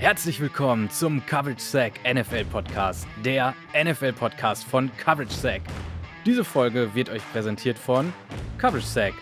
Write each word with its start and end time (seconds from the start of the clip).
Herzlich 0.00 0.40
willkommen 0.40 0.88
zum 0.88 1.26
Coverage 1.26 1.60
Sack 1.60 1.92
NFL 2.10 2.46
Podcast, 2.46 3.06
der 3.22 3.54
NFL 3.74 4.14
Podcast 4.14 4.64
von 4.64 4.90
Coverage 4.96 5.34
Sack. 5.34 5.60
Diese 6.24 6.42
Folge 6.42 6.94
wird 6.94 7.10
euch 7.10 7.20
präsentiert 7.32 7.78
von 7.78 8.10
Coverage 8.56 8.86
Sack. 8.86 9.12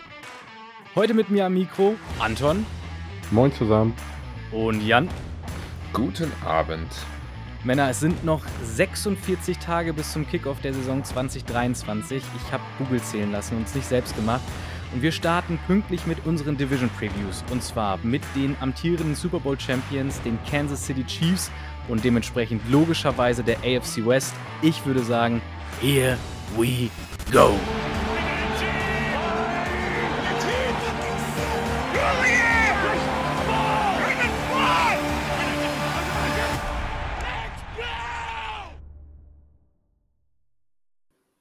Heute 0.95 1.13
mit 1.13 1.29
mir 1.29 1.47
am 1.47 1.55
Mikro 1.55 1.95
Anton. 2.17 2.65
Moin 3.29 3.51
zusammen. 3.51 3.93
Und 4.53 4.81
Jan. 4.81 5.09
Guten 5.91 6.31
Abend. 6.45 6.87
Männer, 7.65 7.89
es 7.89 7.99
sind 7.99 8.23
noch 8.23 8.45
46 8.63 9.57
Tage 9.57 9.91
bis 9.91 10.13
zum 10.13 10.25
Kickoff 10.25 10.61
der 10.61 10.73
Saison 10.73 11.03
2023. 11.03 12.23
Ich 12.37 12.53
habe 12.53 12.63
Google 12.77 13.01
zählen 13.01 13.33
lassen 13.33 13.57
und 13.57 13.67
es 13.67 13.75
nicht 13.75 13.89
selbst 13.89 14.15
gemacht. 14.15 14.43
Und 14.91 15.01
wir 15.01 15.11
starten 15.11 15.59
pünktlich 15.67 16.05
mit 16.07 16.25
unseren 16.25 16.57
Division 16.57 16.89
Previews. 16.89 17.43
Und 17.51 17.63
zwar 17.63 17.99
mit 18.03 18.23
den 18.35 18.55
amtierenden 18.59 19.15
Super 19.15 19.39
Bowl 19.39 19.59
Champions, 19.59 20.21
den 20.21 20.39
Kansas 20.49 20.85
City 20.85 21.03
Chiefs 21.03 21.51
und 21.87 22.03
dementsprechend 22.03 22.61
logischerweise 22.69 23.43
der 23.43 23.57
AFC 23.57 24.05
West. 24.05 24.33
Ich 24.61 24.85
würde 24.85 25.03
sagen, 25.03 25.41
here 25.81 26.17
we 26.57 26.89
go. 27.31 27.53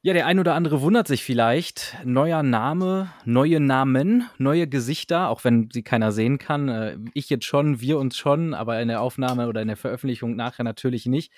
Ja, 0.09 0.15
der 0.15 0.25
ein 0.25 0.39
oder 0.39 0.55
andere 0.55 0.81
wundert 0.81 1.07
sich 1.07 1.23
vielleicht. 1.23 1.95
Neuer 2.03 2.43
Name, 2.43 3.13
neue 3.27 3.61
Namen, 3.61 4.27
neue 4.39 4.67
Gesichter, 4.67 5.29
auch 5.29 5.45
wenn 5.45 5.69
sie 5.71 5.83
keiner 5.83 6.13
sehen 6.13 6.39
kann. 6.39 6.71
Äh, 6.71 6.97
ich 7.13 7.29
jetzt 7.29 7.45
schon, 7.45 7.83
wir 7.83 7.99
uns 7.99 8.17
schon, 8.17 8.55
aber 8.55 8.81
in 8.81 8.89
der 8.89 9.03
Aufnahme 9.03 9.49
oder 9.49 9.61
in 9.61 9.69
der 9.69 9.77
Veröffentlichung 9.77 10.35
nachher 10.35 10.65
natürlich 10.65 11.05
nicht. 11.05 11.31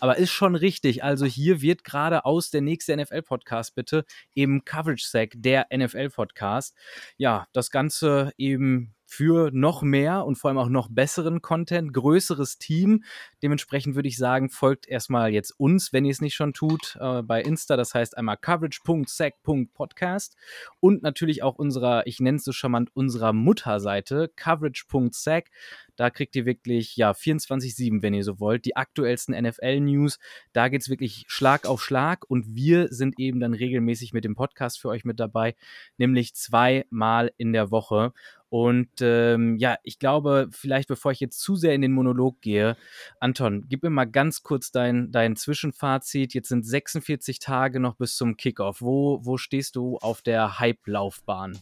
Aber 0.00 0.16
ist 0.16 0.32
schon 0.32 0.56
richtig. 0.56 1.04
Also 1.04 1.24
hier 1.24 1.62
wird 1.62 1.84
gerade 1.84 2.24
aus 2.24 2.50
der 2.50 2.62
nächste 2.62 2.96
NFL-Podcast 2.96 3.76
bitte 3.76 4.04
eben 4.34 4.64
Coverage 4.64 5.06
Sack, 5.06 5.34
der 5.36 5.68
NFL-Podcast. 5.72 6.74
Ja, 7.18 7.46
das 7.52 7.70
Ganze 7.70 8.32
eben 8.38 8.95
für 9.06 9.50
noch 9.52 9.82
mehr 9.82 10.26
und 10.26 10.36
vor 10.36 10.50
allem 10.50 10.58
auch 10.58 10.68
noch 10.68 10.88
besseren 10.90 11.40
Content, 11.40 11.94
größeres 11.94 12.58
Team. 12.58 13.04
Dementsprechend 13.42 13.94
würde 13.94 14.08
ich 14.08 14.16
sagen, 14.16 14.50
folgt 14.50 14.88
erstmal 14.88 15.32
jetzt 15.32 15.52
uns, 15.58 15.92
wenn 15.92 16.04
ihr 16.04 16.10
es 16.10 16.20
nicht 16.20 16.34
schon 16.34 16.52
tut, 16.52 16.98
äh, 17.00 17.22
bei 17.22 17.40
Insta. 17.40 17.76
Das 17.76 17.94
heißt 17.94 18.18
einmal 18.18 18.36
coverage.sac.podcast 18.36 20.36
und 20.80 21.02
natürlich 21.02 21.42
auch 21.42 21.56
unserer, 21.56 22.06
ich 22.06 22.20
nenne 22.20 22.36
es 22.38 22.44
so 22.44 22.52
charmant, 22.52 22.90
unserer 22.94 23.32
Mutterseite 23.32 24.30
coverage.sac. 24.34 25.50
Da 25.96 26.10
kriegt 26.10 26.36
ihr 26.36 26.46
wirklich, 26.46 26.96
ja, 26.96 27.12
24-7, 27.12 28.02
wenn 28.02 28.14
ihr 28.14 28.24
so 28.24 28.38
wollt, 28.40 28.64
die 28.64 28.76
aktuellsten 28.76 29.34
NFL-News. 29.34 30.18
Da 30.52 30.68
geht 30.68 30.82
es 30.82 30.88
wirklich 30.88 31.24
Schlag 31.28 31.66
auf 31.66 31.82
Schlag 31.82 32.24
und 32.28 32.54
wir 32.54 32.88
sind 32.88 33.18
eben 33.18 33.40
dann 33.40 33.54
regelmäßig 33.54 34.12
mit 34.12 34.24
dem 34.24 34.34
Podcast 34.34 34.80
für 34.80 34.88
euch 34.88 35.04
mit 35.04 35.20
dabei, 35.20 35.54
nämlich 35.98 36.34
zweimal 36.34 37.32
in 37.36 37.52
der 37.52 37.70
Woche. 37.70 38.12
Und 38.48 38.88
ähm, 39.00 39.56
ja, 39.56 39.76
ich 39.82 39.98
glaube, 39.98 40.48
vielleicht 40.52 40.88
bevor 40.88 41.10
ich 41.10 41.20
jetzt 41.20 41.40
zu 41.40 41.56
sehr 41.56 41.74
in 41.74 41.82
den 41.82 41.92
Monolog 41.92 42.40
gehe, 42.40 42.76
Anton, 43.18 43.64
gib 43.68 43.82
mir 43.82 43.90
mal 43.90 44.04
ganz 44.04 44.42
kurz 44.42 44.70
dein, 44.70 45.10
dein 45.10 45.34
Zwischenfazit. 45.34 46.32
Jetzt 46.32 46.48
sind 46.48 46.64
46 46.64 47.40
Tage 47.40 47.80
noch 47.80 47.96
bis 47.96 48.16
zum 48.16 48.36
Kickoff. 48.36 48.80
Wo, 48.80 49.20
wo 49.24 49.36
stehst 49.36 49.76
du 49.76 49.96
auf 49.98 50.22
der 50.22 50.60
Hype-Laufbahn? 50.60 51.58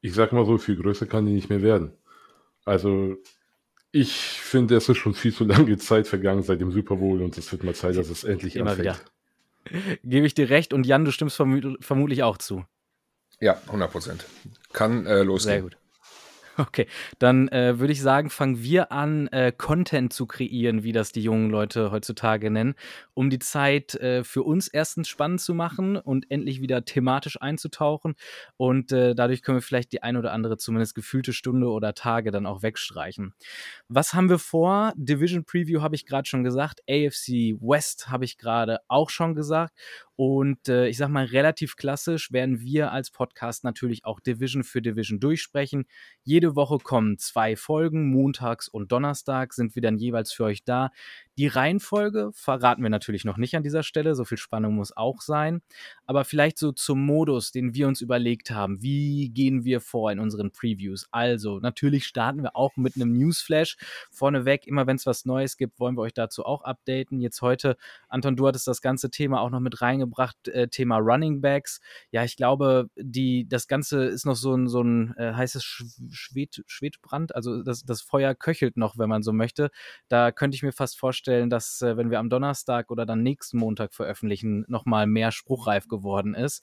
Ich 0.00 0.14
sag 0.14 0.32
mal 0.32 0.46
so, 0.46 0.58
viel 0.58 0.76
größer 0.76 1.06
kann 1.06 1.26
die 1.26 1.32
nicht 1.32 1.48
mehr 1.48 1.62
werden. 1.62 1.92
Also, 2.64 3.16
ich 3.90 4.12
finde, 4.12 4.76
es 4.76 4.88
ist 4.88 4.98
schon 4.98 5.14
viel 5.14 5.34
zu 5.34 5.44
lange 5.44 5.76
Zeit 5.78 6.06
vergangen 6.08 6.42
seit 6.42 6.60
dem 6.60 6.72
Super 6.72 6.96
Bowl 6.96 7.22
und 7.22 7.36
es 7.36 7.50
wird 7.52 7.64
mal 7.64 7.74
Zeit, 7.74 7.96
dass 7.96 8.08
es 8.08 8.24
endlich 8.24 8.56
Immer 8.56 8.70
anfängt. 8.70 9.00
wieder. 9.64 9.98
Gebe 10.04 10.26
ich 10.26 10.34
dir 10.34 10.48
recht 10.50 10.72
und 10.72 10.86
Jan, 10.86 11.04
du 11.04 11.12
stimmst 11.12 11.36
verm 11.36 11.76
vermutlich 11.80 12.22
auch 12.22 12.38
zu. 12.38 12.64
Ja, 13.40 13.60
100 13.66 13.90
Prozent. 13.90 14.24
Kann 14.72 15.06
äh, 15.06 15.22
losgehen. 15.22 15.52
Sehr 15.54 15.62
gut. 15.62 15.76
Okay, 16.58 16.86
dann 17.18 17.48
äh, 17.48 17.78
würde 17.78 17.94
ich 17.94 18.02
sagen, 18.02 18.28
fangen 18.28 18.62
wir 18.62 18.92
an, 18.92 19.26
äh, 19.28 19.52
Content 19.56 20.12
zu 20.12 20.26
kreieren, 20.26 20.82
wie 20.82 20.92
das 20.92 21.10
die 21.10 21.22
jungen 21.22 21.50
Leute 21.50 21.90
heutzutage 21.90 22.50
nennen, 22.50 22.74
um 23.14 23.30
die 23.30 23.38
Zeit 23.38 23.94
äh, 23.94 24.22
für 24.22 24.42
uns 24.42 24.68
erstens 24.68 25.08
spannend 25.08 25.40
zu 25.40 25.54
machen 25.54 25.96
und 25.96 26.30
endlich 26.30 26.60
wieder 26.60 26.84
thematisch 26.84 27.40
einzutauchen. 27.40 28.16
Und 28.58 28.92
äh, 28.92 29.14
dadurch 29.14 29.42
können 29.42 29.58
wir 29.58 29.62
vielleicht 29.62 29.92
die 29.92 30.02
ein 30.02 30.16
oder 30.16 30.32
andere, 30.32 30.58
zumindest 30.58 30.94
gefühlte 30.94 31.32
Stunde 31.32 31.68
oder 31.68 31.94
Tage 31.94 32.30
dann 32.30 32.44
auch 32.44 32.62
wegstreichen. 32.62 33.34
Was 33.88 34.12
haben 34.12 34.28
wir 34.28 34.38
vor? 34.38 34.92
Division 34.96 35.44
Preview 35.44 35.80
habe 35.80 35.94
ich 35.94 36.04
gerade 36.04 36.28
schon 36.28 36.44
gesagt, 36.44 36.80
AFC 36.88 37.56
West 37.60 38.10
habe 38.10 38.26
ich 38.26 38.36
gerade 38.36 38.80
auch 38.88 39.08
schon 39.08 39.34
gesagt. 39.34 39.72
Und 40.24 40.68
äh, 40.68 40.86
ich 40.86 40.98
sag 40.98 41.08
mal, 41.08 41.24
relativ 41.24 41.74
klassisch 41.74 42.30
werden 42.30 42.60
wir 42.60 42.92
als 42.92 43.10
Podcast 43.10 43.64
natürlich 43.64 44.04
auch 44.04 44.20
Division 44.20 44.62
für 44.62 44.80
Division 44.80 45.18
durchsprechen. 45.18 45.84
Jede 46.22 46.54
Woche 46.54 46.78
kommen 46.78 47.18
zwei 47.18 47.56
Folgen, 47.56 48.08
montags 48.08 48.68
und 48.68 48.92
donnerstag 48.92 49.52
sind 49.52 49.74
wir 49.74 49.82
dann 49.82 49.98
jeweils 49.98 50.30
für 50.32 50.44
euch 50.44 50.62
da. 50.62 50.90
Die 51.38 51.48
Reihenfolge 51.48 52.30
verraten 52.34 52.82
wir 52.82 52.90
natürlich 52.90 53.24
noch 53.24 53.38
nicht 53.38 53.56
an 53.56 53.64
dieser 53.64 53.82
Stelle, 53.82 54.14
so 54.14 54.24
viel 54.24 54.38
Spannung 54.38 54.74
muss 54.76 54.96
auch 54.96 55.22
sein. 55.22 55.62
Aber 56.04 56.24
vielleicht 56.24 56.58
so 56.58 56.70
zum 56.70 57.04
Modus, 57.04 57.50
den 57.50 57.74
wir 57.74 57.88
uns 57.88 58.00
überlegt 58.00 58.50
haben. 58.50 58.82
Wie 58.82 59.30
gehen 59.30 59.64
wir 59.64 59.80
vor 59.80 60.12
in 60.12 60.20
unseren 60.20 60.52
Previews? 60.52 61.08
Also, 61.10 61.58
natürlich 61.58 62.04
starten 62.04 62.42
wir 62.42 62.54
auch 62.54 62.76
mit 62.76 62.96
einem 62.96 63.12
Newsflash. 63.14 63.76
Vorneweg, 64.10 64.66
immer 64.66 64.86
wenn 64.86 64.96
es 64.96 65.06
was 65.06 65.24
Neues 65.24 65.56
gibt, 65.56 65.80
wollen 65.80 65.96
wir 65.96 66.02
euch 66.02 66.14
dazu 66.14 66.44
auch 66.44 66.62
updaten. 66.62 67.18
Jetzt 67.18 67.40
heute, 67.40 67.76
Anton, 68.08 68.36
du 68.36 68.46
hattest 68.46 68.68
das 68.68 68.82
ganze 68.82 69.10
Thema 69.10 69.40
auch 69.40 69.50
noch 69.50 69.60
mit 69.60 69.80
reingebracht, 69.80 70.11
äh, 70.48 70.68
Thema 70.68 70.98
Running 70.98 71.40
Backs. 71.40 71.80
Ja, 72.10 72.24
ich 72.24 72.36
glaube, 72.36 72.88
die, 72.96 73.48
das 73.48 73.66
Ganze 73.68 74.04
ist 74.04 74.26
noch 74.26 74.36
so 74.36 74.54
ein, 74.54 74.68
so 74.68 74.82
ein 74.82 75.14
äh, 75.16 75.32
heißes 75.32 75.62
Schwed, 76.10 76.62
Schwedbrand. 76.66 77.34
Also, 77.34 77.62
das, 77.62 77.84
das 77.84 78.02
Feuer 78.02 78.34
köchelt 78.34 78.76
noch, 78.76 78.98
wenn 78.98 79.08
man 79.08 79.22
so 79.22 79.32
möchte. 79.32 79.70
Da 80.08 80.32
könnte 80.32 80.54
ich 80.54 80.62
mir 80.62 80.72
fast 80.72 80.98
vorstellen, 80.98 81.22
vorstellen, 81.32 81.50
dass, 81.50 81.82
äh, 81.82 81.96
wenn 81.96 82.10
wir 82.10 82.18
am 82.18 82.30
Donnerstag 82.30 82.90
oder 82.90 83.06
dann 83.06 83.22
nächsten 83.22 83.58
Montag 83.58 83.94
veröffentlichen, 83.94 84.64
nochmal 84.68 85.06
mehr 85.06 85.32
spruchreif 85.32 85.88
geworden 85.88 86.34
ist. 86.34 86.62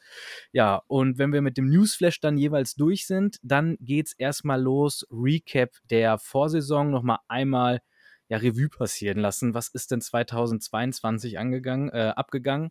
Ja, 0.51 0.81
und 0.87 1.17
wenn 1.17 1.33
wir 1.33 1.41
mit 1.41 1.57
dem 1.57 1.69
Newsflash 1.69 2.19
dann 2.19 2.37
jeweils 2.37 2.75
durch 2.75 3.05
sind, 3.05 3.37
dann 3.43 3.77
geht 3.79 4.07
es 4.07 4.13
erstmal 4.13 4.61
los. 4.61 5.05
Recap 5.11 5.71
der 5.89 6.17
Vorsaison, 6.17 6.89
nochmal 6.89 7.19
einmal 7.27 7.81
ja, 8.29 8.37
Revue 8.37 8.69
passieren 8.69 9.17
lassen. 9.17 9.53
Was 9.53 9.69
ist 9.69 9.91
denn 9.91 10.01
2022 10.01 11.39
angegangen, 11.39 11.89
äh, 11.89 12.13
abgegangen? 12.15 12.69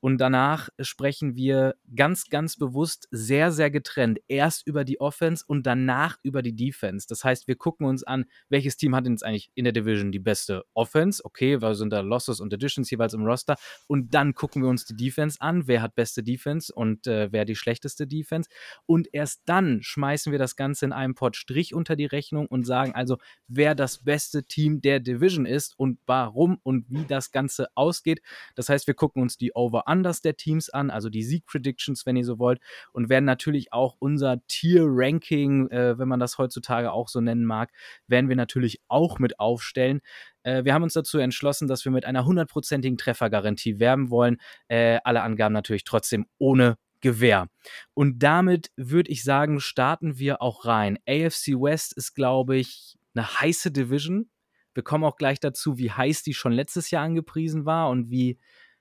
Und 0.00 0.18
danach 0.18 0.70
sprechen 0.80 1.36
wir 1.36 1.74
ganz, 1.94 2.30
ganz 2.30 2.56
bewusst 2.56 3.08
sehr, 3.10 3.52
sehr 3.52 3.70
getrennt. 3.70 4.18
Erst 4.28 4.66
über 4.66 4.84
die 4.84 5.00
Offense 5.00 5.44
und 5.46 5.66
danach 5.66 6.16
über 6.22 6.42
die 6.42 6.56
Defense. 6.56 7.06
Das 7.06 7.22
heißt, 7.22 7.46
wir 7.46 7.56
gucken 7.56 7.86
uns 7.86 8.02
an, 8.02 8.24
welches 8.48 8.76
Team 8.78 8.96
hat 8.96 9.04
denn 9.04 9.12
jetzt 9.12 9.24
eigentlich 9.24 9.50
in 9.54 9.64
der 9.64 9.74
Division 9.74 10.10
die 10.10 10.18
beste 10.18 10.64
Offense? 10.72 11.22
Okay, 11.22 11.60
weil 11.60 11.74
sind 11.74 11.92
da 11.92 12.00
Losses 12.00 12.40
und 12.40 12.52
Additions 12.52 12.90
jeweils 12.90 13.12
im 13.12 13.24
Roster? 13.24 13.56
Und 13.86 14.14
dann 14.14 14.34
gucken 14.34 14.62
wir 14.62 14.70
uns 14.70 14.86
die 14.86 14.96
Defense 14.96 15.38
an. 15.40 15.66
Wer 15.66 15.82
hat 15.82 15.94
beste 15.94 16.22
Defense 16.22 16.72
und 16.72 17.06
äh, 17.06 17.30
wer 17.30 17.44
die 17.44 17.56
schlechteste 17.56 18.06
Defense? 18.06 18.48
Und 18.86 19.08
erst 19.12 19.42
dann 19.44 19.82
schmeißen 19.82 20.32
wir 20.32 20.38
das 20.38 20.56
Ganze 20.56 20.86
in 20.86 20.92
einem 20.92 21.14
Pot 21.14 21.36
Strich 21.36 21.74
unter 21.74 21.94
die 21.94 22.06
Rechnung 22.06 22.46
und 22.46 22.64
sagen 22.64 22.94
also, 22.94 23.18
wer 23.48 23.74
das 23.74 23.98
beste 23.98 24.44
Team 24.44 24.80
der 24.80 24.93
der 24.94 25.00
Division 25.00 25.44
ist 25.44 25.76
und 25.76 25.98
warum 26.06 26.58
und 26.62 26.86
wie 26.88 27.04
das 27.04 27.32
Ganze 27.32 27.66
ausgeht. 27.74 28.22
Das 28.54 28.68
heißt, 28.68 28.86
wir 28.86 28.94
gucken 28.94 29.22
uns 29.22 29.36
die 29.36 29.52
Over-Unders 29.54 30.22
der 30.22 30.36
Teams 30.36 30.70
an, 30.70 30.90
also 30.90 31.08
die 31.10 31.24
Sieg-Predictions, 31.24 32.06
wenn 32.06 32.16
ihr 32.16 32.24
so 32.24 32.38
wollt, 32.38 32.60
und 32.92 33.08
werden 33.08 33.24
natürlich 33.24 33.72
auch 33.72 33.96
unser 33.98 34.44
Tier-Ranking, 34.46 35.68
äh, 35.70 35.98
wenn 35.98 36.08
man 36.08 36.20
das 36.20 36.38
heutzutage 36.38 36.92
auch 36.92 37.08
so 37.08 37.20
nennen 37.20 37.44
mag, 37.44 37.72
werden 38.06 38.28
wir 38.28 38.36
natürlich 38.36 38.80
auch 38.86 39.18
mit 39.18 39.40
aufstellen. 39.40 40.00
Äh, 40.44 40.64
wir 40.64 40.74
haben 40.74 40.84
uns 40.84 40.92
dazu 40.92 41.18
entschlossen, 41.18 41.66
dass 41.66 41.84
wir 41.84 41.90
mit 41.90 42.04
einer 42.04 42.24
hundertprozentigen 42.24 42.96
Treffergarantie 42.96 43.80
werben 43.80 44.10
wollen. 44.10 44.36
Äh, 44.68 44.98
alle 45.02 45.22
Angaben 45.22 45.52
natürlich 45.52 45.84
trotzdem 45.84 46.26
ohne 46.38 46.76
Gewehr. 47.00 47.48
Und 47.92 48.22
damit 48.22 48.70
würde 48.76 49.10
ich 49.10 49.24
sagen, 49.24 49.60
starten 49.60 50.18
wir 50.18 50.40
auch 50.40 50.64
rein. 50.64 50.98
AFC 51.06 51.48
West 51.48 51.92
ist, 51.96 52.14
glaube 52.14 52.56
ich, 52.56 52.96
eine 53.14 53.40
heiße 53.40 53.70
Division. 53.70 54.30
Wir 54.74 54.82
kommen 54.82 55.04
auch 55.04 55.16
gleich 55.16 55.40
dazu, 55.40 55.78
wie 55.78 55.90
heiß 55.90 56.22
die 56.22 56.34
schon 56.34 56.52
letztes 56.52 56.90
Jahr 56.90 57.04
angepriesen 57.04 57.64
war 57.64 57.90
und 57.90 58.10
wie 58.10 58.38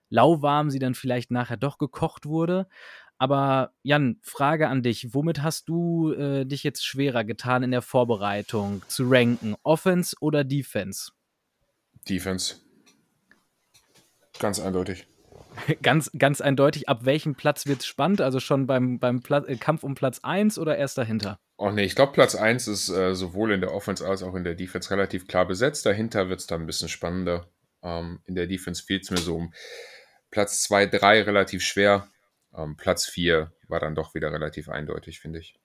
lauwarm 0.09 0.69
sie 0.69 0.79
dann 0.79 0.95
vielleicht 0.95 1.31
nachher 1.31 1.57
doch 1.57 1.77
gekocht 1.77 2.25
wurde. 2.25 2.67
Aber 3.17 3.71
Jan, 3.83 4.19
Frage 4.21 4.67
an 4.67 4.83
dich. 4.83 5.13
Womit 5.13 5.41
hast 5.41 5.69
du 5.69 6.11
äh, 6.11 6.45
dich 6.45 6.63
jetzt 6.63 6.85
schwerer 6.85 7.23
getan 7.23 7.63
in 7.63 7.71
der 7.71 7.81
Vorbereitung 7.81 8.81
zu 8.87 9.05
ranken? 9.07 9.55
Offense 9.63 10.15
oder 10.19 10.43
Defense? 10.43 11.11
Defense. 12.09 12.55
Ganz 14.39 14.59
eindeutig. 14.59 15.07
ganz, 15.81 16.11
ganz 16.17 16.41
eindeutig. 16.41 16.89
Ab 16.89 17.05
welchem 17.05 17.35
Platz 17.35 17.65
wird 17.65 17.81
es 17.81 17.85
spannend? 17.85 18.21
Also 18.21 18.39
schon 18.39 18.67
beim, 18.67 18.99
beim 18.99 19.21
Pla 19.21 19.39
äh, 19.45 19.55
Kampf 19.55 19.83
um 19.83 19.95
Platz 19.95 20.19
1 20.23 20.57
oder 20.57 20.77
erst 20.77 20.97
dahinter? 20.97 21.39
Oh 21.65 21.71
nee, 21.71 21.85
ich 21.85 21.95
glaube, 21.95 22.11
Platz 22.11 22.35
1 22.35 22.67
ist 22.67 22.89
äh, 22.89 23.15
sowohl 23.15 23.53
in 23.53 23.61
der 23.61 23.73
Offense 23.73 24.05
als 24.05 24.21
auch 24.21 24.35
in 24.35 24.43
der 24.43 24.53
Defense 24.53 24.91
relativ 24.91 25.29
klar 25.29 25.47
besetzt. 25.47 25.85
Dahinter 25.85 26.27
wird 26.27 26.41
es 26.41 26.45
dann 26.45 26.59
ein 26.59 26.65
bisschen 26.65 26.89
spannender. 26.89 27.47
Ähm, 27.81 28.19
in 28.25 28.35
der 28.35 28.47
Defense 28.47 28.83
fehlt 28.83 29.03
es 29.03 29.11
mir 29.11 29.17
so 29.19 29.37
um 29.37 29.53
Platz 30.29 30.61
2, 30.63 30.87
3 30.87 31.21
relativ 31.21 31.63
schwer. 31.63 32.09
Ähm, 32.53 32.75
Platz 32.75 33.05
4 33.05 33.53
war 33.69 33.79
dann 33.79 33.95
doch 33.95 34.13
wieder 34.13 34.29
relativ 34.33 34.67
eindeutig, 34.67 35.21
finde 35.21 35.39
ich. 35.39 35.57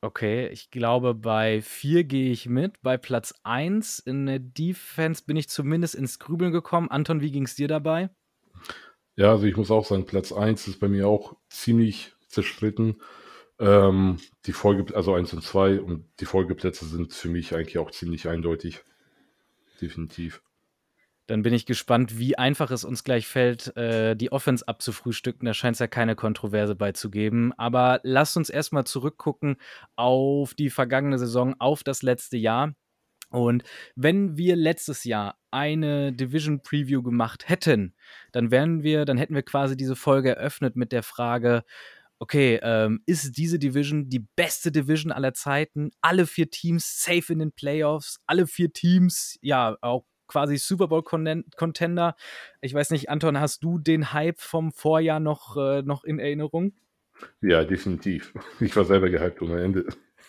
Okay, 0.00 0.46
ich 0.46 0.70
glaube, 0.70 1.12
bei 1.12 1.60
4 1.60 2.04
gehe 2.04 2.30
ich 2.30 2.48
mit. 2.48 2.80
Bei 2.82 2.96
Platz 2.96 3.34
1 3.42 3.98
in 3.98 4.26
der 4.26 4.38
Defense 4.38 5.24
bin 5.26 5.36
ich 5.36 5.48
zumindest 5.48 5.96
ins 5.96 6.20
Grübeln 6.20 6.52
gekommen. 6.52 6.88
Anton, 6.88 7.20
wie 7.20 7.32
ging 7.32 7.46
es 7.46 7.56
dir 7.56 7.66
dabei? 7.66 8.10
Ja, 9.16 9.32
also 9.32 9.46
ich 9.46 9.56
muss 9.56 9.72
auch 9.72 9.86
sagen, 9.86 10.06
Platz 10.06 10.30
1 10.30 10.68
ist 10.68 10.78
bei 10.78 10.86
mir 10.86 11.08
auch 11.08 11.34
ziemlich 11.48 12.12
zerstritten. 12.28 13.00
Ähm, 13.58 14.18
die 14.44 14.52
Folge, 14.52 14.94
also 14.94 15.14
1 15.14 15.32
und 15.32 15.42
2 15.42 15.80
und 15.80 16.04
die 16.20 16.26
Folgeplätze 16.26 16.84
sind 16.84 17.12
für 17.12 17.28
mich 17.28 17.54
eigentlich 17.54 17.78
auch 17.78 17.90
ziemlich 17.90 18.28
eindeutig. 18.28 18.82
Definitiv. 19.80 20.42
Dann 21.26 21.42
bin 21.42 21.54
ich 21.54 21.66
gespannt, 21.66 22.18
wie 22.18 22.38
einfach 22.38 22.70
es 22.70 22.84
uns 22.84 23.02
gleich 23.02 23.26
fällt, 23.26 23.76
äh, 23.76 24.14
die 24.14 24.30
Offense 24.30 24.66
abzufrühstücken. 24.66 25.46
Da 25.46 25.54
scheint 25.54 25.74
es 25.74 25.80
ja 25.80 25.88
keine 25.88 26.14
Kontroverse 26.14 26.76
beizugeben. 26.76 27.52
Aber 27.56 28.00
lasst 28.04 28.36
uns 28.36 28.48
erstmal 28.48 28.84
zurückgucken 28.84 29.56
auf 29.96 30.54
die 30.54 30.70
vergangene 30.70 31.18
Saison, 31.18 31.56
auf 31.58 31.82
das 31.82 32.02
letzte 32.02 32.36
Jahr. 32.36 32.74
Und 33.30 33.64
wenn 33.96 34.36
wir 34.36 34.54
letztes 34.54 35.02
Jahr 35.02 35.36
eine 35.50 36.12
Division 36.12 36.62
Preview 36.62 37.02
gemacht 37.02 37.48
hätten, 37.48 37.94
dann 38.30 38.52
wären 38.52 38.84
wir, 38.84 39.04
dann 39.04 39.18
hätten 39.18 39.34
wir 39.34 39.42
quasi 39.42 39.76
diese 39.76 39.96
Folge 39.96 40.36
eröffnet 40.36 40.76
mit 40.76 40.92
der 40.92 41.02
Frage, 41.02 41.64
okay, 42.18 42.58
ähm, 42.62 43.02
ist 43.06 43.36
diese 43.36 43.58
Division 43.58 44.08
die 44.08 44.26
beste 44.36 44.72
Division 44.72 45.12
aller 45.12 45.34
Zeiten? 45.34 45.90
Alle 46.00 46.26
vier 46.26 46.50
Teams 46.50 47.02
safe 47.02 47.32
in 47.32 47.38
den 47.38 47.52
Playoffs, 47.52 48.18
alle 48.26 48.46
vier 48.46 48.72
Teams, 48.72 49.38
ja, 49.42 49.76
auch 49.80 50.04
quasi 50.26 50.56
Super 50.56 50.88
Bowl 50.88 51.02
Contender. 51.02 52.16
Ich 52.60 52.74
weiß 52.74 52.90
nicht, 52.90 53.08
Anton, 53.08 53.38
hast 53.38 53.62
du 53.62 53.78
den 53.78 54.12
Hype 54.12 54.40
vom 54.40 54.72
Vorjahr 54.72 55.20
noch, 55.20 55.56
äh, 55.56 55.82
noch 55.82 56.04
in 56.04 56.18
Erinnerung? 56.18 56.72
Ja, 57.40 57.64
definitiv. 57.64 58.34
Ich 58.60 58.76
war 58.76 58.84
selber 58.84 59.08
gehypt 59.08 59.40
ohne 59.42 59.62
Ende. 59.62 59.86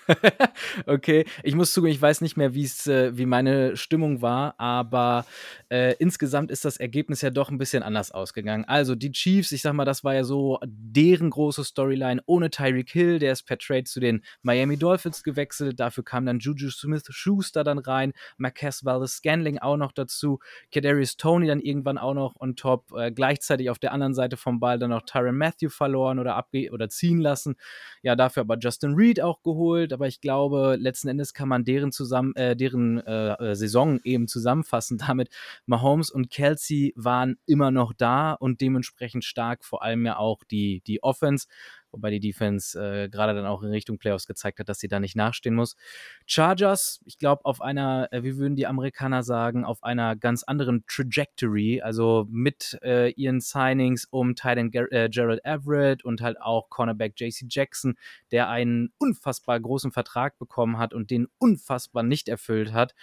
okay, 0.86 1.26
ich 1.44 1.56
muss 1.56 1.74
zugeben, 1.74 1.94
ich 1.94 2.02
weiß 2.02 2.22
nicht 2.22 2.38
mehr, 2.38 2.54
wie's, 2.54 2.88
äh, 2.88 3.18
wie 3.18 3.26
meine 3.26 3.76
Stimmung 3.78 4.22
war, 4.22 4.56
aber 4.58 5.26
äh, 5.70 5.96
insgesamt 6.00 6.52
ist 6.52 6.66
das 6.66 6.78
Ergebnis 6.78 7.22
ja 7.22 7.30
doch 7.30 7.50
ein 7.50 7.58
bisschen 7.58 7.84
anders 7.84 8.12
ausgegangen. 8.12 8.66
Also 8.66 8.96
die 8.96 9.12
Chiefs, 9.12 9.52
ich 9.52 9.62
sag 9.62 9.74
mal, 9.74 9.86
das 9.86 10.04
war 10.04 10.14
ja 10.14 10.24
so 10.24 10.60
deren 10.66 11.30
große 11.30 11.64
Storyline. 11.64 12.22
Ohne 12.26 12.50
Tyreek 12.50 12.90
Hill, 12.90 13.20
der 13.20 13.34
ist 13.34 13.44
per 13.44 13.58
Trade 13.58 13.84
zu 13.84 14.00
den 14.00 14.24
Miami 14.42 14.78
Dolphins 14.78 15.24
gewechselt, 15.24 15.80
dafür 15.80 16.04
kam 16.04 16.26
dann 16.26 16.40
Juju 16.40 16.70
Smith-Schuster 16.70 17.64
dann 17.64 17.80
rein, 17.80 18.14
Marquez 18.38 18.86
Valdez-Scanling 18.86 19.60
auch 19.60 19.78
noch 19.78 19.92
dazu, 19.92 20.40
Kadarius 20.72 21.18
Tony 21.18 21.48
dann 21.48 21.60
irgendwann 21.60 21.98
auch 21.98 22.14
noch 22.14 22.36
on 22.40 22.56
top, 22.56 22.92
äh, 22.96 23.12
gleichzeitig 23.12 23.70
auf 23.70 23.80
der 23.80 23.92
anderen 23.92 24.14
Seite 24.14 24.38
vom 24.38 24.60
Ball 24.60 24.80
dann 24.80 24.92
noch 24.92 25.04
Tyron 25.04 25.38
Matthew 25.38 25.70
verloren 25.70 26.20
oder, 26.20 26.36
abge 26.36 26.72
oder 26.72 26.90
ziehen 26.90 27.20
lassen, 27.20 27.56
ja, 28.02 28.16
dafür 28.16 28.42
aber 28.42 28.58
Justin 28.58 28.94
Reed 28.94 29.22
auch 29.22 29.42
geholt, 29.44 29.94
aber 29.98 30.08
ich 30.08 30.22
glaube, 30.22 30.78
letzten 30.80 31.08
Endes 31.08 31.34
kann 31.34 31.50
man 31.50 31.64
deren, 31.64 31.92
zusammen, 31.92 32.36
äh, 32.36 32.56
deren 32.56 33.00
äh, 33.00 33.34
äh 33.34 33.56
Saison 33.56 34.00
eben 34.04 34.28
zusammenfassen. 34.28 35.00
Damit 35.08 35.30
Mahomes 35.66 36.12
und 36.12 36.30
Kelsey 36.30 36.94
waren 36.96 37.38
immer 37.48 37.72
noch 37.72 37.94
da 37.94 38.34
und 38.34 38.62
dementsprechend 38.62 39.26
stark, 39.26 39.66
vor 39.66 39.82
allem 39.82 40.06
ja 40.06 40.18
auch 40.18 40.44
die, 40.44 40.84
die 40.86 41.02
Offense 41.02 41.48
wobei 41.92 42.12
die 42.12 42.20
Defense 42.20 42.80
äh, 42.80 43.10
gerade 43.10 43.34
dann 43.34 43.46
auch 43.46 43.64
in 43.64 43.70
Richtung 43.70 43.98
Playoffs 43.98 44.26
gezeigt 44.26 44.60
hat, 44.60 44.70
dass 44.70 44.80
sie 44.80 44.88
da 44.88 45.00
nicht 45.00 45.16
nachstehen 45.16 45.56
muss. 45.56 45.76
Chargers, 46.26 47.02
ich 47.06 47.18
glaube, 47.18 47.46
auf 47.46 47.62
einer, 47.62 48.08
äh, 48.12 48.24
wie 48.24 48.38
würden 48.38 48.56
die 48.56 48.68
Amerikaner 48.68 49.24
sagen, 49.24 49.66
auf 49.66 49.84
einer 49.84 50.16
ganz 50.16 50.44
anderen 50.44 50.84
Trajectory, 50.88 51.82
also 51.82 52.28
mit 52.30 52.78
äh, 52.84 53.12
ihren 53.12 53.40
Signings 53.40 54.06
um 54.10 54.36
Titan 54.36 54.72
Ger 54.72 54.92
äh, 54.92 55.10
Gerald 55.10 55.42
Everett 55.44 56.04
und 56.04 56.22
halt 56.22 56.40
auch 56.42 56.70
Cornerback 56.70 57.14
JC 57.20 57.46
Jackson, 57.50 57.96
der 58.32 58.50
einen 58.50 58.94
unfassbar 58.98 59.60
großen 59.60 59.92
Vertrag 59.92 60.38
bekommen 60.38 60.78
hat 60.78 60.94
und 60.94 61.12
den 61.12 61.28
unfassbar 61.38 62.04
nicht 62.04 62.30
erfüllt 62.30 62.74
hat. 62.74 62.94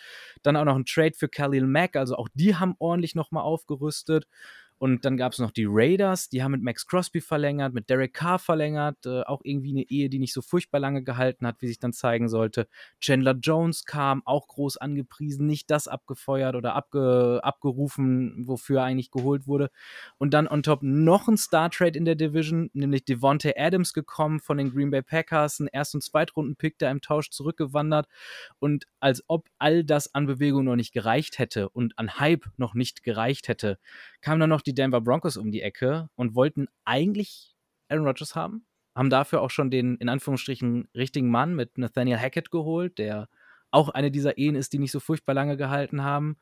Dann 0.42 0.56
auch 0.56 0.64
noch 0.64 0.76
ein 0.76 0.84
Trade 0.84 1.14
für 1.16 1.28
Khalil 1.28 1.66
Mack, 1.66 1.96
also 1.96 2.16
auch 2.16 2.28
die 2.34 2.56
haben 2.56 2.74
ordentlich 2.78 3.14
nochmal 3.14 3.42
aufgerüstet. 3.44 4.26
Und 4.78 5.04
dann 5.04 5.16
gab 5.16 5.32
es 5.32 5.38
noch 5.38 5.50
die 5.50 5.66
Raiders, 5.68 6.28
die 6.28 6.42
haben 6.42 6.52
mit 6.52 6.62
Max 6.62 6.86
Crosby 6.86 7.20
verlängert, 7.20 7.74
mit 7.74 7.88
Derek 7.88 8.12
Carr 8.12 8.38
verlängert, 8.38 9.06
äh, 9.06 9.22
auch 9.22 9.40
irgendwie 9.44 9.70
eine 9.70 9.82
Ehe, 9.82 10.08
die 10.10 10.18
nicht 10.18 10.32
so 10.32 10.42
furchtbar 10.42 10.80
lange 10.80 11.04
gehalten 11.04 11.46
hat, 11.46 11.56
wie 11.60 11.68
sich 11.68 11.78
dann 11.78 11.92
zeigen 11.92 12.28
sollte. 12.28 12.66
Chandler 13.00 13.36
Jones 13.40 13.84
kam, 13.84 14.22
auch 14.24 14.48
groß 14.48 14.76
angepriesen, 14.78 15.46
nicht 15.46 15.70
das 15.70 15.88
abgefeuert 15.88 16.56
oder 16.56 16.74
abge 16.74 17.40
abgerufen, 17.42 18.46
wofür 18.46 18.80
er 18.80 18.84
eigentlich 18.84 19.10
geholt 19.10 19.46
wurde. 19.46 19.70
Und 20.18 20.34
dann 20.34 20.48
on 20.48 20.62
top 20.62 20.82
noch 20.82 21.28
ein 21.28 21.36
Star-Trade 21.36 21.96
in 21.96 22.04
der 22.04 22.16
Division, 22.16 22.70
nämlich 22.72 23.04
Devontae 23.04 23.54
Adams 23.56 23.92
gekommen 23.92 24.40
von 24.40 24.58
den 24.58 24.70
Green 24.70 24.90
Bay 24.90 25.02
Packers, 25.02 25.60
ein 25.60 25.68
Erst- 25.68 25.94
und 25.94 26.02
Zweitrunden-Pick, 26.02 26.78
der 26.78 26.90
im 26.90 27.00
Tausch 27.00 27.30
zurückgewandert. 27.30 28.08
Und 28.58 28.86
als 29.00 29.22
ob 29.28 29.48
all 29.58 29.84
das 29.84 30.14
an 30.14 30.26
Bewegung 30.26 30.64
noch 30.64 30.76
nicht 30.76 30.92
gereicht 30.92 31.38
hätte 31.38 31.68
und 31.68 31.98
an 31.98 32.18
Hype 32.18 32.46
noch 32.56 32.74
nicht 32.74 33.02
gereicht 33.02 33.48
hätte, 33.48 33.78
kam 34.20 34.40
dann 34.40 34.50
noch 34.50 34.62
die 34.66 34.74
Denver 34.74 35.00
Broncos 35.00 35.36
um 35.36 35.50
die 35.50 35.62
Ecke 35.62 36.08
und 36.16 36.34
wollten 36.34 36.68
eigentlich 36.84 37.54
Aaron 37.88 38.06
Rodgers 38.06 38.34
haben. 38.34 38.66
Haben 38.94 39.10
dafür 39.10 39.42
auch 39.42 39.50
schon 39.50 39.70
den, 39.70 39.96
in 39.96 40.08
Anführungsstrichen, 40.08 40.88
richtigen 40.94 41.28
Mann 41.28 41.54
mit 41.54 41.78
Nathaniel 41.78 42.18
Hackett 42.18 42.50
geholt, 42.50 42.98
der 42.98 43.28
auch 43.70 43.88
eine 43.88 44.10
dieser 44.10 44.38
Ehen 44.38 44.54
ist, 44.54 44.72
die 44.72 44.78
nicht 44.78 44.92
so 44.92 45.00
furchtbar 45.00 45.34
lange 45.34 45.56
gehalten 45.56 46.04
haben. 46.04 46.36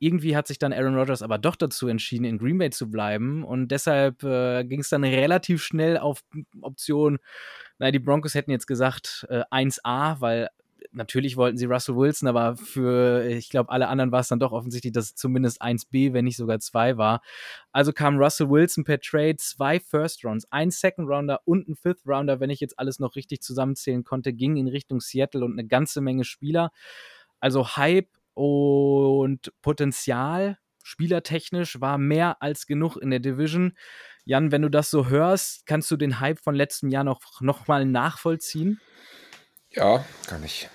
Irgendwie 0.00 0.36
hat 0.36 0.48
sich 0.48 0.58
dann 0.58 0.72
Aaron 0.72 0.96
Rodgers 0.96 1.22
aber 1.22 1.38
doch 1.38 1.54
dazu 1.54 1.86
entschieden, 1.86 2.24
in 2.24 2.38
Green 2.38 2.58
Bay 2.58 2.70
zu 2.70 2.90
bleiben. 2.90 3.44
Und 3.44 3.68
deshalb 3.68 4.24
äh, 4.24 4.64
ging 4.64 4.80
es 4.80 4.88
dann 4.88 5.04
relativ 5.04 5.62
schnell 5.62 5.96
auf 5.98 6.24
Option, 6.60 7.18
naja, 7.78 7.92
die 7.92 8.00
Broncos 8.00 8.34
hätten 8.34 8.50
jetzt 8.50 8.66
gesagt 8.66 9.26
äh, 9.30 9.44
1A, 9.50 10.20
weil 10.20 10.48
natürlich 10.94 11.36
wollten 11.36 11.58
sie 11.58 11.66
Russell 11.66 11.96
Wilson, 11.96 12.28
aber 12.28 12.56
für, 12.56 13.26
ich 13.26 13.50
glaube, 13.50 13.70
alle 13.70 13.88
anderen 13.88 14.12
war 14.12 14.20
es 14.20 14.28
dann 14.28 14.38
doch 14.38 14.52
offensichtlich, 14.52 14.92
dass 14.92 15.06
es 15.06 15.14
zumindest 15.14 15.60
1B, 15.60 16.12
wenn 16.12 16.24
nicht 16.24 16.36
sogar 16.36 16.60
2 16.60 16.96
war. 16.96 17.20
Also 17.72 17.92
kam 17.92 18.16
Russell 18.16 18.48
Wilson 18.48 18.84
per 18.84 19.00
Trade, 19.00 19.36
zwei 19.36 19.80
First 19.80 20.24
Rounds, 20.24 20.46
ein 20.50 20.70
Second 20.70 21.08
Rounder 21.08 21.40
und 21.44 21.68
ein 21.68 21.76
Fifth 21.76 22.06
Rounder, 22.06 22.40
wenn 22.40 22.50
ich 22.50 22.60
jetzt 22.60 22.78
alles 22.78 22.98
noch 22.98 23.16
richtig 23.16 23.42
zusammenzählen 23.42 24.04
konnte, 24.04 24.32
ging 24.32 24.56
in 24.56 24.68
Richtung 24.68 25.00
Seattle 25.00 25.44
und 25.44 25.52
eine 25.52 25.66
ganze 25.66 26.00
Menge 26.00 26.24
Spieler. 26.24 26.70
Also 27.40 27.76
Hype 27.76 28.08
und 28.34 29.52
Potenzial, 29.62 30.58
spielertechnisch, 30.82 31.80
war 31.80 31.98
mehr 31.98 32.40
als 32.42 32.66
genug 32.66 32.96
in 32.96 33.10
der 33.10 33.20
Division. 33.20 33.76
Jan, 34.24 34.52
wenn 34.52 34.62
du 34.62 34.70
das 34.70 34.90
so 34.90 35.08
hörst, 35.08 35.66
kannst 35.66 35.90
du 35.90 35.96
den 35.96 36.20
Hype 36.20 36.40
von 36.40 36.54
letztem 36.54 36.88
Jahr 36.88 37.04
noch, 37.04 37.20
noch 37.40 37.66
mal 37.66 37.84
nachvollziehen? 37.84 38.80
Ja, 39.70 40.04
kann 40.26 40.44
ich. 40.44 40.68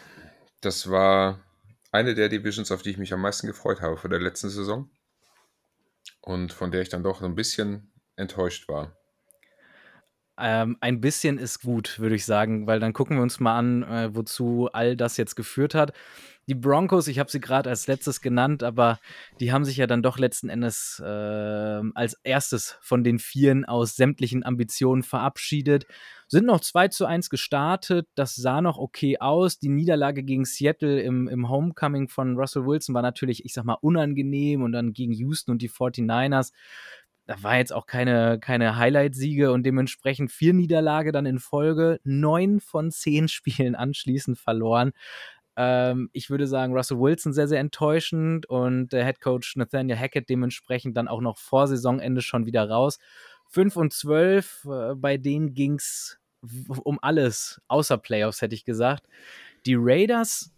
Das 0.61 0.89
war 0.89 1.39
eine 1.91 2.15
der 2.15 2.29
Divisions, 2.29 2.71
auf 2.71 2.81
die 2.81 2.91
ich 2.91 2.97
mich 2.97 3.13
am 3.13 3.21
meisten 3.21 3.47
gefreut 3.47 3.81
habe 3.81 3.97
vor 3.97 4.09
der 4.09 4.19
letzten 4.19 4.49
Saison. 4.49 4.89
Und 6.21 6.53
von 6.53 6.71
der 6.71 6.81
ich 6.81 6.89
dann 6.89 7.03
doch 7.03 7.21
ein 7.21 7.35
bisschen 7.35 7.91
enttäuscht 8.15 8.67
war. 8.67 8.95
Ähm, 10.37 10.77
ein 10.79 11.01
bisschen 11.01 11.37
ist 11.37 11.61
gut, 11.61 11.99
würde 11.99 12.15
ich 12.15 12.25
sagen, 12.25 12.65
weil 12.65 12.79
dann 12.79 12.93
gucken 12.93 13.17
wir 13.17 13.23
uns 13.23 13.41
mal 13.41 13.57
an, 13.57 13.83
äh, 13.83 14.15
wozu 14.15 14.69
all 14.71 14.95
das 14.95 15.17
jetzt 15.17 15.35
geführt 15.35 15.75
hat. 15.75 15.91
Die 16.49 16.55
Broncos, 16.55 17.07
ich 17.07 17.19
habe 17.19 17.29
sie 17.29 17.39
gerade 17.39 17.69
als 17.69 17.85
letztes 17.85 18.21
genannt, 18.21 18.63
aber 18.63 18.99
die 19.39 19.51
haben 19.51 19.65
sich 19.65 19.77
ja 19.77 19.85
dann 19.85 20.01
doch 20.01 20.17
letzten 20.17 20.49
Endes 20.49 20.99
äh, 20.99 21.05
als 21.05 22.15
erstes 22.23 22.79
von 22.81 23.03
den 23.03 23.19
Vieren 23.19 23.65
aus 23.65 23.95
sämtlichen 23.95 24.43
Ambitionen 24.43 25.03
verabschiedet. 25.03 25.85
Sind 26.27 26.47
noch 26.47 26.59
2 26.59 26.87
zu 26.87 27.05
1 27.05 27.29
gestartet, 27.29 28.07
das 28.15 28.33
sah 28.35 28.61
noch 28.61 28.79
okay 28.79 29.19
aus. 29.19 29.59
Die 29.59 29.69
Niederlage 29.69 30.23
gegen 30.23 30.43
Seattle 30.43 30.99
im, 30.99 31.27
im 31.27 31.49
Homecoming 31.49 32.07
von 32.07 32.35
Russell 32.35 32.65
Wilson 32.65 32.95
war 32.95 33.03
natürlich, 33.03 33.45
ich 33.45 33.53
sag 33.53 33.65
mal, 33.65 33.77
unangenehm 33.79 34.63
und 34.63 34.71
dann 34.71 34.93
gegen 34.93 35.13
Houston 35.13 35.51
und 35.51 35.61
die 35.61 35.69
49ers 35.69 36.51
da 37.29 37.43
war 37.43 37.57
jetzt 37.57 37.71
auch 37.71 37.85
keine, 37.85 38.39
keine 38.39 38.75
Highlight-Siege 38.77 39.51
und 39.51 39.61
dementsprechend 39.61 40.31
vier 40.31 40.55
Niederlage 40.55 41.11
dann 41.11 41.27
in 41.27 41.37
Folge, 41.37 41.99
neun 42.03 42.59
von 42.59 42.89
zehn 42.89 43.27
Spielen 43.27 43.75
anschließend 43.75 44.39
verloren. 44.39 44.93
Ähm, 45.61 46.09
ich 46.13 46.29
würde 46.29 46.47
sagen, 46.47 46.73
Russell 46.73 46.99
Wilson 46.99 47.33
sehr, 47.33 47.49
sehr 47.49 47.59
enttäuschend 47.59 48.45
und 48.45 48.93
der 48.93 49.03
Head 49.05 49.19
Coach 49.19 49.57
Nathaniel 49.57 49.97
Hackett 49.97 50.29
dementsprechend 50.29 50.95
dann 50.95 51.09
auch 51.09 51.19
noch 51.19 51.37
vor 51.37 51.67
Saisonende 51.67 52.21
schon 52.21 52.45
wieder 52.45 52.69
raus. 52.69 52.97
5 53.49 53.75
und 53.75 53.91
12, 53.91 54.65
äh, 54.65 54.95
bei 54.95 55.17
denen 55.17 55.53
ging 55.53 55.75
es 55.75 56.17
um 56.69 56.97
alles, 57.01 57.61
außer 57.67 57.97
Playoffs, 57.97 58.41
hätte 58.41 58.55
ich 58.55 58.63
gesagt. 58.63 59.05
Die 59.65 59.75
Raiders 59.77 60.53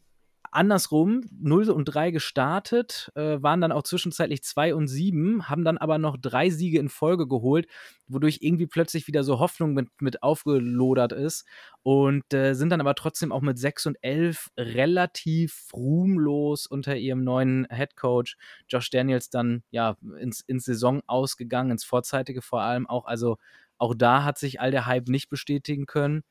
Andersrum, 0.51 1.21
0 1.39 1.69
und 1.69 1.85
3 1.85 2.11
gestartet, 2.11 3.11
äh, 3.15 3.41
waren 3.41 3.61
dann 3.61 3.71
auch 3.71 3.83
zwischenzeitlich 3.83 4.43
2 4.43 4.75
und 4.75 4.87
7, 4.87 5.47
haben 5.49 5.63
dann 5.63 5.77
aber 5.77 5.97
noch 5.97 6.17
drei 6.17 6.49
Siege 6.49 6.79
in 6.79 6.89
Folge 6.89 7.27
geholt, 7.27 7.67
wodurch 8.07 8.39
irgendwie 8.41 8.67
plötzlich 8.67 9.07
wieder 9.07 9.23
so 9.23 9.39
Hoffnung 9.39 9.73
mit, 9.73 9.87
mit 10.01 10.23
aufgelodert 10.23 11.13
ist 11.13 11.45
und 11.83 12.33
äh, 12.33 12.53
sind 12.53 12.69
dann 12.69 12.81
aber 12.81 12.95
trotzdem 12.95 13.31
auch 13.31 13.41
mit 13.41 13.57
6 13.57 13.85
und 13.85 13.97
11 14.01 14.49
relativ 14.57 15.67
ruhmlos 15.73 16.67
unter 16.67 16.97
ihrem 16.97 17.23
neuen 17.23 17.65
Headcoach 17.69 18.35
Josh 18.67 18.89
Daniels 18.89 19.29
dann 19.29 19.63
ja 19.71 19.95
ins, 20.19 20.41
ins 20.41 20.65
Saison 20.65 21.01
ausgegangen, 21.07 21.71
ins 21.71 21.85
Vorzeitige 21.85 22.41
vor 22.41 22.61
allem 22.61 22.87
auch. 22.87 23.05
Also 23.05 23.37
auch 23.77 23.95
da 23.95 24.23
hat 24.23 24.37
sich 24.37 24.61
all 24.61 24.69
der 24.71 24.85
Hype 24.85 25.07
nicht 25.07 25.29
bestätigen 25.29 25.87
können. 25.87 26.23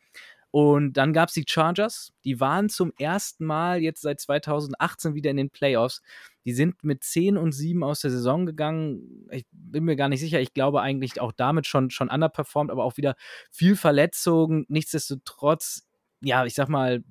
Und 0.52 0.94
dann 0.94 1.12
gab 1.12 1.28
es 1.28 1.34
die 1.34 1.44
Chargers, 1.46 2.12
die 2.24 2.40
waren 2.40 2.68
zum 2.68 2.92
ersten 2.98 3.44
Mal 3.44 3.82
jetzt 3.82 4.02
seit 4.02 4.20
2018 4.20 5.14
wieder 5.14 5.30
in 5.30 5.36
den 5.36 5.50
Playoffs. 5.50 6.02
Die 6.44 6.52
sind 6.52 6.82
mit 6.82 7.04
10 7.04 7.36
und 7.36 7.52
7 7.52 7.84
aus 7.84 8.00
der 8.00 8.10
Saison 8.10 8.46
gegangen. 8.46 9.28
Ich 9.30 9.44
bin 9.52 9.84
mir 9.84 9.94
gar 9.94 10.08
nicht 10.08 10.20
sicher. 10.20 10.40
Ich 10.40 10.52
glaube 10.52 10.80
eigentlich 10.82 11.20
auch 11.20 11.32
damit 11.32 11.66
schon, 11.66 11.90
schon 11.90 12.08
underperformed, 12.08 12.72
aber 12.72 12.84
auch 12.84 12.96
wieder 12.96 13.14
viel 13.50 13.76
Verletzungen. 13.76 14.64
Nichtsdestotrotz, 14.68 15.86
ja, 16.20 16.44
ich 16.44 16.54
sag 16.54 16.68
mal, 16.68 17.04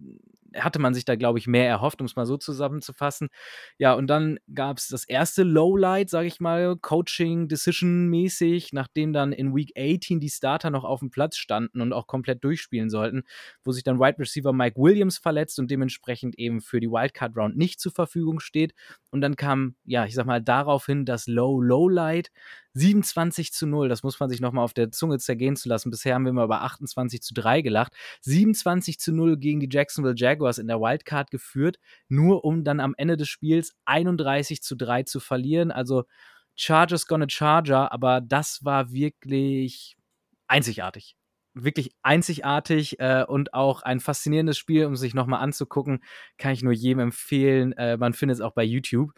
hatte 0.56 0.80
man 0.80 0.94
sich 0.94 1.06
da, 1.06 1.16
glaube 1.16 1.40
ich, 1.40 1.48
mehr 1.48 1.68
erhofft, 1.68 2.02
um 2.02 2.06
es 2.06 2.16
mal 2.16 2.26
so 2.26 2.38
zusammenzufassen. 2.38 3.30
Ja, 3.78 3.94
und 3.94 4.08
dann 4.08 4.40
gab 4.54 4.78
es 4.78 4.88
das 4.88 5.04
erste 5.06 5.44
Lowlight, 5.44 6.10
sage 6.10 6.28
ich 6.28 6.40
mal, 6.40 6.76
Coaching, 6.78 7.48
Decision-mäßig, 7.48 8.74
nachdem 8.74 9.14
dann 9.14 9.32
in 9.32 9.56
Week 9.56 9.72
18 9.78 10.20
die 10.20 10.30
Starter 10.30 10.70
noch 10.70 10.84
auf 10.84 11.00
dem 11.00 11.12
Platz 11.12 11.38
standen 11.38 11.82
und 11.82 11.94
auch 11.94 12.08
komplett 12.08 12.44
durchspielen 12.44 12.90
sollten, 12.90 13.24
wo 13.64 13.72
sich 13.72 13.84
dann 13.84 14.00
Wide 14.00 14.20
Receiver 14.20 14.54
Mike 14.54 14.80
Williams 14.80 15.18
verletzt 15.18 15.60
und 15.60 15.72
dementsprechend 15.72 16.38
eben 16.38 16.62
für 16.62 16.80
die 16.80 16.90
Wildcard 16.90 17.36
Round 17.38 17.58
nicht 17.58 17.80
zur 17.80 17.92
Verfügung 17.92 18.40
steht. 18.40 18.74
Und 19.12 19.22
dann 19.22 19.36
kam, 19.36 19.76
ja, 19.86 20.06
ich 20.06 20.16
sag 20.16 20.26
mal, 20.26 20.42
daraufhin 20.42 21.06
das 21.06 21.28
Low-Lowlight. 21.28 22.32
27 22.74 23.52
zu 23.52 23.68
0, 23.68 23.90
das 23.90 24.04
muss 24.04 24.20
man 24.20 24.30
sich 24.30 24.42
nochmal 24.42 24.64
auf 24.64 24.74
der 24.74 24.92
Zunge 24.92 25.18
zergehen 25.20 25.56
zu 25.56 25.70
lassen. 25.70 25.90
Bisher 25.90 26.16
haben 26.16 26.26
wir 26.26 26.34
mal 26.34 26.46
über 26.46 26.62
28 26.62 27.22
zu 27.22 27.34
3 27.34 27.62
gelacht. 27.62 27.94
27 28.22 29.00
zu 29.00 29.12
0 29.12 29.38
gegen 29.38 29.60
die 29.60 29.70
Jacksonville 29.72 30.16
Jaguars 30.16 30.58
in 30.58 30.68
der 30.68 30.80
Wildcard 30.80 31.32
geführt, 31.32 31.78
nur 32.08 32.46
um 32.46 32.64
dann 32.64 32.80
am 32.80 32.94
Ende 32.98 33.18
des 33.18 33.30
Spiels 33.30 33.74
31 33.86 34.62
zu 34.62 34.76
3 34.76 35.04
zu 35.04 35.20
verlieren. 35.20 35.72
Also 35.72 36.04
Chargers 36.56 37.08
gonna 37.08 37.28
Charger, 37.30 37.92
aber 37.92 38.22
das 38.22 38.64
war 38.64 38.92
wirklich 38.92 39.98
einzigartig 40.48 41.19
wirklich 41.54 41.92
einzigartig 42.04 43.00
äh, 43.00 43.24
und 43.28 43.54
auch 43.54 43.82
ein 43.82 44.00
faszinierendes 44.00 44.58
Spiel, 44.58 44.86
um 44.86 44.96
sich 44.96 45.14
nochmal 45.14 45.42
anzugucken. 45.42 46.04
Kann 46.38 46.54
ich 46.54 46.64
nur 46.64 46.74
jedem 46.74 47.00
empfehlen. 47.00 47.74
Äh, 47.74 47.98
man 47.98 48.14
findet 48.14 48.36
es 48.36 48.42
auch 48.42 48.54
bei 48.54 48.64
YouTube. 48.64 49.12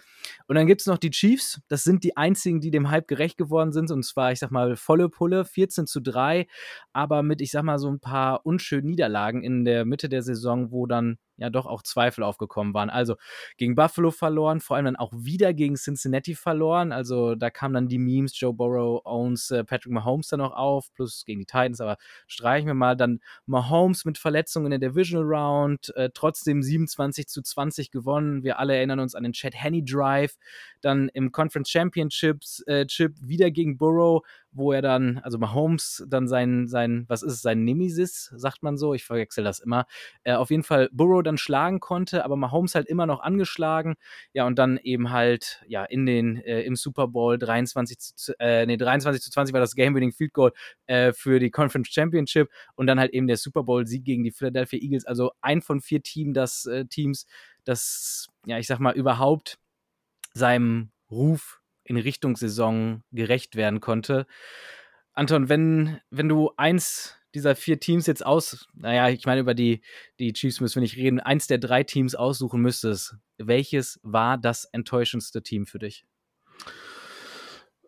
Und 0.48 0.56
dann 0.56 0.68
gibt 0.68 0.82
es 0.82 0.88
noch 0.88 0.98
die 0.98 1.12
Chiefs. 1.12 1.62
Das 1.68 1.84
sind 1.84 2.04
die 2.04 2.18
einzigen, 2.18 2.62
die 2.62 2.72
dem 2.72 2.90
Hype 2.90 3.08
gerecht 3.08 3.38
geworden 3.38 3.72
sind. 3.72 3.92
Und 3.92 4.04
zwar, 4.04 4.32
ich 4.32 4.40
sag 4.40 4.52
mal, 4.52 4.76
volle 4.76 5.10
Pulle, 5.10 5.46
14 5.46 5.88
zu 5.88 6.00
3, 6.02 6.48
aber 6.94 7.24
mit, 7.24 7.42
ich 7.42 7.52
sag 7.52 7.64
mal, 7.64 7.80
so 7.80 7.90
ein 7.90 8.00
paar 8.00 8.46
unschönen 8.46 8.88
Niederlagen 8.88 9.44
in 9.44 9.66
der 9.66 9.86
Mitte 9.86 10.10
der 10.10 10.22
Saison, 10.22 10.72
wo 10.72 10.86
dann 10.86 11.18
ja 11.42 11.50
doch 11.50 11.66
auch 11.66 11.84
Zweifel 11.84 12.24
aufgekommen 12.24 12.74
waren. 12.74 12.90
Also 12.90 13.16
gegen 13.58 13.76
Buffalo 13.76 14.12
verloren, 14.12 14.62
vor 14.62 14.76
allem 14.76 14.86
dann 14.86 14.96
auch 14.96 15.12
wieder 15.14 15.54
gegen 15.54 15.76
Cincinnati 15.76 16.36
verloren. 16.36 16.92
Also 16.92 17.36
da 17.36 17.50
kamen 17.50 17.74
dann 17.74 17.88
die 17.88 17.98
Memes, 17.98 18.40
Joe 18.40 18.54
Burrow 18.54 19.02
owns 19.04 19.52
äh, 19.52 19.64
Patrick 19.64 19.92
Mahomes 19.92 20.28
dann 20.28 20.40
noch 20.40 20.54
auf, 20.54 20.94
plus 20.94 21.24
gegen 21.26 21.40
die 21.40 21.46
Titans, 21.46 21.82
aber 21.82 21.98
streichen 22.28 22.68
wir 22.68 22.74
mal. 22.74 22.96
Dann 22.96 23.20
Mahomes 23.46 24.06
mit 24.06 24.18
Verletzungen 24.18 24.72
in 24.72 24.80
der 24.80 24.90
Divisional 24.90 25.26
Round, 25.26 25.94
äh, 25.96 26.10
trotzdem 26.14 26.64
27 26.64 27.28
zu 27.28 27.42
20 27.42 27.92
gewonnen. 27.92 28.44
Wir 28.44 28.60
alle 28.60 28.76
erinnern 28.76 29.00
uns 29.00 29.16
an 29.16 29.24
den 29.24 29.34
Chad 29.34 29.54
Henney 29.56 29.84
Drive. 29.84 30.36
Dann 30.82 31.10
im 31.10 31.32
Conference 31.32 31.70
Championships 31.70 32.64
äh, 32.68 32.86
Chip 32.86 33.16
wieder 33.22 33.52
gegen 33.52 33.78
Burrow 33.78 34.24
wo 34.52 34.72
er 34.72 34.82
dann, 34.82 35.20
also 35.20 35.38
Mahomes 35.38 36.04
dann 36.08 36.28
sein, 36.28 36.68
sein, 36.68 37.06
was 37.08 37.24
ist 37.24 37.34
es, 37.34 37.42
sein 37.42 37.64
Nemesis, 37.64 38.32
sagt 38.36 38.64
man 38.64 38.78
so, 38.78 38.94
ich 38.94 39.06
verwechsel 39.06 39.44
das 39.44 39.60
immer, 39.60 39.86
äh, 40.24 40.34
auf 40.34 40.50
jeden 40.50 40.64
Fall 40.64 40.90
Burrow 40.92 41.24
dann 41.24 41.38
schlagen 41.38 41.80
konnte, 41.80 42.26
aber 42.26 42.36
Mahomes 42.36 42.76
halt 42.76 42.88
immer 42.88 43.06
noch 43.06 43.22
angeschlagen, 43.22 43.96
ja, 44.34 44.46
und 44.46 44.60
dann 44.60 44.78
eben 44.78 45.12
halt, 45.12 45.64
ja, 45.68 45.86
in 45.86 46.06
den, 46.06 46.38
äh, 46.38 46.62
im 46.62 46.76
Super 46.76 47.08
Bowl 47.08 47.38
23 47.38 47.98
zu, 48.00 48.34
äh, 48.40 48.66
nee, 48.66 48.78
23 48.78 49.22
zu 49.22 49.32
20 49.32 49.54
war 49.54 49.62
das 49.62 49.76
Game-Winning 49.76 50.12
Field 50.12 50.34
Goal 50.34 50.52
äh, 50.88 51.14
für 51.14 51.40
die 51.40 51.52
Conference 51.52 51.90
Championship 51.90 52.50
und 52.76 52.88
dann 52.88 53.00
halt 53.00 53.14
eben 53.14 53.28
der 53.28 53.38
Super 53.38 53.64
Bowl-Sieg 53.64 54.04
gegen 54.04 54.24
die 54.24 54.32
Philadelphia 54.32 54.80
Eagles, 54.82 55.06
also 55.06 55.32
ein 55.42 55.62
von 55.62 55.82
vier 55.82 56.04
Team, 56.04 56.34
das, 56.34 56.66
äh, 56.66 56.86
Teams, 56.86 57.26
das, 57.64 58.28
ja, 58.46 58.58
ich 58.58 58.68
sag 58.68 58.80
mal, 58.80 58.96
überhaupt 58.96 59.58
seinem 60.34 60.92
Ruf 61.10 61.61
in 61.92 61.98
Richtung 61.98 62.38
Saison 62.38 63.04
gerecht 63.12 63.56
werden 63.56 63.82
konnte. 63.82 64.26
Anton, 65.14 65.50
wenn, 65.50 66.00
wenn 66.10 66.30
du 66.30 66.52
eins 66.56 67.18
dieser 67.36 67.56
vier 67.56 67.80
Teams 67.80 68.08
jetzt 68.08 68.26
aus, 68.26 68.66
naja, 68.74 69.10
ich 69.10 69.26
meine, 69.26 69.42
über 69.42 69.54
die, 69.54 69.82
die 70.20 70.34
Chiefs 70.34 70.62
müssen 70.62 70.76
wir 70.76 70.82
nicht 70.82 70.96
reden, 70.96 71.20
eins 71.20 71.48
der 71.48 71.58
drei 71.58 71.84
Teams 71.84 72.16
aussuchen 72.16 72.62
müsstest, 72.62 73.16
welches 73.38 74.00
war 74.04 74.38
das 74.38 74.66
enttäuschendste 74.66 75.44
Team 75.44 75.66
für 75.66 75.80
dich? 75.80 76.06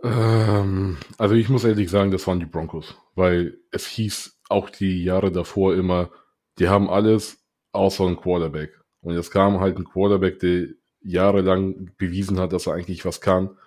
Ähm, 0.04 0.98
also 1.18 1.36
ich 1.36 1.48
muss 1.48 1.64
ehrlich 1.64 1.90
sagen, 1.90 2.12
das 2.12 2.28
waren 2.28 2.42
die 2.42 2.46
Broncos, 2.46 2.96
weil 3.16 3.58
es 3.72 3.88
hieß 3.88 4.40
auch 4.50 4.70
die 4.70 5.04
Jahre 5.04 5.32
davor 5.32 5.76
immer, 5.76 6.12
die 6.60 6.68
haben 6.68 6.90
alles 6.90 7.42
außer 7.72 8.06
ein 8.06 8.18
Quarterback. 8.18 8.80
Und 9.00 9.16
jetzt 9.16 9.32
kam 9.32 9.62
halt 9.62 9.78
ein 9.78 9.86
Quarterback, 9.86 10.40
der 10.40 10.68
jahrelang 11.02 11.92
bewiesen 11.98 12.40
hat, 12.40 12.54
dass 12.54 12.68
er 12.68 12.74
eigentlich 12.74 13.06
was 13.06 13.22
kann. 13.22 13.58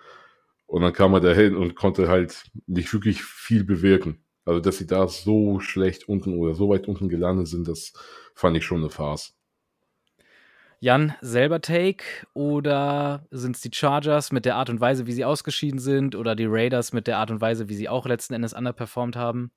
Und 0.67 0.81
dann 0.81 0.93
kam 0.93 1.13
er 1.13 1.21
dahin 1.21 1.55
und 1.55 1.75
konnte 1.75 2.07
halt 2.09 2.43
nicht 2.67 2.93
wirklich 2.93 3.23
viel 3.23 3.63
bewirken. 3.63 4.23
Also, 4.45 4.59
dass 4.59 4.77
sie 4.77 4.87
da 4.87 5.07
so 5.07 5.59
schlecht 5.59 6.07
unten 6.07 6.37
oder 6.37 6.53
so 6.53 6.69
weit 6.69 6.87
unten 6.87 7.09
gelandet 7.09 7.47
sind, 7.47 7.67
das 7.67 7.93
fand 8.35 8.55
ich 8.55 8.63
schon 8.63 8.79
eine 8.79 8.89
Farce. 8.89 9.33
Jan, 10.79 11.15
selber 11.21 11.59
Take 11.59 12.03
oder 12.33 13.25
sind 13.31 13.55
es 13.55 13.61
die 13.61 13.71
Chargers 13.73 14.31
mit 14.31 14.45
der 14.45 14.55
Art 14.55 14.69
und 14.69 14.79
Weise, 14.79 15.07
wie 15.07 15.11
sie 15.11 15.25
ausgeschieden 15.25 15.79
sind 15.79 16.15
oder 16.15 16.35
die 16.35 16.45
Raiders 16.47 16.93
mit 16.93 17.07
der 17.07 17.17
Art 17.17 17.31
und 17.31 17.41
Weise, 17.41 17.67
wie 17.67 17.75
sie 17.75 17.89
auch 17.89 18.05
letzten 18.05 18.35
Endes 18.35 18.53
underperformed 18.53 19.15
haben? 19.15 19.51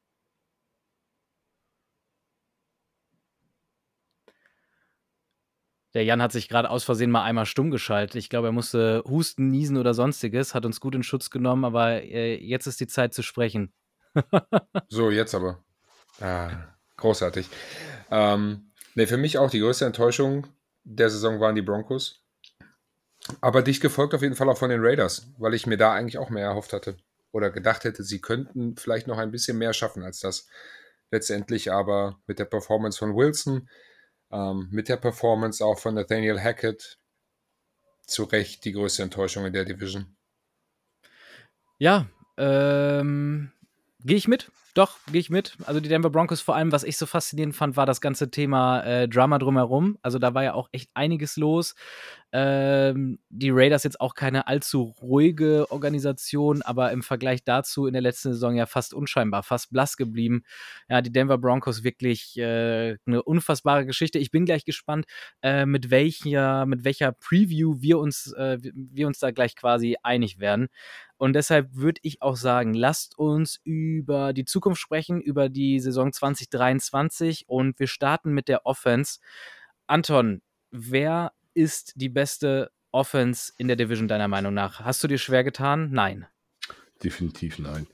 Der 5.94 6.04
Jan 6.04 6.22
hat 6.22 6.32
sich 6.32 6.48
gerade 6.48 6.70
aus 6.70 6.84
Versehen 6.84 7.10
mal 7.10 7.24
einmal 7.24 7.46
stumm 7.46 7.70
geschaltet. 7.70 8.16
Ich 8.16 8.28
glaube, 8.28 8.48
er 8.48 8.52
musste 8.52 9.02
husten, 9.08 9.50
niesen 9.50 9.76
oder 9.76 9.92
sonstiges, 9.92 10.54
hat 10.54 10.64
uns 10.64 10.80
gut 10.80 10.94
in 10.94 11.02
Schutz 11.02 11.30
genommen, 11.30 11.64
aber 11.64 12.02
äh, 12.02 12.36
jetzt 12.36 12.66
ist 12.66 12.80
die 12.80 12.86
Zeit 12.86 13.12
zu 13.12 13.22
sprechen. 13.22 13.72
so, 14.88 15.10
jetzt 15.10 15.34
aber. 15.34 15.64
Ah, 16.20 16.50
großartig. 16.96 17.48
Ähm, 18.10 18.70
ne, 18.94 19.06
für 19.06 19.16
mich 19.16 19.38
auch 19.38 19.50
die 19.50 19.60
größte 19.60 19.84
Enttäuschung 19.84 20.46
der 20.84 21.10
Saison 21.10 21.40
waren 21.40 21.54
die 21.54 21.62
Broncos. 21.62 22.24
Aber 23.40 23.62
dicht 23.62 23.82
gefolgt 23.82 24.14
auf 24.14 24.22
jeden 24.22 24.34
Fall 24.34 24.48
auch 24.48 24.58
von 24.58 24.70
den 24.70 24.80
Raiders, 24.82 25.26
weil 25.38 25.54
ich 25.54 25.66
mir 25.66 25.76
da 25.76 25.92
eigentlich 25.92 26.18
auch 26.18 26.30
mehr 26.30 26.46
erhofft 26.46 26.72
hatte. 26.72 26.96
Oder 27.32 27.50
gedacht 27.50 27.84
hätte, 27.84 28.02
sie 28.02 28.20
könnten 28.20 28.76
vielleicht 28.76 29.06
noch 29.06 29.18
ein 29.18 29.30
bisschen 29.30 29.58
mehr 29.58 29.72
schaffen 29.72 30.02
als 30.02 30.20
das. 30.20 30.48
Letztendlich 31.10 31.70
aber 31.72 32.20
mit 32.26 32.38
der 32.38 32.44
Performance 32.44 32.98
von 32.98 33.14
Wilson, 33.14 33.68
ähm, 34.32 34.68
mit 34.70 34.88
der 34.88 34.96
Performance 34.96 35.64
auch 35.64 35.78
von 35.78 35.94
Nathaniel 35.94 36.40
Hackett 36.40 36.98
zu 38.06 38.24
Recht 38.24 38.64
die 38.64 38.72
größte 38.72 39.02
Enttäuschung 39.02 39.46
in 39.46 39.52
der 39.52 39.64
Division. 39.64 40.16
Ja, 41.78 42.06
ähm, 42.36 43.52
gehe 44.00 44.16
ich 44.16 44.28
mit. 44.28 44.50
Doch, 44.74 44.98
gehe 45.10 45.20
ich 45.20 45.30
mit. 45.30 45.56
Also 45.64 45.80
die 45.80 45.88
Denver 45.88 46.10
Broncos 46.10 46.40
vor 46.40 46.54
allem, 46.54 46.70
was 46.70 46.84
ich 46.84 46.96
so 46.96 47.06
faszinierend 47.06 47.56
fand, 47.56 47.76
war 47.76 47.86
das 47.86 48.00
ganze 48.00 48.30
Thema 48.30 48.82
äh, 48.82 49.08
Drama 49.08 49.38
drumherum. 49.38 49.98
Also 50.02 50.20
da 50.20 50.32
war 50.34 50.44
ja 50.44 50.54
auch 50.54 50.68
echt 50.70 50.90
einiges 50.94 51.36
los. 51.36 51.74
Ähm, 52.32 53.18
die 53.28 53.50
Raiders 53.50 53.82
jetzt 53.82 54.00
auch 54.00 54.14
keine 54.14 54.46
allzu 54.46 54.94
ruhige 55.02 55.66
Organisation, 55.72 56.62
aber 56.62 56.92
im 56.92 57.02
Vergleich 57.02 57.42
dazu 57.42 57.86
in 57.86 57.92
der 57.92 58.02
letzten 58.02 58.32
Saison 58.32 58.54
ja 58.54 58.66
fast 58.66 58.94
unscheinbar, 58.94 59.42
fast 59.42 59.72
blass 59.72 59.96
geblieben. 59.96 60.44
Ja, 60.88 61.02
die 61.02 61.10
Denver 61.10 61.38
Broncos 61.38 61.82
wirklich 61.82 62.38
äh, 62.38 62.96
eine 63.06 63.22
unfassbare 63.24 63.84
Geschichte. 63.86 64.20
Ich 64.20 64.30
bin 64.30 64.44
gleich 64.44 64.64
gespannt, 64.64 65.06
äh, 65.42 65.66
mit 65.66 65.90
welcher, 65.90 66.66
mit 66.66 66.84
welcher 66.84 67.10
Preview 67.10 67.80
wir 67.80 67.98
uns, 67.98 68.32
äh, 68.34 68.58
wir 68.62 69.08
uns 69.08 69.18
da 69.18 69.32
gleich 69.32 69.56
quasi 69.56 69.96
einig 70.04 70.38
werden. 70.38 70.68
Und 71.20 71.34
deshalb 71.34 71.74
würde 71.74 72.00
ich 72.02 72.22
auch 72.22 72.34
sagen, 72.34 72.72
lasst 72.72 73.18
uns 73.18 73.60
über 73.62 74.32
die 74.32 74.46
Zukunft 74.46 74.80
sprechen, 74.80 75.20
über 75.20 75.50
die 75.50 75.78
Saison 75.78 76.14
2023 76.14 77.46
und 77.46 77.78
wir 77.78 77.88
starten 77.88 78.32
mit 78.32 78.48
der 78.48 78.64
Offense. 78.64 79.20
Anton, 79.86 80.40
wer 80.70 81.32
ist 81.52 81.92
die 81.96 82.08
beste 82.08 82.70
Offense 82.90 83.52
in 83.58 83.68
der 83.68 83.76
Division 83.76 84.08
deiner 84.08 84.28
Meinung 84.28 84.54
nach? 84.54 84.80
Hast 84.80 85.04
du 85.04 85.08
dir 85.08 85.18
schwer 85.18 85.44
getan? 85.44 85.90
Nein. 85.92 86.26
Definitiv 87.04 87.58
nein. 87.58 87.86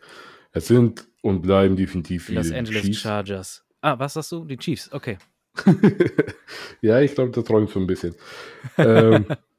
Es 0.52 0.68
sind 0.68 1.09
und 1.21 1.42
bleiben 1.42 1.75
definitiv 1.75 2.28
die 2.28 2.35
Los 2.37 2.52
Angeles 2.52 2.83
Chiefs. 2.83 3.00
Chargers. 3.00 3.64
Ah, 3.80 3.99
was 3.99 4.14
sagst 4.14 4.30
du? 4.30 4.45
Die 4.45 4.56
Chiefs, 4.56 4.92
okay. 4.92 5.18
ja, 6.80 7.00
ich 7.00 7.16
glaube, 7.16 7.33
der 7.33 7.42
träumt 7.45 7.71
so 7.71 7.80
ein 7.80 7.88
bisschen. 7.88 8.14
ähm, 8.78 9.26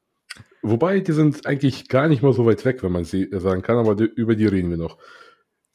wobei, 0.62 1.00
die 1.00 1.12
sind 1.14 1.46
eigentlich 1.46 1.88
gar 1.88 2.08
nicht 2.08 2.22
mal 2.22 2.34
so 2.34 2.46
weit 2.46 2.66
weg, 2.66 2.84
wenn 2.84 2.92
man 2.92 3.06
sie 3.06 3.30
sagen 3.32 3.62
kann, 3.62 3.78
aber 3.78 3.96
die, 3.96 4.06
über 4.06 4.36
die 4.36 4.48
reden 4.48 4.70
wir 4.70 4.78
noch. 4.78 4.98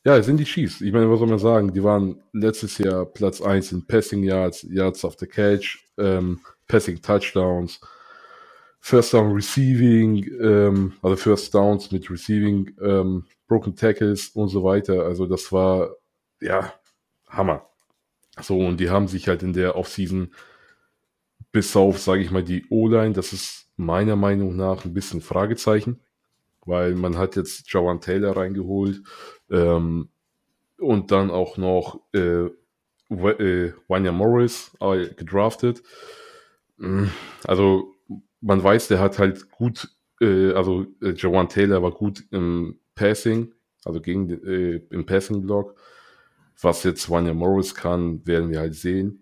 Ja, 0.04 0.20
sind 0.22 0.38
die 0.38 0.44
Chiefs. 0.44 0.80
Ich 0.80 0.92
meine, 0.92 1.08
was 1.10 1.20
soll 1.20 1.28
man 1.28 1.38
sagen? 1.38 1.72
Die 1.72 1.84
waren 1.84 2.22
letztes 2.32 2.78
Jahr 2.78 3.06
Platz 3.06 3.40
1 3.40 3.70
in 3.72 3.86
Passing 3.86 4.24
Yards, 4.24 4.66
Yards 4.68 5.04
after 5.04 5.26
Catch, 5.26 5.78
ähm, 5.96 6.40
Passing 6.66 7.00
Touchdowns, 7.00 7.80
First 8.80 9.14
Down 9.14 9.32
Receiving, 9.32 10.24
ähm, 10.40 10.94
also 11.02 11.16
First 11.16 11.54
Downs 11.54 11.92
mit 11.92 12.10
Receiving, 12.10 12.74
ähm, 12.82 13.26
Broken 13.46 13.76
Tackles 13.76 14.30
und 14.30 14.48
so 14.48 14.64
weiter. 14.64 15.04
Also 15.04 15.26
das 15.26 15.52
war, 15.52 15.94
ja, 16.40 16.74
Hammer. 17.28 17.68
So, 18.40 18.58
und 18.58 18.80
die 18.80 18.90
haben 18.90 19.06
sich 19.06 19.28
halt 19.28 19.44
in 19.44 19.52
der 19.52 19.76
Offseason 19.76 20.32
bis 21.52 21.76
auf, 21.76 22.00
sage 22.00 22.22
ich 22.22 22.30
mal, 22.30 22.42
die 22.42 22.66
O-Line, 22.70 23.12
das 23.12 23.32
ist 23.32 23.61
meiner 23.76 24.16
Meinung 24.16 24.56
nach 24.56 24.84
ein 24.84 24.94
bisschen 24.94 25.20
Fragezeichen, 25.20 26.00
weil 26.64 26.94
man 26.94 27.16
hat 27.16 27.36
jetzt 27.36 27.72
Jawan 27.72 28.00
Taylor 28.00 28.36
reingeholt 28.36 29.02
ähm, 29.50 30.08
und 30.78 31.10
dann 31.10 31.30
auch 31.30 31.56
noch 31.56 32.00
äh, 32.12 32.48
äh, 33.10 33.72
Wanya 33.88 34.12
Morris 34.12 34.72
äh, 34.80 35.08
gedraftet. 35.08 35.82
Mm, 36.78 37.06
also 37.44 37.94
man 38.40 38.62
weiß, 38.62 38.88
der 38.88 39.00
hat 39.00 39.18
halt 39.18 39.50
gut, 39.50 39.88
äh, 40.20 40.52
also 40.52 40.86
äh, 41.00 41.14
Jawan 41.16 41.48
Taylor 41.48 41.82
war 41.82 41.92
gut 41.92 42.24
im 42.30 42.78
Passing, 42.94 43.54
also 43.84 44.00
gegen 44.00 44.28
äh, 44.30 44.82
im 44.90 45.06
Passing-Block. 45.06 45.76
Was 46.60 46.84
jetzt 46.84 47.08
Wanya 47.10 47.34
Morris 47.34 47.74
kann, 47.74 48.24
werden 48.26 48.50
wir 48.50 48.60
halt 48.60 48.74
sehen. 48.74 49.21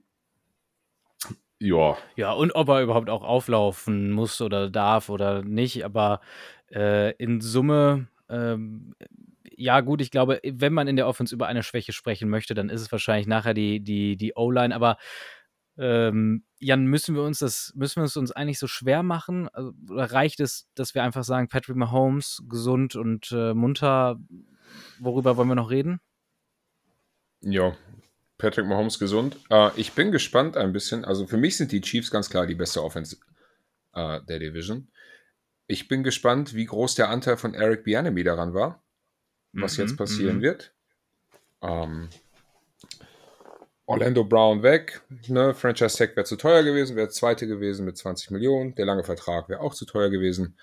Ja. 1.61 1.99
Ja, 2.17 2.33
und 2.33 2.53
ob 2.55 2.69
er 2.69 2.83
überhaupt 2.83 3.11
auch 3.11 3.23
auflaufen 3.23 4.11
muss 4.11 4.41
oder 4.41 4.71
darf 4.71 5.11
oder 5.11 5.43
nicht, 5.43 5.85
aber 5.85 6.21
äh, 6.73 7.15
in 7.17 7.41
Summe, 7.43 8.09
ähm, 8.31 8.95
ja, 9.57 9.81
gut, 9.81 10.01
ich 10.01 10.11
glaube, 10.11 10.41
wenn 10.43 10.73
man 10.73 10.89
in 10.89 10.97
der 10.97 11.07
Offense 11.07 11.35
über 11.35 11.47
eine 11.47 11.63
Schwäche 11.63 11.93
sprechen 11.93 12.31
möchte, 12.31 12.55
dann 12.55 12.71
ist 12.71 12.81
es 12.81 12.91
wahrscheinlich 12.91 13.27
nachher 13.27 13.53
die, 13.53 13.81
die, 13.81 14.17
die 14.17 14.33
O-Line, 14.35 14.75
aber 14.75 14.97
ähm, 15.77 16.45
Jan, 16.59 16.87
müssen 16.87 17.15
wir 17.15 17.23
uns 17.23 17.41
das, 17.41 17.73
müssen 17.75 18.01
wir 18.01 18.05
es 18.05 18.17
uns 18.17 18.33
eigentlich 18.33 18.59
so 18.59 18.67
schwer 18.67 19.03
machen? 19.03 19.49
Also, 19.51 19.73
oder 19.91 20.13
reicht 20.13 20.41
es, 20.41 20.69
dass 20.75 20.95
wir 20.95 21.03
einfach 21.03 21.25
sagen, 21.25 21.49
Patrick 21.49 21.77
Mahomes 21.77 22.43
gesund 22.49 22.97
und 22.97 23.33
äh, 23.33 23.53
munter? 23.53 24.19
Worüber 24.99 25.37
wollen 25.37 25.49
wir 25.49 25.55
noch 25.55 25.71
reden? 25.71 26.01
Ja, 27.43 27.75
Patrick 28.41 28.67
Mahomes 28.67 28.99
gesund. 28.99 29.37
Äh, 29.51 29.71
ich 29.77 29.93
bin 29.93 30.11
gespannt 30.11 30.57
ein 30.57 30.73
bisschen. 30.73 31.05
Also 31.05 31.27
für 31.27 31.37
mich 31.37 31.57
sind 31.57 31.73
die 31.73 31.81
Chiefs 31.81 32.11
ganz 32.11 32.29
klar 32.31 32.47
die 32.47 32.55
beste 32.55 32.83
Offense 32.83 33.17
äh, 33.95 34.21
der 34.29 34.39
Division. 34.39 34.89
Ich 35.67 35.87
bin 35.87 36.03
gespannt, 36.03 36.55
wie 36.55 36.65
groß 36.65 36.97
der 36.97 37.11
Anteil 37.11 37.37
von 37.37 37.55
Eric 37.55 37.85
Bianemi 37.85 38.25
daran 38.25 38.55
war, 38.55 38.83
was 39.53 39.79
mhm, 39.79 39.85
jetzt 39.85 39.97
passieren 39.97 40.39
mhm. 40.39 40.43
wird. 40.43 40.73
Ähm, 41.63 42.09
Orlando 43.87 44.25
Brown 44.25 44.63
weg. 44.63 45.01
Ne? 45.27 45.55
Franchise 45.55 45.97
Tag 45.97 46.17
wäre 46.17 46.25
zu 46.25 46.37
teuer 46.37 46.63
gewesen, 46.63 46.97
wäre 46.97 47.09
zweite 47.09 47.47
gewesen 47.47 47.85
mit 47.85 47.97
20 47.97 48.31
Millionen. 48.31 48.75
Der 48.75 48.87
lange 48.87 49.05
Vertrag 49.05 49.49
wäre 49.49 49.61
auch 49.61 49.75
zu 49.75 49.85
teuer 49.85 50.11
gewesen. 50.11 50.57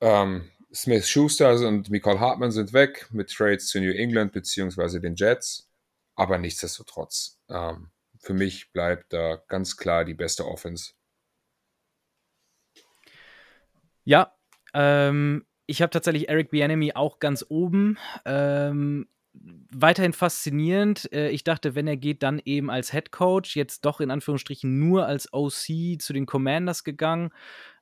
Ähm, 0.00 0.50
Smith 0.74 1.08
Schuster 1.08 1.54
und 1.66 1.90
Michael 1.90 2.20
Hartmann 2.20 2.50
sind 2.50 2.72
weg 2.72 3.06
mit 3.10 3.30
Trades 3.30 3.68
zu 3.68 3.80
New 3.80 3.92
England 3.92 4.32
bzw. 4.32 4.98
den 4.98 5.14
Jets. 5.14 5.65
Aber 6.16 6.38
nichtsdestotrotz, 6.38 7.38
ähm, 7.48 7.90
für 8.18 8.34
mich 8.34 8.72
bleibt 8.72 9.12
da 9.12 9.42
ganz 9.48 9.76
klar 9.76 10.04
die 10.04 10.14
beste 10.14 10.46
Offense. 10.46 10.94
Ja, 14.04 14.34
ähm, 14.72 15.44
ich 15.66 15.82
habe 15.82 15.90
tatsächlich 15.90 16.28
Eric 16.28 16.50
Bianemi 16.50 16.92
auch 16.94 17.18
ganz 17.18 17.44
oben. 17.48 17.98
Ähm, 18.24 19.08
weiterhin 19.70 20.12
faszinierend. 20.12 21.12
Äh, 21.12 21.30
ich 21.30 21.44
dachte, 21.44 21.74
wenn 21.74 21.86
er 21.86 21.96
geht, 21.96 22.22
dann 22.22 22.40
eben 22.44 22.70
als 22.70 22.92
Head 22.92 23.10
Coach. 23.10 23.56
Jetzt 23.56 23.84
doch 23.84 24.00
in 24.00 24.10
Anführungsstrichen 24.10 24.78
nur 24.78 25.06
als 25.06 25.32
OC 25.32 25.98
zu 26.00 26.12
den 26.12 26.26
Commanders 26.26 26.84
gegangen. 26.84 27.30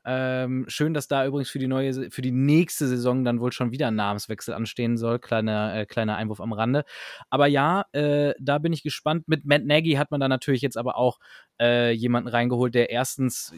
Ähm, 0.05 0.65
schön, 0.69 0.95
dass 0.95 1.09
da 1.09 1.27
übrigens 1.27 1.51
für 1.51 1.59
die 1.59 1.67
neue, 1.67 2.11
für 2.11 2.23
die 2.23 2.33
nächste 2.33 2.87
Saison 2.87 3.25
dann 3.25 3.41
wohl 3.41 3.53
schon 3.53 3.73
wieder 3.73 3.89
ein 3.89 3.97
Namenswechsel 3.97 4.55
anstehen 4.55 4.97
soll. 4.97 5.19
Kleiner, 5.19 5.75
äh, 5.75 5.87
kleiner 5.87 6.17
Einwurf 6.17 6.41
am 6.41 6.53
Rande. 6.53 6.85
Aber 7.31 7.47
ja, 7.47 7.87
äh, 7.93 8.35
da 8.39 8.59
bin 8.59 8.73
ich 8.73 8.83
gespannt. 8.83 9.29
Mit 9.29 9.45
Matt 9.45 9.65
Nagy 9.65 9.93
hat 9.93 10.11
man 10.11 10.21
da 10.21 10.29
natürlich 10.29 10.63
jetzt 10.63 10.77
aber 10.77 10.97
auch 10.97 11.19
äh, 11.61 11.93
jemanden 11.93 12.29
reingeholt, 12.29 12.75
der 12.75 12.91
erstens 12.91 13.55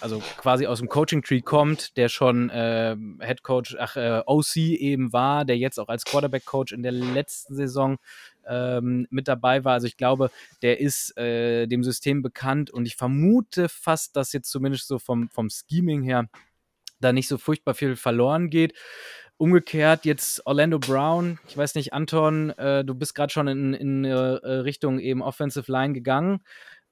also 0.00 0.20
quasi 0.38 0.66
aus 0.66 0.78
dem 0.78 0.88
Coaching-Tree 0.88 1.42
kommt, 1.42 1.96
der 1.96 2.08
schon 2.08 2.50
äh, 2.50 2.96
Head 3.20 3.42
Coach, 3.42 3.76
ach, 3.78 3.96
äh, 3.96 4.22
OC 4.26 4.56
eben 4.56 5.12
war, 5.12 5.44
der 5.44 5.56
jetzt 5.56 5.78
auch 5.78 5.88
als 5.88 6.04
Quarterback-Coach 6.04 6.72
in 6.72 6.82
der 6.82 6.92
letzten 6.92 7.54
Saison 7.54 7.98
ähm, 8.48 9.06
mit 9.10 9.28
dabei 9.28 9.64
war. 9.64 9.74
Also 9.74 9.86
ich 9.86 9.96
glaube, 9.96 10.30
der 10.62 10.80
ist 10.80 11.16
äh, 11.16 11.66
dem 11.66 11.84
System 11.84 12.22
bekannt 12.22 12.70
und 12.70 12.86
ich 12.86 12.96
vermute 12.96 13.68
fast, 13.68 14.16
dass 14.16 14.32
jetzt 14.32 14.50
zumindest 14.50 14.88
so 14.88 14.98
vom, 14.98 15.28
vom 15.30 15.48
Scheming 15.50 16.02
her 16.02 16.28
da 17.00 17.12
nicht 17.12 17.28
so 17.28 17.38
furchtbar 17.38 17.74
viel 17.74 17.96
verloren 17.96 18.50
geht. 18.50 18.74
Umgekehrt 19.36 20.04
jetzt 20.04 20.46
Orlando 20.46 20.78
Brown, 20.78 21.38
ich 21.48 21.56
weiß 21.56 21.74
nicht, 21.74 21.92
Anton, 21.92 22.50
äh, 22.50 22.84
du 22.84 22.94
bist 22.94 23.14
gerade 23.14 23.32
schon 23.32 23.48
in, 23.48 23.74
in 23.74 24.04
äh, 24.04 24.12
Richtung 24.14 25.00
eben 25.00 25.22
Offensive 25.22 25.70
Line 25.70 25.92
gegangen 25.92 26.40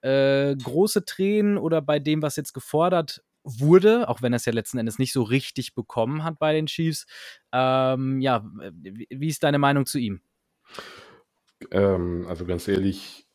äh, 0.03 0.57
große 0.57 1.05
Tränen 1.05 1.57
oder 1.57 1.81
bei 1.81 1.99
dem, 1.99 2.23
was 2.23 2.37
jetzt 2.37 2.53
gefordert 2.53 3.23
wurde, 3.45 4.09
auch 4.09 4.23
wenn 4.23 4.33
er 4.33 4.37
es 4.37 4.45
ja 4.45 4.53
letzten 4.53 4.79
Endes 4.79 4.99
nicht 4.99 5.13
so 5.13 5.23
richtig 5.23 5.75
bekommen 5.75 6.23
hat 6.23 6.39
bei 6.39 6.53
den 6.53 6.67
Chiefs. 6.67 7.07
Ähm, 7.53 8.21
ja, 8.21 8.45
wie 8.55 9.29
ist 9.29 9.43
deine 9.43 9.59
Meinung 9.59 9.87
zu 9.87 9.99
ihm? 9.99 10.21
Ähm, 11.73 12.27
also 12.29 12.45
ganz 12.45 12.69
ehrlich, 12.69 13.27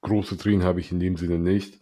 große 0.00 0.36
Tränen 0.38 0.64
habe 0.64 0.80
ich 0.80 0.90
in 0.90 0.98
dem 0.98 1.16
Sinne 1.16 1.38
nicht. 1.38 1.80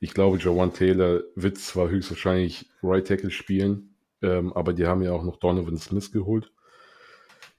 Ich 0.00 0.14
glaube, 0.14 0.38
Jawan 0.38 0.72
Taylor 0.72 1.22
wird 1.34 1.58
zwar 1.58 1.90
höchstwahrscheinlich 1.90 2.70
Right 2.82 3.06
Tackle 3.06 3.30
spielen, 3.30 3.94
ähm, 4.22 4.52
aber 4.52 4.72
die 4.72 4.86
haben 4.86 5.02
ja 5.02 5.12
auch 5.12 5.24
noch 5.24 5.36
Donovan 5.36 5.76
Smith 5.76 6.10
geholt, 6.12 6.50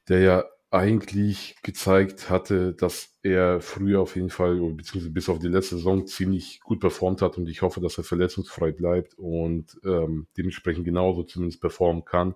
der 0.07 0.19
ja 0.21 0.45
eigentlich 0.71 1.57
gezeigt 1.63 2.29
hatte, 2.29 2.73
dass 2.73 3.19
er 3.23 3.59
früher 3.61 4.01
auf 4.01 4.15
jeden 4.15 4.29
Fall, 4.29 4.55
beziehungsweise 4.55 5.11
bis 5.11 5.29
auf 5.29 5.39
die 5.39 5.47
letzte 5.47 5.75
Saison, 5.75 6.07
ziemlich 6.07 6.61
gut 6.61 6.79
performt 6.79 7.21
hat 7.21 7.37
und 7.37 7.49
ich 7.49 7.61
hoffe, 7.61 7.81
dass 7.81 7.97
er 7.97 8.03
verletzungsfrei 8.03 8.71
bleibt 8.71 9.15
und 9.17 9.79
ähm, 9.83 10.27
dementsprechend 10.37 10.85
genauso 10.85 11.23
zumindest 11.23 11.61
performen 11.61 12.05
kann. 12.05 12.35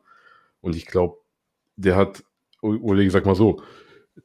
Und 0.61 0.75
ich 0.75 0.85
glaube, 0.85 1.17
der 1.75 1.95
hat, 1.95 2.23
oder 2.61 2.99
ich 2.99 3.11
sag 3.11 3.25
mal 3.25 3.35
so, 3.35 3.61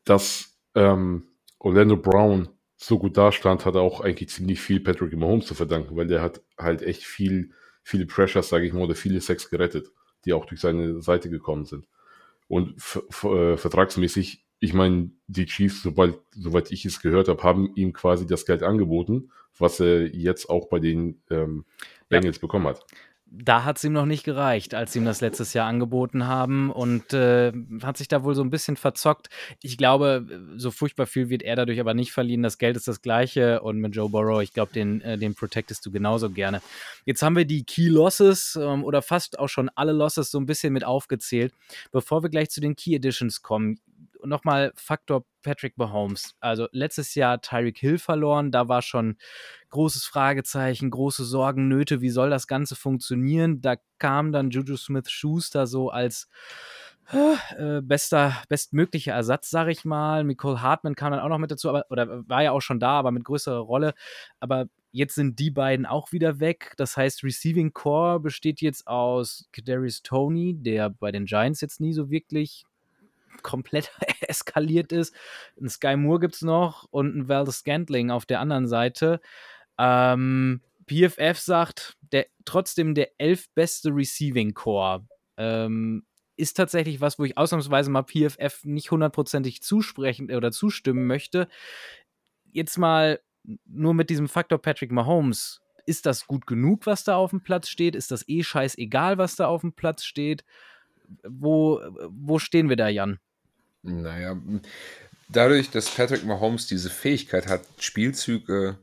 dass 0.04 0.57
ähm, 0.74 1.28
Orlando 1.58 1.96
Brown 1.96 2.48
so 2.76 2.98
gut 2.98 3.16
dastand, 3.16 3.66
hat 3.66 3.74
er 3.74 3.80
auch 3.80 4.00
eigentlich 4.00 4.28
ziemlich 4.28 4.60
viel 4.60 4.80
Patrick 4.80 5.16
Mahomes 5.16 5.46
zu 5.46 5.54
verdanken, 5.54 5.96
weil 5.96 6.06
der 6.06 6.22
hat 6.22 6.40
halt 6.56 6.82
echt 6.82 7.04
viel, 7.04 7.50
viele 7.82 8.06
Pressures, 8.06 8.48
sage 8.48 8.66
ich 8.66 8.72
mal, 8.72 8.84
oder 8.84 8.94
viele 8.94 9.20
Sex 9.20 9.50
gerettet, 9.50 9.90
die 10.24 10.32
auch 10.32 10.46
durch 10.46 10.60
seine 10.60 11.02
Seite 11.02 11.28
gekommen 11.28 11.64
sind. 11.64 11.86
Und 12.46 12.76
äh, 13.24 13.56
vertragsmäßig, 13.56 14.44
ich 14.60 14.74
meine, 14.74 15.10
die 15.26 15.46
Chiefs, 15.46 15.82
sobald, 15.82 16.18
soweit 16.30 16.70
ich 16.70 16.84
es 16.84 17.00
gehört 17.00 17.28
habe, 17.28 17.42
haben 17.42 17.74
ihm 17.74 17.92
quasi 17.92 18.26
das 18.26 18.46
Geld 18.46 18.62
angeboten, 18.62 19.30
was 19.58 19.80
er 19.80 20.06
jetzt 20.06 20.48
auch 20.48 20.68
bei 20.68 20.78
den 20.78 21.20
ähm, 21.30 21.64
Bengals 22.08 22.36
ja. 22.36 22.40
bekommen 22.40 22.68
hat 22.68 22.86
da 23.30 23.64
hat 23.64 23.76
es 23.76 23.84
ihm 23.84 23.92
noch 23.92 24.06
nicht 24.06 24.24
gereicht, 24.24 24.74
als 24.74 24.92
sie 24.92 25.00
ihm 25.00 25.04
das 25.04 25.20
letztes 25.20 25.52
Jahr 25.52 25.66
angeboten 25.66 26.26
haben 26.26 26.70
und 26.70 27.12
äh, 27.12 27.52
hat 27.82 27.96
sich 27.96 28.08
da 28.08 28.24
wohl 28.24 28.34
so 28.34 28.42
ein 28.42 28.50
bisschen 28.50 28.76
verzockt. 28.76 29.28
Ich 29.62 29.76
glaube, 29.76 30.26
so 30.56 30.70
furchtbar 30.70 31.06
viel 31.06 31.28
wird 31.28 31.42
er 31.42 31.56
dadurch 31.56 31.78
aber 31.80 31.94
nicht 31.94 32.12
verlieren. 32.12 32.42
Das 32.42 32.58
Geld 32.58 32.76
ist 32.76 32.88
das 32.88 33.02
gleiche 33.02 33.60
und 33.60 33.78
mit 33.78 33.94
Joe 33.94 34.08
Burrow, 34.08 34.42
ich 34.42 34.54
glaube, 34.54 34.72
den, 34.72 35.00
äh, 35.02 35.18
den 35.18 35.34
protectest 35.34 35.84
du 35.84 35.90
genauso 35.90 36.30
gerne. 36.30 36.62
Jetzt 37.04 37.22
haben 37.22 37.36
wir 37.36 37.44
die 37.44 37.64
Key 37.64 37.88
Losses 37.88 38.58
ähm, 38.60 38.82
oder 38.82 39.02
fast 39.02 39.38
auch 39.38 39.48
schon 39.48 39.70
alle 39.74 39.92
Losses 39.92 40.30
so 40.30 40.38
ein 40.38 40.46
bisschen 40.46 40.72
mit 40.72 40.84
aufgezählt. 40.84 41.52
Bevor 41.92 42.22
wir 42.22 42.30
gleich 42.30 42.48
zu 42.50 42.60
den 42.60 42.76
Key 42.76 42.94
Editions 42.94 43.42
kommen, 43.42 43.78
nochmal 44.24 44.72
Faktor 44.76 45.24
Patrick 45.42 45.78
Mahomes. 45.78 46.34
Also 46.40 46.68
letztes 46.72 47.14
Jahr 47.14 47.40
Tyreek 47.40 47.78
Hill 47.78 47.98
verloren, 47.98 48.50
da 48.50 48.68
war 48.68 48.82
schon 48.82 49.16
großes 49.70 50.04
Fragezeichen, 50.04 50.90
große 50.90 51.24
Sorgen, 51.24 51.68
Nöte, 51.68 52.00
wie 52.00 52.10
soll 52.10 52.30
das 52.30 52.46
Ganze 52.46 52.76
funktionieren? 52.76 53.60
Da 53.60 53.76
kam 53.98 54.32
dann 54.32 54.50
Juju 54.50 54.76
Smith-Schuster 54.76 55.66
so 55.66 55.90
als 55.90 56.28
äh, 57.10 57.80
bester, 57.80 58.36
bestmöglicher 58.48 59.12
Ersatz, 59.12 59.48
sage 59.50 59.70
ich 59.70 59.84
mal. 59.84 60.24
Nicole 60.24 60.60
Hartman 60.60 60.94
kam 60.94 61.12
dann 61.12 61.20
auch 61.20 61.28
noch 61.28 61.38
mit 61.38 61.50
dazu, 61.50 61.70
aber, 61.70 61.86
oder 61.90 62.28
war 62.28 62.42
ja 62.42 62.52
auch 62.52 62.60
schon 62.60 62.80
da, 62.80 62.98
aber 62.98 63.10
mit 63.10 63.24
größerer 63.24 63.60
Rolle. 63.60 63.94
Aber 64.40 64.66
jetzt 64.92 65.14
sind 65.14 65.38
die 65.38 65.50
beiden 65.50 65.86
auch 65.86 66.12
wieder 66.12 66.40
weg. 66.40 66.74
Das 66.76 66.96
heißt, 66.96 67.24
Receiving 67.24 67.72
Core 67.72 68.20
besteht 68.20 68.60
jetzt 68.60 68.86
aus 68.86 69.48
Kadarius 69.52 70.02
Tony, 70.02 70.54
der 70.58 70.90
bei 70.90 71.10
den 71.10 71.24
Giants 71.24 71.60
jetzt 71.60 71.80
nie 71.80 71.94
so 71.94 72.10
wirklich 72.10 72.64
komplett 73.42 73.90
eskaliert 74.20 74.92
ist. 74.92 75.14
Ein 75.60 75.68
Sky 75.68 75.96
Moore 75.96 76.20
gibt 76.20 76.34
es 76.36 76.42
noch 76.42 76.86
und 76.90 77.16
ein 77.16 77.28
Valdez 77.28 77.58
Scantling 77.58 78.10
auf 78.10 78.26
der 78.26 78.40
anderen 78.40 78.66
Seite. 78.66 79.20
Ähm, 79.78 80.60
PFF 80.88 81.38
sagt, 81.38 81.96
der, 82.12 82.26
trotzdem 82.44 82.94
der 82.94 83.10
elf 83.18 83.48
beste 83.54 83.90
Receiving 83.90 84.54
Core. 84.54 85.06
Ähm, 85.36 86.04
ist 86.36 86.56
tatsächlich 86.56 87.00
was, 87.00 87.18
wo 87.18 87.24
ich 87.24 87.36
ausnahmsweise 87.36 87.90
mal 87.90 88.04
PFF 88.04 88.64
nicht 88.64 88.90
hundertprozentig 88.90 89.60
zusprechen 89.62 90.30
oder 90.30 90.52
zustimmen 90.52 91.06
möchte. 91.06 91.48
Jetzt 92.52 92.78
mal 92.78 93.20
nur 93.66 93.94
mit 93.94 94.08
diesem 94.10 94.28
Faktor 94.28 94.58
Patrick 94.58 94.92
Mahomes. 94.92 95.60
Ist 95.84 96.06
das 96.06 96.26
gut 96.26 96.46
genug, 96.46 96.86
was 96.86 97.04
da 97.04 97.16
auf 97.16 97.30
dem 97.30 97.42
Platz 97.42 97.68
steht? 97.68 97.96
Ist 97.96 98.10
das 98.10 98.28
eh 98.28 98.42
scheißegal, 98.42 99.18
was 99.18 99.36
da 99.36 99.46
auf 99.46 99.62
dem 99.62 99.72
Platz 99.72 100.04
steht? 100.04 100.44
Wo, 101.26 101.80
wo 102.10 102.38
stehen 102.38 102.68
wir 102.68 102.76
da, 102.76 102.88
Jan? 102.88 103.18
Naja, 103.88 104.36
dadurch, 105.28 105.70
dass 105.70 105.94
Patrick 105.94 106.24
Mahomes 106.24 106.66
diese 106.66 106.90
Fähigkeit 106.90 107.46
hat, 107.48 107.62
Spielzüge 107.78 108.78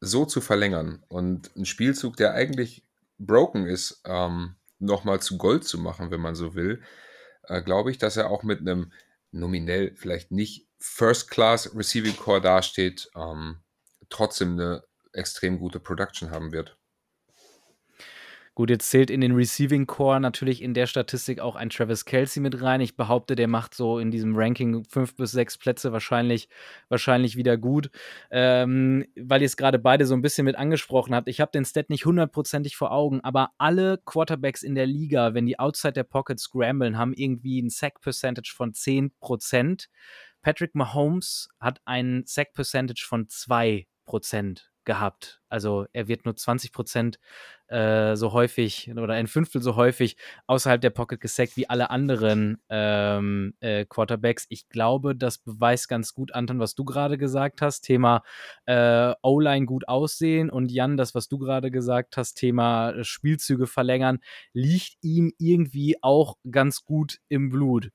so 0.00 0.24
zu 0.24 0.40
verlängern 0.40 1.02
und 1.08 1.54
ein 1.56 1.66
Spielzug, 1.66 2.16
der 2.16 2.34
eigentlich 2.34 2.84
broken 3.18 3.66
ist, 3.66 4.02
ähm, 4.04 4.56
nochmal 4.78 5.20
zu 5.20 5.38
Gold 5.38 5.64
zu 5.64 5.78
machen, 5.78 6.10
wenn 6.10 6.20
man 6.20 6.36
so 6.36 6.54
will, 6.54 6.82
äh, 7.44 7.62
glaube 7.62 7.90
ich, 7.90 7.98
dass 7.98 8.16
er 8.16 8.30
auch 8.30 8.44
mit 8.44 8.60
einem 8.60 8.92
nominell 9.32 9.94
vielleicht 9.96 10.30
nicht 10.30 10.68
First-Class 10.78 11.74
Receiving 11.74 12.16
Core 12.16 12.40
dasteht, 12.40 13.10
ähm, 13.16 13.58
trotzdem 14.08 14.52
eine 14.52 14.84
extrem 15.12 15.58
gute 15.58 15.80
Production 15.80 16.30
haben 16.30 16.52
wird. 16.52 16.77
Gut, 18.58 18.70
jetzt 18.70 18.90
zählt 18.90 19.08
in 19.08 19.20
den 19.20 19.36
Receiving 19.36 19.86
Core 19.86 20.18
natürlich 20.18 20.62
in 20.62 20.74
der 20.74 20.88
Statistik 20.88 21.38
auch 21.38 21.54
ein 21.54 21.70
Travis 21.70 22.04
Kelsey 22.04 22.42
mit 22.42 22.60
rein. 22.60 22.80
Ich 22.80 22.96
behaupte, 22.96 23.36
der 23.36 23.46
macht 23.46 23.72
so 23.72 24.00
in 24.00 24.10
diesem 24.10 24.34
Ranking 24.34 24.82
fünf 24.82 25.14
bis 25.14 25.30
sechs 25.30 25.56
Plätze 25.56 25.92
wahrscheinlich, 25.92 26.48
wahrscheinlich 26.88 27.36
wieder 27.36 27.56
gut. 27.56 27.88
Ähm, 28.32 29.06
weil 29.14 29.42
ihr 29.42 29.46
es 29.46 29.56
gerade 29.56 29.78
beide 29.78 30.06
so 30.06 30.14
ein 30.14 30.22
bisschen 30.22 30.44
mit 30.44 30.56
angesprochen 30.56 31.14
habt. 31.14 31.28
Ich 31.28 31.40
habe 31.40 31.52
den 31.52 31.64
Stat 31.64 31.88
nicht 31.88 32.04
hundertprozentig 32.04 32.76
vor 32.76 32.90
Augen, 32.90 33.20
aber 33.20 33.50
alle 33.58 34.00
Quarterbacks 34.04 34.64
in 34.64 34.74
der 34.74 34.86
Liga, 34.86 35.34
wenn 35.34 35.46
die 35.46 35.60
outside 35.60 35.92
der 35.92 36.02
Pocket 36.02 36.40
scramblen, 36.40 36.98
haben 36.98 37.12
irgendwie 37.12 37.62
ein 37.62 37.70
Sack 37.70 38.00
Percentage 38.00 38.52
von 38.56 38.72
10%. 38.72 39.86
Patrick 40.42 40.74
Mahomes 40.74 41.48
hat 41.60 41.80
ein 41.84 42.24
Sack 42.26 42.54
Percentage 42.54 43.06
von 43.06 43.28
2% 43.28 43.86
gehabt. 44.88 45.42
Also 45.50 45.84
er 45.92 46.08
wird 46.08 46.24
nur 46.24 46.34
20 46.34 46.72
Prozent 46.72 47.18
äh, 47.68 48.16
so 48.16 48.32
häufig 48.32 48.90
oder 48.90 49.12
ein 49.12 49.26
Fünftel 49.26 49.60
so 49.60 49.76
häufig 49.76 50.16
außerhalb 50.46 50.80
der 50.80 50.88
Pocket 50.88 51.20
gesackt 51.20 51.58
wie 51.58 51.68
alle 51.68 51.90
anderen 51.90 52.56
ähm, 52.70 53.52
äh, 53.60 53.84
Quarterbacks. 53.84 54.46
Ich 54.48 54.70
glaube, 54.70 55.14
das 55.14 55.36
beweist 55.36 55.90
ganz 55.90 56.14
gut, 56.14 56.34
Anton, 56.34 56.58
was 56.58 56.74
du 56.74 56.86
gerade 56.86 57.18
gesagt 57.18 57.60
hast. 57.60 57.82
Thema 57.82 58.22
äh, 58.64 59.12
O-Line 59.20 59.66
gut 59.66 59.86
aussehen 59.88 60.48
und 60.48 60.72
Jan, 60.72 60.96
das, 60.96 61.14
was 61.14 61.28
du 61.28 61.36
gerade 61.36 61.70
gesagt 61.70 62.16
hast, 62.16 62.34
Thema 62.34 62.92
äh, 62.92 63.04
Spielzüge 63.04 63.66
verlängern, 63.66 64.20
liegt 64.54 64.96
ihm 65.02 65.34
irgendwie 65.38 66.02
auch 66.02 66.38
ganz 66.50 66.82
gut 66.82 67.18
im 67.28 67.50
Blut. 67.50 67.90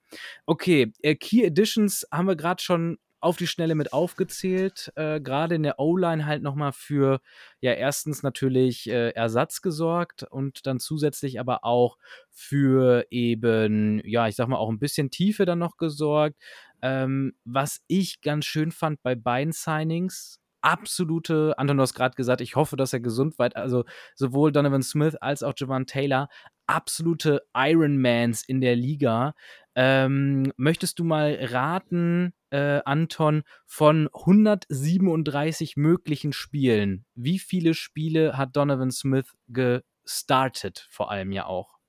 Okay, 0.45 0.93
äh, 1.01 1.15
Key 1.15 1.43
Editions 1.43 2.07
haben 2.11 2.27
wir 2.27 2.35
gerade 2.35 2.61
schon 2.61 2.99
auf 3.23 3.37
die 3.37 3.47
Schnelle 3.47 3.75
mit 3.75 3.93
aufgezählt. 3.93 4.91
Äh, 4.95 5.21
Gerade 5.21 5.55
in 5.55 5.63
der 5.63 5.79
O-Line 5.79 6.25
halt 6.25 6.43
nochmal 6.43 6.73
für, 6.73 7.21
ja, 7.61 7.71
erstens 7.73 8.23
natürlich 8.23 8.89
äh, 8.89 9.11
Ersatz 9.11 9.61
gesorgt 9.61 10.23
und 10.23 10.65
dann 10.67 10.79
zusätzlich 10.79 11.39
aber 11.39 11.63
auch 11.63 11.97
für 12.29 13.05
eben, 13.09 14.01
ja, 14.05 14.27
ich 14.27 14.35
sag 14.35 14.47
mal, 14.47 14.57
auch 14.57 14.69
ein 14.69 14.79
bisschen 14.79 15.09
Tiefe 15.09 15.45
dann 15.45 15.59
noch 15.59 15.77
gesorgt. 15.77 16.35
Ähm, 16.81 17.33
was 17.45 17.81
ich 17.87 18.21
ganz 18.21 18.45
schön 18.45 18.71
fand 18.71 19.01
bei 19.03 19.15
beiden 19.15 19.53
Signings, 19.53 20.39
absolute, 20.63 21.53
Anton, 21.57 21.77
du 21.77 21.83
hast 21.83 21.93
gerade 21.93 22.15
gesagt, 22.15 22.41
ich 22.41 22.55
hoffe, 22.55 22.75
dass 22.75 22.93
er 22.93 22.99
gesund 22.99 23.37
wird. 23.37 23.55
Also 23.55 23.83
sowohl 24.15 24.51
Donovan 24.51 24.81
Smith 24.81 25.15
als 25.15 25.43
auch 25.43 25.53
Javon 25.55 25.85
Taylor, 25.85 26.29
absolute 26.67 27.41
Ironmans 27.53 28.43
in 28.47 28.61
der 28.61 28.75
Liga. 28.75 29.35
Ähm, 29.75 30.53
möchtest 30.55 30.99
du 30.99 31.03
mal 31.03 31.37
raten, 31.41 32.33
äh, 32.51 32.81
Anton, 32.85 33.43
von 33.65 34.07
137 34.13 35.77
möglichen 35.77 36.33
Spielen, 36.33 37.05
wie 37.15 37.39
viele 37.39 37.73
Spiele 37.73 38.37
hat 38.37 38.55
Donovan 38.55 38.91
Smith 38.91 39.33
gestartet, 39.47 40.87
vor 40.91 41.09
allem 41.09 41.31
ja 41.31 41.45
auch? 41.47 41.79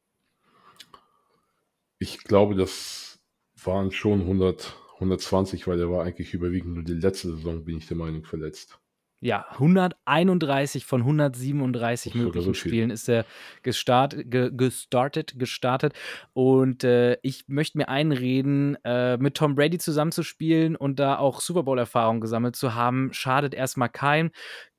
Ich 1.99 2.19
glaube, 2.25 2.55
das 2.55 3.21
waren 3.63 3.91
schon 3.93 4.23
100, 4.23 4.77
120, 4.95 5.67
weil 5.67 5.81
er 5.81 5.91
war 5.91 6.05
eigentlich 6.05 6.35
überwiegend 6.35 6.75
nur 6.75 6.85
die 6.85 6.95
letzte 6.95 7.35
Saison, 7.35 7.65
bin 7.65 7.79
ich 7.79 7.87
der 7.87 7.97
Meinung, 7.97 8.25
verletzt. 8.25 8.79
Ja, 9.25 9.47
131 9.53 10.85
von 10.85 11.01
137 11.01 12.15
möglichen 12.15 12.45
so 12.45 12.53
Spielen 12.53 12.91
ist 12.91 13.09
er 13.09 13.25
gestart, 13.63 14.15
ge, 14.27 14.51
gestartet, 14.53 15.39
gestartet. 15.39 15.95
Und 16.35 16.85
äh, 16.85 17.17
ich 17.23 17.45
möchte 17.47 17.79
mir 17.79 17.89
einreden, 17.89 18.77
äh, 18.85 19.17
mit 19.17 19.35
Tom 19.35 19.55
Brady 19.55 19.79
zusammenzuspielen 19.79 20.77
und 20.77 21.01
da 21.01 21.17
auch 21.17 21.41
Super 21.41 21.63
Bowl-Erfahrung 21.63 22.21
gesammelt 22.21 22.55
zu 22.55 22.75
haben, 22.75 23.15
schadet 23.15 23.55
erstmal 23.55 23.89
keinem. 23.89 24.31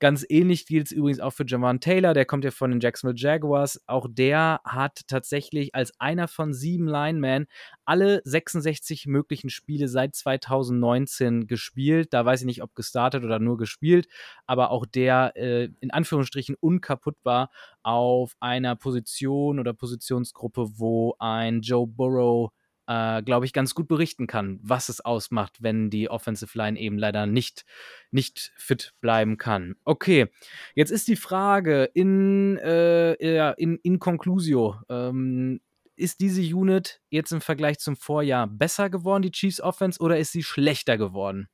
Ganz 0.05 0.23
ähnlich 0.29 0.67
gilt 0.67 0.85
es 0.85 0.91
übrigens 0.91 1.19
auch 1.19 1.31
für 1.31 1.45
Javon 1.47 1.79
Taylor, 1.79 2.13
der 2.13 2.25
kommt 2.25 2.45
ja 2.45 2.51
von 2.51 2.69
den 2.69 2.79
Jacksonville 2.79 3.17
Jaguars. 3.17 3.81
Auch 3.87 4.05
der 4.07 4.61
hat 4.63 5.01
tatsächlich 5.07 5.73
als 5.73 5.99
einer 5.99 6.27
von 6.27 6.53
sieben 6.53 6.87
Linemen 6.87 7.47
alle 7.85 8.21
66 8.23 9.07
möglichen 9.07 9.49
Spiele 9.49 9.87
seit 9.87 10.13
2019 10.13 11.47
gespielt. 11.47 12.13
Da 12.13 12.23
weiß 12.23 12.41
ich 12.41 12.45
nicht, 12.45 12.61
ob 12.61 12.75
gestartet 12.75 13.23
oder 13.23 13.39
nur 13.39 13.57
gespielt, 13.57 14.07
aber 14.45 14.69
auch 14.69 14.85
der 14.85 15.33
äh, 15.37 15.69
in 15.79 15.89
Anführungsstrichen 15.89 16.53
unkaputtbar 16.59 17.49
auf 17.81 18.35
einer 18.39 18.75
Position 18.75 19.59
oder 19.59 19.73
Positionsgruppe, 19.73 20.77
wo 20.77 21.15
ein 21.17 21.61
Joe 21.61 21.87
Burrow 21.87 22.51
äh, 22.87 23.21
glaube 23.23 23.45
ich, 23.45 23.53
ganz 23.53 23.75
gut 23.75 23.87
berichten 23.87 24.27
kann, 24.27 24.59
was 24.61 24.89
es 24.89 25.03
ausmacht, 25.03 25.61
wenn 25.61 25.89
die 25.89 26.09
Offensive 26.09 26.57
Line 26.57 26.79
eben 26.79 26.97
leider 26.97 27.25
nicht, 27.25 27.65
nicht 28.11 28.51
fit 28.57 28.93
bleiben 29.01 29.37
kann. 29.37 29.75
Okay, 29.83 30.27
jetzt 30.75 30.91
ist 30.91 31.07
die 31.07 31.15
Frage 31.15 31.85
in, 31.93 32.57
äh, 32.57 33.53
in, 33.53 33.77
in 33.81 33.99
Conclusio. 33.99 34.75
Ähm, 34.89 35.61
ist 35.95 36.19
diese 36.19 36.41
Unit 36.41 37.01
jetzt 37.09 37.31
im 37.31 37.41
Vergleich 37.41 37.79
zum 37.79 37.95
Vorjahr 37.95 38.47
besser 38.47 38.89
geworden, 38.89 39.23
die 39.23 39.31
Chiefs 39.31 39.61
Offense, 39.61 39.99
oder 40.01 40.19
ist 40.19 40.31
sie 40.31 40.43
schlechter 40.43 40.97
geworden? 40.97 41.47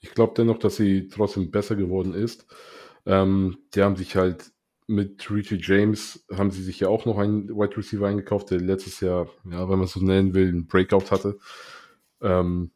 Ich 0.00 0.10
glaube 0.10 0.34
dennoch, 0.36 0.58
dass 0.58 0.76
sie 0.76 1.08
trotzdem 1.08 1.50
besser 1.50 1.76
geworden 1.76 2.12
ist. 2.12 2.46
Ähm, 3.06 3.58
die 3.74 3.82
haben 3.82 3.96
sich 3.96 4.16
halt 4.16 4.52
mit 4.86 5.30
Richie 5.30 5.58
James 5.60 6.24
haben 6.32 6.50
sie 6.50 6.62
sich 6.62 6.80
ja 6.80 6.88
auch 6.88 7.06
noch 7.06 7.18
einen 7.18 7.48
Wide 7.48 7.76
Receiver 7.76 8.06
eingekauft, 8.06 8.50
der 8.50 8.60
letztes 8.60 9.00
Jahr, 9.00 9.28
ja, 9.44 9.68
wenn 9.68 9.78
man 9.78 9.86
es 9.86 9.92
so 9.92 10.00
nennen 10.00 10.34
will, 10.34 10.48
einen 10.48 10.66
Breakout 10.66 11.10
hatte. 11.10 11.38
Ähm, 12.20 12.70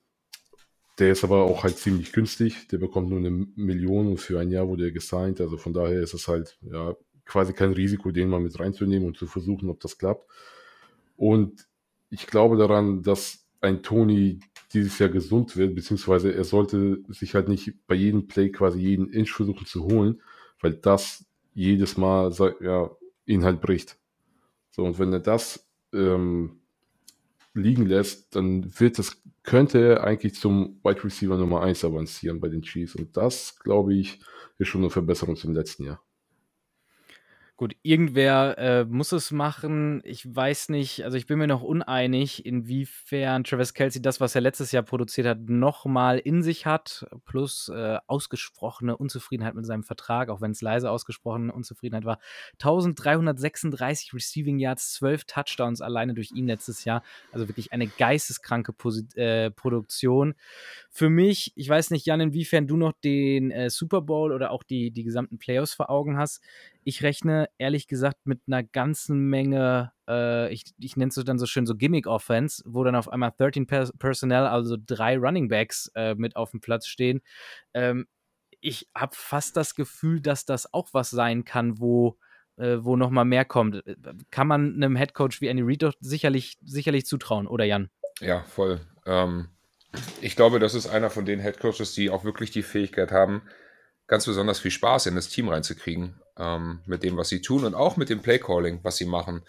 der 0.98 1.12
ist 1.12 1.24
aber 1.24 1.44
auch 1.44 1.62
halt 1.62 1.78
ziemlich 1.78 2.12
günstig. 2.12 2.68
Der 2.68 2.78
bekommt 2.78 3.08
nur 3.08 3.18
eine 3.18 3.30
Million 3.30 4.08
und 4.08 4.18
für 4.18 4.38
ein 4.38 4.50
Jahr 4.50 4.68
wurde 4.68 4.84
er 4.84 4.90
gesigned. 4.90 5.40
Also 5.40 5.56
von 5.56 5.72
daher 5.72 6.00
ist 6.00 6.14
es 6.14 6.28
halt 6.28 6.58
ja 6.60 6.94
quasi 7.24 7.52
kein 7.52 7.72
Risiko, 7.72 8.10
den 8.10 8.28
mal 8.28 8.40
mit 8.40 8.58
reinzunehmen 8.58 9.06
und 9.06 9.16
zu 9.16 9.26
versuchen, 9.26 9.70
ob 9.70 9.80
das 9.80 9.96
klappt. 9.96 10.28
Und 11.16 11.66
ich 12.10 12.26
glaube 12.26 12.56
daran, 12.56 13.02
dass 13.02 13.46
ein 13.60 13.82
Tony 13.82 14.40
dieses 14.72 14.98
Jahr 14.98 15.08
gesund 15.08 15.56
wird, 15.56 15.74
beziehungsweise 15.74 16.34
er 16.34 16.44
sollte 16.44 17.02
sich 17.08 17.34
halt 17.34 17.48
nicht 17.48 17.74
bei 17.86 17.94
jedem 17.94 18.26
Play 18.26 18.50
quasi 18.50 18.80
jeden 18.80 19.08
Inch 19.10 19.30
versuchen 19.30 19.66
zu 19.66 19.84
holen, 19.84 20.20
weil 20.60 20.74
das 20.74 21.24
jedes 21.60 21.96
Mal 21.96 22.32
ja, 22.60 22.90
ihn 23.26 23.44
halt 23.44 23.60
bricht. 23.60 23.98
So, 24.70 24.84
und 24.84 24.98
wenn 24.98 25.12
er 25.12 25.20
das 25.20 25.68
ähm, 25.92 26.60
liegen 27.54 27.86
lässt, 27.86 28.34
dann 28.34 28.78
wird 28.80 28.98
es, 28.98 29.22
könnte 29.42 29.78
er 29.78 30.04
eigentlich 30.04 30.34
zum 30.34 30.80
Wide 30.82 31.04
Receiver 31.04 31.36
Nummer 31.36 31.62
1 31.62 31.84
avancieren 31.84 32.40
bei 32.40 32.48
den 32.48 32.62
Chiefs. 32.62 32.94
Und 32.94 33.16
das, 33.16 33.58
glaube 33.58 33.94
ich, 33.94 34.20
ist 34.58 34.68
schon 34.68 34.82
eine 34.82 34.90
Verbesserung 34.90 35.36
zum 35.36 35.54
letzten 35.54 35.84
Jahr. 35.84 36.02
Gut, 37.60 37.76
irgendwer 37.82 38.56
äh, 38.56 38.84
muss 38.86 39.12
es 39.12 39.32
machen. 39.32 40.00
Ich 40.06 40.24
weiß 40.34 40.70
nicht, 40.70 41.04
also 41.04 41.18
ich 41.18 41.26
bin 41.26 41.38
mir 41.38 41.46
noch 41.46 41.60
uneinig, 41.60 42.46
inwiefern 42.46 43.44
Travis 43.44 43.74
Kelsey 43.74 44.00
das, 44.00 44.18
was 44.18 44.34
er 44.34 44.40
letztes 44.40 44.72
Jahr 44.72 44.82
produziert 44.82 45.26
hat, 45.26 45.40
nochmal 45.42 46.18
in 46.20 46.42
sich 46.42 46.64
hat, 46.64 47.06
plus 47.26 47.68
äh, 47.68 47.98
ausgesprochene 48.06 48.96
Unzufriedenheit 48.96 49.54
mit 49.54 49.66
seinem 49.66 49.82
Vertrag, 49.82 50.30
auch 50.30 50.40
wenn 50.40 50.52
es 50.52 50.62
leise 50.62 50.90
ausgesprochene 50.90 51.52
Unzufriedenheit 51.52 52.06
war. 52.06 52.18
1336 52.54 54.14
Receiving 54.14 54.58
Yards, 54.58 54.94
12 54.94 55.24
Touchdowns 55.26 55.82
alleine 55.82 56.14
durch 56.14 56.30
ihn 56.34 56.46
letztes 56.46 56.86
Jahr. 56.86 57.02
Also 57.30 57.46
wirklich 57.46 57.74
eine 57.74 57.88
geisteskranke 57.88 58.72
Posit 58.72 59.18
äh, 59.18 59.50
Produktion. 59.50 60.34
Für 60.88 61.10
mich, 61.10 61.52
ich 61.56 61.68
weiß 61.68 61.90
nicht, 61.90 62.06
Jan, 62.06 62.22
inwiefern 62.22 62.66
du 62.66 62.78
noch 62.78 62.92
den 63.04 63.50
äh, 63.50 63.68
Super 63.68 64.00
Bowl 64.00 64.32
oder 64.32 64.50
auch 64.50 64.62
die, 64.62 64.92
die 64.92 65.04
gesamten 65.04 65.36
Playoffs 65.36 65.74
vor 65.74 65.90
Augen 65.90 66.16
hast. 66.16 66.40
Ich 66.84 67.02
rechne 67.02 67.48
ehrlich 67.58 67.88
gesagt 67.88 68.18
mit 68.24 68.40
einer 68.46 68.62
ganzen 68.62 69.28
Menge, 69.28 69.92
äh, 70.08 70.52
ich, 70.52 70.64
ich 70.78 70.96
nenne 70.96 71.10
es 71.14 71.24
dann 71.24 71.38
so 71.38 71.46
schön 71.46 71.66
so 71.66 71.74
Gimmick-Offense, 71.76 72.62
wo 72.66 72.84
dann 72.84 72.96
auf 72.96 73.08
einmal 73.08 73.32
13 73.36 73.66
Pers 73.66 73.92
Personnel, 73.98 74.44
also 74.46 74.76
drei 74.84 75.18
Running 75.18 75.48
Backs 75.48 75.90
äh, 75.94 76.14
mit 76.14 76.36
auf 76.36 76.52
dem 76.52 76.60
Platz 76.60 76.86
stehen. 76.86 77.20
Ähm, 77.74 78.06
ich 78.60 78.88
habe 78.94 79.12
fast 79.14 79.56
das 79.56 79.74
Gefühl, 79.74 80.20
dass 80.20 80.44
das 80.44 80.72
auch 80.72 80.88
was 80.92 81.10
sein 81.10 81.44
kann, 81.44 81.80
wo 81.80 82.18
äh, 82.60 82.84
wo 82.84 82.96
noch 82.96 83.10
mal 83.10 83.24
mehr 83.24 83.44
kommt. 83.44 83.82
Kann 84.30 84.46
man 84.46 84.74
einem 84.74 84.96
Headcoach 84.96 85.40
wie 85.40 85.48
Andy 85.48 85.62
Reid 85.64 85.82
doch 85.82 85.94
sicherlich, 86.00 86.58
sicherlich 86.62 87.06
zutrauen, 87.06 87.46
oder 87.46 87.64
Jan? 87.64 87.90
Ja, 88.20 88.42
voll. 88.42 88.80
Ähm, 89.06 89.48
ich 90.20 90.36
glaube, 90.36 90.58
das 90.58 90.74
ist 90.74 90.86
einer 90.86 91.10
von 91.10 91.24
den 91.24 91.40
Headcoaches, 91.40 91.94
die 91.94 92.10
auch 92.10 92.24
wirklich 92.24 92.50
die 92.50 92.62
Fähigkeit 92.62 93.10
haben, 93.10 93.42
ganz 94.10 94.26
besonders 94.26 94.58
viel 94.58 94.72
Spaß 94.72 95.06
in 95.06 95.14
das 95.14 95.28
Team 95.28 95.48
reinzukriegen, 95.48 96.20
ähm, 96.36 96.80
mit 96.84 97.04
dem, 97.04 97.16
was 97.16 97.28
sie 97.28 97.40
tun 97.40 97.64
und 97.64 97.76
auch 97.76 97.96
mit 97.96 98.10
dem 98.10 98.20
Playcalling, 98.20 98.80
was 98.82 98.96
sie 98.96 99.04
machen. 99.04 99.42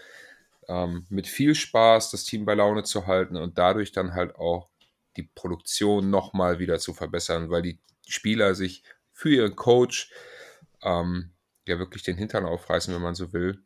Ähm, 0.68 1.08
mit 1.10 1.26
viel 1.26 1.56
Spaß 1.56 2.12
das 2.12 2.26
Team 2.26 2.46
bei 2.46 2.54
Laune 2.54 2.84
zu 2.84 3.08
halten 3.08 3.38
und 3.38 3.58
dadurch 3.58 3.92
dann 3.92 4.14
halt 4.14 4.36
auch 4.36 4.70
die 5.18 5.24
Produktion 5.24 6.12
nochmal 6.12 6.60
wieder 6.60 6.78
zu 6.78 6.94
verbessern, 6.94 7.50
weil 7.50 7.64
die 7.64 7.80
Spieler 8.08 8.54
sich 8.54 8.84
für 9.12 9.30
ihren 9.30 9.56
Coach 9.56 10.12
ähm, 10.84 11.32
ja 11.68 11.80
wirklich 11.80 12.04
den 12.04 12.18
Hintern 12.18 12.46
aufreißen, 12.46 12.94
wenn 12.94 13.02
man 13.02 13.16
so 13.16 13.34
will. 13.34 13.64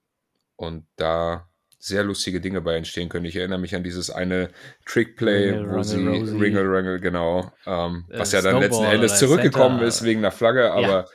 Und 0.56 0.88
da 0.96 1.50
sehr 1.86 2.04
lustige 2.04 2.42
Dinge 2.42 2.62
bei 2.62 2.76
entstehen 2.76 3.10
können. 3.10 3.26
Ich 3.26 3.36
erinnere 3.36 3.60
mich 3.60 3.76
an 3.76 3.84
dieses 3.84 4.10
eine 4.10 4.50
Trickplay, 4.88 5.52
Ringel, 5.52 5.72
wo 5.72 5.84
sie. 5.84 5.98
Ringel, 5.98 6.68
Ringel, 6.68 7.00
genau, 7.00 7.52
ähm, 7.68 8.06
äh, 8.10 8.18
was 8.18 8.32
ja 8.32 8.42
dann 8.42 8.60
letzten 8.60 8.86
Endes 8.86 9.20
zurückgekommen 9.20 9.78
Center. 9.78 9.88
ist 9.88 10.04
wegen 10.04 10.24
der 10.24 10.32
Flagge, 10.32 10.72
aber 10.72 11.08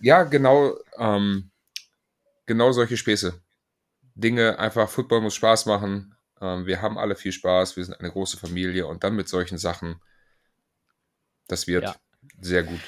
ja, 0.00 0.18
ja 0.18 0.22
genau, 0.24 0.74
ähm, 0.98 1.52
genau 2.46 2.72
solche 2.72 2.96
Späße. 2.96 3.40
Dinge, 4.16 4.58
einfach 4.58 4.88
Football 4.88 5.20
muss 5.20 5.36
Spaß 5.36 5.66
machen. 5.66 6.16
Ähm, 6.40 6.66
wir 6.66 6.82
haben 6.82 6.98
alle 6.98 7.14
viel 7.14 7.32
Spaß, 7.32 7.76
wir 7.76 7.84
sind 7.84 8.00
eine 8.00 8.10
große 8.10 8.38
Familie 8.38 8.88
und 8.88 9.04
dann 9.04 9.14
mit 9.14 9.28
solchen 9.28 9.56
Sachen, 9.56 10.00
das 11.46 11.68
wird 11.68 11.84
ja. 11.84 11.94
sehr 12.40 12.64
gut. 12.64 12.80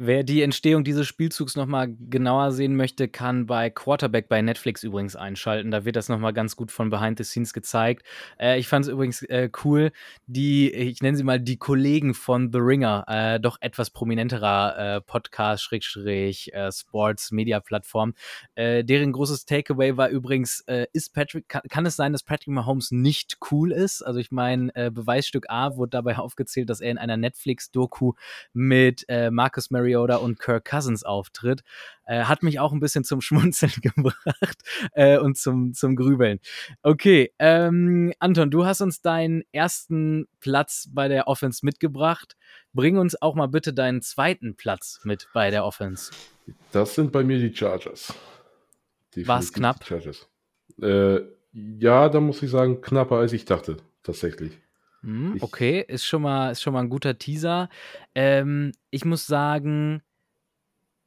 Wer 0.00 0.22
die 0.22 0.42
Entstehung 0.42 0.84
dieses 0.84 1.08
Spielzugs 1.08 1.56
nochmal 1.56 1.92
genauer 2.08 2.52
sehen 2.52 2.76
möchte, 2.76 3.08
kann 3.08 3.46
bei 3.46 3.68
Quarterback 3.68 4.28
bei 4.28 4.40
Netflix 4.40 4.84
übrigens 4.84 5.16
einschalten. 5.16 5.72
Da 5.72 5.84
wird 5.84 5.96
das 5.96 6.08
nochmal 6.08 6.32
ganz 6.32 6.54
gut 6.54 6.70
von 6.70 6.88
Behind 6.88 7.18
the 7.18 7.24
Scenes 7.24 7.52
gezeigt. 7.52 8.06
Äh, 8.38 8.60
ich 8.60 8.68
fand 8.68 8.84
es 8.84 8.92
übrigens 8.92 9.22
äh, 9.22 9.50
cool, 9.64 9.90
die, 10.28 10.72
ich 10.72 11.02
nenne 11.02 11.16
sie 11.16 11.24
mal 11.24 11.40
die 11.40 11.56
Kollegen 11.56 12.14
von 12.14 12.52
The 12.52 12.60
Ringer, 12.60 13.06
äh, 13.08 13.40
doch 13.40 13.56
etwas 13.60 13.90
prominenterer 13.90 14.98
äh, 14.98 15.00
Podcast, 15.00 15.64
Schrägstrich, 15.64 16.54
äh, 16.54 16.70
Sports, 16.70 17.32
Media-Plattform. 17.32 18.14
Äh, 18.54 18.84
deren 18.84 19.10
großes 19.10 19.46
Takeaway 19.46 19.96
war 19.96 20.10
übrigens, 20.10 20.64
ist 20.92 21.12
Patrick, 21.12 21.48
kann, 21.48 21.62
kann, 21.68 21.86
es 21.86 21.96
sein, 21.96 22.12
dass 22.12 22.22
Patrick 22.22 22.54
Mahomes 22.54 22.92
nicht 22.92 23.38
cool 23.50 23.72
ist? 23.72 24.02
Also 24.02 24.20
ich 24.20 24.30
meine, 24.30 24.70
Beweisstück 24.92 25.46
A 25.48 25.74
wurde 25.74 25.90
dabei 25.90 26.16
aufgezählt, 26.18 26.70
dass 26.70 26.80
er 26.80 26.92
in 26.92 26.98
einer 26.98 27.16
Netflix-Doku 27.16 28.12
mit 28.52 29.04
Marcus 29.30 29.72
Mary 29.72 29.87
Mariota 29.88 30.16
und 30.16 30.38
Kirk 30.38 30.66
Cousins 30.66 31.02
auftritt, 31.02 31.62
äh, 32.04 32.24
hat 32.24 32.42
mich 32.42 32.60
auch 32.60 32.72
ein 32.72 32.80
bisschen 32.80 33.04
zum 33.04 33.20
Schmunzeln 33.22 33.72
gebracht 33.82 34.58
äh, 34.92 35.18
und 35.18 35.38
zum, 35.38 35.72
zum 35.72 35.96
Grübeln. 35.96 36.40
Okay, 36.82 37.32
ähm, 37.38 38.12
Anton, 38.18 38.50
du 38.50 38.66
hast 38.66 38.80
uns 38.80 39.00
deinen 39.00 39.42
ersten 39.52 40.26
Platz 40.40 40.88
bei 40.92 41.08
der 41.08 41.26
Offense 41.26 41.64
mitgebracht. 41.64 42.36
Bring 42.72 42.98
uns 42.98 43.20
auch 43.20 43.34
mal 43.34 43.48
bitte 43.48 43.72
deinen 43.72 44.02
zweiten 44.02 44.56
Platz 44.56 45.00
mit 45.04 45.28
bei 45.32 45.50
der 45.50 45.64
Offense. 45.64 46.12
Das 46.72 46.94
sind 46.94 47.12
bei 47.12 47.24
mir 47.24 47.38
die 47.38 47.54
Chargers. 47.54 48.14
War 49.16 49.40
es 49.40 49.52
knapp? 49.52 49.84
Chargers. 49.84 50.28
Äh, 50.80 51.20
ja, 51.52 52.08
da 52.08 52.20
muss 52.20 52.42
ich 52.42 52.50
sagen, 52.50 52.80
knapper 52.82 53.16
als 53.16 53.32
ich 53.32 53.44
dachte, 53.44 53.78
tatsächlich. 54.02 54.52
Hm, 55.08 55.38
okay, 55.40 55.82
ist 55.88 56.04
schon 56.04 56.20
mal, 56.20 56.50
ist 56.50 56.60
schon 56.60 56.74
mal 56.74 56.80
ein 56.80 56.90
guter 56.90 57.18
Teaser. 57.18 57.70
Ähm, 58.14 58.72
ich 58.90 59.06
muss 59.06 59.26
sagen, 59.26 60.02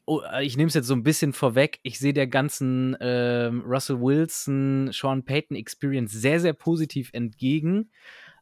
oh, 0.08 0.22
äh, 0.22 0.44
ich 0.44 0.58
nehme 0.58 0.70
es 0.70 0.74
jetzt 0.74 0.88
so 0.88 0.96
ein 0.96 1.04
bisschen 1.04 1.34
vorweg. 1.34 1.80
Ich 1.84 2.00
sehe 2.00 2.12
der 2.12 2.26
ganzen 2.26 2.98
ähm, 3.00 3.62
Russell 3.62 4.02
Wilson, 4.02 4.90
Sean 4.92 5.24
Payton 5.24 5.56
Experience 5.56 6.14
sehr, 6.14 6.40
sehr 6.40 6.54
positiv 6.54 7.12
entgegen. 7.14 7.92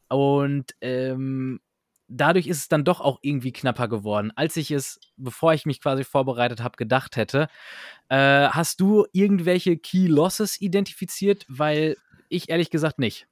Und 0.08 0.74
ähm, 0.80 1.60
dadurch 2.08 2.46
ist 2.46 2.56
es 2.56 2.68
dann 2.68 2.84
doch 2.84 3.02
auch 3.02 3.18
irgendwie 3.20 3.52
knapper 3.52 3.88
geworden, 3.88 4.32
als 4.36 4.56
ich 4.56 4.70
es, 4.70 4.98
bevor 5.18 5.52
ich 5.52 5.66
mich 5.66 5.82
quasi 5.82 6.04
vorbereitet 6.04 6.62
habe, 6.62 6.78
gedacht 6.78 7.16
hätte. 7.16 7.48
Äh, 8.08 8.48
hast 8.48 8.80
du 8.80 9.04
irgendwelche 9.12 9.76
Key 9.76 10.06
Losses 10.06 10.58
identifiziert? 10.58 11.44
Weil 11.48 11.98
ich 12.30 12.48
ehrlich 12.48 12.70
gesagt 12.70 12.98
nicht. 12.98 13.28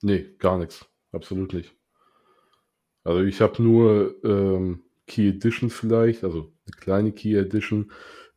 Nee, 0.00 0.30
gar 0.38 0.56
nichts 0.56 0.88
absolut 1.12 1.52
nicht. 1.52 1.74
Also 3.04 3.22
ich 3.22 3.40
habe 3.40 3.62
nur 3.62 4.14
ähm, 4.24 4.82
Key 5.06 5.28
Edition 5.28 5.70
vielleicht, 5.70 6.24
also 6.24 6.52
eine 6.66 6.76
kleine 6.78 7.12
Key 7.12 7.36
Edition, 7.36 7.90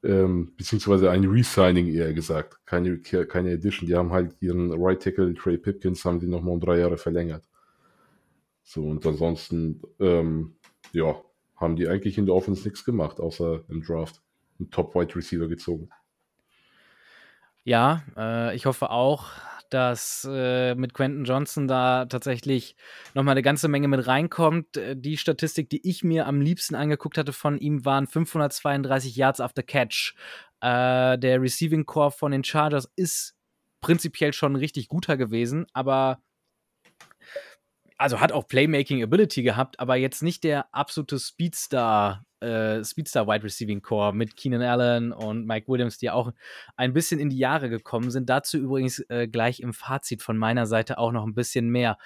ähm, 0.03 0.53
beziehungsweise 0.57 1.11
ein 1.11 1.25
Resigning 1.25 1.87
eher 1.93 2.13
gesagt, 2.13 2.65
keine, 2.65 2.99
keine 2.99 3.51
Edition. 3.51 3.87
Die 3.87 3.95
haben 3.95 4.11
halt 4.11 4.35
ihren 4.39 4.71
Right 4.71 5.01
Tackle 5.01 5.33
Trey 5.33 5.57
Pipkins, 5.57 6.05
haben 6.05 6.19
die 6.19 6.27
nochmal 6.27 6.53
um 6.53 6.59
drei 6.59 6.79
Jahre 6.79 6.97
verlängert. 6.97 7.43
So, 8.63 8.83
und 8.83 9.05
ansonsten, 9.05 9.81
ähm, 9.99 10.55
ja, 10.93 11.15
haben 11.57 11.75
die 11.75 11.87
eigentlich 11.87 12.17
in 12.17 12.25
der 12.25 12.35
Offense 12.35 12.63
nichts 12.63 12.83
gemacht, 12.83 13.19
außer 13.19 13.63
im 13.69 13.83
Draft 13.83 14.21
einen 14.59 14.71
Top 14.71 14.95
Wide 14.95 15.15
Receiver 15.15 15.47
gezogen. 15.47 15.89
Ja, 17.63 18.03
äh, 18.17 18.55
ich 18.55 18.65
hoffe 18.65 18.89
auch, 18.89 19.29
dass 19.73 20.27
äh, 20.29 20.75
mit 20.75 20.93
Quentin 20.93 21.25
Johnson 21.25 21.67
da 21.67 22.05
tatsächlich 22.05 22.75
nochmal 23.13 23.33
eine 23.33 23.41
ganze 23.41 23.67
Menge 23.67 23.87
mit 23.87 24.05
reinkommt. 24.07 24.77
Äh, 24.77 24.95
die 24.95 25.17
Statistik, 25.17 25.69
die 25.69 25.87
ich 25.87 26.03
mir 26.03 26.27
am 26.27 26.41
liebsten 26.41 26.75
angeguckt 26.75 27.17
hatte 27.17 27.33
von 27.33 27.57
ihm, 27.57 27.85
waren 27.85 28.07
532 28.07 29.15
Yards 29.15 29.39
after 29.39 29.63
Catch. 29.63 30.15
Äh, 30.61 31.17
der 31.17 31.41
Receiving 31.41 31.85
Core 31.85 32.11
von 32.11 32.31
den 32.31 32.43
Chargers 32.43 32.91
ist 32.95 33.35
prinzipiell 33.81 34.33
schon 34.33 34.55
richtig 34.55 34.87
guter 34.87 35.17
gewesen, 35.17 35.65
aber 35.73 36.21
also 37.97 38.19
hat 38.19 38.31
auch 38.31 38.47
Playmaking 38.47 39.03
Ability 39.03 39.43
gehabt, 39.43 39.79
aber 39.79 39.95
jetzt 39.95 40.23
nicht 40.23 40.43
der 40.43 40.73
absolute 40.73 41.19
Speedstar 41.19 42.25
äh, 42.41 42.83
Speedstar 42.83 43.27
Wide 43.27 43.43
Receiving 43.43 43.81
Core 43.81 44.13
mit 44.13 44.35
Keenan 44.35 44.61
Allen 44.61 45.11
und 45.11 45.45
Mike 45.45 45.67
Williams, 45.67 45.97
die 45.97 46.09
auch 46.09 46.31
ein 46.75 46.93
bisschen 46.93 47.19
in 47.19 47.29
die 47.29 47.37
Jahre 47.37 47.69
gekommen 47.69 48.11
sind. 48.11 48.29
Dazu 48.29 48.57
übrigens 48.57 48.99
äh, 49.09 49.27
gleich 49.27 49.59
im 49.59 49.73
Fazit 49.73 50.21
von 50.21 50.37
meiner 50.37 50.65
Seite 50.65 50.97
auch 50.97 51.11
noch 51.11 51.25
ein 51.25 51.35
bisschen 51.35 51.69
mehr. 51.69 51.97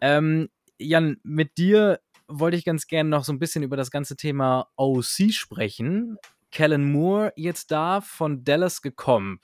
Ähm, 0.00 0.48
Jan, 0.78 1.18
mit 1.22 1.56
dir 1.58 2.00
wollte 2.28 2.56
ich 2.56 2.64
ganz 2.64 2.86
gerne 2.86 3.08
noch 3.08 3.24
so 3.24 3.32
ein 3.32 3.38
bisschen 3.38 3.62
über 3.62 3.76
das 3.76 3.90
ganze 3.90 4.16
Thema 4.16 4.68
OC 4.76 5.30
sprechen. 5.32 6.18
Kellen 6.50 6.90
Moore 6.90 7.32
jetzt 7.36 7.70
da 7.70 8.00
von 8.00 8.44
Dallas 8.44 8.82
gekommen. 8.82 9.40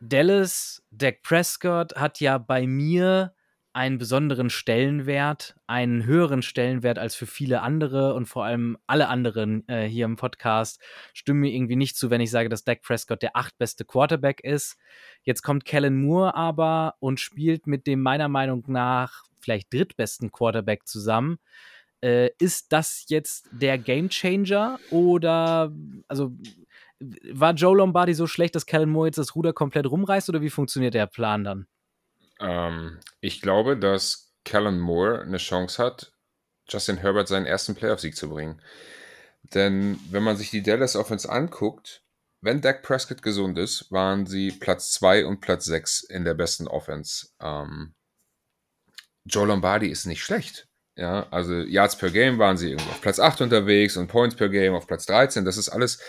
Dallas, 0.00 0.82
Dak 0.90 1.22
Prescott 1.22 1.94
hat 1.94 2.20
ja 2.20 2.38
bei 2.38 2.66
mir 2.66 3.34
einen 3.74 3.98
besonderen 3.98 4.50
Stellenwert, 4.50 5.56
einen 5.66 6.04
höheren 6.04 6.42
Stellenwert 6.42 6.98
als 6.98 7.14
für 7.14 7.26
viele 7.26 7.62
andere 7.62 8.14
und 8.14 8.26
vor 8.26 8.44
allem 8.44 8.76
alle 8.86 9.08
anderen 9.08 9.66
äh, 9.68 9.86
hier 9.86 10.04
im 10.04 10.16
Podcast 10.16 10.80
stimmen 11.14 11.40
mir 11.40 11.52
irgendwie 11.52 11.76
nicht 11.76 11.96
zu, 11.96 12.10
wenn 12.10 12.20
ich 12.20 12.30
sage, 12.30 12.50
dass 12.50 12.64
Dak 12.64 12.82
Prescott 12.82 13.22
der 13.22 13.34
achtbeste 13.34 13.84
Quarterback 13.84 14.40
ist. 14.44 14.76
Jetzt 15.22 15.42
kommt 15.42 15.64
Kellen 15.64 16.02
Moore 16.02 16.34
aber 16.34 16.94
und 17.00 17.18
spielt 17.18 17.66
mit 17.66 17.86
dem 17.86 18.02
meiner 18.02 18.28
Meinung 18.28 18.64
nach 18.66 19.22
vielleicht 19.40 19.72
drittbesten 19.72 20.30
Quarterback 20.30 20.86
zusammen. 20.86 21.38
Äh, 22.02 22.30
ist 22.38 22.72
das 22.72 23.06
jetzt 23.08 23.48
der 23.52 23.78
Gamechanger 23.78 24.78
oder 24.90 25.72
also 26.08 26.32
war 27.32 27.54
Joe 27.54 27.76
Lombardi 27.76 28.14
so 28.14 28.26
schlecht, 28.26 28.54
dass 28.54 28.66
Kellen 28.66 28.90
Moore 28.90 29.08
jetzt 29.08 29.18
das 29.18 29.34
Ruder 29.34 29.52
komplett 29.52 29.90
rumreißt 29.90 30.28
oder 30.28 30.42
wie 30.42 30.50
funktioniert 30.50 30.94
der 30.94 31.06
Plan 31.06 31.42
dann? 31.42 31.66
Ähm, 32.42 33.00
ich 33.20 33.40
glaube, 33.40 33.76
dass 33.76 34.32
Kellen 34.44 34.80
Moore 34.80 35.22
eine 35.22 35.38
Chance 35.38 35.82
hat, 35.82 36.12
Justin 36.68 36.98
Herbert 36.98 37.28
seinen 37.28 37.46
ersten 37.46 37.74
Playoff-Sieg 37.74 38.16
zu 38.16 38.28
bringen. 38.28 38.60
Denn 39.54 39.98
wenn 40.10 40.22
man 40.22 40.36
sich 40.36 40.50
die 40.50 40.62
Dallas 40.62 40.96
Offense 40.96 41.30
anguckt, 41.30 42.02
wenn 42.40 42.60
Dak 42.60 42.82
Prescott 42.82 43.22
gesund 43.22 43.58
ist, 43.58 43.90
waren 43.92 44.26
sie 44.26 44.50
Platz 44.50 44.90
2 44.92 45.26
und 45.26 45.40
Platz 45.40 45.64
6 45.66 46.02
in 46.04 46.24
der 46.24 46.34
besten 46.34 46.66
Offense. 46.66 47.28
Ähm, 47.40 47.94
Joe 49.24 49.46
Lombardi 49.46 49.88
ist 49.88 50.06
nicht 50.06 50.22
schlecht. 50.22 50.66
Ja, 50.96 51.28
also 51.30 51.54
Yards 51.54 51.96
per 51.96 52.10
Game 52.10 52.38
waren 52.38 52.56
sie 52.56 52.70
irgendwo 52.70 52.90
auf 52.90 53.00
Platz 53.00 53.18
8 53.18 53.40
unterwegs 53.42 53.96
und 53.96 54.08
Points 54.08 54.36
per 54.36 54.48
Game 54.48 54.74
auf 54.74 54.86
Platz 54.86 55.06
13. 55.06 55.44
Das 55.44 55.56
ist 55.56 55.68
alles 55.68 56.00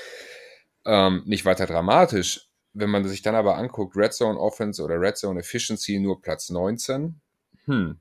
ähm, 0.85 1.23
nicht 1.25 1.45
weiter 1.45 1.67
dramatisch 1.67 2.49
wenn 2.73 2.89
man 2.89 3.07
sich 3.07 3.21
dann 3.21 3.35
aber 3.35 3.57
anguckt, 3.57 3.95
Red 3.95 4.13
Zone 4.13 4.39
Offense 4.39 4.83
oder 4.83 4.99
Red 4.99 5.17
Zone 5.17 5.39
Efficiency 5.39 5.99
nur 5.99 6.21
Platz 6.21 6.49
19, 6.49 7.21
hm, 7.65 7.99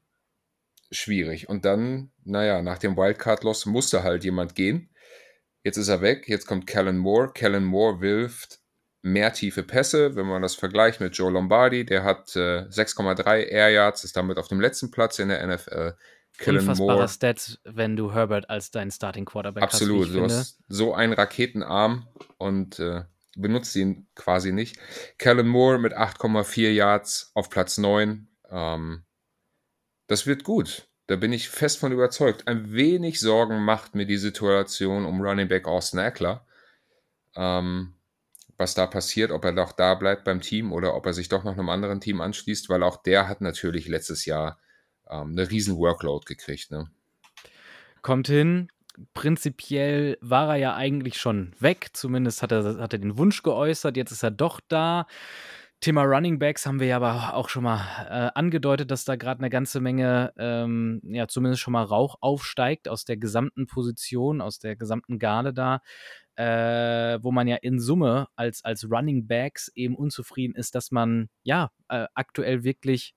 schwierig. 0.91 1.49
Und 1.49 1.65
dann, 1.65 2.11
naja, 2.25 2.63
nach 2.63 2.79
dem 2.79 2.97
Wildcard-Loss 2.97 3.67
musste 3.67 4.03
halt 4.03 4.25
jemand 4.25 4.55
gehen. 4.55 4.91
Jetzt 5.65 5.77
ist 5.77 5.89
er 5.89 6.01
weg, 6.01 6.29
jetzt 6.29 6.47
kommt 6.47 6.67
Kellen 6.67 6.99
Moore. 6.99 7.33
Kellen 7.33 7.65
Moore 7.65 8.01
wirft 8.01 8.61
mehr 9.03 9.33
tiefe 9.33 9.63
Pässe, 9.63 10.17
wenn 10.17 10.27
man 10.27 10.43
das 10.43 10.55
vergleicht 10.55 11.01
mit 11.01 11.17
Joe 11.17 11.31
Lombardi. 11.31 11.85
Der 11.85 12.05
hat 12.05 12.35
äh, 12.37 12.67
6,3 12.69 13.47
Air 13.47 13.71
Yards, 13.71 14.05
ist 14.05 14.17
damit 14.17 14.39
auf 14.39 14.49
dem 14.49 14.61
letzten 14.61 14.91
Platz 14.91 15.19
in 15.19 15.29
der 15.29 15.47
NFL. 15.47 15.95
Kellen 16.39 16.61
Unfassbarer 16.61 16.95
Moore. 16.95 17.09
Stats, 17.09 17.59
wenn 17.65 17.97
du 17.97 18.13
Herbert 18.13 18.49
als 18.49 18.71
deinen 18.71 18.91
Starting 18.91 19.25
Quarterback 19.25 19.63
Absolut, 19.63 20.09
hast. 20.09 20.09
Absolut, 20.09 20.31
du 20.31 20.35
hast 20.35 20.59
so 20.69 20.95
einen 20.95 21.13
Raketenarm 21.13 22.09
und 22.39 22.79
äh, 22.79 23.03
benutzt 23.37 23.75
ihn 23.77 24.07
quasi 24.15 24.53
nicht. 24.53 24.77
Kellen 25.19 25.49
Moore 25.49 25.79
mit 25.79 25.95
8,4 25.95 26.71
Yards 26.71 27.31
auf 27.35 27.51
Platz 27.51 27.79
9. 27.79 28.29
Ähm, 28.51 29.05
das 30.07 30.27
wird 30.27 30.45
gut. 30.45 30.89
Da 31.07 31.17
bin 31.17 31.33
ich 31.33 31.49
fest 31.49 31.79
von 31.79 31.93
überzeugt. 31.93 32.47
Ein 32.49 32.73
wenig 32.73 33.21
Sorgen 33.21 33.65
macht 33.65 33.95
mir 33.95 34.07
die 34.07 34.19
Situation 34.19 35.05
um 35.05 35.21
Running 35.21 35.49
Back 35.49 35.67
Austin 35.67 36.01
Eckler. 36.01 36.47
Ähm, 37.35 37.95
was 38.57 38.75
da 38.75 38.87
passiert, 38.87 39.31
ob 39.31 39.45
er 39.45 39.53
doch 39.53 39.73
da 39.73 39.95
bleibt 39.95 40.25
beim 40.25 40.41
Team 40.41 40.73
oder 40.73 40.95
ob 40.95 41.07
er 41.07 41.15
sich 41.15 41.29
doch 41.29 41.43
noch 41.43 41.53
einem 41.53 41.69
anderen 41.69 42.01
Team 42.01 42.21
anschließt, 42.21 42.69
weil 42.69 42.83
auch 42.83 43.03
der 43.03 43.29
hat 43.29 43.41
natürlich 43.41 43.89
letztes 43.89 44.25
Jahr 44.25 44.61
ähm, 45.11 45.33
eine 45.33 45.51
riesen 45.51 45.77
Workload 45.77 46.25
gekriegt. 46.27 46.71
Ne? 46.71 46.91
Kommt 48.03 48.29
hin. 48.29 48.69
Prinzipiell 49.15 50.19
war 50.21 50.51
er 50.51 50.57
ja 50.57 50.75
eigentlich 50.75 51.17
schon 51.17 51.53
weg, 51.59 51.91
zumindest 51.93 52.43
hat 52.43 52.53
er, 52.53 52.79
hat 52.79 52.93
er 52.93 52.99
den 52.99 53.19
Wunsch 53.19 53.43
geäußert, 53.43 53.97
jetzt 53.97 54.13
ist 54.13 54.23
er 54.23 54.31
doch 54.31 54.61
da. 54.69 55.07
Thema 55.81 56.05
Running 56.05 56.39
Backs 56.39 56.65
haben 56.65 56.79
wir 56.79 56.87
ja 56.87 56.97
aber 56.97 57.35
auch 57.35 57.49
schon 57.49 57.65
mal 57.65 57.81
äh, 58.09 58.31
angedeutet, 58.39 58.93
dass 58.93 59.05
da 59.05 59.17
gerade 59.17 59.41
eine 59.41 59.51
ganze 59.51 59.81
Menge, 59.81 60.33
ähm, 60.39 61.01
ja, 61.03 61.27
zumindest 61.27 61.61
schon 61.61 61.73
mal 61.73 61.83
Rauch 61.83 62.19
aufsteigt 62.21 62.89
aus 62.89 63.05
der 63.05 63.17
gesamten 63.17 63.67
Position, 63.67 64.41
aus 64.41 64.61
der 64.61 64.77
gesamten 64.77 65.19
Garde 65.19 65.53
da 65.53 65.81
äh, 66.37 67.19
wo 67.23 67.31
man 67.31 67.47
ja 67.47 67.57
in 67.57 67.79
Summe 67.79 68.29
als, 68.37 68.65
als 68.65 68.91
Running 68.91 69.27
Backs 69.27 69.71
eben 69.75 69.95
unzufrieden 69.95 70.55
ist, 70.55 70.75
dass 70.75 70.91
man 70.91 71.29
ja 71.43 71.71
äh, 71.89 72.07
aktuell 72.15 72.65
wirklich 72.65 73.15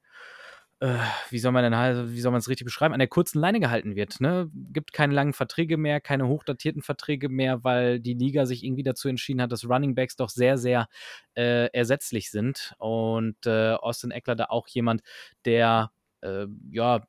wie 1.30 1.40
soll 1.40 1.52
man 1.52 1.64
denn 1.64 2.14
wie 2.14 2.22
soll 2.22 2.32
man 2.32 2.40
es 2.40 2.50
richtig 2.50 2.66
beschreiben, 2.66 2.94
an 2.94 3.00
der 3.00 3.08
kurzen 3.08 3.40
Leine 3.40 3.60
gehalten 3.60 3.96
wird. 3.96 4.20
Ne? 4.20 4.50
Gibt 4.72 4.94
keine 4.94 5.14
langen 5.14 5.34
Verträge 5.34 5.78
mehr, 5.78 6.02
keine 6.02 6.28
hochdatierten 6.28 6.82
Verträge 6.82 7.30
mehr, 7.30 7.64
weil 7.64 8.00
die 8.00 8.14
Liga 8.14 8.46
sich 8.46 8.64
irgendwie 8.64 8.84
dazu 8.84 9.08
entschieden 9.08 9.42
hat, 9.42 9.52
dass 9.52 9.68
Running 9.70 9.96
Backs 9.96 10.16
doch 10.16 10.30
sehr, 10.30 10.58
sehr 10.58 10.88
äh, 11.36 11.70
ersetzlich 11.72 12.32
sind. 12.32 12.74
Und 12.78 13.46
äh, 13.46 13.74
Austin 13.74 14.12
Eckler 14.12 14.36
da 14.36 14.46
auch 14.46 14.68
jemand, 14.68 15.02
der 15.46 15.92
äh, 16.22 16.48
ja 16.72 17.02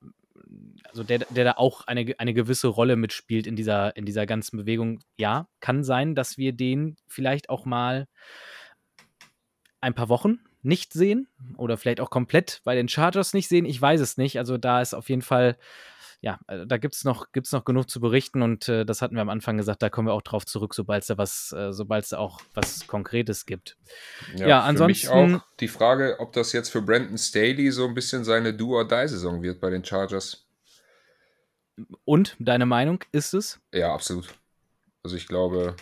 also 0.85 1.03
der, 1.03 1.19
der 1.19 1.45
da 1.45 1.53
auch 1.53 1.87
eine, 1.87 2.15
eine 2.19 2.35
gewisse 2.35 2.69
Rolle 2.69 2.97
mitspielt 2.97 3.47
in 3.47 3.57
dieser, 3.57 3.97
in 3.97 4.05
dieser 4.05 4.27
ganzen 4.27 4.57
Bewegung. 4.59 5.01
Ja, 5.17 5.49
kann 5.61 5.83
sein, 5.85 6.15
dass 6.15 6.39
wir 6.39 6.53
den 6.53 6.97
vielleicht 7.07 7.49
auch 7.49 7.65
mal 7.65 8.07
ein 9.81 9.95
paar 9.95 10.09
Wochen 10.09 10.41
nicht 10.67 10.93
sehen 10.93 11.29
oder 11.57 11.77
vielleicht 11.77 12.01
auch 12.01 12.11
komplett 12.11 12.61
bei 12.65 12.75
den 12.75 12.89
Chargers 12.89 13.33
nicht 13.33 13.49
sehen. 13.49 13.65
Ich 13.65 13.81
weiß 13.81 14.01
es 14.01 14.17
nicht. 14.17 14.39
Also 14.39 14.59
da 14.59 14.81
ist 14.81 14.95
auf 14.95 15.09
jeden 15.09 15.23
Fall 15.23 15.57
ja, 16.21 16.41
äh, 16.49 16.67
da 16.67 16.77
gibt 16.79 16.95
es 16.95 17.05
noch, 17.05 17.33
gibt's 17.33 17.53
noch 17.53 17.65
genug 17.65 17.91
zu 17.91 18.01
berichten 18.01 18.43
und 18.43 18.69
äh, 18.69 18.85
das 18.85 19.03
hatten 19.03 19.15
wir 19.15 19.23
am 19.23 19.29
Anfang 19.29 19.57
gesagt, 19.57 19.83
da 19.83 19.91
kommen 19.91 20.09
wir 20.09 20.13
auch 20.13 20.23
drauf 20.23 20.47
zurück, 20.47 20.75
sobald 20.75 21.03
es 21.03 21.09
da 21.09 21.19
was, 21.19 21.53
äh, 21.53 21.73
sobald 21.73 22.05
es 22.05 22.13
auch 22.13 22.41
was 22.55 22.87
Konkretes 22.87 23.47
gibt. 23.47 23.77
Ja, 24.37 24.49
ja 24.49 24.61
ansonsten. 24.63 25.07
Für 25.07 25.27
mich 25.27 25.35
auch 25.35 25.43
die 25.61 25.69
Frage, 25.69 26.17
ob 26.19 26.33
das 26.33 26.53
jetzt 26.53 26.71
für 26.71 26.83
Brandon 26.83 27.19
Staley 27.19 27.71
so 27.71 27.87
ein 27.87 27.95
bisschen 27.95 28.25
seine 28.25 28.55
Do-or-Die-Saison 28.55 29.43
wird 29.43 29.61
bei 29.61 29.71
den 29.71 29.85
Chargers. 29.85 30.47
Und 32.05 32.35
deine 32.39 32.67
Meinung 32.67 33.05
ist 33.13 33.35
es? 33.35 33.61
Ja, 33.73 33.93
absolut. 33.93 34.35
Also 35.03 35.17
ich 35.17 35.29
glaube, 35.29 35.77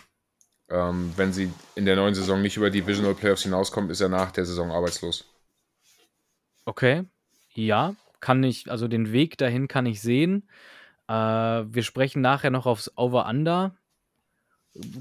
ähm, 0.69 1.13
wenn 1.15 1.33
sie 1.33 1.51
in 1.75 1.85
der 1.85 1.95
neuen 1.95 2.15
Saison 2.15 2.41
nicht 2.41 2.57
über 2.57 2.69
die 2.69 2.85
Visional 2.85 3.15
Playoffs 3.15 3.43
hinauskommt, 3.43 3.91
ist 3.91 4.01
er 4.01 4.09
nach 4.09 4.31
der 4.31 4.45
Saison 4.45 4.71
arbeitslos. 4.71 5.25
Okay, 6.65 7.03
ja, 7.53 7.95
kann 8.19 8.43
ich, 8.43 8.71
also 8.71 8.87
den 8.87 9.11
Weg 9.11 9.37
dahin 9.37 9.67
kann 9.67 9.85
ich 9.85 10.01
sehen. 10.01 10.49
Äh, 11.07 11.13
wir 11.13 11.83
sprechen 11.83 12.21
nachher 12.21 12.49
noch 12.49 12.65
aufs 12.65 12.91
Over-Under. 12.95 13.75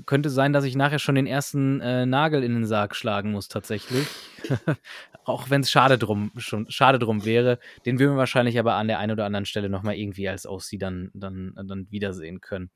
Könnte 0.06 0.30
sein, 0.30 0.52
dass 0.52 0.64
ich 0.64 0.76
nachher 0.76 1.00
schon 1.00 1.16
den 1.16 1.26
ersten 1.26 1.80
äh, 1.80 2.06
Nagel 2.06 2.44
in 2.44 2.54
den 2.54 2.66
Sarg 2.66 2.94
schlagen 2.94 3.32
muss, 3.32 3.48
tatsächlich. 3.48 4.06
Auch 5.24 5.50
wenn 5.50 5.62
es 5.62 5.70
schade 5.70 5.98
drum, 5.98 6.30
schon 6.36 6.70
schade 6.70 6.98
drum 6.98 7.24
wäre. 7.24 7.58
Den 7.86 7.98
würden 7.98 8.12
wir 8.12 8.18
wahrscheinlich 8.18 8.58
aber 8.58 8.74
an 8.74 8.86
der 8.86 8.98
einen 8.98 9.12
oder 9.12 9.24
anderen 9.24 9.46
Stelle 9.46 9.70
nochmal 9.70 9.96
irgendwie 9.96 10.28
als 10.28 10.46
OC 10.46 10.78
dann, 10.78 11.10
dann, 11.14 11.54
dann 11.66 11.90
wiedersehen 11.90 12.40
können. 12.40 12.70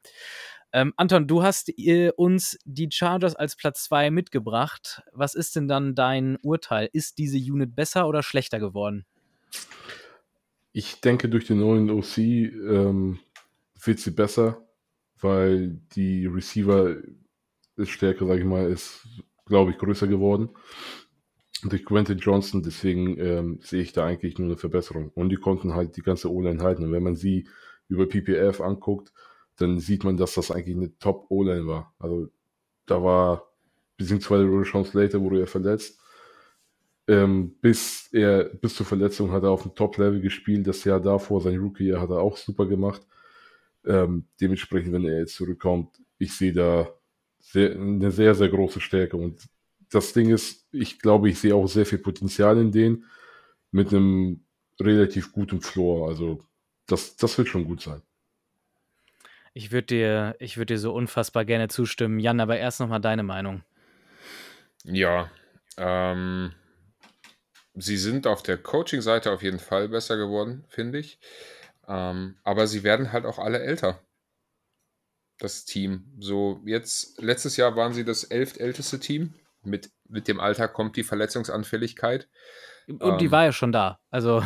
Ähm, 0.73 0.93
Anton, 0.97 1.27
du 1.27 1.43
hast 1.43 1.71
äh, 1.79 2.11
uns 2.17 2.59
die 2.65 2.89
Chargers 2.91 3.35
als 3.35 3.57
Platz 3.57 3.85
2 3.85 4.11
mitgebracht. 4.11 5.03
Was 5.13 5.35
ist 5.35 5.57
denn 5.57 5.67
dann 5.67 5.95
dein 5.95 6.37
Urteil? 6.43 6.91
Ist 6.93 7.19
diese 7.19 7.39
Unit 7.39 7.75
besser 7.75 8.07
oder 8.07 8.23
schlechter 8.23 8.59
geworden? 8.59 9.07
Ich 10.73 11.01
denke, 11.01 11.29
durch 11.29 11.47
den 11.47 11.61
neuen 11.61 11.91
OC 11.91 12.19
ähm, 12.19 13.19
wird 13.83 13.99
sie 13.99 14.11
besser, 14.11 14.63
weil 15.21 15.81
die 15.95 16.27
Receiver 16.27 16.97
ist 17.77 17.91
stärker, 17.91 18.27
sage 18.27 18.41
ich 18.41 18.47
mal, 18.47 18.71
ist, 18.71 19.07
glaube 19.47 19.71
ich, 19.71 19.79
größer 19.79 20.07
geworden. 20.07 20.51
Durch 21.65 21.85
Quentin 21.85 22.19
Johnson, 22.19 22.63
deswegen 22.63 23.19
ähm, 23.19 23.59
sehe 23.63 23.83
ich 23.83 23.93
da 23.93 24.05
eigentlich 24.05 24.39
nur 24.39 24.49
eine 24.49 24.57
Verbesserung. 24.59 25.11
Und 25.15 25.31
die 25.31 25.37
konnten 25.37 25.75
halt 25.75 25.97
die 25.97 26.03
ganze 26.03 26.31
O-Line 26.31 26.63
halten. 26.63 26.85
Und 26.85 26.93
wenn 26.93 27.03
man 27.03 27.17
sie 27.17 27.49
über 27.89 28.07
PPF 28.07 28.61
anguckt, 28.61 29.13
dann 29.59 29.79
sieht 29.81 30.05
man, 30.05 30.17
dass 30.17 30.35
das 30.35 30.51
eigentlich 30.51 30.77
eine 30.77 30.99
Top-O-Line 30.99 31.67
war. 31.67 31.95
Also 31.99 32.29
da 32.87 33.03
war, 33.03 33.53
beziehungsweise 33.97 34.47
Rashawn 34.49 34.85
Slater 34.85 35.21
wurde 35.21 35.41
er 35.41 35.47
verletzt 35.47 35.99
ähm, 37.09 37.57
bis 37.61 38.09
er, 38.13 38.45
bis 38.45 38.77
zur 38.77 38.87
Verletzung 38.87 39.33
hat 39.33 39.43
er 39.43 39.51
auf 39.51 39.63
dem 39.63 39.75
Top-Level 39.75 40.21
gespielt. 40.21 40.67
Das 40.67 40.85
Jahr 40.85 41.01
davor, 41.01 41.41
sein 41.41 41.59
Rookie-Jahr, 41.59 42.03
hat 42.03 42.11
er 42.11 42.21
auch 42.21 42.37
super 42.37 42.67
gemacht. 42.67 43.03
Ähm, 43.85 44.27
dementsprechend, 44.41 44.93
wenn 44.93 45.07
er 45.07 45.21
jetzt 45.21 45.35
zurückkommt, 45.35 45.97
ich 46.19 46.37
sehe 46.37 46.53
da 46.53 46.89
sehr, 47.41 47.73
eine 47.73 48.11
sehr, 48.11 48.35
sehr 48.35 48.51
große 48.51 48.81
Stärke. 48.81 49.17
Und 49.17 49.49
das 49.91 50.13
Ding 50.13 50.29
ist, 50.29 50.69
ich 50.71 50.99
glaube, 50.99 51.31
ich 51.31 51.39
sehe 51.39 51.55
auch 51.55 51.67
sehr 51.67 51.87
viel 51.87 51.99
Potenzial 51.99 52.59
in 52.59 52.73
denen 52.73 53.05
mit 53.71 53.89
einem 53.89 54.45
relativ 54.79 55.33
guten 55.33 55.63
Floor. 55.63 56.09
Also 56.09 56.45
das, 56.87 57.17
das 57.17 57.39
wird 57.39 57.49
schon 57.49 57.65
gut 57.65 57.81
sein. 57.81 58.03
Ich 59.55 59.73
würde 59.73 59.87
dir, 59.87 60.37
ich 60.39 60.55
dir 60.55 60.79
so 60.79 60.93
unfassbar 60.93 61.45
gerne 61.45 61.69
zustimmen. 61.69 62.19
Jan, 62.21 62.41
aber 62.41 62.59
erst 62.59 62.81
nochmal 62.81 63.01
deine 63.01 63.23
Meinung. 63.23 63.63
Ja, 64.85 65.31
ähm, 65.77 66.55
sie 67.75 67.97
sind 67.97 68.27
auf 68.27 68.43
der 68.43 68.59
Coaching-Seite 68.59 69.33
auf 69.33 69.43
jeden 69.43 69.59
Fall 69.59 69.89
besser 69.89 70.17
geworden, 70.17 70.65
finde 70.69 70.99
ich. 70.99 71.19
Ähm, 71.87 72.37
aber 72.45 72.67
sie 72.67 72.83
werden 72.83 73.13
halt 73.13 73.25
auch 73.25 73.39
alle 73.39 73.61
älter. 73.61 74.01
Das 75.39 75.65
Team. 75.65 76.13
So, 76.19 76.61
jetzt, 76.65 77.21
letztes 77.21 77.57
Jahr 77.57 77.77
waren 77.77 77.93
sie 77.93 78.05
das 78.05 78.25
elftälteste 78.25 78.99
Team. 78.99 79.35
Mit, 79.63 79.91
mit 80.09 80.29
dem 80.29 80.41
Alter 80.41 80.69
kommt 80.69 80.97
die 80.97 81.05
Verletzungsanfälligkeit. 81.05 82.29
Und 82.89 83.03
ähm, 83.03 83.19
die 83.19 83.31
war 83.31 83.45
ja 83.45 83.53
schon 83.53 83.71
da. 83.71 84.01
Also. 84.11 84.43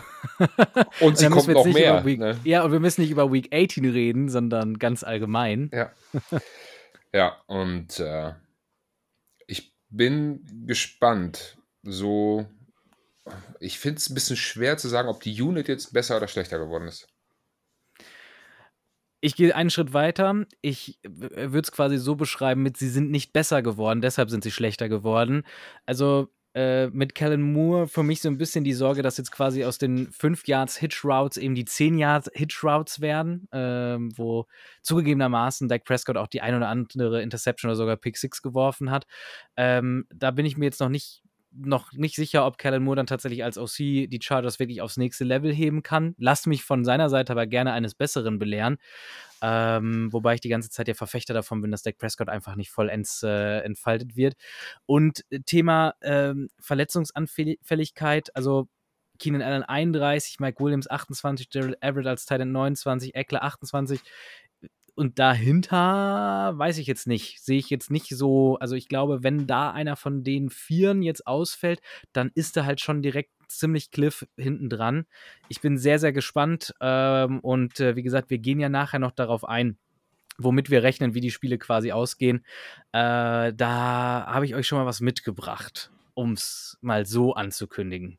und 1.00 1.16
sie 1.18 1.28
kommt 1.28 1.48
noch 1.48 1.64
mehr. 1.64 2.04
Week, 2.04 2.18
ne? 2.18 2.38
Ja, 2.44 2.64
und 2.64 2.72
wir 2.72 2.80
müssen 2.80 3.02
nicht 3.02 3.10
über 3.10 3.32
Week 3.32 3.48
18 3.54 3.84
reden, 3.84 4.28
sondern 4.28 4.78
ganz 4.78 5.04
allgemein. 5.04 5.70
Ja. 5.72 5.92
ja, 7.12 7.36
und 7.46 8.00
äh, 8.00 8.32
ich 9.46 9.72
bin 9.90 10.44
gespannt. 10.66 11.56
So, 11.84 12.46
ich 13.60 13.78
finde 13.78 13.98
es 13.98 14.10
ein 14.10 14.14
bisschen 14.14 14.36
schwer 14.36 14.76
zu 14.76 14.88
sagen, 14.88 15.08
ob 15.08 15.20
die 15.20 15.40
Unit 15.40 15.68
jetzt 15.68 15.92
besser 15.92 16.16
oder 16.16 16.28
schlechter 16.28 16.58
geworden 16.58 16.88
ist. 16.88 17.06
Ich 19.20 19.36
gehe 19.36 19.54
einen 19.54 19.70
Schritt 19.70 19.92
weiter. 19.92 20.46
Ich 20.62 20.98
würde 21.04 21.60
es 21.60 21.70
quasi 21.70 21.96
so 21.96 22.16
beschreiben 22.16 22.64
mit, 22.64 22.76
sie 22.76 22.88
sind 22.88 23.12
nicht 23.12 23.32
besser 23.32 23.62
geworden, 23.62 24.00
deshalb 24.00 24.30
sind 24.30 24.42
sie 24.42 24.50
schlechter 24.50 24.88
geworden. 24.88 25.44
Also 25.86 26.28
äh, 26.54 26.88
mit 26.88 27.14
Kellen 27.14 27.52
Moore 27.52 27.88
für 27.88 28.02
mich 28.02 28.20
so 28.20 28.28
ein 28.28 28.38
bisschen 28.38 28.64
die 28.64 28.72
Sorge, 28.72 29.02
dass 29.02 29.16
jetzt 29.16 29.32
quasi 29.32 29.64
aus 29.64 29.78
den 29.78 30.10
5 30.10 30.46
Yards 30.46 30.76
Hitch 30.76 31.04
Routes 31.04 31.36
eben 31.36 31.54
die 31.54 31.64
10 31.64 31.98
Yards 31.98 32.30
Hitch 32.34 32.62
Routes 32.62 33.00
werden, 33.00 33.48
äh, 33.52 33.96
wo 34.16 34.46
zugegebenermaßen 34.82 35.68
Dak 35.68 35.84
Prescott 35.84 36.16
auch 36.16 36.28
die 36.28 36.40
ein 36.42 36.54
oder 36.54 36.68
andere 36.68 37.22
Interception 37.22 37.70
oder 37.70 37.76
sogar 37.76 37.96
Pick 37.96 38.16
6 38.16 38.42
geworfen 38.42 38.90
hat. 38.90 39.06
Ähm, 39.56 40.06
da 40.14 40.30
bin 40.30 40.46
ich 40.46 40.56
mir 40.56 40.66
jetzt 40.66 40.80
noch 40.80 40.88
nicht 40.88 41.22
noch 41.54 41.92
nicht 41.92 42.16
sicher, 42.16 42.46
ob 42.46 42.58
Kellen 42.58 42.82
Moore 42.82 42.96
dann 42.96 43.06
tatsächlich 43.06 43.44
als 43.44 43.58
OC 43.58 43.76
die 43.76 44.18
Chargers 44.22 44.58
wirklich 44.58 44.80
aufs 44.80 44.96
nächste 44.96 45.24
Level 45.24 45.52
heben 45.52 45.82
kann. 45.82 46.14
Lasst 46.18 46.46
mich 46.46 46.64
von 46.64 46.84
seiner 46.84 47.10
Seite 47.10 47.32
aber 47.32 47.46
gerne 47.46 47.72
eines 47.72 47.94
Besseren 47.94 48.38
belehren. 48.38 48.78
Ähm, 49.42 50.12
wobei 50.12 50.34
ich 50.34 50.40
die 50.40 50.48
ganze 50.48 50.70
Zeit 50.70 50.88
ja 50.88 50.94
Verfechter 50.94 51.34
davon 51.34 51.60
bin, 51.60 51.70
dass 51.70 51.82
Dak 51.82 51.98
Prescott 51.98 52.28
einfach 52.28 52.54
nicht 52.54 52.70
vollends 52.70 53.22
äh, 53.22 53.58
entfaltet 53.60 54.16
wird. 54.16 54.34
Und 54.86 55.24
äh, 55.30 55.40
Thema 55.40 55.94
ähm, 56.00 56.48
Verletzungsanfälligkeit, 56.60 58.34
also 58.36 58.68
Keenan 59.18 59.42
Allen 59.42 59.62
31, 59.62 60.40
Mike 60.40 60.62
Williams 60.62 60.88
28, 60.88 61.50
Gerald 61.50 61.76
Everett 61.80 62.06
als 62.06 62.24
Titan 62.24 62.52
29, 62.52 63.14
Eckler 63.14 63.42
28 63.42 64.00
und 64.94 65.18
dahinter 65.18 66.52
weiß 66.54 66.78
ich 66.78 66.86
jetzt 66.86 67.06
nicht, 67.06 67.40
sehe 67.42 67.58
ich 67.58 67.70
jetzt 67.70 67.90
nicht 67.90 68.08
so, 68.08 68.58
also 68.58 68.74
ich 68.74 68.88
glaube, 68.88 69.22
wenn 69.22 69.46
da 69.46 69.70
einer 69.70 69.96
von 69.96 70.22
den 70.22 70.50
Vieren 70.50 71.02
jetzt 71.02 71.26
ausfällt, 71.26 71.80
dann 72.12 72.30
ist 72.34 72.56
er 72.56 72.66
halt 72.66 72.80
schon 72.80 73.02
direkt 73.02 73.30
ziemlich 73.48 73.90
Cliff 73.90 74.26
hinten 74.36 74.68
dran. 74.68 75.06
Ich 75.48 75.60
bin 75.60 75.78
sehr, 75.78 75.98
sehr 75.98 76.12
gespannt 76.12 76.74
ähm, 76.80 77.40
und 77.40 77.80
äh, 77.80 77.96
wie 77.96 78.02
gesagt, 78.02 78.30
wir 78.30 78.38
gehen 78.38 78.60
ja 78.60 78.68
nachher 78.68 78.98
noch 78.98 79.12
darauf 79.12 79.44
ein, 79.44 79.78
womit 80.38 80.70
wir 80.70 80.82
rechnen, 80.82 81.14
wie 81.14 81.20
die 81.20 81.30
Spiele 81.30 81.58
quasi 81.58 81.92
ausgehen. 81.92 82.44
Äh, 82.92 83.52
da 83.54 84.26
habe 84.26 84.44
ich 84.44 84.54
euch 84.54 84.66
schon 84.66 84.78
mal 84.78 84.86
was 84.86 85.00
mitgebracht, 85.00 85.90
um 86.14 86.32
es 86.32 86.78
mal 86.82 87.06
so 87.06 87.34
anzukündigen. 87.34 88.18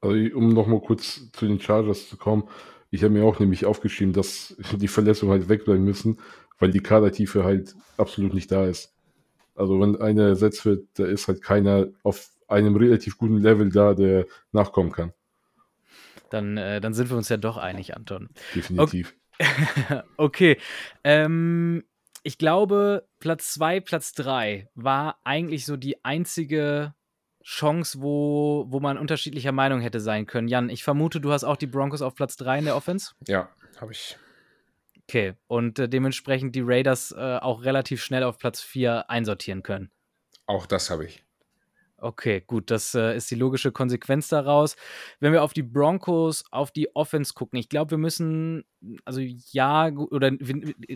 Also, 0.00 0.36
um 0.36 0.50
nochmal 0.50 0.80
kurz 0.80 1.30
zu 1.32 1.46
den 1.46 1.60
Chargers 1.60 2.08
zu 2.08 2.16
kommen, 2.16 2.48
ich 2.90 3.02
habe 3.02 3.12
mir 3.12 3.24
auch 3.24 3.38
nämlich 3.38 3.64
aufgeschrieben, 3.64 4.12
dass 4.12 4.56
die 4.72 4.88
Verletzungen 4.88 5.32
halt 5.32 5.48
wegbleiben 5.48 5.84
müssen, 5.84 6.18
weil 6.58 6.70
die 6.70 6.80
Kadertiefe 6.80 7.44
halt 7.44 7.74
absolut 7.96 8.34
nicht 8.34 8.50
da 8.50 8.66
ist. 8.66 8.94
Also 9.54 9.80
wenn 9.80 10.00
einer 10.00 10.28
ersetzt 10.28 10.64
wird, 10.64 10.86
da 10.94 11.06
ist 11.06 11.28
halt 11.28 11.42
keiner 11.42 11.88
auf 12.02 12.30
einem 12.48 12.76
relativ 12.76 13.18
guten 13.18 13.38
Level 13.38 13.70
da, 13.70 13.94
der 13.94 14.26
nachkommen 14.52 14.92
kann. 14.92 15.12
Dann, 16.30 16.56
äh, 16.56 16.80
dann 16.80 16.94
sind 16.94 17.10
wir 17.10 17.16
uns 17.16 17.28
ja 17.28 17.36
doch 17.36 17.56
einig, 17.56 17.96
Anton. 17.96 18.28
Definitiv. 18.54 19.14
Okay, 19.38 20.02
okay. 20.16 20.58
Ähm, 21.04 21.84
ich 22.22 22.38
glaube, 22.38 23.06
Platz 23.20 23.54
2, 23.54 23.80
Platz 23.80 24.12
3 24.12 24.68
war 24.74 25.20
eigentlich 25.24 25.64
so 25.64 25.76
die 25.76 26.04
einzige 26.04 26.94
Chance, 27.46 28.02
wo, 28.02 28.66
wo 28.68 28.80
man 28.80 28.98
unterschiedlicher 28.98 29.52
Meinung 29.52 29.80
hätte 29.80 30.00
sein 30.00 30.26
können. 30.26 30.48
Jan, 30.48 30.68
ich 30.68 30.82
vermute, 30.82 31.20
du 31.20 31.30
hast 31.30 31.44
auch 31.44 31.56
die 31.56 31.68
Broncos 31.68 32.02
auf 32.02 32.16
Platz 32.16 32.36
3 32.36 32.58
in 32.58 32.64
der 32.64 32.74
Offense? 32.74 33.12
Ja, 33.28 33.48
habe 33.80 33.92
ich. 33.92 34.18
Okay, 35.04 35.34
und 35.46 35.78
äh, 35.78 35.88
dementsprechend 35.88 36.56
die 36.56 36.62
Raiders 36.64 37.12
äh, 37.12 37.36
auch 37.36 37.62
relativ 37.62 38.02
schnell 38.02 38.24
auf 38.24 38.38
Platz 38.38 38.60
4 38.62 39.08
einsortieren 39.08 39.62
können. 39.62 39.92
Auch 40.46 40.66
das 40.66 40.90
habe 40.90 41.04
ich. 41.04 41.24
Okay, 41.98 42.42
gut, 42.46 42.70
das 42.70 42.94
äh, 42.94 43.16
ist 43.16 43.30
die 43.30 43.36
logische 43.36 43.72
Konsequenz 43.72 44.28
daraus. 44.28 44.76
Wenn 45.18 45.32
wir 45.32 45.42
auf 45.42 45.54
die 45.54 45.62
Broncos, 45.62 46.44
auf 46.50 46.70
die 46.70 46.94
Offense 46.94 47.32
gucken, 47.32 47.58
ich 47.58 47.70
glaube, 47.70 47.92
wir 47.92 47.98
müssen, 47.98 48.64
also 49.06 49.20
ja, 49.20 49.90
oder 49.90 50.30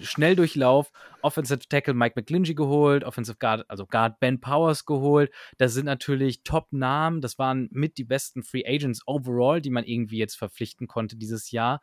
schnell 0.02 0.36
Durchlauf, 0.36 0.92
Offensive 1.22 1.60
Tackle 1.70 1.94
Mike 1.94 2.20
McGlinchey 2.20 2.54
geholt, 2.54 3.04
Offensive 3.04 3.38
Guard, 3.38 3.64
also 3.70 3.86
Guard 3.86 4.20
Ben 4.20 4.42
Powers 4.42 4.84
geholt. 4.84 5.32
Das 5.56 5.72
sind 5.72 5.86
natürlich 5.86 6.42
Top-Namen, 6.42 7.22
das 7.22 7.38
waren 7.38 7.70
mit 7.72 7.96
die 7.96 8.04
besten 8.04 8.42
Free 8.42 8.66
Agents 8.66 9.00
overall, 9.06 9.62
die 9.62 9.70
man 9.70 9.84
irgendwie 9.84 10.18
jetzt 10.18 10.36
verpflichten 10.36 10.86
konnte 10.86 11.16
dieses 11.16 11.50
Jahr. 11.50 11.80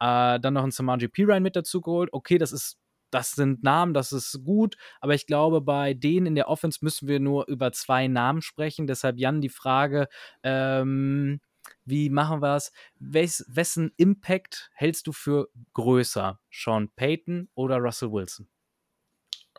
Äh, 0.00 0.40
dann 0.40 0.54
noch 0.54 0.64
ein 0.64 0.70
Samaji 0.70 1.08
Pirine 1.08 1.40
mit 1.40 1.54
dazu 1.54 1.82
geholt. 1.82 2.08
Okay, 2.12 2.38
das 2.38 2.50
ist 2.50 2.78
das 3.14 3.32
sind 3.32 3.62
Namen, 3.62 3.94
das 3.94 4.12
ist 4.12 4.44
gut, 4.44 4.76
aber 5.00 5.14
ich 5.14 5.26
glaube, 5.26 5.60
bei 5.60 5.94
denen 5.94 6.26
in 6.26 6.34
der 6.34 6.48
Offense 6.48 6.80
müssen 6.82 7.06
wir 7.06 7.20
nur 7.20 7.46
über 7.46 7.70
zwei 7.72 8.08
Namen 8.08 8.42
sprechen. 8.42 8.88
Deshalb, 8.88 9.18
Jan, 9.18 9.40
die 9.40 9.48
Frage, 9.48 10.08
ähm, 10.42 11.40
wie 11.84 12.10
machen 12.10 12.42
wir 12.42 12.56
es? 12.56 12.72
Wes, 12.98 13.44
wessen 13.48 13.92
Impact 13.96 14.70
hältst 14.74 15.06
du 15.06 15.12
für 15.12 15.48
größer? 15.74 16.40
Sean 16.50 16.90
Payton 16.96 17.48
oder 17.54 17.76
Russell 17.76 18.10
Wilson? 18.10 18.48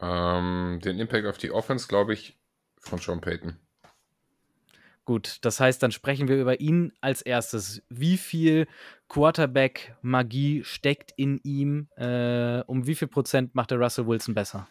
Ähm, 0.02 0.82
den 0.84 1.00
Impact 1.00 1.26
auf 1.26 1.38
die 1.38 1.52
Offense, 1.52 1.88
glaube 1.88 2.14
ich, 2.14 2.38
von 2.80 3.00
Sean 3.00 3.22
Payton. 3.22 3.58
Gut, 5.06 5.38
das 5.42 5.60
heißt, 5.60 5.84
dann 5.84 5.92
sprechen 5.92 6.28
wir 6.28 6.36
über 6.36 6.60
ihn 6.60 6.92
als 7.00 7.22
erstes. 7.22 7.84
Wie 7.90 8.18
viel 8.18 8.68
Quarterback-Magie 9.08 10.64
steckt 10.64 11.14
in 11.16 11.40
ihm? 11.44 11.90
Äh, 11.96 12.62
um 12.66 12.88
wie 12.88 12.96
viel 12.96 13.08
Prozent 13.08 13.54
macht 13.54 13.70
der 13.70 13.78
Russell 13.78 14.08
Wilson 14.08 14.34
besser? 14.34 14.68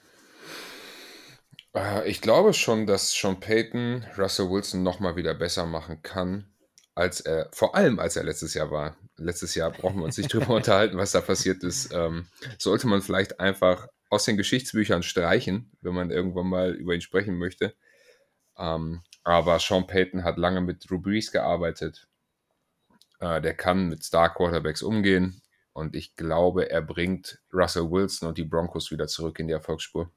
Äh, 1.72 2.08
ich 2.10 2.20
glaube 2.20 2.52
schon, 2.52 2.86
dass 2.86 3.12
Sean 3.12 3.38
Payton 3.38 4.04
Russell 4.18 4.50
Wilson 4.50 4.82
nochmal 4.82 5.14
wieder 5.14 5.34
besser 5.34 5.66
machen 5.66 6.02
kann, 6.02 6.46
als 6.96 7.20
er, 7.20 7.48
vor 7.52 7.76
allem 7.76 8.00
als 8.00 8.16
er 8.16 8.24
letztes 8.24 8.54
Jahr 8.54 8.72
war. 8.72 8.96
Letztes 9.16 9.54
Jahr 9.54 9.70
brauchen 9.70 9.98
wir 9.98 10.04
uns 10.04 10.18
nicht 10.18 10.32
drüber 10.32 10.48
unterhalten, 10.56 10.96
was 10.96 11.12
da 11.12 11.20
passiert 11.20 11.62
ist. 11.62 11.92
Ähm, 11.92 12.26
sollte 12.58 12.88
man 12.88 13.02
vielleicht 13.02 13.38
einfach 13.38 13.86
aus 14.10 14.24
den 14.24 14.36
Geschichtsbüchern 14.36 15.04
streichen, 15.04 15.70
wenn 15.80 15.94
man 15.94 16.10
irgendwann 16.10 16.48
mal 16.48 16.72
über 16.72 16.92
ihn 16.92 17.00
sprechen 17.00 17.38
möchte. 17.38 17.74
Ähm, 18.58 19.02
aber 19.22 19.58
Sean 19.58 19.86
Payton 19.86 20.24
hat 20.24 20.36
lange 20.36 20.60
mit 20.60 20.88
Drew 20.88 21.00
Brees 21.00 21.32
gearbeitet. 21.32 22.08
Äh, 23.20 23.40
der 23.40 23.54
kann 23.54 23.88
mit 23.88 24.04
Star 24.04 24.32
Quarterbacks 24.32 24.82
umgehen. 24.82 25.40
Und 25.72 25.96
ich 25.96 26.14
glaube, 26.14 26.70
er 26.70 26.82
bringt 26.82 27.40
Russell 27.52 27.90
Wilson 27.90 28.28
und 28.28 28.38
die 28.38 28.44
Broncos 28.44 28.90
wieder 28.90 29.08
zurück 29.08 29.40
in 29.40 29.48
die 29.48 29.54
Erfolgsspur. 29.54 30.10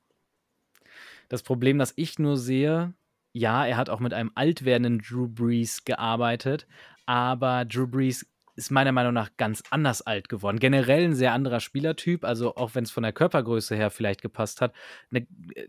Das 1.30 1.42
Problem, 1.42 1.80
das 1.80 1.94
ich 1.96 2.20
nur 2.20 2.38
sehe, 2.38 2.94
ja, 3.34 3.66
er 3.66 3.78
hat 3.78 3.90
auch 3.90 4.00
mit 4.00 4.14
einem 4.14 4.32
alt 4.36 4.66
werdenden 4.66 5.00
Drew 5.00 5.28
Brees 5.28 5.84
gearbeitet, 5.84 6.68
aber 7.06 7.66
Drew 7.66 7.88
Brees 7.88 8.26
ist 8.56 8.72
meiner 8.72 8.92
Meinung 8.92 9.14
nach 9.14 9.30
ganz 9.38 9.64
anders 9.70 10.02
alt 10.02 10.30
geworden. 10.30 10.60
Generell 10.60 11.06
ein 11.06 11.16
sehr 11.16 11.34
anderer 11.34 11.60
Spielertyp, 11.60 12.24
also 12.24 12.56
auch 12.56 12.74
wenn 12.74 12.84
es 12.84 12.92
von 12.92 13.04
der 13.04 13.14
Körpergröße 13.14 13.76
her 13.76 13.92
vielleicht 13.92 14.22
gepasst 14.22 14.62
hat, 14.62 14.74
ne, 15.12 15.28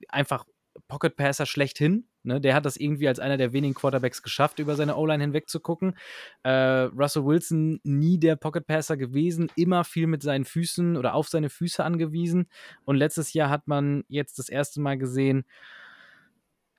einfach 0.09 0.47
Pocket 0.87 1.17
Passer 1.17 1.47
schlechthin. 1.47 2.07
Ne? 2.23 2.41
Der 2.41 2.55
hat 2.55 2.67
das 2.67 2.77
irgendwie 2.77 3.09
als 3.09 3.19
einer 3.19 3.37
der 3.37 3.53
wenigen 3.53 3.75
Quarterbacks 3.75 4.23
geschafft, 4.23 4.59
über 4.59 4.77
seine 4.77 4.97
O-Line 4.97 5.23
hinweg 5.23 5.49
zu 5.49 5.61
gucken. 5.61 5.95
Äh, 6.43 6.51
Russell 6.51 7.25
Wilson 7.25 7.81
nie 7.83 8.19
der 8.19 8.37
Pocket 8.37 8.67
Passer 8.67 8.97
gewesen, 8.97 9.51
immer 9.57 9.85
viel 9.85 10.07
mit 10.07 10.23
seinen 10.23 10.45
Füßen 10.45 10.97
oder 10.97 11.15
auf 11.15 11.29
seine 11.29 11.51
Füße 11.51 11.85
angewiesen. 11.85 12.49
Und 12.85 12.97
letztes 12.97 13.33
Jahr 13.33 13.51
hat 13.51 13.67
man 13.67 14.05
jetzt 14.09 14.39
das 14.39 14.49
erste 14.49 14.81
Mal 14.81 14.99
gesehen, 14.99 15.45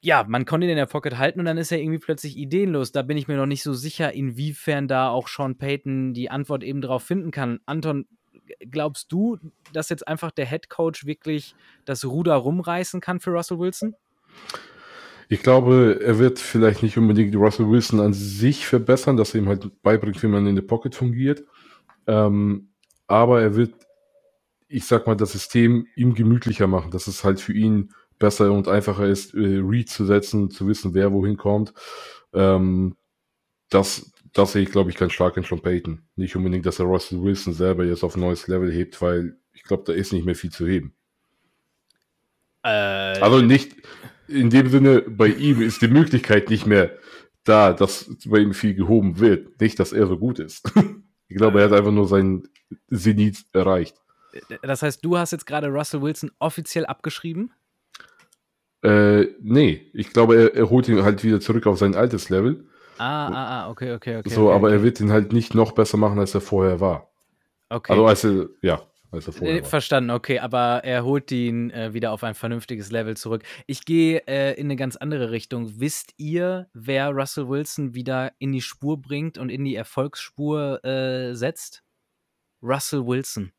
ja, 0.02 0.24
man 0.26 0.45
konnte 0.45 0.66
ihn 0.66 0.72
in 0.72 0.78
der 0.78 0.86
Pocket 0.86 1.18
halten 1.18 1.39
und 1.39 1.45
dann 1.45 1.58
ist 1.58 1.72
er 1.72 1.80
irgendwie 1.80 2.00
plötzlich 2.00 2.38
ideenlos. 2.38 2.91
Da 2.93 3.02
bin 3.02 3.18
ich 3.18 3.28
mir 3.28 3.36
noch 3.36 3.45
nicht 3.45 3.64
so 3.64 3.74
sicher, 3.74 4.14
inwiefern 4.14 4.88
da 4.88 5.10
auch 5.10 5.28
Sean 5.28 5.58
Payton 5.58 6.14
die 6.14 6.32
Antwort 6.32 6.64
eben 6.64 6.82
drauf 6.82 7.04
finden 7.04 7.32
kann. 7.32 7.60
Anton, 7.66 8.06
glaubst 8.60 9.12
du, 9.12 9.38
dass 9.74 9.89
jetzt 9.89 10.08
einfach 10.08 10.32
der 10.32 10.45
Head 10.45 10.70
Coach 10.70 11.06
wirklich 11.06 11.56
das 11.86 12.06
Ruder 12.06 12.36
rumreißen 12.36 13.02
kann 13.02 13.20
für 13.20 13.32
Russell 13.32 13.60
Wilson? 13.60 13.95
Ich 15.28 15.43
glaube, 15.43 16.00
er 16.04 16.18
wird 16.18 16.39
vielleicht 16.39 16.82
nicht 16.82 16.97
unbedingt 16.97 17.36
Russell 17.36 17.70
Wilson 17.70 18.00
an 18.00 18.14
sich 18.14 18.66
verbessern, 18.66 19.16
dass 19.16 19.36
er 19.36 19.41
ihm 19.41 19.47
halt 19.47 19.82
beibringt, 19.84 20.22
wie 20.24 20.28
man 20.28 20.47
in 20.47 20.56
der 20.56 20.64
Pocket 20.64 20.95
fungiert. 20.95 21.43
Ähm, 22.08 22.70
aber 23.06 23.41
er 23.41 23.56
wird, 23.56 23.76
ich 24.68 24.86
sag 24.86 25.06
mal, 25.06 25.16
das 25.16 25.34
System 25.34 25.86
ihm 25.95 26.16
gemütlicher 26.16 26.66
machen, 26.66 26.89
dass 26.89 27.08
es 27.08 27.24
halt 27.24 27.39
für 27.39 27.54
ihn 27.54 27.93
besser 28.18 28.52
und 28.52 28.68
einfacher 28.68 29.06
ist, 29.06 29.36
äh, 29.36 29.62
Read 29.64 29.89
zu 29.89 30.06
setzen, 30.06 30.50
zu 30.50 30.68
wissen, 30.68 30.93
wer 30.95 31.14
wohin 31.14 31.38
kommt. 31.38 31.74
Ähm, 32.34 32.95
das, 33.70 34.09
das 34.34 34.53
sehe 34.53 34.63
ich, 34.63 34.71
glaube 34.71 34.89
ich, 34.89 34.97
ganz 34.97 35.13
stark 35.13 35.38
in 35.38 35.43
Sean 35.43 35.61
Payton. 35.61 36.01
Nicht 36.15 36.36
unbedingt, 36.36 36.65
dass 36.65 36.80
er 36.80 36.86
Russell 36.86 37.21
Wilson 37.21 37.53
selber 37.53 37.86
jetzt 37.86 38.03
auf 38.03 38.15
ein 38.15 38.21
neues 38.21 38.47
Level 38.47 38.71
hebt, 38.71 39.01
weil 39.01 39.38
ich 39.53 39.63
glaube, 39.63 39.84
da 39.86 39.93
ist 39.93 40.13
nicht 40.13 40.25
mehr 40.25 40.36
viel 40.36 40.51
zu 40.51 40.67
heben. 40.67 40.93
Äh, 42.63 42.69
also 42.69 43.41
nicht 43.41 43.75
in 44.27 44.49
dem 44.49 44.69
Sinne, 44.69 45.01
bei 45.01 45.27
ihm 45.27 45.61
ist 45.61 45.82
die 45.82 45.88
Möglichkeit 45.88 46.49
nicht 46.49 46.65
mehr 46.65 46.91
da, 47.43 47.73
dass 47.73 48.15
bei 48.25 48.39
ihm 48.39 48.53
viel 48.53 48.75
gehoben 48.75 49.19
wird. 49.19 49.59
Nicht, 49.59 49.80
dass 49.80 49.91
er 49.91 50.07
so 50.07 50.17
gut 50.17 50.39
ist. 50.39 50.71
ich 51.27 51.38
glaube, 51.38 51.59
er 51.59 51.65
hat 51.65 51.73
einfach 51.73 51.91
nur 51.91 52.07
seinen 52.07 52.47
Zenit 52.93 53.45
erreicht. 53.53 53.95
Das 54.61 54.84
heißt, 54.84 55.03
du 55.03 55.17
hast 55.17 55.32
jetzt 55.32 55.47
gerade 55.47 55.67
Russell 55.67 56.01
Wilson 56.01 56.32
offiziell 56.38 56.86
abgeschrieben? 56.86 57.51
Äh, 58.84 59.25
nee, 59.41 59.89
ich 59.93 60.13
glaube, 60.13 60.38
er, 60.38 60.55
er 60.55 60.69
holt 60.69 60.88
ihn 60.88 61.03
halt 61.03 61.23
wieder 61.23 61.39
zurück 61.39 61.65
auf 61.65 61.80
sein 61.80 61.95
altes 61.95 62.30
Level. 62.30 62.67
Ah, 63.00 63.28
ah, 63.28 63.32
ah, 63.32 63.70
okay, 63.70 63.93
okay, 63.93 64.18
okay. 64.18 64.30
So, 64.30 64.47
okay, 64.47 64.56
aber 64.56 64.68
okay. 64.68 64.76
er 64.76 64.84
wird 64.84 65.00
ihn 65.00 65.12
halt 65.12 65.32
nicht 65.32 65.56
noch 65.56 65.72
besser 65.72 65.97
machen, 65.97 66.20
als 66.20 66.36
er 66.36 66.41
vorher 66.41 66.82
war. 66.82 67.10
Okay. 67.70 67.93
Also 67.93 68.06
als 68.06 68.24
er, 68.26 68.50
ja, 68.62 68.82
als 69.12 69.28
er 69.28 69.34
vorher 69.34 69.58
äh, 69.58 69.62
war. 69.62 69.70
Verstanden, 69.70 70.10
okay, 70.10 70.39
aber 70.39 70.82
er 70.84 71.06
holt 71.06 71.32
ihn 71.32 71.72
äh, 71.72 71.93
wieder 71.93 72.12
auf 72.12 72.24
ein 72.26 72.36
vernünftiges 72.36 72.91
Level 72.91 73.16
zurück. 73.16 73.43
Ich 73.68 73.86
gehe 73.86 74.22
äh, 74.28 74.60
in 74.60 74.68
eine 74.68 74.76
ganz 74.76 74.97
andere 74.97 75.32
Richtung. 75.32 75.80
Wisst 75.80 76.14
ihr, 76.18 76.68
wer 76.74 77.12
Russell 77.12 77.47
Wilson 77.47 77.95
wieder 77.95 78.34
in 78.38 78.52
die 78.52 78.62
Spur 78.62 79.02
bringt 79.02 79.38
und 79.38 79.50
in 79.50 79.64
die 79.64 79.76
Erfolgsspur 79.76 80.84
äh, 80.84 81.36
setzt? 81.36 81.84
Russell 82.62 83.06
Wilson. 83.06 83.54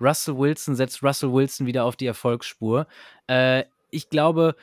Russell 0.00 0.36
Wilson 0.36 0.74
setzt 0.74 1.04
Russell 1.04 1.32
Wilson 1.32 1.66
wieder 1.66 1.84
auf 1.84 1.94
die 1.94 2.06
Erfolgsspur. 2.06 2.88
Äh, 3.28 3.62
ich 3.90 4.10
glaube, 4.10 4.56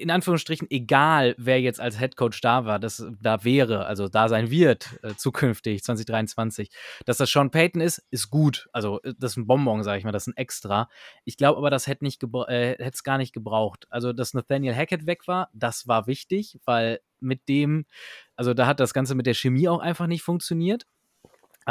in 0.00 0.10
Anführungsstrichen 0.10 0.70
egal, 0.70 1.34
wer 1.38 1.60
jetzt 1.60 1.80
als 1.80 1.98
Head 1.98 2.16
Coach 2.16 2.40
da 2.40 2.64
war, 2.64 2.78
das 2.78 3.06
da 3.20 3.44
wäre, 3.44 3.86
also 3.86 4.08
da 4.08 4.28
sein 4.28 4.50
wird 4.50 4.98
äh, 5.02 5.14
zukünftig 5.14 5.82
2023, 5.82 6.70
dass 7.04 7.18
das 7.18 7.30
Sean 7.30 7.50
Payton 7.50 7.80
ist, 7.80 8.02
ist 8.10 8.30
gut. 8.30 8.68
Also 8.72 9.00
äh, 9.02 9.14
das 9.18 9.32
ist 9.32 9.36
ein 9.36 9.46
Bonbon, 9.46 9.82
sage 9.82 9.98
ich 9.98 10.04
mal, 10.04 10.12
das 10.12 10.26
ist 10.26 10.34
ein 10.34 10.36
Extra. 10.36 10.88
Ich 11.24 11.36
glaube 11.36 11.58
aber, 11.58 11.70
das 11.70 11.86
hätte 11.86 12.04
äh, 12.04 12.76
es 12.78 13.04
gar 13.04 13.18
nicht 13.18 13.32
gebraucht. 13.32 13.86
Also 13.90 14.12
dass 14.12 14.34
Nathaniel 14.34 14.74
Hackett 14.74 15.06
weg 15.06 15.28
war, 15.28 15.50
das 15.52 15.86
war 15.86 16.06
wichtig, 16.06 16.58
weil 16.64 17.00
mit 17.20 17.48
dem, 17.48 17.86
also 18.36 18.54
da 18.54 18.66
hat 18.66 18.80
das 18.80 18.94
Ganze 18.94 19.14
mit 19.14 19.26
der 19.26 19.34
Chemie 19.34 19.68
auch 19.68 19.80
einfach 19.80 20.06
nicht 20.06 20.22
funktioniert. 20.22 20.86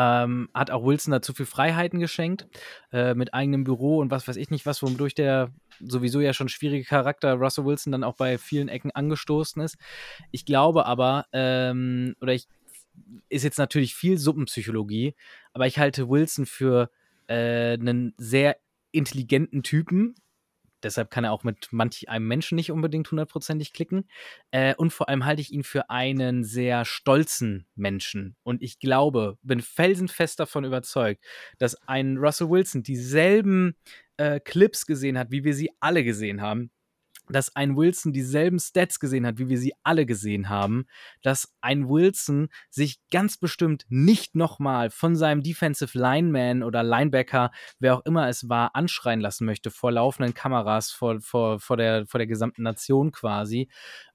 Ähm, 0.01 0.47
hat 0.53 0.71
auch 0.71 0.85
Wilson 0.85 1.11
da 1.11 1.21
zu 1.21 1.33
viel 1.33 1.45
Freiheiten 1.45 1.99
geschenkt, 1.99 2.47
äh, 2.93 3.15
mit 3.15 3.33
eigenem 3.33 3.65
Büro 3.65 3.97
und 3.97 4.11
was 4.11 4.29
weiß 4.29 4.37
ich 4.37 4.49
nicht 4.49 4.65
was, 4.65 4.81
wodurch 4.81 5.13
der 5.13 5.51
sowieso 5.81 6.21
ja 6.21 6.31
schon 6.31 6.47
schwierige 6.47 6.85
Charakter 6.85 7.33
Russell 7.33 7.65
Wilson 7.65 7.91
dann 7.91 8.05
auch 8.05 8.15
bei 8.15 8.37
vielen 8.37 8.69
Ecken 8.69 8.91
angestoßen 8.91 9.61
ist. 9.61 9.77
Ich 10.31 10.45
glaube 10.45 10.85
aber, 10.85 11.25
ähm, 11.33 12.15
oder 12.21 12.33
ich 12.33 12.47
ist 13.27 13.43
jetzt 13.43 13.57
natürlich 13.57 13.93
viel 13.93 14.17
Suppenpsychologie, 14.17 15.15
aber 15.51 15.67
ich 15.67 15.79
halte 15.79 16.07
Wilson 16.07 16.45
für 16.45 16.89
äh, 17.27 17.73
einen 17.73 18.13
sehr 18.17 18.55
intelligenten 18.93 19.63
Typen, 19.63 20.15
Deshalb 20.83 21.09
kann 21.09 21.23
er 21.23 21.31
auch 21.31 21.43
mit 21.43 21.67
manch 21.71 22.09
einem 22.09 22.27
Menschen 22.27 22.55
nicht 22.55 22.71
unbedingt 22.71 23.09
hundertprozentig 23.11 23.73
klicken. 23.73 24.09
Äh, 24.51 24.75
und 24.75 24.91
vor 24.91 25.09
allem 25.09 25.25
halte 25.25 25.41
ich 25.41 25.51
ihn 25.51 25.63
für 25.63 25.89
einen 25.89 26.43
sehr 26.43 26.85
stolzen 26.85 27.67
Menschen. 27.75 28.35
Und 28.43 28.61
ich 28.61 28.79
glaube, 28.79 29.37
bin 29.41 29.61
felsenfest 29.61 30.39
davon 30.39 30.63
überzeugt, 30.63 31.23
dass 31.57 31.75
ein 31.87 32.17
Russell 32.17 32.49
Wilson 32.49 32.83
dieselben 32.83 33.75
äh, 34.17 34.39
Clips 34.39 34.85
gesehen 34.85 35.17
hat, 35.17 35.31
wie 35.31 35.43
wir 35.43 35.53
sie 35.53 35.71
alle 35.79 36.03
gesehen 36.03 36.41
haben 36.41 36.71
dass 37.29 37.55
ein 37.55 37.77
Wilson 37.77 38.13
dieselben 38.13 38.59
Stats 38.59 38.99
gesehen 38.99 39.25
hat, 39.25 39.37
wie 39.37 39.49
wir 39.49 39.57
sie 39.57 39.73
alle 39.83 40.05
gesehen 40.05 40.49
haben, 40.49 40.85
dass 41.21 41.53
ein 41.61 41.87
Wilson 41.87 42.49
sich 42.69 42.99
ganz 43.11 43.37
bestimmt 43.37 43.85
nicht 43.89 44.35
nochmal 44.35 44.89
von 44.89 45.15
seinem 45.15 45.41
Defensive 45.41 45.97
Lineman 45.97 46.63
oder 46.63 46.83
Linebacker, 46.83 47.51
wer 47.79 47.95
auch 47.95 48.05
immer 48.05 48.27
es 48.27 48.49
war, 48.49 48.75
anschreien 48.75 49.21
lassen 49.21 49.45
möchte 49.45 49.71
vor 49.71 49.91
laufenden 49.91 50.33
Kameras, 50.33 50.91
vor, 50.91 51.21
vor, 51.21 51.59
vor, 51.59 51.77
der, 51.77 52.05
vor 52.07 52.17
der 52.17 52.27
gesamten 52.27 52.63
Nation 52.63 53.11
quasi, 53.11 53.69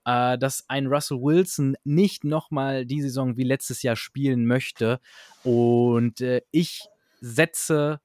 äh, 0.04 0.38
dass 0.38 0.64
ein 0.68 0.86
Russell 0.86 1.18
Wilson 1.18 1.76
nicht 1.84 2.24
nochmal 2.24 2.86
die 2.86 3.02
Saison 3.02 3.36
wie 3.36 3.44
letztes 3.44 3.82
Jahr 3.82 3.96
spielen 3.96 4.46
möchte. 4.46 5.00
Und 5.42 6.20
äh, 6.20 6.42
ich 6.50 6.88
setze 7.20 8.00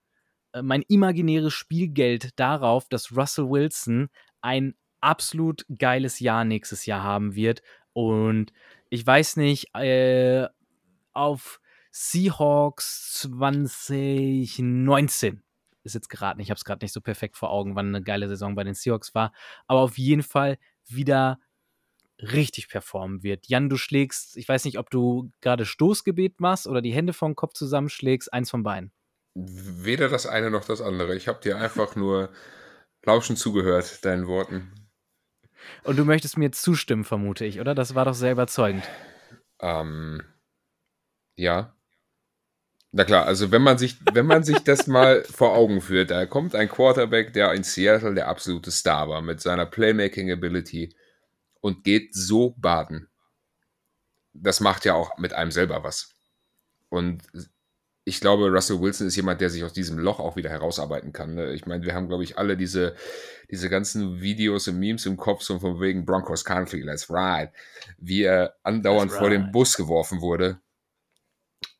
äh, 0.54 0.62
mein 0.62 0.84
imaginäres 0.88 1.54
Spielgeld 1.54 2.30
darauf, 2.38 2.88
dass 2.90 3.16
Russell 3.16 3.50
Wilson 3.50 4.10
ein 4.42 4.76
absolut 5.02 5.66
geiles 5.78 6.20
Jahr 6.20 6.46
nächstes 6.46 6.86
Jahr 6.86 7.04
haben 7.04 7.36
wird. 7.36 7.62
Und 7.94 8.54
ich 8.90 9.06
weiß 9.06 9.38
nicht, 9.38 9.74
äh, 9.76 10.48
auf 11.14 11.62
Seahawks 11.92 13.20
2019 13.22 15.44
ist 15.84 15.96
jetzt 15.96 16.10
gerade, 16.10 16.42
ich 16.42 16.50
habe 16.50 16.58
es 16.58 16.66
gerade 16.66 16.84
nicht 16.84 16.94
so 16.94 17.02
perfekt 17.02 17.38
vor 17.38 17.50
Augen, 17.50 17.76
wann 17.76 17.88
eine 17.88 18.04
geile 18.04 18.28
Saison 18.28 18.56
bei 18.56 18.64
den 18.64 18.76
Seahawks 18.76 19.16
war, 19.16 19.34
aber 19.68 19.82
auf 19.82 19.98
jeden 19.98 20.24
Fall 20.24 20.58
wieder 20.88 21.40
richtig 22.20 22.68
performen 22.68 23.24
wird. 23.24 23.48
Jan, 23.48 23.70
du 23.70 23.78
schlägst, 23.78 24.38
ich 24.38 24.48
weiß 24.48 24.66
nicht, 24.66 24.78
ob 24.78 24.90
du 24.90 25.32
gerade 25.42 25.66
Stoßgebet 25.66 26.40
machst 26.40 26.68
oder 26.68 26.82
die 26.82 26.94
Hände 26.94 27.14
vom 27.14 27.36
Kopf 27.36 27.54
zusammenschlägst, 27.54 28.32
eins 28.34 28.50
von 28.50 28.64
beiden. 28.64 28.92
Weder 29.36 30.10
das 30.10 30.26
eine 30.26 30.50
noch 30.50 30.66
das 30.66 30.82
andere. 30.82 31.16
Ich 31.16 31.28
habe 31.28 31.40
dir 31.40 31.58
einfach 31.58 31.96
nur 31.96 32.30
lauschend 33.06 33.40
zugehört, 33.40 34.04
deinen 34.04 34.28
Worten. 34.28 34.74
Und 35.84 35.98
du 35.98 36.06
möchtest 36.06 36.38
mir 36.38 36.52
zustimmen, 36.52 37.04
vermute 37.04 37.46
ich, 37.46 37.60
oder? 37.60 37.76
Das 37.76 37.96
war 37.96 38.06
doch 38.06 38.14
sehr 38.14 38.32
überzeugend. 38.32 38.84
Ähm, 39.62 40.22
ja. 41.36 41.76
Na 42.92 43.04
klar, 43.04 43.26
also 43.26 43.52
wenn 43.52 43.62
man 43.62 43.78
sich, 43.78 43.98
wenn 44.14 44.26
man 44.26 44.44
sich 44.44 44.60
das 44.60 44.88
mal 44.88 45.24
vor 45.32 45.54
Augen 45.54 45.82
führt, 45.82 46.12
da 46.12 46.26
kommt 46.26 46.56
ein 46.56 46.70
Quarterback, 46.70 47.34
der 47.34 47.54
in 47.54 47.64
Seattle 47.64 48.16
der 48.16 48.28
absolute 48.28 48.72
Star 48.72 49.10
war 49.10 49.22
mit 49.22 49.42
seiner 49.42 49.66
Playmaking 49.66 50.32
Ability 50.32 50.96
und 51.62 51.84
geht 51.84 52.16
so 52.16 52.56
baden. 52.58 53.10
Das 54.34 54.60
macht 54.60 54.86
ja 54.86 54.94
auch 54.96 55.18
mit 55.18 55.34
einem 55.34 55.52
selber 55.52 55.84
was. 55.84 56.16
Und 56.90 57.24
ich 58.10 58.20
glaube, 58.20 58.50
Russell 58.50 58.82
Wilson 58.82 59.08
ist 59.08 59.16
jemand, 59.16 59.40
der 59.40 59.52
sich 59.52 59.64
aus 59.64 59.72
diesem 59.72 60.00
Loch 60.00 60.20
auch 60.20 60.36
wieder 60.36 60.50
herausarbeiten 60.50 61.14
kann. 61.14 61.36
Ne? 61.36 61.54
Ich 61.54 61.68
meine, 61.68 61.86
wir 61.86 61.94
haben, 61.94 62.08
glaube 62.08 62.24
ich, 62.24 62.40
alle 62.40 62.58
diese, 62.58 62.96
diese 63.52 63.70
ganzen 63.70 64.20
Videos 64.20 64.68
und 64.68 64.80
Memes 64.80 65.06
im 65.06 65.16
Kopf, 65.16 65.44
so 65.44 65.60
von 65.60 65.80
wegen 65.80 66.06
Broncos 66.06 66.44
Country, 66.44 66.82
let's 66.82 67.10
ride, 67.10 67.52
wie 68.00 68.24
er 68.24 68.56
andauernd 68.64 69.12
vor 69.12 69.30
den 69.30 69.52
Bus 69.52 69.78
geworfen 69.78 70.22
wurde. 70.22 70.60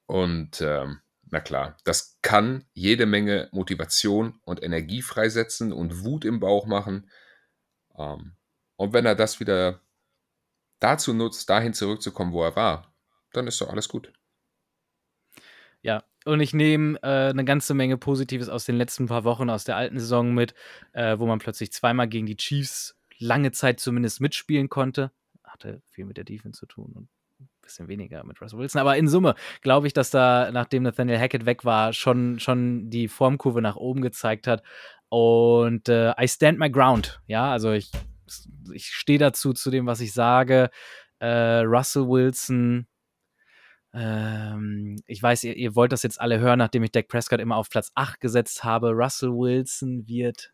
Und 0.06 0.62
ähm, 0.62 1.00
na 1.32 1.40
klar, 1.40 1.78
das 1.84 2.20
kann 2.22 2.64
jede 2.74 3.08
Menge 3.08 3.50
Motivation 3.52 4.40
und 4.44 4.62
Energie 4.62 5.02
freisetzen 5.02 5.74
und 5.74 6.04
Wut 6.04 6.26
im 6.26 6.40
Bauch 6.40 6.68
machen. 6.68 7.10
Ähm, 7.98 8.36
und 8.76 8.94
wenn 8.94 9.08
er 9.08 9.16
das 9.16 9.40
wieder 9.40 9.82
dazu 10.80 11.12
nutzt, 11.14 11.50
dahin 11.50 11.74
zurückzukommen, 11.74 12.34
wo 12.34 12.44
er 12.44 12.56
war, 12.56 12.94
dann 13.34 13.48
ist 13.48 13.60
doch 13.62 13.70
alles 13.70 13.90
gut. 13.90 14.14
Und 16.26 16.42
ich 16.42 16.54
nehme 16.54 16.98
äh, 17.02 17.30
eine 17.30 17.46
ganze 17.46 17.74
Menge 17.74 17.98
Positives 17.98 18.50
aus 18.50 18.66
den 18.66 18.76
letzten 18.76 19.08
paar 19.08 19.24
Wochen 19.24 19.50
aus 19.50 19.64
der 19.64 19.78
alten 19.78 20.00
Saison 20.00 20.34
mit, 20.34 20.54
äh, 20.94 21.18
wo 21.18 21.26
man 21.26 21.40
plötzlich 21.40 21.72
zweimal 21.72 22.08
gegen 22.08 22.26
die 22.26 22.36
Chiefs 22.36 22.98
lange 23.18 23.52
Zeit 23.52 23.80
zumindest 23.80 24.22
mitspielen 24.22 24.70
konnte. 24.70 25.12
Hatte 25.44 25.82
viel 25.92 26.06
mit 26.06 26.18
der 26.18 26.26
Defense 26.26 26.60
zu 26.60 26.66
tun 26.66 26.92
und 26.94 27.10
ein 27.40 27.50
bisschen 27.62 27.88
weniger 27.88 28.24
mit 28.26 28.42
Russell 28.42 28.60
Wilson. 28.60 28.82
Aber 28.82 28.98
in 28.98 29.08
Summe 29.08 29.36
glaube 29.62 29.88
ich, 29.88 29.94
dass 29.94 30.10
da, 30.10 30.52
nachdem 30.52 30.84
Nathaniel 30.84 31.20
Hackett 31.20 31.46
weg 31.46 31.64
war, 31.64 31.94
schon, 31.94 32.40
schon 32.40 32.90
die 32.90 33.08
Formkurve 33.08 33.62
nach 33.62 33.78
oben 33.78 34.02
gezeigt 34.02 34.48
hat. 34.48 34.62
Und 35.08 35.90
äh, 35.90 36.14
I 36.22 36.28
stand 36.28 36.60
my 36.60 36.70
ground. 36.70 37.22
Ja, 37.28 37.52
also 37.52 37.72
ich, 37.72 37.92
ich 38.74 38.88
stehe 38.88 39.20
dazu, 39.20 39.54
zu 39.54 39.72
dem, 39.72 39.86
was 39.86 40.02
ich 40.02 40.14
sage. 40.14 40.70
Äh, 41.20 41.62
Russell 41.62 42.08
Wilson 42.08 42.88
ähm, 43.94 44.98
ich 45.08 45.22
weiß, 45.22 45.44
ihr, 45.46 45.56
ihr, 45.56 45.76
wollt 45.76 45.92
das 45.92 46.04
jetzt 46.04 46.22
alle 46.22 46.40
hören, 46.40 46.60
nachdem 46.60 46.84
ich 46.84 46.92
Dak 46.92 47.08
Prescott 47.08 47.40
immer 47.40 47.56
auf 47.56 47.70
Platz 47.70 47.92
8 47.96 48.20
gesetzt 48.20 48.64
habe. 48.64 48.92
Russell 48.92 49.32
Wilson 49.32 50.08
wird 50.08 50.54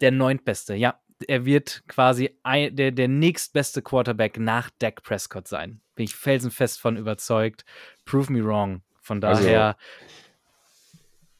der 0.00 0.10
neuntbeste. 0.10 0.74
Ja, 0.74 1.00
er 1.26 1.46
wird 1.46 1.84
quasi 1.88 2.36
ein, 2.42 2.76
der, 2.76 2.92
der 2.92 3.08
nächstbeste 3.08 3.80
Quarterback 3.80 4.38
nach 4.38 4.70
Dak 4.78 5.02
Prescott 5.02 5.48
sein. 5.48 5.80
Bin 5.94 6.04
ich 6.04 6.14
felsenfest 6.14 6.78
von 6.78 6.98
überzeugt. 6.98 7.64
Prove 8.04 8.30
me 8.30 8.44
wrong. 8.44 8.82
Von 9.00 9.22
also 9.24 9.42
daher. 9.42 9.66
Also, 9.66 9.78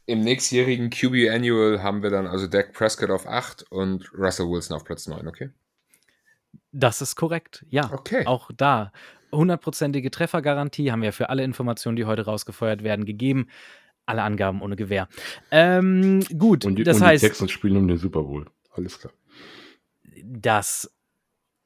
Im 0.07 0.20
nächstjährigen 0.22 0.89
QB 0.89 1.31
Annual 1.31 1.83
haben 1.83 2.03
wir 2.03 2.11
dann 2.11 2.27
also 2.27 2.47
Dak 2.47 2.72
Prescott 2.72 3.11
auf 3.11 3.27
8 3.27 3.64
und 3.70 4.11
Russell 4.14 4.47
Wilson 4.49 4.74
auf 4.74 4.85
Platz 4.85 5.07
9, 5.07 5.29
okay? 5.29 5.51
Das 6.72 7.03
ist 7.03 7.16
korrekt, 7.16 7.66
ja. 7.68 7.91
Okay. 7.93 8.24
Auch 8.24 8.51
da 8.57 8.93
hundertprozentige 9.33 10.11
Treffergarantie 10.11 10.93
haben 10.93 11.03
wir 11.03 11.12
für 11.12 11.29
alle 11.31 11.45
Informationen, 11.45 11.97
die 11.97 12.05
heute 12.05 12.24
rausgefeuert 12.24 12.83
werden, 12.83 13.05
gegeben. 13.05 13.49
Alle 14.07 14.22
Angaben 14.22 14.62
ohne 14.62 14.77
Gewähr. 14.77 15.09
Ähm, 15.51 16.22
gut, 16.39 16.64
und 16.64 16.77
die, 16.77 16.85
das 16.85 16.99
und 16.99 17.07
heißt. 17.07 17.24
Die 17.24 17.29
Texans 17.29 17.51
spielen 17.51 17.77
um 17.77 17.89
den 17.89 17.99
Super 17.99 18.22
Bowl. 18.22 18.47
Alles 18.72 19.01
klar. 19.01 19.12
Das 20.22 20.91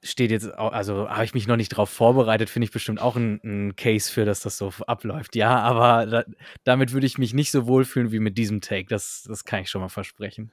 steht 0.03 0.31
jetzt, 0.31 0.47
also 0.47 1.09
habe 1.11 1.25
ich 1.25 1.35
mich 1.35 1.47
noch 1.47 1.57
nicht 1.57 1.69
drauf 1.71 1.91
vorbereitet, 1.91 2.49
finde 2.49 2.65
ich 2.65 2.73
bestimmt 2.73 3.01
auch 3.01 3.17
ein, 3.17 3.41
ein, 3.45 3.77
Case 3.77 4.11
für, 4.11 4.25
dass 4.25 4.41
das 4.41 4.57
so 4.57 4.73
abläuft. 4.87 5.37
Ja, 5.37 5.59
aber 5.59 6.07
da, 6.07 6.25
damit 6.65 6.93
würde 6.93 7.07
ich 7.07 7.19
mich 7.19 7.35
nicht 7.35 7.51
so 7.51 7.67
wohlfühlen 7.67 8.11
wie 8.11 8.21
mit 8.21 8.39
diesem 8.39 8.61
Take. 8.61 8.89
Das, 8.89 9.25
das 9.29 9.45
kann 9.45 9.61
ich 9.61 9.71
schon 9.71 9.83
mal 9.83 9.89
versprechen. 9.89 10.53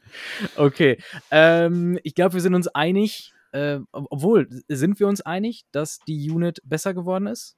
Okay, 0.58 0.98
ähm, 1.32 1.98
ich 2.04 2.16
glaube, 2.16 2.34
wir 2.34 2.42
sind 2.42 2.56
uns 2.56 2.68
einig 2.68 3.34
äh, 3.52 3.80
obwohl, 3.92 4.48
sind 4.68 5.00
wir 5.00 5.08
uns 5.08 5.22
einig, 5.22 5.66
dass 5.72 6.00
die 6.08 6.30
Unit 6.30 6.62
besser 6.64 6.94
geworden 6.94 7.28
ist? 7.28 7.56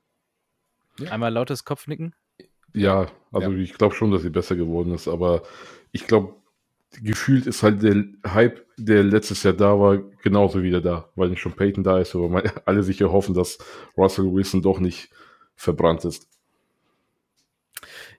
Ja. 0.99 1.11
Einmal 1.11 1.31
lautes 1.33 1.63
Kopfnicken. 1.63 2.13
Ja, 2.73 3.07
also 3.31 3.51
ja. 3.51 3.57
ich 3.57 3.73
glaube 3.73 3.95
schon, 3.95 4.11
dass 4.11 4.21
sie 4.21 4.29
besser 4.29 4.55
geworden 4.55 4.93
ist, 4.93 5.07
aber 5.07 5.43
ich 5.91 6.05
glaube, 6.07 6.35
gefühlt 7.01 7.47
ist 7.47 7.63
halt 7.63 7.83
der 7.83 8.03
Hype, 8.25 8.65
der 8.77 9.03
letztes 9.03 9.43
Jahr 9.43 9.53
da 9.53 9.79
war, 9.79 9.97
genauso 10.23 10.63
wieder 10.63 10.81
da, 10.81 11.09
weil 11.15 11.29
nicht 11.29 11.41
schon 11.41 11.53
Peyton 11.53 11.83
da 11.83 11.99
ist, 11.99 12.15
aber 12.15 12.43
alle 12.65 12.83
sicher 12.83 13.11
hoffen, 13.11 13.33
dass 13.33 13.57
Russell 13.97 14.31
Wilson 14.31 14.61
doch 14.61 14.79
nicht 14.79 15.09
verbrannt 15.55 16.05
ist. 16.05 16.27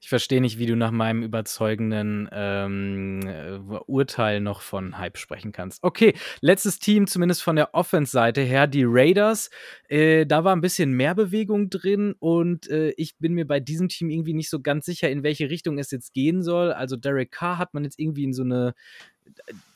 Ich 0.03 0.09
verstehe 0.09 0.40
nicht, 0.40 0.59
wie 0.59 0.64
du 0.64 0.76
nach 0.76 0.92
meinem 0.92 1.22
überzeugenden 1.22 2.26
ähm, 2.32 3.20
äh, 3.26 3.59
Urteil 3.86 4.40
noch 4.40 4.62
von 4.62 4.96
Hype 4.96 5.18
sprechen 5.18 5.53
kannst. 5.53 5.82
Okay, 5.82 6.14
letztes 6.40 6.78
Team, 6.78 7.07
zumindest 7.07 7.42
von 7.42 7.55
der 7.55 7.74
Offense-Seite 7.74 8.40
her, 8.40 8.66
die 8.66 8.84
Raiders. 8.86 9.51
Äh, 9.88 10.24
da 10.24 10.42
war 10.42 10.57
ein 10.57 10.62
bisschen 10.62 10.92
mehr 10.92 11.14
Bewegung 11.14 11.68
drin 11.68 12.14
und 12.18 12.68
äh, 12.70 12.94
ich 12.96 13.18
bin 13.18 13.34
mir 13.34 13.46
bei 13.46 13.61
diesem 13.61 13.88
Team 13.88 14.09
irgendwie 14.09 14.32
nicht 14.32 14.48
so 14.48 14.61
ganz 14.61 14.86
sicher, 14.86 15.11
in 15.11 15.22
welche 15.22 15.51
Richtung 15.51 15.78
es 15.78 15.90
jetzt 15.90 16.14
gehen 16.14 16.42
soll. 16.42 16.72
Also 16.72 16.96
Derek 16.96 17.30
Carr 17.30 17.59
hat 17.59 17.74
man 17.74 17.84
jetzt 17.84 17.98
irgendwie 17.98 18.24
in 18.24 18.32
so 18.32 18.42
eine 18.42 18.74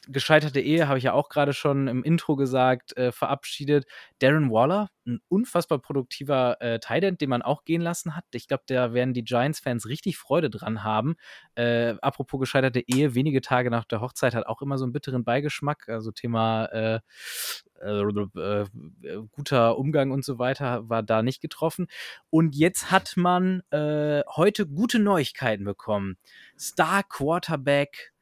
gescheiterte 0.09 0.61
Ehe, 0.61 0.87
habe 0.89 0.99
ich 0.99 1.05
ja 1.05 1.13
auch 1.13 1.29
gerade 1.29 1.53
schon 1.53 1.89
im 1.89 2.03
Intro 2.03 2.37
gesagt, 2.37 2.97
äh, 2.97 3.13
verabschiedet. 3.13 3.87
Darren 4.19 4.51
Waller, 4.51 4.89
ein 5.07 5.21
unfassbar 5.29 5.79
produktiver 5.79 6.61
äh, 6.61 6.79
Tight 6.79 7.21
den 7.21 7.31
man 7.31 7.43
auch 7.43 7.65
gehen 7.65 7.81
lassen 7.81 8.17
hat. 8.17 8.25
Ich 8.33 8.49
glaube, 8.49 8.65
da 8.67 8.93
werden 8.95 9.15
die 9.15 9.25
Giants-Fans 9.25 9.89
richtig 9.89 10.17
Freude 10.17 10.51
dran 10.51 10.85
haben. 10.85 11.17
Äh, 11.55 11.95
apropos 12.01 12.41
gescheiterte 12.41 12.81
Ehe, 12.81 13.15
wenige 13.15 13.41
Tage 13.41 13.71
nach 13.71 13.85
der 13.85 14.01
Hochzeit 14.01 14.35
hat 14.35 14.47
auch 14.47 14.63
immer 14.63 14.79
so 14.79 14.85
einen 14.85 14.93
bitteren 14.93 15.25
Beigeschmack. 15.25 15.89
Also 15.89 16.13
Thema 16.13 16.67
äh, 16.67 17.01
äh, 17.83 18.01
äh, 18.01 18.67
guter 19.33 19.79
Umgang 19.79 20.11
und 20.11 20.25
so 20.25 20.39
weiter 20.39 20.89
war 20.89 21.03
da 21.03 21.23
nicht 21.23 21.41
getroffen. 21.41 21.87
Und 22.31 22.55
jetzt 22.55 22.91
hat 22.91 23.15
man 23.17 23.63
äh, 23.71 24.23
heute 24.35 24.67
gute 24.67 24.99
Neuigkeiten 24.99 25.65
bekommen. 25.65 26.17
Star 26.59 27.03
Quarterback 27.03 28.14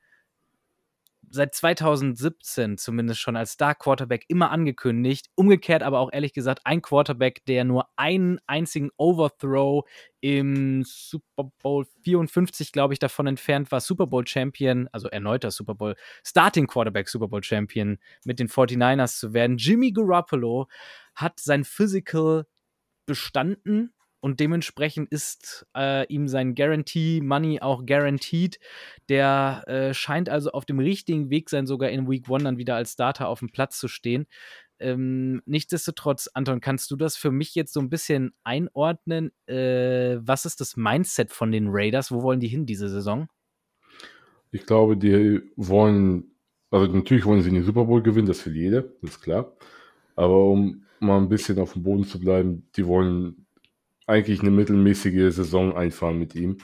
seit 1.33 1.55
2017 1.55 2.77
zumindest 2.77 3.21
schon 3.21 3.37
als 3.37 3.53
Star 3.53 3.75
Quarterback 3.75 4.27
immer 4.29 4.51
angekündigt. 4.51 5.31
Umgekehrt 5.35 5.83
aber 5.83 5.99
auch 6.01 6.11
ehrlich 6.13 6.35
gesagt 6.35 6.61
ein 6.65 6.83
Quarterback, 6.83 7.45
der 7.47 7.65
nur 7.65 7.89
einen 7.97 8.39
einzigen 8.47 8.91
Overthrow 8.99 9.85
im 10.21 10.83
Super 10.85 11.51
Bowl 11.63 11.87
54, 12.03 12.71
glaube 12.73 12.93
ich, 12.93 13.01
davon 13.01 13.27
entfernt 13.27 13.73
war, 13.73 13.81
Super 13.81 14.07
Bowl 14.07 14.27
Champion, 14.27 14.89
also 14.93 15.09
erneuter 15.09 15.51
Super 15.51 15.75
Bowl, 15.75 15.97
Starting 16.25 16.67
Quarterback 16.67 17.09
Super 17.09 17.29
Bowl 17.29 17.43
Champion 17.43 17.99
mit 18.25 18.39
den 18.39 18.49
49ers 18.49 19.19
zu 19.19 19.33
werden. 19.33 19.57
Jimmy 19.57 19.91
Garoppolo 19.91 20.69
hat 21.15 21.41
sein 21.41 21.65
Physical 21.65 22.47
bestanden 23.07 23.95
und 24.23 24.39
dementsprechend 24.39 25.11
ist 25.11 25.67
äh, 25.77 26.07
ihm 26.07 26.29
sein 26.29 26.55
Guarantee 26.55 27.21
Money 27.21 27.61
auch 27.61 27.85
guaranteed. 27.85 28.61
Der 29.09 29.65
äh, 29.67 29.95
scheint 29.95 30.29
also 30.29 30.53
auf 30.53 30.65
dem 30.65 30.79
richtigen 30.79 31.29
Weg 31.29 31.51
sein, 31.51 31.67
sogar 31.67 31.91
in 31.91 32.09
Week 32.09 32.31
One 32.31 32.45
dann 32.45 32.57
wieder 32.57 32.77
als 32.77 32.93
Starter 32.93 33.27
auf 33.27 33.41
dem 33.41 33.51
Platz 33.51 33.81
zu 33.81 33.89
stehen. 33.89 34.27
Ähm, 34.79 35.43
nichtsdestotrotz, 35.45 36.31
Anton, 36.35 36.61
kannst 36.61 36.93
du 36.93 36.97
das 36.97 37.17
für 37.17 37.33
mich 37.33 37.57
jetzt 37.57 37.73
so 37.73 37.81
ein 37.81 37.91
bisschen 37.91 38.33
einordnen? 38.45 39.33
Äh, 39.47 40.19
was 40.21 40.45
ist 40.45 40.61
das 40.61 40.77
Mindset 40.77 41.33
von 41.33 41.51
den 41.51 41.67
Raiders? 41.69 42.13
Wo 42.13 42.23
wollen 42.23 42.39
die 42.39 42.49
hin 42.49 42.65
diese 42.65 42.89
Saison? 42.89 43.29
Ich 44.53 44.67
glaube, 44.67 44.97
die 44.97 45.41
wollen, 45.57 46.31
also 46.71 46.87
natürlich 46.87 47.25
wollen 47.25 47.43
sie 47.43 47.51
den 47.51 47.65
Super 47.65 47.87
Bowl 47.87 48.03
gewinnen, 48.03 48.29
das 48.29 48.47
will 48.47 48.55
jeder, 48.55 48.85
ist 49.03 49.21
klar. 49.21 49.53
Aber 50.15 50.45
um 50.45 50.85
mal 51.01 51.19
ein 51.19 51.29
bisschen 51.29 51.59
auf 51.59 51.73
dem 51.73 51.83
Boden 51.83 52.05
zu 52.05 52.21
bleiben, 52.21 52.69
die 52.77 52.87
wollen 52.87 53.47
eigentlich 54.07 54.41
eine 54.41 54.51
mittelmäßige 54.51 55.35
Saison 55.35 55.77
einfahren 55.77 56.19
mit 56.19 56.35
ihm. 56.35 56.59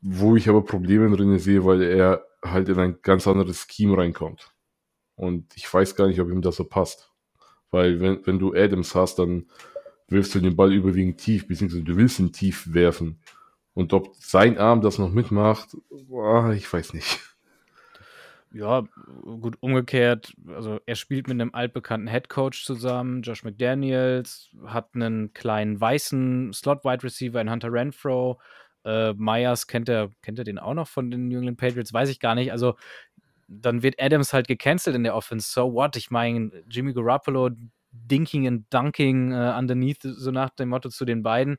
Wo 0.00 0.36
ich 0.36 0.48
aber 0.48 0.62
Probleme 0.62 1.14
drin 1.16 1.38
sehe, 1.38 1.64
weil 1.64 1.82
er 1.82 2.24
halt 2.42 2.68
in 2.68 2.78
ein 2.78 2.98
ganz 3.02 3.26
anderes 3.26 3.66
Scheme 3.68 3.96
reinkommt. 3.96 4.52
Und 5.16 5.56
ich 5.56 5.72
weiß 5.72 5.96
gar 5.96 6.06
nicht, 6.06 6.20
ob 6.20 6.30
ihm 6.30 6.42
das 6.42 6.56
so 6.56 6.64
passt. 6.64 7.12
Weil 7.70 8.00
wenn, 8.00 8.24
wenn 8.26 8.38
du 8.38 8.54
Adams 8.54 8.94
hast, 8.94 9.18
dann 9.18 9.46
wirfst 10.08 10.34
du 10.34 10.40
den 10.40 10.56
Ball 10.56 10.72
überwiegend 10.72 11.18
tief, 11.18 11.48
beziehungsweise 11.48 11.82
du 11.82 11.96
willst 11.96 12.18
ihn 12.18 12.32
tief 12.32 12.72
werfen. 12.72 13.20
Und 13.74 13.92
ob 13.92 14.14
sein 14.16 14.58
Arm 14.58 14.80
das 14.80 14.98
noch 14.98 15.12
mitmacht, 15.12 15.76
boah, 16.06 16.52
ich 16.52 16.72
weiß 16.72 16.94
nicht. 16.94 17.20
Ja, 18.58 18.82
gut, 19.22 19.56
umgekehrt, 19.60 20.34
also 20.48 20.80
er 20.84 20.96
spielt 20.96 21.28
mit 21.28 21.40
einem 21.40 21.54
altbekannten 21.54 22.08
Headcoach 22.08 22.64
zusammen, 22.64 23.22
Josh 23.22 23.44
McDaniels, 23.44 24.50
hat 24.66 24.96
einen 24.96 25.32
kleinen 25.32 25.80
weißen 25.80 26.52
Slot-Wide 26.52 27.04
Receiver 27.04 27.40
in 27.40 27.52
Hunter 27.52 27.72
Renfro. 27.72 28.40
Äh, 28.84 29.12
Myers 29.12 29.68
kennt 29.68 29.88
er, 29.88 30.10
kennt 30.22 30.40
er 30.40 30.44
den 30.44 30.58
auch 30.58 30.74
noch 30.74 30.88
von 30.88 31.08
den 31.08 31.28
New 31.28 31.38
England 31.38 31.58
Patriots, 31.58 31.92
weiß 31.92 32.08
ich 32.08 32.18
gar 32.18 32.34
nicht. 32.34 32.50
Also 32.50 32.74
dann 33.46 33.84
wird 33.84 34.02
Adams 34.02 34.32
halt 34.32 34.48
gecancelt 34.48 34.96
in 34.96 35.04
der 35.04 35.14
Offense. 35.14 35.52
So 35.52 35.72
what? 35.72 35.94
Ich 35.94 36.10
meine, 36.10 36.50
Jimmy 36.68 36.92
Garoppolo 36.92 37.50
dinking 37.92 38.48
and 38.48 38.66
dunking 38.70 39.32
uh, 39.32 39.56
underneath, 39.56 40.02
so 40.02 40.32
nach 40.32 40.50
dem 40.50 40.70
Motto 40.70 40.88
zu 40.88 41.04
den 41.04 41.22
beiden. 41.22 41.58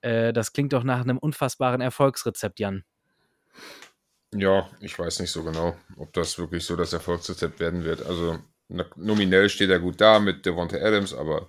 Äh, 0.00 0.32
das 0.32 0.52
klingt 0.52 0.72
doch 0.72 0.84
nach 0.84 1.00
einem 1.00 1.18
unfassbaren 1.18 1.80
Erfolgsrezept, 1.80 2.60
Jan. 2.60 2.84
Ja, 4.38 4.70
ich 4.80 4.98
weiß 4.98 5.20
nicht 5.20 5.30
so 5.30 5.42
genau, 5.42 5.76
ob 5.96 6.12
das 6.12 6.38
wirklich 6.38 6.64
so 6.64 6.76
das 6.76 6.92
Erfolgsrezept 6.92 7.60
werden 7.60 7.84
wird. 7.84 8.04
Also 8.04 8.38
nominell 8.68 9.48
steht 9.48 9.70
er 9.70 9.78
gut 9.78 10.00
da 10.00 10.18
mit 10.18 10.44
Devonta 10.44 10.76
Adams, 10.76 11.14
aber 11.14 11.48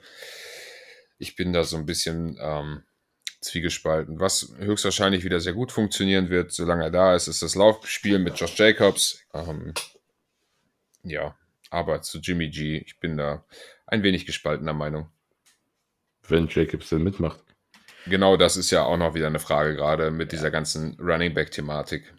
ich 1.18 1.36
bin 1.36 1.54
da 1.54 1.64
so 1.64 1.78
ein 1.78 1.86
bisschen 1.86 2.38
ähm, 2.40 2.84
zwiegespalten. 3.42 4.20
Was 4.20 4.54
höchstwahrscheinlich 4.58 5.24
wieder 5.24 5.40
sehr 5.40 5.54
gut 5.54 5.72
funktionieren 5.72 6.30
wird, 6.30 6.52
solange 6.52 6.84
er 6.84 6.92
da 6.92 7.16
ist, 7.16 7.28
ist 7.28 7.42
das 7.42 7.56
Laufspiel 7.56 8.20
mit 8.20 8.40
Josh 8.40 8.58
Jacobs. 8.58 9.20
Ähm, 9.34 9.74
ja, 11.04 11.36
aber 11.70 12.02
zu 12.02 12.20
Jimmy 12.20 12.50
G, 12.50 12.78
ich 12.78 13.00
bin 13.00 13.18
da 13.18 13.46
ein 13.86 14.04
wenig 14.04 14.26
gespaltener 14.26 14.74
Meinung. 14.74 15.10
Wenn 16.28 16.48
Jacobs 16.48 16.90
denn 16.90 17.04
mitmacht. 17.04 17.44
Genau, 18.06 18.38
das 18.38 18.58
ist 18.58 18.72
ja 18.72 18.84
auch 18.84 18.98
noch 18.98 19.16
wieder 19.16 19.28
eine 19.28 19.40
Frage, 19.40 19.76
gerade 19.76 20.12
mit 20.12 20.32
dieser 20.32 20.52
ganzen 20.52 20.98
Running 21.00 21.34
Back-Thematik. 21.34 22.14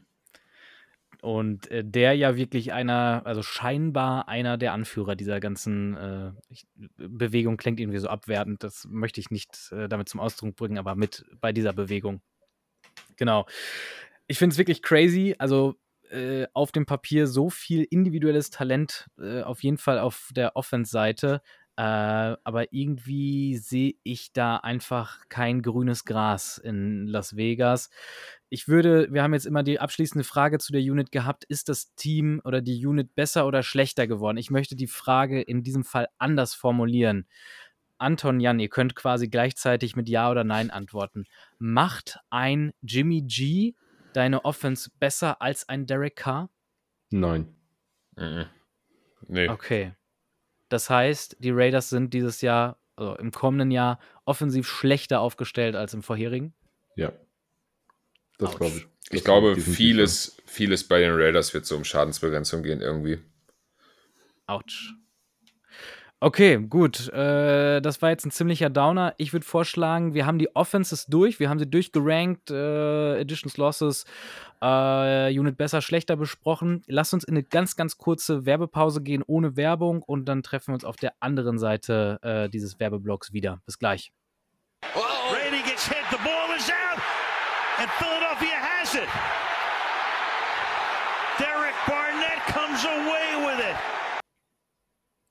Und 1.20 1.68
äh, 1.70 1.84
der 1.84 2.14
ja 2.14 2.36
wirklich 2.36 2.72
einer, 2.72 3.22
also 3.24 3.42
scheinbar 3.42 4.28
einer 4.28 4.56
der 4.56 4.72
Anführer 4.72 5.16
dieser 5.16 5.40
ganzen 5.40 5.96
äh, 5.96 6.32
ich, 6.48 6.66
Bewegung 6.96 7.56
klingt 7.56 7.80
irgendwie 7.80 7.98
so 7.98 8.08
abwertend. 8.08 8.62
Das 8.62 8.86
möchte 8.88 9.20
ich 9.20 9.30
nicht 9.30 9.72
äh, 9.72 9.88
damit 9.88 10.08
zum 10.08 10.20
Ausdruck 10.20 10.54
bringen, 10.54 10.78
aber 10.78 10.94
mit 10.94 11.24
bei 11.40 11.52
dieser 11.52 11.72
Bewegung. 11.72 12.20
Genau. 13.16 13.46
Ich 14.28 14.38
finde 14.38 14.52
es 14.52 14.58
wirklich 14.58 14.82
crazy. 14.82 15.34
Also 15.38 15.74
äh, 16.10 16.46
auf 16.54 16.72
dem 16.72 16.86
Papier 16.86 17.26
so 17.26 17.50
viel 17.50 17.84
individuelles 17.90 18.50
Talent, 18.50 19.08
äh, 19.18 19.42
auf 19.42 19.62
jeden 19.62 19.78
Fall 19.78 19.98
auf 19.98 20.30
der 20.34 20.56
Offense-Seite. 20.56 21.42
Äh, 21.78 22.36
aber 22.42 22.72
irgendwie 22.72 23.56
sehe 23.56 23.94
ich 24.02 24.32
da 24.32 24.56
einfach 24.56 25.28
kein 25.28 25.62
grünes 25.62 26.04
Gras 26.04 26.58
in 26.58 27.06
Las 27.06 27.36
Vegas 27.36 27.88
ich 28.50 28.68
würde, 28.68 29.12
wir 29.12 29.22
haben 29.22 29.34
jetzt 29.34 29.46
immer 29.46 29.62
die 29.62 29.80
abschließende 29.80 30.24
Frage 30.24 30.58
zu 30.58 30.72
der 30.72 30.80
Unit 30.80 31.12
gehabt, 31.12 31.44
ist 31.44 31.68
das 31.68 31.94
Team 31.94 32.40
oder 32.44 32.60
die 32.60 32.84
Unit 32.84 33.14
besser 33.14 33.46
oder 33.46 33.62
schlechter 33.62 34.06
geworden? 34.06 34.38
Ich 34.38 34.50
möchte 34.50 34.74
die 34.74 34.86
Frage 34.86 35.40
in 35.40 35.62
diesem 35.62 35.84
Fall 35.84 36.08
anders 36.18 36.54
formulieren. 36.54 37.26
Anton, 37.98 38.40
Jan, 38.40 38.60
ihr 38.60 38.68
könnt 38.68 38.94
quasi 38.94 39.28
gleichzeitig 39.28 39.96
mit 39.96 40.08
Ja 40.08 40.30
oder 40.30 40.44
Nein 40.44 40.70
antworten. 40.70 41.26
Macht 41.58 42.20
ein 42.30 42.72
Jimmy 42.80 43.22
G 43.22 43.74
deine 44.14 44.44
Offense 44.44 44.90
besser 44.98 45.42
als 45.42 45.68
ein 45.68 45.86
Derek 45.86 46.16
Carr? 46.16 46.48
Nein. 47.10 47.54
Mhm. 48.16 48.46
Nee. 49.26 49.48
Okay. 49.48 49.92
Das 50.68 50.90
heißt, 50.90 51.36
die 51.40 51.50
Raiders 51.50 51.88
sind 51.88 52.12
dieses 52.14 52.40
Jahr, 52.40 52.78
also 52.96 53.16
im 53.16 53.30
kommenden 53.30 53.70
Jahr, 53.70 53.98
offensiv 54.24 54.68
schlechter 54.68 55.20
aufgestellt 55.20 55.76
als 55.76 55.94
im 55.94 56.02
vorherigen? 56.02 56.54
Ja. 56.96 57.12
Das 58.38 58.56
glaube 58.56 58.76
ich. 58.76 58.86
Das 59.10 59.18
ich 59.18 59.24
glaube, 59.24 59.56
vieles, 59.56 60.36
vieles 60.44 60.86
bei 60.86 61.00
den 61.00 61.12
Raiders 61.12 61.54
wird 61.54 61.64
so 61.64 61.76
um 61.76 61.84
Schadensbegrenzung 61.84 62.62
gehen 62.62 62.80
irgendwie. 62.80 63.18
Autsch. 64.46 64.94
Okay, 66.20 66.58
gut. 66.58 67.08
Äh, 67.12 67.80
das 67.80 68.02
war 68.02 68.10
jetzt 68.10 68.26
ein 68.26 68.32
ziemlicher 68.32 68.70
Downer. 68.70 69.14
Ich 69.18 69.32
würde 69.32 69.46
vorschlagen, 69.46 70.14
wir 70.14 70.26
haben 70.26 70.40
die 70.40 70.54
Offenses 70.56 71.06
durch. 71.06 71.38
Wir 71.38 71.48
haben 71.48 71.60
sie 71.60 71.70
durchgerankt. 71.70 72.50
Äh, 72.50 73.20
Editions, 73.20 73.56
Losses, 73.56 74.04
äh, 74.60 75.38
Unit 75.38 75.56
besser, 75.56 75.80
schlechter 75.80 76.16
besprochen. 76.16 76.82
Lass 76.88 77.12
uns 77.14 77.22
in 77.22 77.34
eine 77.34 77.44
ganz, 77.44 77.76
ganz 77.76 77.98
kurze 77.98 78.46
Werbepause 78.46 79.00
gehen, 79.00 79.22
ohne 79.24 79.56
Werbung. 79.56 80.02
Und 80.02 80.24
dann 80.24 80.42
treffen 80.42 80.68
wir 80.68 80.74
uns 80.74 80.84
auf 80.84 80.96
der 80.96 81.12
anderen 81.20 81.56
Seite 81.60 82.18
äh, 82.22 82.48
dieses 82.48 82.80
Werbeblocks 82.80 83.32
wieder. 83.32 83.60
Bis 83.64 83.78
gleich. 83.78 84.10
Brady 84.92 85.62
gets 85.62 85.86
hit. 85.86 86.02
The 86.10 86.18
ball 86.24 86.56
is 86.56 86.68
out. 86.68 87.00
And 87.78 87.88
Philadelphia 87.92 88.58
has 88.58 88.92
it. 88.94 89.08
Derek 91.38 91.76
Barnett 91.86 92.40
comes 92.48 92.84
away 92.84 93.46
with 93.46 93.64
it. 93.64 93.76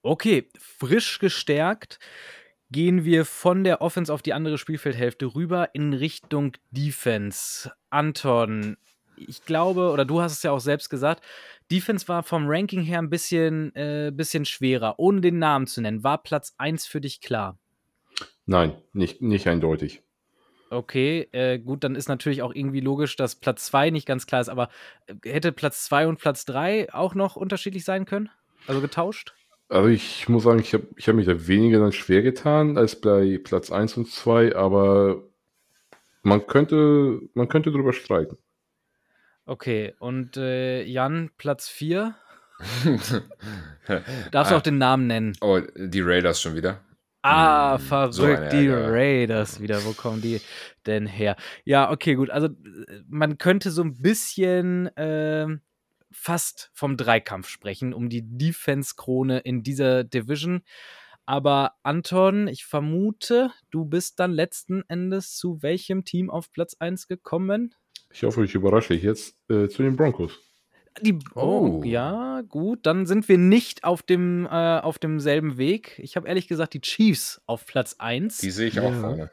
Okay, 0.08 0.48
frisch 0.58 1.20
gestärkt 1.20 2.00
gehen 2.72 3.04
wir 3.04 3.26
von 3.26 3.66
der 3.66 3.82
Offense 3.82 4.14
auf 4.14 4.22
die 4.22 4.32
andere 4.32 4.58
Spielfeldhälfte 4.58 5.36
rüber 5.36 5.72
in 5.74 5.94
Richtung 5.94 6.54
Defense. 6.72 7.74
Anton, 7.90 8.78
ich 9.18 9.44
glaube, 9.44 9.92
oder 9.92 10.06
du 10.06 10.22
hast 10.22 10.32
es 10.32 10.44
ja 10.44 10.52
auch 10.52 10.62
selbst 10.62 10.90
gesagt, 10.90 11.26
Defense 11.70 12.08
war 12.08 12.24
vom 12.24 12.46
Ranking 12.48 12.84
her 12.84 13.00
ein 13.00 13.10
bisschen, 13.10 13.76
äh, 13.76 14.14
bisschen 14.16 14.46
schwerer. 14.46 14.98
Ohne 14.98 15.20
den 15.20 15.40
Namen 15.40 15.68
zu 15.68 15.82
nennen, 15.82 16.06
war 16.06 16.24
Platz 16.24 16.56
1 16.58 16.88
für 16.88 17.02
dich 17.02 17.20
klar? 17.20 17.60
Nein, 18.46 18.78
nicht, 18.94 19.22
nicht 19.22 19.46
eindeutig. 19.48 20.04
Okay, 20.70 21.28
äh, 21.34 21.60
gut, 21.60 21.84
dann 21.84 21.96
ist 21.96 22.08
natürlich 22.08 22.44
auch 22.44 22.56
irgendwie 22.56 22.80
logisch, 22.80 23.18
dass 23.18 23.36
Platz 23.36 23.66
2 23.66 23.90
nicht 23.90 24.08
ganz 24.08 24.26
klar 24.26 24.40
ist, 24.40 24.48
aber 24.48 24.70
äh, 25.08 25.16
hätte 25.30 25.52
Platz 25.52 25.84
2 25.84 26.08
und 26.08 26.18
Platz 26.18 26.46
3 26.46 26.94
auch 26.94 27.14
noch 27.14 27.36
unterschiedlich 27.36 27.84
sein 27.84 28.06
können? 28.06 28.30
Also 28.68 28.80
getauscht? 28.80 29.34
Also 29.70 29.90
ich 29.90 30.30
muss 30.30 30.44
sagen, 30.44 30.60
ich 30.60 30.74
habe 30.74 30.88
ich 30.96 31.08
hab 31.10 31.16
mich 31.16 31.26
da 31.26 31.48
weniger 31.48 31.80
dann 31.80 31.92
schwer 31.92 32.22
getan 32.22 32.78
als 32.78 33.00
bei 33.00 33.38
Platz 33.44 33.70
1 33.72 33.98
und 33.98 34.08
2, 34.10 34.56
aber 34.56 35.24
man 36.24 36.48
könnte, 36.48 37.20
man 37.34 37.48
könnte 37.50 37.72
drüber 37.72 37.94
streiten. 37.94 38.38
Okay, 39.46 39.94
und 40.00 40.38
äh, 40.38 40.84
Jan, 40.84 41.32
Platz 41.38 41.70
4? 41.70 42.16
Darfst 44.32 44.52
du 44.52 44.56
Ah. 44.56 44.58
auch 44.58 44.62
den 44.62 44.78
Namen 44.78 45.08
nennen? 45.08 45.34
Oh, 45.42 45.60
die 45.76 46.02
Raiders 46.02 46.42
schon 46.42 46.56
wieder. 46.56 46.82
Ah, 47.22 47.78
Mm, 47.78 47.82
verrückt, 47.82 48.14
so 48.14 48.26
die. 48.52 48.70
Raiders 48.70 49.60
wieder. 49.62 49.84
Wo 49.86 49.92
kommen 49.94 50.22
die 50.22 50.40
denn 50.86 51.06
her? 51.08 51.36
Ja, 51.66 51.92
okay, 51.92 52.16
gut. 52.16 52.30
Also, 52.30 52.48
äh, 52.48 53.02
man 53.10 53.38
könnte 53.38 53.70
so 53.72 53.84
ein 53.84 54.02
bisschen 54.02 54.90
ähm, 54.96 55.62
fast 56.20 56.72
vom 56.74 56.98
Dreikampf 56.98 57.48
sprechen, 57.48 57.94
um 57.94 58.10
die 58.10 58.24
Defense-Krone 58.26 59.40
in 59.40 59.64
dieser 59.64 60.04
Division. 60.04 60.62
Aber 61.26 61.74
Anton, 61.84 62.48
ich 62.48 62.66
vermute, 62.66 63.52
du 63.70 63.86
bist 63.86 64.20
dann 64.20 64.32
letzten 64.32 64.84
Endes 64.88 65.36
zu 65.36 65.62
welchem 65.62 66.06
Team 66.06 66.30
auf 66.30 66.52
Platz 66.52 66.76
1 66.80 67.08
gekommen? 67.08 67.76
Ich 68.12 68.24
hoffe, 68.24 68.46
ich 68.46 68.56
überrasche 68.56 68.94
dich 68.94 69.04
jetzt 69.04 69.36
äh, 69.50 69.68
zu 69.68 69.84
den 69.84 69.96
Broncos. 69.98 70.40
Die, 71.02 71.20
oh, 71.36 71.82
Oh. 71.82 71.84
ja, 71.84 72.42
gut. 72.48 72.80
Dann 72.86 73.06
sind 73.06 73.28
wir 73.30 73.38
nicht 73.38 73.84
auf, 73.84 74.02
dem, 74.02 74.46
äh, 74.48 74.80
auf 74.80 74.98
demselben 74.98 75.58
Weg. 75.58 76.00
Ich 76.00 76.16
habe 76.16 76.28
ehrlich 76.28 76.48
gesagt 76.48 76.74
die 76.74 76.82
Chiefs 76.82 77.42
auf 77.46 77.66
Platz 77.66 77.96
1. 78.00 78.38
Die 78.40 78.50
sehe 78.50 78.68
ich 78.70 78.80
auch 78.80 78.92
Ja. 78.92 79.00
vorne. 79.02 79.32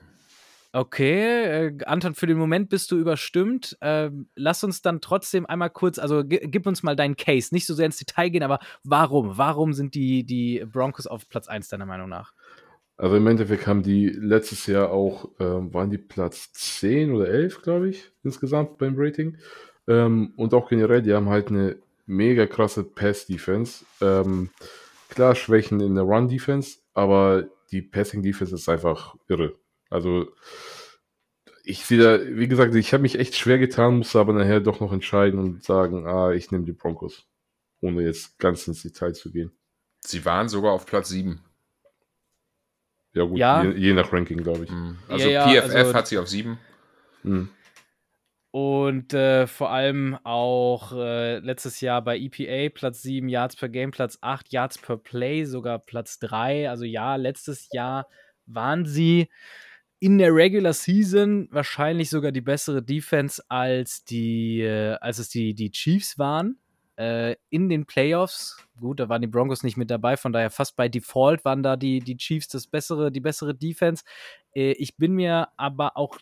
Okay, 0.77 1.69
äh, 1.69 1.85
Anton, 1.87 2.17
für 2.17 2.27
den 2.27 2.37
Moment 2.37 2.69
bist 2.69 2.91
du 2.91 2.97
überstimmt. 2.97 3.79
Ähm, 3.81 4.27
lass 4.35 4.65
uns 4.65 4.83
dann 4.83 5.01
trotzdem 5.01 5.47
einmal 5.47 5.71
kurz, 5.71 6.01
also 6.01 6.25
gi- 6.25 6.49
gib 6.49 6.67
uns 6.67 6.83
mal 6.83 6.97
deinen 6.97 7.15
Case. 7.15 7.55
Nicht 7.55 7.67
so 7.67 7.75
sehr 7.75 7.87
ins 7.87 7.99
Detail 7.99 8.29
gehen, 8.31 8.43
aber 8.43 8.59
warum? 8.83 9.39
Warum 9.39 9.73
sind 9.73 9.95
die, 9.95 10.25
die 10.25 10.65
Broncos 10.67 11.07
auf 11.07 11.29
Platz 11.29 11.47
1 11.47 11.69
deiner 11.69 11.87
Meinung 11.87 12.09
nach? 12.09 12.33
Also 12.97 13.15
im 13.15 13.27
Endeffekt 13.29 13.69
haben 13.69 13.85
die 13.85 14.09
letztes 14.09 14.67
Jahr 14.67 14.91
auch, 14.91 15.31
ähm, 15.39 15.73
waren 15.73 15.91
die 15.91 15.99
Platz 15.99 16.53
10 16.55 17.13
oder 17.13 17.29
11, 17.29 17.63
glaube 17.63 17.89
ich, 17.89 18.11
insgesamt 18.25 18.77
beim 18.77 18.95
Rating. 18.97 19.37
Ähm, 19.87 20.33
und 20.37 20.55
auch 20.55 20.69
generell, 20.69 21.03
die 21.03 21.15
haben 21.15 21.29
halt 21.29 21.51
eine 21.51 21.77
mega 22.07 22.47
krasse 22.47 22.83
Pass-Defense. 22.83 23.85
Ähm, 24.01 24.51
klar, 25.09 25.37
Schwächen 25.37 25.79
in 25.79 25.95
der 25.95 26.03
Run-Defense, 26.03 26.79
aber 26.95 27.45
die 27.71 27.83
Passing-Defense 27.83 28.57
ist 28.57 28.69
einfach 28.69 29.15
irre. 29.29 29.55
Also 29.95 30.27
ich 31.63 31.87
sehe 31.87 31.99
da, 31.99 32.37
wie 32.37 32.49
gesagt, 32.49 32.75
ich 32.75 32.93
habe 32.93 33.03
mich 33.03 33.17
echt 33.17 33.37
schwer 33.37 33.59
getan, 33.59 33.99
musste 33.99 34.19
aber 34.19 34.33
nachher 34.33 34.59
doch 34.61 34.81
noch 34.81 34.93
entscheiden 34.93 35.39
und 35.39 35.63
sagen, 35.63 36.05
ah, 36.07 36.33
ich 36.33 36.51
nehme 36.51 36.65
die 36.65 36.73
Broncos. 36.73 37.27
Ohne 37.81 38.03
jetzt 38.03 38.37
ganz 38.41 38.67
ins 38.67 38.83
Detail 38.83 39.15
zu 39.15 39.31
gehen. 39.31 39.53
Sie 40.01 40.25
waren 40.25 40.49
sogar 40.49 40.73
auf 40.73 40.85
Platz 40.85 41.11
7. 41.11 41.41
Ja 43.13 43.23
gut, 43.23 43.39
Ja. 43.39 43.63
Je, 43.63 43.71
je 43.79 43.93
nach 43.95 44.13
Ranking, 44.13 44.43
glaube 44.43 44.65
ich. 44.65 44.71
Mhm. 44.71 44.99
Also 45.09 45.29
Ja, 45.29 45.49
ja, 45.51 45.63
PFF 45.63 45.75
also- 45.77 45.95
hat 45.95 46.09
sie 46.09 46.19
auf 46.19 46.27
7. 46.29 46.59
Mhm. 47.23 47.51
Und 48.51 49.15
äh, 49.15 49.47
vor 49.47 49.71
allem 49.71 50.19
auch 50.25 50.93
äh, 50.93 51.39
letztes 51.39 51.81
Jahr 51.81 52.03
bei 52.03 52.19
EPA 52.19 52.73
Platz 52.75 53.03
7, 53.03 53.29
Yards 53.29 53.55
per 53.57 53.69
Game, 53.69 53.93
Platz 53.93 54.19
8, 54.21 54.53
Yards 54.53 54.79
per 54.79 54.97
Play, 54.97 55.45
sogar 55.45 55.79
Platz 55.79 56.19
3. 56.19 56.69
Also 56.69 56.85
ja, 56.85 57.15
letztes 57.17 57.69
Jahr 57.73 58.09
waren 58.47 58.85
sie 58.87 59.29
in 60.05 60.19
der 60.19 60.35
Regular 60.35 60.75
Season 60.75 61.49
wahrscheinlich 61.51 62.11
sogar 62.11 62.31
die 62.31 62.43
bessere 62.43 62.83
Defense 62.83 63.43
als 63.49 64.05
die, 64.05 64.61
äh, 64.61 64.99
als 65.01 65.19
es 65.19 65.31
die, 65.31 65.55
die 65.55 65.71
Chiefs 65.71 66.19
waren. 66.19 66.59
Äh, 66.97 67.37
in 67.49 67.71
den 67.71 67.87
Playoffs, 67.87 68.59
gut, 68.79 69.01
da 69.01 69.09
waren 69.09 69.23
die 69.23 69.29
Broncos 69.29 69.63
nicht 69.63 69.79
mit 69.79 69.91
dabei, 69.91 70.19
von 70.19 70.35
daher 70.35 70.51
fast 70.51 70.77
bei 70.77 70.91
Default 70.91 71.47
waren 71.47 71.63
da 71.63 71.77
die, 71.77 72.01
die 72.01 72.19
Chiefs 72.19 72.49
das 72.49 72.67
bessere, 72.67 73.11
die 73.11 73.21
bessere 73.21 73.55
Defense. 73.55 74.05
Äh, 74.55 74.73
ich 74.73 74.99
bin 74.99 75.15
mir 75.15 75.49
aber 75.57 75.97
auch 75.97 76.19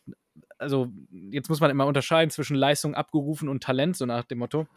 also 0.59 0.93
jetzt 1.11 1.49
muss 1.49 1.61
man 1.61 1.73
immer 1.73 1.87
unterscheiden 1.87 2.31
zwischen 2.31 2.55
Leistung 2.55 2.95
abgerufen 2.95 3.49
und 3.49 3.65
Talent, 3.65 3.97
so 3.97 4.07
nach 4.07 4.25
dem 4.25 4.39
Motto. 4.39 4.69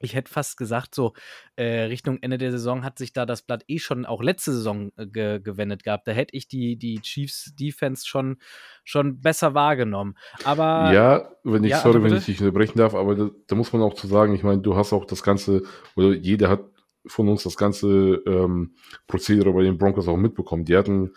Ich 0.00 0.14
hätte 0.14 0.32
fast 0.32 0.56
gesagt, 0.56 0.94
so 0.94 1.12
äh, 1.56 1.82
Richtung 1.82 2.18
Ende 2.20 2.38
der 2.38 2.50
Saison 2.50 2.84
hat 2.84 2.98
sich 2.98 3.12
da 3.12 3.26
das 3.26 3.42
Blatt 3.42 3.64
eh 3.68 3.78
schon 3.78 4.06
auch 4.06 4.22
letzte 4.22 4.52
Saison 4.52 4.92
äh, 4.96 5.06
ge 5.06 5.40
gewendet 5.40 5.84
gehabt. 5.84 6.06
Da 6.06 6.12
hätte 6.12 6.36
ich 6.36 6.48
die, 6.48 6.76
die 6.76 7.00
Chiefs 7.00 7.54
Defense 7.58 8.06
schon, 8.06 8.38
schon 8.84 9.20
besser 9.20 9.54
wahrgenommen. 9.54 10.16
Aber 10.44 10.92
Ja, 10.92 11.30
wenn 11.44 11.64
ich, 11.64 11.70
Ja, 11.70 11.80
sorry, 11.80 11.96
also 11.96 12.04
wenn 12.04 12.16
ich 12.16 12.26
dich 12.26 12.40
unterbrechen 12.40 12.78
darf, 12.78 12.94
aber 12.94 13.14
da, 13.14 13.30
da 13.46 13.56
muss 13.56 13.72
man 13.72 13.82
auch 13.82 13.94
zu 13.94 14.06
sagen, 14.06 14.34
ich 14.34 14.42
meine, 14.42 14.62
du 14.62 14.76
hast 14.76 14.92
auch 14.92 15.04
das 15.04 15.22
Ganze, 15.22 15.62
oder 15.96 16.14
jeder 16.14 16.48
hat 16.48 16.60
von 17.06 17.28
uns 17.28 17.42
das 17.42 17.56
ganze 17.56 18.22
ähm, 18.26 18.74
Prozedere 19.06 19.52
bei 19.52 19.62
den 19.62 19.78
Broncos 19.78 20.08
auch 20.08 20.16
mitbekommen. 20.16 20.64
Die 20.64 20.76
hatten 20.76 21.12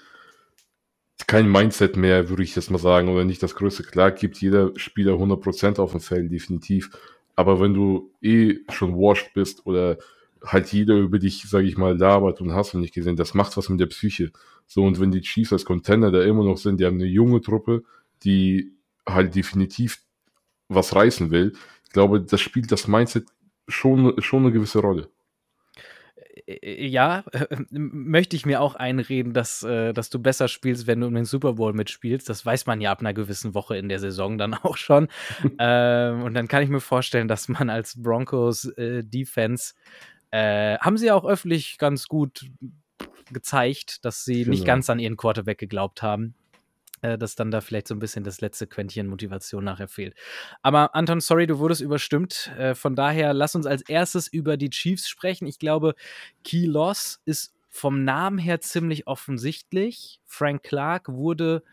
kein 1.27 1.51
Mindset 1.51 1.97
mehr, 1.97 2.29
würde 2.29 2.43
ich 2.43 2.55
jetzt 2.55 2.71
mal 2.71 2.77
sagen, 2.77 3.09
oder 3.09 3.25
nicht 3.25 3.43
das 3.43 3.55
größte. 3.55 3.83
Klar 3.83 4.11
gibt 4.11 4.41
jeder 4.41 4.71
Spieler 4.75 5.13
100% 5.13 5.79
auf 5.79 5.91
dem 5.91 5.99
Feld, 5.99 6.31
definitiv. 6.31 6.89
Aber 7.41 7.59
wenn 7.59 7.73
du 7.73 8.11
eh 8.21 8.59
schon 8.69 8.93
washed 8.93 9.33
bist 9.33 9.65
oder 9.65 9.97
halt 10.45 10.71
jeder 10.71 10.95
über 10.95 11.17
dich, 11.17 11.41
sage 11.49 11.65
ich 11.65 11.75
mal, 11.75 11.97
labert 11.97 12.39
und 12.39 12.53
hast 12.53 12.75
du 12.75 12.77
nicht 12.77 12.93
gesehen, 12.93 13.15
das 13.15 13.33
macht 13.33 13.57
was 13.57 13.67
mit 13.67 13.79
der 13.79 13.87
Psyche. 13.87 14.31
So, 14.67 14.83
und 14.83 14.99
wenn 14.99 15.09
die 15.09 15.21
Chiefs 15.21 15.51
als 15.51 15.65
Contender 15.65 16.11
da 16.11 16.21
immer 16.21 16.43
noch 16.43 16.57
sind, 16.57 16.79
die 16.79 16.85
haben 16.85 16.99
eine 16.99 17.05
junge 17.05 17.41
Truppe, 17.41 17.83
die 18.23 18.73
halt 19.07 19.33
definitiv 19.33 20.03
was 20.69 20.95
reißen 20.95 21.31
will, 21.31 21.53
ich 21.83 21.89
glaube, 21.89 22.21
das 22.21 22.39
spielt 22.41 22.71
das 22.71 22.87
Mindset 22.87 23.25
schon, 23.67 24.21
schon 24.21 24.43
eine 24.43 24.51
gewisse 24.51 24.79
Rolle. 24.79 25.09
Äh, 26.47 26.85
ja, 26.85 27.23
möchte 27.69 28.35
ich 28.35 28.45
mir 28.45 28.61
auch 28.61 28.75
einreden, 28.75 29.33
dass, 29.33 29.63
äh, 29.63 29.93
dass 29.93 30.09
du 30.09 30.19
besser 30.19 30.47
spielst, 30.47 30.87
wenn 30.87 30.99
du 31.01 31.07
um 31.07 31.13
den 31.15 31.25
Super 31.25 31.53
Bowl 31.53 31.73
mitspielst. 31.73 32.27
Das 32.29 32.45
weiß 32.45 32.65
man 32.65 32.81
ja 32.81 32.91
ab 32.91 32.99
einer 32.99 33.13
gewissen 33.13 33.53
Woche 33.53 33.77
in 33.77 33.89
der 33.89 33.99
Saison 33.99 34.37
dann 34.37 34.53
auch 34.63 34.77
schon. 34.77 35.07
ähm, 35.59 36.23
und 36.23 36.33
dann 36.33 36.47
kann 36.47 36.63
ich 36.63 36.69
mir 36.69 36.79
vorstellen, 36.81 37.27
dass 37.27 37.47
man 37.47 37.69
als 37.69 38.01
Broncos 38.01 38.65
äh, 38.77 39.03
Defense 39.03 39.73
äh, 40.31 40.77
haben 40.79 40.97
sie 40.97 41.11
auch 41.11 41.25
öffentlich 41.25 41.77
ganz 41.77 42.07
gut 42.07 42.45
gezeigt, 43.31 44.03
dass 44.05 44.23
sie 44.25 44.45
nicht 44.45 44.61
Genau. 44.61 44.65
ganz 44.65 44.89
an 44.89 44.99
ihren 44.99 45.17
Quarterback 45.17 45.57
geglaubt 45.57 46.01
haben. 46.01 46.35
Äh, 47.01 47.17
dass 47.17 47.35
dann 47.35 47.51
da 47.51 47.61
vielleicht 47.61 47.87
so 47.87 47.95
ein 47.95 47.99
bisschen 47.99 48.23
das 48.23 48.41
letzte 48.41 48.67
Quäntchen 48.67 49.07
Motivation 49.07 49.63
nachher 49.63 49.87
fehlt. 49.87 50.15
Aber 50.61 50.95
Anton, 50.95 51.19
sorry, 51.19 51.47
du 51.47 51.57
wurdest 51.57 51.81
überstimmt. 51.81 52.51
Äh, 52.57 52.75
von 52.75 52.95
daher 52.95 53.33
lass 53.33 53.55
uns 53.55 53.65
als 53.65 53.81
erstes 53.81 54.27
über 54.27 54.55
die 54.57 54.69
Chiefs 54.69 55.09
sprechen. 55.09 55.47
Ich 55.47 55.59
glaube, 55.59 55.95
Key 56.43 56.65
Loss 56.65 57.21
ist 57.25 57.53
vom 57.69 58.03
Namen 58.03 58.37
her 58.37 58.61
ziemlich 58.61 59.07
offensichtlich. 59.07 60.19
Frank 60.25 60.63
Clark 60.63 61.09
wurde 61.09 61.63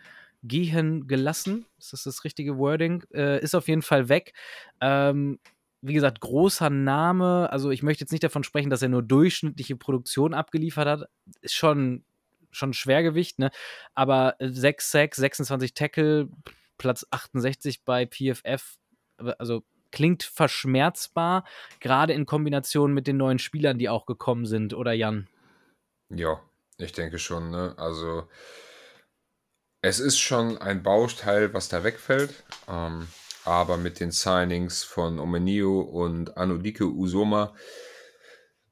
gehen 0.45 1.09
gelassen. 1.09 1.67
Ist 1.79 1.93
das 1.93 2.05
das 2.05 2.25
richtige 2.25 2.57
Wording? 2.57 3.05
Äh, 3.13 3.43
ist 3.43 3.55
auf 3.55 3.69
jeden 3.69 3.83
Fall 3.83 4.09
weg. 4.09 4.33
Ähm, 4.81 5.41
wie 5.83 5.95
gesagt, 5.95 6.21
großer 6.21 6.71
Name. 6.71 7.51
Also 7.53 7.71
ich 7.71 7.83
möchte 7.83 8.05
jetzt 8.05 8.13
nicht 8.13 8.25
davon 8.25 8.45
sprechen, 8.45 8.71
dass 8.71 8.83
er 8.83 8.89
nur 8.89 9.03
durchschnittliche 9.03 9.77
Produktion 9.77 10.35
abgeliefert 10.35 10.89
hat. 10.89 11.09
Ist 11.41 11.55
schon, 11.55 12.05
schon 12.51 12.73
Schwergewicht, 12.73 13.39
ne? 13.39 13.51
Aber 13.95 14.37
6 14.41 14.91
Sacks, 14.91 15.17
26 15.19 15.75
Tackle, 15.75 16.29
Platz 16.77 17.07
68 17.11 17.85
bei 17.85 18.07
PFF. 18.07 18.77
Also 19.39 19.65
klingt 19.91 20.23
verschmerzbar, 20.23 21.45
gerade 21.81 22.13
in 22.13 22.27
Kombination 22.27 22.93
mit 22.93 23.07
den 23.07 23.17
neuen 23.17 23.39
Spielern, 23.39 23.79
die 23.79 23.89
auch 23.89 24.07
gekommen 24.07 24.47
sind, 24.47 24.75
oder 24.75 24.93
Jan? 24.93 25.29
Ja, 26.11 26.41
ich 26.77 26.93
denke 26.93 27.19
schon. 27.19 27.51
Ne? 27.51 27.75
Also 27.79 28.29
es 29.83 30.01
ist 30.01 30.19
schon 30.19 30.59
ein 30.59 30.83
Bausteil, 30.83 31.55
was 31.55 31.69
da 31.69 31.85
wegfällt. 31.85 32.45
Ähm, 32.69 33.09
aber 33.45 33.79
mit 33.79 34.01
den 34.01 34.11
Signings 34.11 34.85
von 34.85 35.19
Omenio 35.19 35.81
und 35.81 36.37
Anodike 36.37 36.85
Usoma 36.85 37.55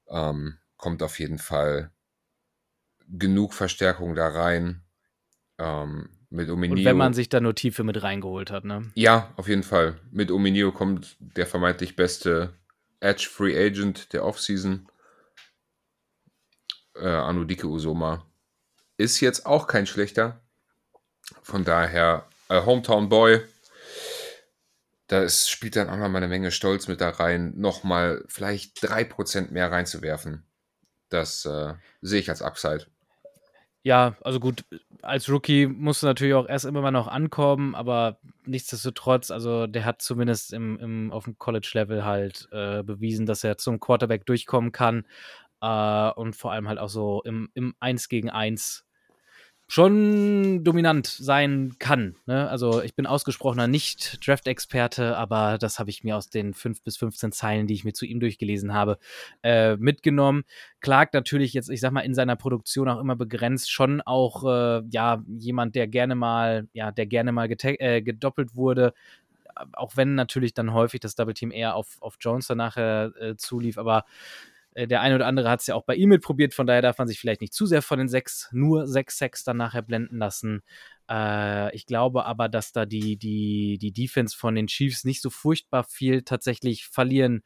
ähm, 0.09 0.59
kommt 0.77 1.03
auf 1.03 1.18
jeden 1.18 1.39
Fall 1.39 1.91
genug 3.09 3.55
Verstärkung 3.55 4.15
da 4.15 4.29
rein. 4.29 4.83
Ähm, 5.59 6.09
mit 6.29 6.51
Omenio. 6.51 6.77
Und 6.77 6.85
wenn 6.85 6.97
man 6.97 7.15
sich 7.15 7.29
da 7.29 7.41
nur 7.41 7.55
Tiefe 7.55 7.85
mit 7.85 8.03
reingeholt 8.03 8.51
hat, 8.51 8.65
ne? 8.65 8.91
Ja, 8.95 9.33
auf 9.37 9.49
jeden 9.49 9.63
Fall. 9.63 9.99
Mit 10.11 10.31
Ominio 10.31 10.73
kommt 10.73 11.17
der 11.21 11.47
vermeintlich 11.47 11.97
beste 11.97 12.53
Edge 13.01 13.29
Free 13.31 13.57
Agent 13.57 14.13
der 14.13 14.25
Offseason. 14.25 14.89
Äh, 16.95 17.07
Anudike 17.09 17.67
Usoma 17.67 18.27
ist 18.97 19.21
jetzt 19.21 19.47
auch 19.47 19.67
kein 19.67 19.87
schlechter. 19.87 20.41
Von 21.43 21.65
daher, 21.65 22.27
äh, 22.49 22.63
Hometown 22.63 23.09
Boy. 23.09 23.41
Da 25.09 25.23
ist, 25.23 25.49
spielt 25.49 25.77
dann 25.77 25.89
auch 25.89 25.97
noch 25.97 26.09
mal 26.09 26.19
eine 26.19 26.29
Menge 26.29 26.51
Stolz 26.51 26.89
mit 26.89 27.01
da 27.01 27.11
rein, 27.11 27.53
nochmal 27.57 28.25
vielleicht 28.27 28.79
3% 28.85 29.53
mehr 29.53 29.71
reinzuwerfen. 29.71 30.45
Das 31.09 31.45
äh, 31.45 31.75
sehe 32.01 32.19
ich 32.19 32.29
als 32.29 32.43
Upside. 32.43 32.87
Ja, 33.87 34.16
also 34.22 34.41
gut, 34.41 34.64
als 35.03 35.30
Rookie 35.30 35.68
musst 35.68 36.03
du 36.03 36.09
natürlich 36.09 36.34
auch 36.34 36.49
erst 36.49 36.64
immer 36.64 36.80
mal 36.82 36.91
noch 36.91 37.07
ankommen, 37.07 37.76
aber 37.76 38.18
nichtsdestotrotz, 38.45 39.30
also 39.30 39.68
der 39.68 39.84
hat 39.84 40.03
zumindest 40.03 40.53
im, 40.53 40.76
im, 40.80 41.12
auf 41.12 41.22
dem 41.22 41.39
College-Level 41.39 42.05
halt 42.05 42.49
äh, 42.51 42.82
bewiesen, 42.82 43.26
dass 43.26 43.45
er 43.45 43.59
zum 43.59 43.78
Quarterback 43.78 44.26
durchkommen 44.26 44.72
kann 44.72 45.07
äh, 45.61 46.11
und 46.11 46.34
vor 46.34 46.51
allem 46.51 46.66
halt 46.66 46.80
auch 46.80 46.89
so 46.89 47.22
im, 47.24 47.49
im 47.55 47.76
1 47.78 48.09
gegen 48.09 48.28
1 48.28 48.86
schon 49.69 50.62
dominant 50.62 51.07
sein 51.07 51.75
kann. 51.79 52.14
Ne? 52.27 52.49
Also 52.49 52.83
ich 52.83 52.95
bin 52.95 53.07
ausgesprochener 53.07 53.67
Nicht-Draft-Experte, 53.67 55.17
aber 55.17 55.59
das 55.59 55.81
habe 55.81 55.91
ich 55.91 56.05
mir 56.05 56.17
aus 56.17 56.29
den 56.29 56.55
5 56.55 56.83
bis 56.83 56.97
15 56.97 57.33
Zeilen, 57.33 57.67
die 57.67 57.75
ich 57.75 57.85
mir 57.85 57.93
zu 57.93 58.07
ihm 58.07 58.21
durchgelesen 58.21 58.73
habe, 58.73 58.99
äh, 59.43 59.77
mitgenommen. 59.77 60.45
Clark 60.81 61.12
natürlich 61.14 61.53
jetzt, 61.53 61.69
ich 61.69 61.81
sag 61.81 61.91
mal, 61.91 62.03
in 62.03 62.14
seiner 62.14 62.37
Produktion 62.37 62.89
auch 62.89 63.01
immer 63.01 63.17
begrenzt, 63.17 63.73
schon 63.73 64.01
auch 64.03 64.45
äh, 64.45 64.83
ja 64.91 65.25
jemand, 65.27 65.75
der 65.75 65.89
gerne 65.89 66.14
mal, 66.14 66.69
ja, 66.73 66.93
der 66.93 67.07
gerne 67.07 67.33
mal 67.33 67.49
äh, 67.51 68.03
gedoppelt 68.03 68.55
wurde, 68.55 68.95
auch 69.73 69.97
wenn 69.97 70.14
natürlich 70.14 70.55
dann 70.55 70.75
häufig 70.75 71.01
das 71.01 71.17
Double 71.17 71.35
Team 71.35 71.51
eher 71.51 71.75
auf, 71.75 71.97
auf 72.01 72.19
Jones 72.21 72.47
danach 72.47 72.77
äh, 72.77 73.37
zulief, 73.37 73.79
aber 73.79 73.99
äh, 73.99 74.03
der 74.77 75.01
eine 75.01 75.14
oder 75.14 75.27
andere 75.27 75.49
hat 75.49 75.61
es 75.61 75.66
ja 75.66 75.74
auch 75.74 75.85
bei 75.85 75.95
ihm 75.95 76.11
mitprobiert, 76.11 76.53
von 76.53 76.66
daher 76.66 76.83
darf 76.83 76.99
man 76.99 77.09
sich 77.09 77.18
vielleicht 77.18 77.41
nicht 77.41 77.55
zu 77.55 77.64
sehr 77.64 77.81
von 77.83 77.99
den 77.99 78.09
sechs, 78.09 78.49
nur 78.53 78.87
sechs 78.87 79.16
Sex 79.16 79.43
dann 79.45 79.57
nachher 79.57 79.83
blenden 79.83 80.18
lassen. 80.18 80.62
Äh, 81.11 81.74
ich 81.74 81.87
glaube 81.87 82.27
aber, 82.27 82.49
dass 82.49 82.72
da 82.72 82.85
die, 82.85 83.16
die, 83.16 83.79
die 83.79 83.93
Defense 83.93 84.37
von 84.37 84.55
den 84.55 84.66
Chiefs 84.66 85.05
nicht 85.05 85.22
so 85.22 85.31
furchtbar 85.31 85.85
viel 85.85 86.22
tatsächlich 86.22 86.87
verlieren 86.87 87.43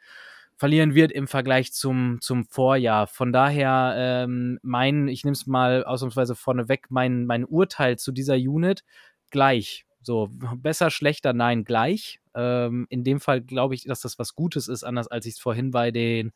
verlieren 0.56 0.94
wird 0.94 1.10
im 1.10 1.26
Vergleich 1.26 1.72
zum, 1.72 2.18
zum 2.20 2.44
Vorjahr. 2.44 3.06
Von 3.06 3.32
daher, 3.32 3.94
ähm, 3.96 4.58
mein, 4.62 5.08
ich 5.08 5.24
nehme 5.24 5.32
es 5.32 5.46
mal 5.46 5.84
ausnahmsweise 5.84 6.34
vorneweg, 6.34 6.90
mein, 6.90 7.24
mein 7.24 7.46
Urteil 7.46 7.98
zu 7.98 8.12
dieser 8.12 8.34
Unit 8.34 8.84
gleich. 9.30 9.86
So, 10.02 10.28
besser, 10.30 10.90
schlechter, 10.90 11.32
nein, 11.32 11.64
gleich. 11.64 12.20
Ähm, 12.34 12.86
in 12.90 13.04
dem 13.04 13.20
Fall 13.20 13.40
glaube 13.40 13.74
ich, 13.74 13.84
dass 13.84 14.02
das 14.02 14.18
was 14.18 14.34
Gutes 14.34 14.68
ist, 14.68 14.84
anders 14.84 15.08
als 15.08 15.24
ich 15.24 15.34
es 15.34 15.40
vorhin 15.40 15.70
bei 15.70 15.90
den 15.92 16.32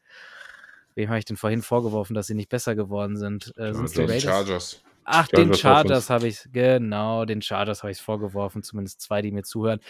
Wem 0.95 1.09
habe 1.09 1.19
ich 1.19 1.25
denn 1.25 1.37
vorhin 1.37 1.63
vorgeworfen, 1.63 2.15
dass 2.15 2.27
sie 2.27 2.35
nicht 2.35 2.49
besser 2.49 2.75
geworden 2.75 3.17
sind? 3.17 3.53
Äh, 3.57 3.75
sind 3.75 3.97
die 3.97 4.21
Chargers. 4.21 4.83
Ach, 5.07 5.29
Chargers 5.29 5.31
den 5.37 5.55
Chargers 5.55 6.11
habe 6.11 6.29
ich, 6.29 6.49
genau, 6.51 7.27
den 7.27 7.43
Chargers 7.43 7.83
habe 7.83 7.93
ich 7.93 8.01
vorgeworfen, 8.01 8.63
zumindest 8.63 9.03
zwei, 9.03 9.21
die 9.21 9.33
mir 9.33 9.43
zuhören. 9.43 9.81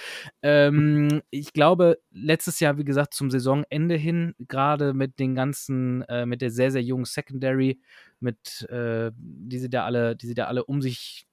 Ähm, 0.43 1.23
ich 1.31 1.53
glaube, 1.53 1.99
letztes 2.11 2.59
Jahr, 2.59 2.79
wie 2.79 2.85
gesagt, 2.85 3.15
zum 3.15 3.31
Saisonende 3.31 3.95
hin, 3.95 4.35
gerade 4.41 4.93
mit 4.93 5.21
den 5.21 5.37
ganzen, 5.37 6.03
äh, 6.03 6.27
mit 6.27 6.43
der 6.43 6.51
sehr, 6.51 6.73
sehr 6.73 6.83
jungen 6.83 7.05
Secondary, 7.05 7.81
mit, 8.19 8.63
äh, 8.71 9.13
die 9.15 9.59
sie 9.59 9.71
da 9.71 9.85
alle, 9.85 10.17
die 10.17 10.27
sie 10.27 10.35
da 10.35 10.47
alle 10.47 10.65
um 10.65 10.83
sich, 10.83 11.29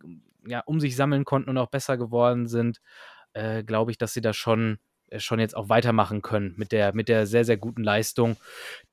ja, 0.46 0.60
um 0.66 0.80
sich 0.80 0.96
sammeln 0.96 1.26
konnten 1.26 1.50
und 1.50 1.58
auch 1.58 1.70
besser 1.72 1.98
geworden 1.98 2.48
sind, 2.48 2.82
äh, 3.34 3.64
glaube 3.64 3.90
ich, 3.90 3.98
dass 3.98 4.14
sie 4.14 4.22
da 4.22 4.34
schon 4.34 4.78
schon 5.18 5.40
jetzt 5.40 5.56
auch 5.56 5.70
weitermachen 5.70 6.22
können 6.22 6.54
mit 6.58 6.72
der, 6.72 6.94
mit 6.94 7.10
der 7.10 7.28
sehr, 7.28 7.46
sehr 7.46 7.58
guten 7.58 7.84
Leistung. 7.84 8.38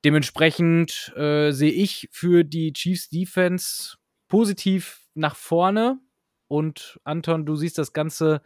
Dementsprechend 0.03 1.13
äh, 1.15 1.51
sehe 1.51 1.71
ich 1.71 2.09
für 2.11 2.43
die 2.43 2.73
Chiefs 2.73 3.09
Defense 3.09 3.97
positiv 4.27 5.07
nach 5.13 5.35
vorne. 5.35 5.99
Und 6.47 6.99
Anton, 7.03 7.45
du 7.45 7.55
siehst 7.55 7.77
das 7.77 7.93
Ganze 7.93 8.41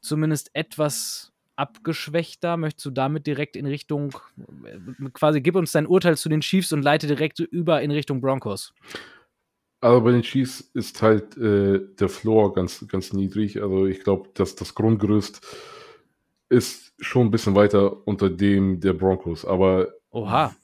zumindest 0.00 0.50
etwas 0.54 1.32
abgeschwächter. 1.56 2.56
Möchtest 2.56 2.86
du 2.86 2.90
damit 2.90 3.26
direkt 3.26 3.56
in 3.56 3.66
Richtung, 3.66 4.16
äh, 4.64 4.78
quasi 5.12 5.40
gib 5.40 5.54
uns 5.54 5.72
dein 5.72 5.86
Urteil 5.86 6.16
zu 6.16 6.28
den 6.28 6.40
Chiefs 6.40 6.72
und 6.72 6.82
leite 6.82 7.06
direkt 7.06 7.38
über 7.40 7.80
in 7.82 7.90
Richtung 7.90 8.20
Broncos? 8.20 8.74
Also 9.80 10.00
bei 10.00 10.12
den 10.12 10.22
Chiefs 10.22 10.60
ist 10.72 11.02
halt 11.02 11.36
äh, 11.36 11.78
der 12.00 12.08
Floor 12.08 12.54
ganz, 12.54 12.86
ganz 12.88 13.12
niedrig. 13.12 13.62
Also 13.62 13.86
ich 13.86 14.00
glaube, 14.02 14.30
dass 14.34 14.56
das 14.56 14.74
Grundgerüst 14.74 15.46
ist 16.48 16.93
schon 17.04 17.26
ein 17.26 17.30
bisschen 17.30 17.54
weiter 17.54 18.06
unter 18.06 18.30
dem 18.30 18.80
der 18.80 18.92
Broncos. 18.92 19.44
Aber 19.44 19.88
Oha. 20.10 20.54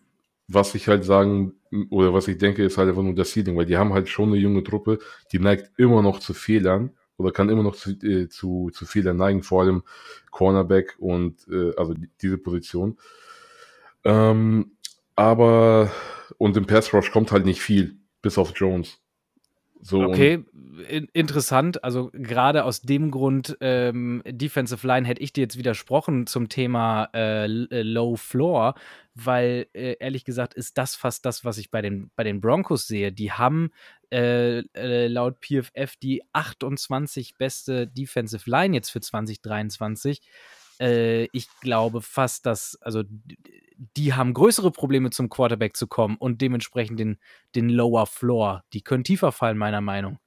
was 0.49 0.75
ich 0.75 0.89
halt 0.89 1.05
sagen, 1.05 1.55
oder 1.91 2.13
was 2.13 2.29
ich 2.29 2.39
denke, 2.39 2.65
ist 2.65 2.79
halt 2.79 2.89
einfach 2.89 3.03
nur 3.03 3.15
das 3.15 3.33
Ceiling, 3.33 3.57
weil 3.57 3.67
die 3.67 3.77
haben 3.77 3.93
halt 3.93 4.09
schon 4.09 4.31
eine 4.31 4.39
junge 4.39 4.65
Truppe, 4.65 4.99
die 5.33 5.39
neigt 5.39 5.71
immer 5.79 6.03
noch 6.03 6.19
zu 6.19 6.35
Fehlern 6.35 6.91
oder 7.17 7.33
kann 7.33 7.49
immer 7.49 7.63
noch 7.63 7.77
zu, 7.77 7.91
äh, 8.03 8.29
zu, 8.29 8.71
zu 8.73 8.87
Fehlern 8.87 9.17
neigen, 9.17 9.43
vor 9.43 9.63
allem 9.63 9.83
Cornerback 10.31 10.97
und 10.99 11.47
äh, 11.49 11.75
also 11.77 11.95
die, 11.95 12.09
diese 12.21 12.39
Position. 12.39 12.99
Ähm, 14.05 14.73
aber 15.15 15.91
und 16.39 16.57
im 16.57 16.67
Pass 16.67 16.93
Rush 16.95 17.11
kommt 17.11 17.33
halt 17.33 17.45
nicht 17.45 17.61
viel, 17.61 17.99
bis 18.23 18.39
auf 18.39 18.53
Jones. 18.57 19.00
So, 19.83 20.03
okay, 20.03 20.45
in, 20.89 21.09
interessant. 21.13 21.83
Also 21.85 22.11
gerade 22.13 22.65
aus 22.65 22.83
dem 22.83 23.11
Grund, 23.11 23.57
ähm, 23.61 24.23
Defensive 24.27 24.87
Line 24.87 25.07
hätte 25.07 25.23
ich 25.23 25.33
dir 25.33 25.43
jetzt 25.43 25.57
widersprochen 25.57 26.27
zum 26.27 26.49
Thema 26.49 27.09
äh, 27.15 27.47
äh, 27.47 27.83
Low 27.83 28.17
Floor, 28.17 28.75
weil 29.15 29.67
äh, 29.73 29.97
ehrlich 29.99 30.25
gesagt 30.25 30.55
ist 30.55 30.77
das 30.77 30.97
fast 30.97 31.25
das, 31.25 31.45
was 31.45 31.57
ich 31.57 31.71
bei 31.71 31.81
den, 31.81 32.11
bei 32.15 32.25
den 32.25 32.41
Broncos 32.41 32.87
sehe. 32.87 33.11
Die 33.11 33.33
haben 33.33 33.71
äh, 34.13 34.59
äh 34.75 35.07
laut 35.07 35.39
PFF 35.41 35.97
die 36.03 36.23
28 36.33 37.37
beste 37.39 37.87
Defensive 37.87 38.49
Line 38.49 38.75
jetzt 38.75 38.91
für 38.91 39.01
2023. 39.01 40.21
Äh, 40.79 41.25
ich 41.33 41.49
glaube 41.61 42.03
fast, 42.03 42.45
dass, 42.45 42.77
also 42.83 43.03
die 43.97 44.13
haben 44.13 44.35
größere 44.35 44.71
Probleme 44.71 45.11
zum 45.11 45.31
Quarterback 45.31 45.77
zu 45.77 45.87
kommen 45.87 46.17
und 46.19 46.43
dementsprechend 46.43 47.01
den, 47.01 47.19
den 47.55 47.71
Lower 47.71 48.07
Floor. 48.07 48.63
Die 48.73 48.83
können 48.83 49.05
tiefer 49.05 49.33
fallen, 49.33 49.57
meiner 49.57 49.81
Meinung. 49.81 50.19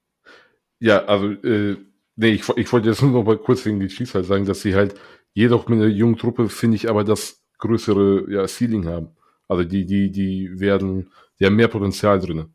Ja, 0.79 1.05
also, 1.05 1.27
äh, 1.27 1.77
nee, 2.15 2.31
ich, 2.31 2.49
ich 2.49 2.73
wollte 2.73 2.89
jetzt 2.89 3.01
nur 3.03 3.11
noch 3.11 3.23
mal 3.23 3.37
kurz 3.37 3.63
wegen 3.65 3.79
die 3.79 3.87
Chiefs 3.87 4.15
halt 4.15 4.25
sagen, 4.25 4.45
dass 4.45 4.61
sie 4.61 4.73
halt 4.73 4.95
jedoch 5.33 5.67
mit 5.67 5.79
einer 5.79 5.87
jungen 5.87 6.17
Truppe, 6.17 6.49
finde 6.49 6.75
ich, 6.75 6.89
aber 6.89 7.03
das 7.03 7.43
größere 7.59 8.31
ja, 8.31 8.47
Ceiling 8.47 8.87
haben. 8.87 9.09
Also 9.47 9.63
die, 9.63 9.85
die, 9.85 10.11
die 10.11 10.59
werden, 10.59 11.11
die 11.39 11.45
haben 11.45 11.55
mehr 11.55 11.67
Potenzial 11.67 12.19
drin. 12.19 12.53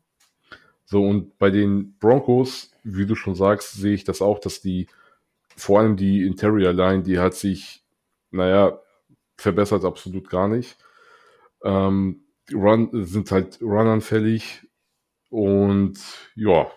So, 0.85 1.03
und 1.03 1.37
bei 1.37 1.49
den 1.49 1.97
Broncos, 1.99 2.71
wie 2.83 3.05
du 3.05 3.15
schon 3.15 3.35
sagst, 3.35 3.73
sehe 3.73 3.93
ich 3.93 4.03
das 4.03 4.21
auch, 4.21 4.39
dass 4.39 4.59
die, 4.59 4.87
vor 5.55 5.79
allem 5.79 5.95
die 5.95 6.25
Interior 6.25 6.73
Line, 6.73 7.03
die 7.03 7.19
hat 7.19 7.35
sich, 7.35 7.83
naja, 8.31 8.79
verbessert 9.37 9.85
absolut 9.85 10.29
gar 10.29 10.47
nicht. 10.47 10.77
Ähm, 11.63 12.23
Run 12.53 12.89
sind 13.05 13.31
halt 13.31 13.61
Run-anfällig 13.61 14.67
und 15.29 15.99
ja, 16.35 16.67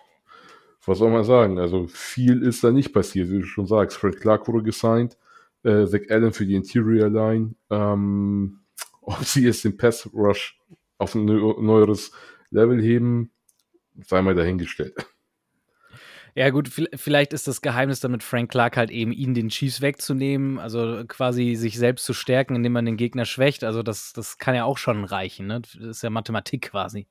was 0.85 0.97
soll 0.97 1.11
man 1.11 1.23
sagen? 1.23 1.59
Also 1.59 1.87
viel 1.87 2.43
ist 2.43 2.63
da 2.63 2.71
nicht 2.71 2.93
passiert, 2.93 3.29
wie 3.29 3.39
du 3.39 3.45
schon 3.45 3.67
sagst. 3.67 3.97
Fred 3.97 4.19
Clark 4.19 4.47
wurde 4.47 4.63
gesigned, 4.63 5.17
äh, 5.63 5.85
Zach 5.87 6.01
Allen 6.09 6.33
für 6.33 6.45
die 6.45 6.55
Interior 6.55 7.09
Line. 7.09 7.55
Ähm, 7.69 8.59
ob 9.01 9.23
sie 9.23 9.45
jetzt 9.45 9.63
den 9.63 9.77
Pass 9.77 10.09
Rush 10.13 10.59
auf 10.97 11.15
ein 11.15 11.25
neueres 11.25 12.11
Level 12.51 12.81
heben, 12.81 13.31
sei 14.05 14.21
mal 14.21 14.35
dahingestellt. 14.35 14.95
Ja, 16.35 16.49
gut, 16.49 16.67
vielleicht 16.67 17.31
ist 17.31 17.47
das 17.47 17.61
Geheimnis 17.61 17.99
damit 17.99 18.23
Frank 18.23 18.49
Clark 18.49 18.75
halt 18.75 18.89
eben, 18.89 19.11
ihn 19.11 19.35
den 19.35 19.49
Chiefs 19.49 19.81
wegzunehmen, 19.81 20.57
also 20.57 21.03
quasi 21.07 21.53
sich 21.53 21.77
selbst 21.77 22.05
zu 22.05 22.13
stärken, 22.13 22.55
indem 22.55 22.71
man 22.73 22.85
den 22.85 22.97
Gegner 22.97 23.25
schwächt. 23.25 23.63
Also, 23.63 23.83
das, 23.83 24.13
das 24.13 24.39
kann 24.39 24.55
ja 24.55 24.65
auch 24.65 24.79
schon 24.79 25.03
reichen, 25.03 25.45
ne? 25.45 25.61
Das 25.61 25.75
ist 25.75 26.01
ja 26.01 26.09
Mathematik 26.09 26.71
quasi. 26.71 27.05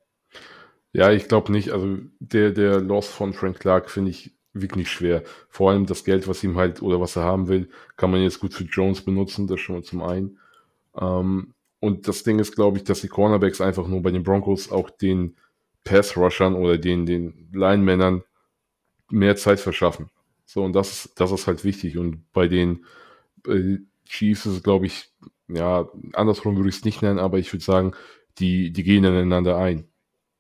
Ja, 0.93 1.13
ich 1.13 1.29
glaube 1.29 1.53
nicht. 1.53 1.71
Also, 1.71 1.99
der, 2.19 2.51
der 2.51 2.81
Loss 2.81 3.09
von 3.09 3.33
Frank 3.33 3.61
Clark 3.61 3.91
finde 3.91 4.11
ich 4.11 4.35
wirklich 4.53 4.91
schwer. 4.91 5.23
Vor 5.49 5.71
allem 5.71 5.87
das 5.87 6.05
Geld, 6.05 6.27
was 6.27 6.43
ihm 6.43 6.57
halt 6.57 6.83
oder 6.83 7.01
was 7.01 7.17
er 7.17 7.23
haben 7.23 7.49
will, 7.49 7.69
kann 7.97 8.11
man 8.11 8.23
jetzt 8.23 8.41
gut 8.41 8.55
für 8.55 8.65
Jones 8.65 9.03
benutzen, 9.03 9.47
das 9.47 9.61
schon 9.61 9.77
mal 9.77 9.83
zum 9.83 10.03
einen. 10.03 10.39
Ähm, 11.01 11.55
und 11.81 12.09
das 12.09 12.25
Ding 12.25 12.39
ist, 12.39 12.55
glaube 12.55 12.79
ich, 12.79 12.85
dass 12.85 13.01
die 13.01 13.09
Cornerbacks 13.09 13.61
einfach 13.61 13.87
nur 13.87 14.03
bei 14.03 14.11
den 14.11 14.25
Broncos 14.25 14.71
auch 14.71 14.91
den 14.91 15.37
Pass-Rushern 15.85 16.55
oder 16.55 16.79
den, 16.79 17.07
den 17.07 17.49
Line-Männern 17.53 18.23
mehr 19.13 19.37
Zeit 19.37 19.61
verschaffen. 19.61 20.11
So, 20.45 20.65
und 20.65 20.73
das, 20.75 21.13
das 21.17 21.33
ist 21.33 21.47
halt 21.47 21.65
wichtig. 21.65 21.99
Und 21.99 22.31
bei 22.33 22.49
den 22.49 22.85
äh, 23.47 23.79
Chiefs 24.07 24.47
ist 24.47 24.57
es, 24.57 24.63
glaube 24.63 24.87
ich, 24.87 25.11
ja, 25.49 25.89
andersrum 26.15 26.57
würde 26.57 26.69
ich 26.69 26.77
es 26.77 26.85
nicht 26.85 27.03
nennen, 27.03 27.19
aber 27.19 27.39
ich 27.39 27.53
würde 27.53 27.65
sagen, 27.65 27.93
die, 28.39 28.73
die 28.73 28.83
gehen 28.83 29.05
ineinander 29.05 29.57
ein. 29.57 29.89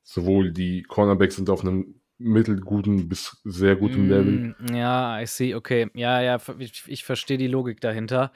Sowohl 0.02 0.52
die 0.52 0.82
Cornerbacks 0.82 1.36
sind 1.36 1.50
auf 1.50 1.62
einem 1.62 2.00
mittelguten 2.18 3.08
bis 3.08 3.40
sehr 3.44 3.76
guten 3.76 4.06
mm, 4.06 4.10
Level. 4.10 4.56
Ja, 4.72 5.20
I 5.20 5.26
see, 5.26 5.54
okay. 5.54 5.90
Ja, 5.94 6.20
ja, 6.22 6.38
ich, 6.58 6.84
ich 6.86 7.04
verstehe 7.04 7.38
die 7.38 7.48
Logik 7.48 7.80
dahinter. 7.80 8.32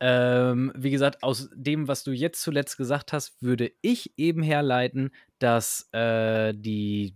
Ähm, 0.00 0.72
wie 0.76 0.90
gesagt, 0.90 1.22
aus 1.22 1.50
dem, 1.54 1.88
was 1.88 2.04
du 2.04 2.12
jetzt 2.12 2.42
zuletzt 2.42 2.76
gesagt 2.76 3.12
hast, 3.12 3.40
würde 3.42 3.72
ich 3.80 4.12
eben 4.18 4.42
herleiten, 4.42 5.10
dass 5.38 5.88
äh, 5.92 6.54
die, 6.54 7.14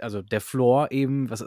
also 0.00 0.22
der 0.22 0.40
Floor 0.40 0.90
eben, 0.90 1.30
was 1.30 1.44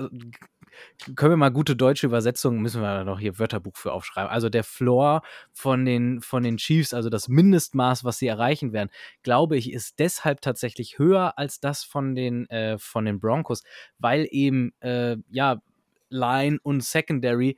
können 1.16 1.34
wir 1.34 1.38
mal 1.38 1.50
gute 1.50 1.76
deutsche 1.76 2.08
Übersetzungen, 2.08 2.62
müssen 2.62 2.82
wir 2.82 2.98
da 2.98 3.04
noch 3.04 3.20
hier 3.20 3.40
Wörterbuch 3.40 3.76
für 3.76 3.94
aufschreiben. 3.94 4.30
Also 4.30 4.50
der 4.50 4.64
Floor 4.64 5.22
von 5.52 5.86
den, 5.86 6.22
von 6.22 6.44
den 6.44 6.58
Chiefs, 6.58 6.94
also 6.94 7.10
das 7.10 7.28
Mindestmaß, 7.28 8.04
was 8.04 8.18
sie 8.18 8.28
erreichen 8.28 8.74
werden, 8.74 8.90
glaube 9.24 9.58
ich, 9.58 9.72
ist 9.72 10.00
deshalb 10.00 10.42
tatsächlich 10.42 11.00
höher 11.00 11.38
als 11.38 11.60
das 11.60 11.84
von 11.84 12.16
den, 12.16 12.50
äh, 12.50 12.78
von 12.78 13.06
den 13.06 13.20
Broncos, 13.20 13.64
weil 13.98 14.28
eben, 14.32 14.74
äh, 14.80 15.18
ja, 15.30 15.62
Line 16.10 16.60
und 16.64 16.84
Secondary 16.84 17.58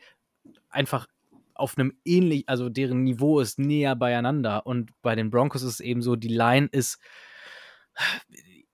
einfach 0.69 1.07
auf 1.53 1.77
einem 1.77 1.93
ähnlich, 2.05 2.47
also 2.47 2.69
deren 2.69 3.03
Niveau 3.03 3.39
ist 3.39 3.59
näher 3.59 3.95
beieinander. 3.95 4.65
Und 4.65 4.91
bei 5.01 5.15
den 5.15 5.29
Broncos 5.29 5.63
ist 5.63 5.73
es 5.73 5.79
eben 5.79 6.01
so, 6.01 6.15
die 6.15 6.27
Line 6.27 6.69
ist 6.71 6.99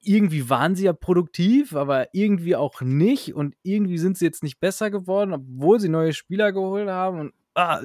irgendwie 0.04 0.49
waren 0.49 0.76
sie 0.76 0.86
ja 0.86 0.93
produktiv, 0.93 1.76
aber 1.76 2.14
irgendwie 2.14 2.56
auch 2.56 2.82
nicht. 2.82 3.34
Und 3.34 3.56
irgendwie 3.64 3.97
sind 3.97 4.18
sie 4.18 4.26
jetzt 4.26 4.43
nicht 4.43 4.60
besser 4.60 4.91
geworden, 4.91 5.34
obwohl 5.34 5.80
sie 5.80 5.89
neue 5.89 6.14
Spieler 6.14 6.51
geholt 6.51 6.89
haben. 6.89 7.20
Und 7.20 7.34
ah, 7.56 7.82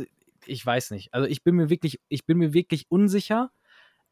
ich 0.47 0.65
weiß 0.65 0.91
nicht. 0.91 1.13
Also 1.15 1.29
ich 1.29 1.43
bin 1.43 1.57
mir 1.57 1.71
wirklich, 1.71 2.01
ich 2.09 2.27
bin 2.27 2.39
mir 2.39 2.53
wirklich 2.53 2.87
unsicher. 2.91 3.51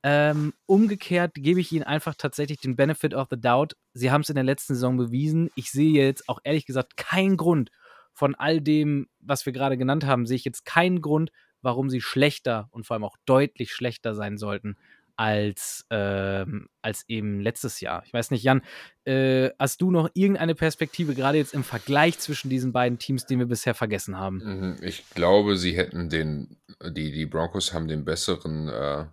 Ähm, 0.03 0.53
umgekehrt 0.67 1.35
gebe 1.35 1.61
ich 1.61 1.73
ihnen 1.73 1.83
einfach 1.83 2.15
tatsächlich 2.15 2.61
den 2.61 2.77
Benefit 2.77 3.15
of 3.15 3.29
the 3.31 3.41
Doubt. 3.41 3.77
Sie 3.93 4.11
haben 4.11 4.21
es 4.21 4.29
in 4.29 4.37
der 4.37 4.45
letzten 4.45 4.75
Saison 4.75 4.97
bewiesen. 4.97 5.51
Ich 5.57 5.71
sehe 5.71 6.05
jetzt 6.05 6.29
auch 6.29 6.39
ehrlich 6.45 6.67
gesagt 6.67 6.97
keinen 6.97 7.37
Grund 7.37 7.71
von 8.13 8.35
all 8.35 8.61
dem, 8.61 9.09
was 9.21 9.45
wir 9.47 9.53
gerade 9.53 9.77
genannt 9.77 10.07
haben, 10.07 10.27
sehe 10.27 10.37
ich 10.37 10.45
jetzt 10.45 10.65
keinen 10.65 11.01
Grund, 11.01 11.33
warum 11.61 11.91
sie 11.91 12.01
schlechter 12.01 12.69
und 12.71 12.87
vor 12.87 12.95
allem 12.95 13.05
auch 13.05 13.17
deutlich 13.27 13.73
schlechter 13.73 14.15
sein 14.15 14.39
sollten 14.39 14.77
als, 15.17 15.87
ähm, 15.91 16.69
als 16.83 17.05
eben 17.09 17.41
letztes 17.41 17.81
Jahr. 17.81 18.03
Ich 18.07 18.13
weiß 18.13 18.31
nicht, 18.31 18.43
Jan, 18.43 18.63
äh, 19.05 19.51
hast 19.59 19.81
du 19.81 19.91
noch 19.91 20.11
irgendeine 20.15 20.55
Perspektive, 20.55 21.15
gerade 21.15 21.39
jetzt 21.39 21.55
im 21.55 21.65
Vergleich 21.65 22.19
zwischen 22.19 22.51
diesen 22.51 22.73
beiden 22.73 22.99
Teams, 22.99 23.27
den 23.27 23.39
wir 23.39 23.47
bisher 23.47 23.75
vergessen 23.75 24.19
haben? 24.19 24.39
Mhm, 24.39 24.77
ich 24.83 25.09
glaube, 25.11 25.57
sie 25.57 25.77
hätten 25.77 26.11
den, 26.11 26.59
die, 26.85 27.13
die 27.13 27.27
Broncos 27.27 27.73
haben 27.73 27.89
den 27.89 28.05
besseren 28.05 28.69
äh, 28.69 29.07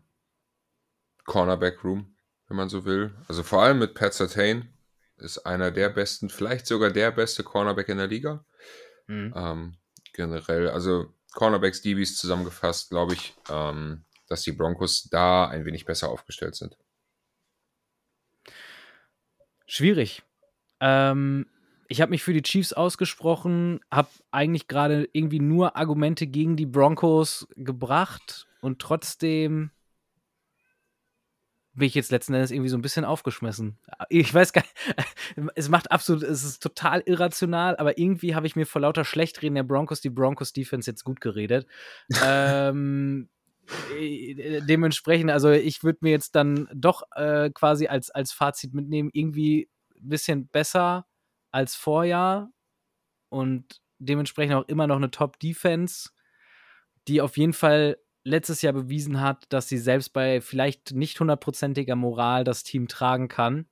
Cornerback-Room, 1.25 2.15
wenn 2.47 2.57
man 2.57 2.69
so 2.69 2.85
will. 2.85 3.15
Also 3.27 3.43
vor 3.43 3.63
allem 3.63 3.79
mit 3.79 3.93
Pat 3.93 4.13
Sertain 4.13 4.69
ist 5.17 5.45
einer 5.45 5.71
der 5.71 5.89
besten, 5.89 6.29
vielleicht 6.29 6.67
sogar 6.67 6.91
der 6.91 7.11
beste 7.11 7.43
Cornerback 7.43 7.87
in 7.89 7.97
der 7.97 8.07
Liga. 8.07 8.45
Mhm. 9.07 9.33
Ähm, 9.35 9.77
generell, 10.13 10.69
also 10.69 11.13
Cornerbacks, 11.33 11.81
DBs 11.81 12.17
zusammengefasst, 12.17 12.89
glaube 12.89 13.13
ich, 13.13 13.33
ähm, 13.49 14.03
dass 14.33 14.41
die 14.41 14.51
Broncos 14.51 15.03
da 15.11 15.47
ein 15.47 15.63
wenig 15.63 15.85
besser 15.85 16.09
aufgestellt 16.09 16.55
sind. 16.55 16.75
Schwierig. 19.67 20.23
Ähm, 20.79 21.45
ich 21.87 22.01
habe 22.01 22.09
mich 22.09 22.23
für 22.23 22.33
die 22.33 22.41
Chiefs 22.41 22.73
ausgesprochen, 22.73 23.79
habe 23.91 24.09
eigentlich 24.31 24.67
gerade 24.67 25.07
irgendwie 25.13 25.39
nur 25.39 25.75
Argumente 25.75 26.25
gegen 26.25 26.57
die 26.57 26.65
Broncos 26.65 27.47
gebracht 27.55 28.47
und 28.61 28.79
trotzdem 28.79 29.69
bin 31.75 31.87
ich 31.87 31.95
jetzt 31.95 32.11
letzten 32.11 32.33
Endes 32.33 32.51
irgendwie 32.51 32.69
so 32.69 32.77
ein 32.77 32.81
bisschen 32.81 33.05
aufgeschmissen. 33.05 33.77
Ich 34.09 34.33
weiß 34.33 34.53
gar 34.53 34.61
nicht, 34.61 35.51
es 35.55 35.69
macht 35.69 35.91
absolut, 35.91 36.23
es 36.23 36.43
ist 36.43 36.63
total 36.63 37.01
irrational, 37.05 37.77
aber 37.77 37.97
irgendwie 37.99 38.33
habe 38.33 38.47
ich 38.47 38.55
mir 38.55 38.65
vor 38.65 38.81
lauter 38.81 39.05
Schlechtreden 39.05 39.55
der 39.55 39.63
Broncos 39.63 40.01
die 40.01 40.09
Broncos 40.09 40.53
Defense 40.53 40.89
jetzt 40.89 41.03
gut 41.03 41.21
geredet. 41.21 41.67
ähm, 42.25 43.27
äh, 43.27 43.32
dementsprechend, 44.67 45.31
also 45.31 45.51
ich 45.51 45.83
würde 45.83 45.99
mir 46.01 46.11
jetzt 46.11 46.35
dann 46.35 46.67
doch 46.73 47.03
äh, 47.15 47.49
quasi 47.51 47.87
als, 47.87 48.09
als 48.09 48.31
Fazit 48.31 48.73
mitnehmen, 48.73 49.09
irgendwie 49.13 49.69
ein 49.95 50.09
bisschen 50.09 50.47
besser 50.47 51.05
als 51.51 51.75
Vorjahr 51.75 52.51
und 53.29 53.81
dementsprechend 53.99 54.55
auch 54.55 54.67
immer 54.67 54.87
noch 54.87 54.97
eine 54.97 55.11
Top-Defense, 55.11 56.09
die 57.07 57.21
auf 57.21 57.37
jeden 57.37 57.53
Fall 57.53 57.97
letztes 58.23 58.61
Jahr 58.61 58.73
bewiesen 58.73 59.21
hat, 59.21 59.45
dass 59.49 59.67
sie 59.67 59.77
selbst 59.77 60.13
bei 60.13 60.41
vielleicht 60.41 60.91
nicht 60.91 61.19
hundertprozentiger 61.19 61.95
Moral 61.95 62.43
das 62.43 62.63
Team 62.63 62.87
tragen 62.87 63.27
kann. 63.27 63.67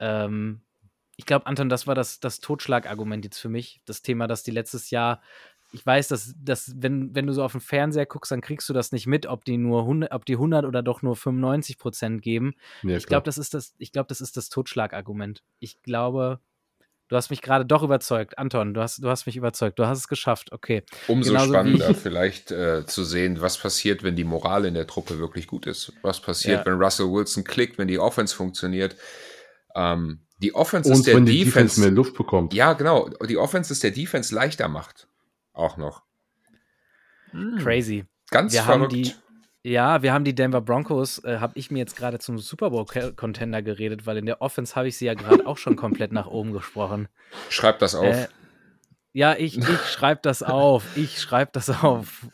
Ähm, 0.00 0.62
ich 1.16 1.26
glaube, 1.26 1.46
Anton, 1.46 1.68
das 1.68 1.86
war 1.86 1.94
das, 1.94 2.20
das 2.20 2.40
Totschlagargument 2.40 3.24
jetzt 3.24 3.38
für 3.38 3.48
mich. 3.48 3.80
Das 3.84 4.02
Thema, 4.02 4.26
dass 4.26 4.42
die 4.42 4.50
letztes 4.50 4.90
Jahr 4.90 5.22
ich 5.72 5.84
weiß, 5.84 6.08
dass, 6.08 6.34
dass 6.38 6.74
wenn, 6.76 7.14
wenn 7.14 7.26
du 7.26 7.32
so 7.32 7.42
auf 7.42 7.52
den 7.52 7.60
Fernseher 7.60 8.04
guckst, 8.04 8.30
dann 8.30 8.42
kriegst 8.42 8.68
du 8.68 8.74
das 8.74 8.92
nicht 8.92 9.06
mit, 9.06 9.26
ob 9.26 9.44
die 9.44 9.56
nur 9.56 9.80
100, 9.80 10.12
ob 10.12 10.26
die 10.26 10.34
100 10.34 10.66
oder 10.66 10.82
doch 10.82 11.00
nur 11.00 11.16
95 11.16 11.78
Prozent 11.78 12.22
geben. 12.22 12.54
Ja, 12.82 12.96
ich 12.96 13.06
glaube, 13.06 13.24
das 13.24 13.38
ist 13.38 13.54
das, 13.54 13.74
ich 13.78 13.90
glaube, 13.90 14.06
das 14.08 14.20
ist 14.20 14.36
das 14.36 14.50
Totschlagargument. 14.50 15.42
Ich 15.60 15.82
glaube, 15.82 16.40
du 17.08 17.16
hast 17.16 17.30
mich 17.30 17.40
gerade 17.40 17.64
doch 17.64 17.82
überzeugt. 17.82 18.36
Anton, 18.36 18.74
du 18.74 18.82
hast, 18.82 19.02
du 19.02 19.08
hast 19.08 19.24
mich 19.24 19.36
überzeugt. 19.36 19.78
Du 19.78 19.86
hast 19.86 19.98
es 19.98 20.08
geschafft. 20.08 20.52
Okay. 20.52 20.82
Umso 21.08 21.32
Genauso 21.32 21.54
spannender 21.54 21.94
vielleicht 21.94 22.50
äh, 22.50 22.84
zu 22.84 23.02
sehen, 23.02 23.40
was 23.40 23.56
passiert, 23.56 24.02
wenn 24.02 24.14
die 24.14 24.24
Moral 24.24 24.66
in 24.66 24.74
der 24.74 24.86
Truppe 24.86 25.18
wirklich 25.18 25.46
gut 25.46 25.66
ist. 25.66 25.94
Was 26.02 26.20
passiert, 26.20 26.66
ja. 26.66 26.66
wenn 26.66 26.82
Russell 26.82 27.10
Wilson 27.10 27.44
klickt, 27.44 27.78
wenn 27.78 27.88
die 27.88 27.98
Offense 27.98 28.36
funktioniert. 28.36 28.94
Ähm, 29.74 30.20
die 30.42 30.54
Offense 30.54 30.90
Und 30.90 30.96
ist 30.96 31.06
der 31.06 31.14
wenn 31.14 31.24
die 31.24 31.44
Defense, 31.44 31.52
Defense 31.54 31.80
mehr 31.80 31.90
Luft 31.92 32.14
bekommt. 32.14 32.52
Ja, 32.52 32.74
genau. 32.74 33.08
Die 33.26 33.38
Offense 33.38 33.72
ist 33.72 33.82
der 33.82 33.92
Defense 33.92 34.34
leichter 34.34 34.68
macht 34.68 35.06
auch 35.52 35.76
noch. 35.76 36.02
Hm. 37.30 37.58
Crazy. 37.58 38.04
Ganz 38.30 38.52
wir 38.52 38.62
verrückt. 38.62 38.92
Haben 38.92 39.02
die, 39.02 39.14
ja, 39.64 40.02
wir 40.02 40.12
haben 40.12 40.24
die 40.24 40.34
Denver 40.34 40.60
Broncos, 40.60 41.22
äh, 41.24 41.38
habe 41.38 41.52
ich 41.56 41.70
mir 41.70 41.78
jetzt 41.78 41.96
gerade 41.96 42.18
zum 42.18 42.38
Super 42.38 42.70
Bowl-Contender 42.70 43.62
geredet, 43.62 44.06
weil 44.06 44.16
in 44.16 44.26
der 44.26 44.42
Offense 44.42 44.74
habe 44.74 44.88
ich 44.88 44.96
sie 44.96 45.06
ja 45.06 45.14
gerade 45.14 45.46
auch 45.46 45.58
schon 45.58 45.76
komplett 45.76 46.12
nach 46.12 46.26
oben 46.26 46.52
gesprochen. 46.52 47.08
Schreib 47.48 47.78
das 47.78 47.94
auf. 47.94 48.04
Äh, 48.04 48.28
ja, 49.14 49.36
ich, 49.36 49.58
ich 49.58 49.80
schreibe 49.90 50.20
das 50.22 50.42
auf. 50.42 50.96
Ich 50.96 51.20
schreibe 51.20 51.50
das 51.52 51.68
auf. 51.68 52.26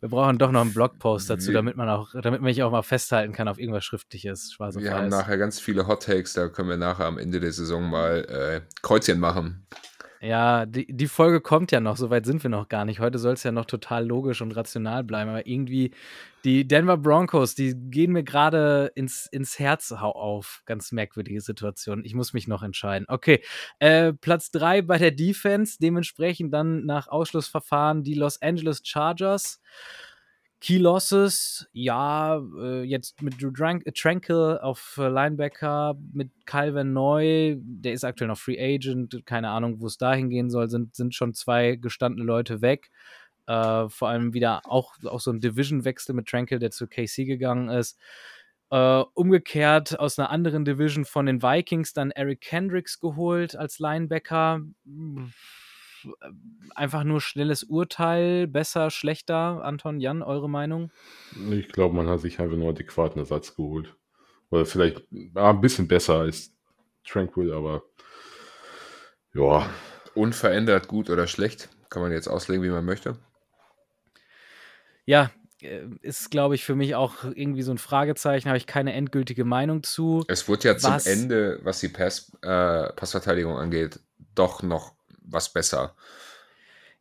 Wir 0.00 0.08
brauchen 0.10 0.36
doch 0.36 0.52
noch 0.52 0.60
einen 0.60 0.74
Blogpost 0.74 1.30
dazu, 1.30 1.50
damit 1.50 1.76
man 1.76 1.88
auch, 1.88 2.12
damit 2.12 2.42
man 2.42 2.42
mich 2.42 2.62
auch 2.62 2.70
mal 2.70 2.82
festhalten 2.82 3.32
kann 3.32 3.48
auf 3.48 3.58
irgendwas 3.58 3.84
Schriftliches. 3.84 4.52
Schwarz 4.52 4.76
wir 4.76 4.92
haben 4.92 5.08
nachher 5.08 5.38
ganz 5.38 5.60
viele 5.60 5.86
Hot 5.86 6.02
Takes, 6.02 6.34
da 6.34 6.48
können 6.48 6.68
wir 6.68 6.76
nachher 6.76 7.06
am 7.06 7.16
Ende 7.16 7.40
der 7.40 7.52
Saison 7.52 7.88
mal 7.88 8.24
äh, 8.28 8.60
Kreuzchen 8.82 9.18
machen. 9.18 9.66
Ja, 10.24 10.64
die, 10.64 10.86
die 10.86 11.06
Folge 11.06 11.42
kommt 11.42 11.70
ja 11.70 11.80
noch, 11.80 11.98
so 11.98 12.08
weit 12.08 12.24
sind 12.24 12.42
wir 12.42 12.48
noch 12.48 12.70
gar 12.70 12.86
nicht. 12.86 12.98
Heute 12.98 13.18
soll 13.18 13.34
es 13.34 13.42
ja 13.42 13.52
noch 13.52 13.66
total 13.66 14.06
logisch 14.06 14.40
und 14.40 14.52
rational 14.56 15.04
bleiben, 15.04 15.28
aber 15.28 15.46
irgendwie 15.46 15.90
die 16.44 16.66
Denver 16.66 16.96
Broncos, 16.96 17.54
die 17.54 17.74
gehen 17.74 18.12
mir 18.12 18.24
gerade 18.24 18.90
ins, 18.94 19.26
ins 19.30 19.58
Herz 19.58 19.92
auf. 19.92 20.62
Ganz 20.64 20.92
merkwürdige 20.92 21.42
Situation. 21.42 22.06
Ich 22.06 22.14
muss 22.14 22.32
mich 22.32 22.48
noch 22.48 22.62
entscheiden. 22.62 23.04
Okay, 23.06 23.42
äh, 23.80 24.14
Platz 24.14 24.50
3 24.52 24.80
bei 24.80 24.96
der 24.96 25.10
Defense, 25.10 25.76
dementsprechend 25.78 26.54
dann 26.54 26.86
nach 26.86 27.08
Ausschlussverfahren 27.08 28.02
die 28.02 28.14
Los 28.14 28.40
Angeles 28.40 28.80
Chargers. 28.82 29.60
Key 30.60 30.78
Losses, 30.78 31.68
ja, 31.72 32.38
äh, 32.58 32.82
jetzt 32.82 33.20
mit 33.20 33.40
Drew 33.40 33.50
äh, 33.50 33.92
Tranquil 33.92 34.58
auf 34.62 34.96
äh, 34.98 35.08
Linebacker, 35.08 35.94
mit 36.12 36.30
Calvin 36.46 36.92
Neu, 36.92 37.56
der 37.58 37.92
ist 37.92 38.04
aktuell 38.04 38.28
noch 38.28 38.38
Free 38.38 38.58
Agent, 38.58 39.26
keine 39.26 39.50
Ahnung, 39.50 39.80
wo 39.80 39.86
es 39.86 39.98
dahin 39.98 40.30
gehen 40.30 40.48
soll, 40.48 40.70
sind, 40.70 40.94
sind 40.94 41.14
schon 41.14 41.34
zwei 41.34 41.76
gestandene 41.76 42.24
Leute 42.24 42.62
weg. 42.62 42.90
Äh, 43.46 43.88
vor 43.90 44.08
allem 44.08 44.32
wieder 44.32 44.62
auch, 44.64 44.94
auch 45.04 45.20
so 45.20 45.30
ein 45.30 45.40
Division-Wechsel 45.40 46.14
mit 46.14 46.28
Tranquil, 46.28 46.58
der 46.58 46.70
zu 46.70 46.86
KC 46.86 47.26
gegangen 47.26 47.68
ist. 47.68 47.98
Uh, 48.72 49.04
umgekehrt 49.12 50.00
aus 50.00 50.18
einer 50.18 50.30
anderen 50.30 50.64
Division 50.64 51.04
von 51.04 51.26
den 51.26 51.42
Vikings 51.42 51.92
dann 51.92 52.10
Eric 52.10 52.40
Kendricks 52.40 52.98
geholt 52.98 53.54
als 53.54 53.78
Linebacker 53.78 54.62
einfach 56.74 57.04
nur 57.04 57.20
schnelles 57.20 57.62
Urteil, 57.62 58.46
besser, 58.46 58.90
schlechter? 58.90 59.64
Anton, 59.64 60.00
Jan, 60.00 60.22
eure 60.22 60.48
Meinung? 60.48 60.90
Ich 61.50 61.68
glaube, 61.68 61.94
man 61.94 62.08
hat 62.08 62.20
sich 62.20 62.40
einfach 62.40 62.56
nur 62.56 62.70
adäquaten 62.70 63.18
Ersatz 63.18 63.54
geholt. 63.56 63.94
Oder 64.50 64.66
vielleicht 64.66 65.02
ja, 65.10 65.50
ein 65.50 65.60
bisschen 65.60 65.88
besser 65.88 66.20
als 66.20 66.52
Tranquil, 67.04 67.52
aber 67.52 67.82
ja. 69.34 69.68
Unverändert 70.14 70.86
gut 70.86 71.10
oder 71.10 71.26
schlecht, 71.26 71.68
kann 71.90 72.00
man 72.00 72.12
jetzt 72.12 72.28
auslegen, 72.28 72.62
wie 72.62 72.70
man 72.70 72.84
möchte. 72.84 73.18
Ja, 75.06 75.32
äh, 75.60 75.86
ist, 76.02 76.30
glaube 76.30 76.54
ich, 76.54 76.64
für 76.64 76.74
mich 76.74 76.94
auch 76.94 77.24
irgendwie 77.24 77.62
so 77.62 77.72
ein 77.72 77.78
Fragezeichen, 77.78 78.48
habe 78.48 78.58
ich 78.58 78.66
keine 78.66 78.92
endgültige 78.92 79.44
Meinung 79.44 79.82
zu. 79.82 80.24
Es 80.28 80.48
wurde 80.48 80.68
ja 80.68 80.74
was, 80.82 81.04
zum 81.04 81.12
Ende, 81.12 81.60
was 81.62 81.80
die 81.80 81.88
Pass, 81.88 82.32
äh, 82.42 82.92
Passverteidigung 82.92 83.56
angeht, 83.56 83.98
doch 84.34 84.62
noch 84.62 84.93
was 85.24 85.52
besser. 85.52 85.94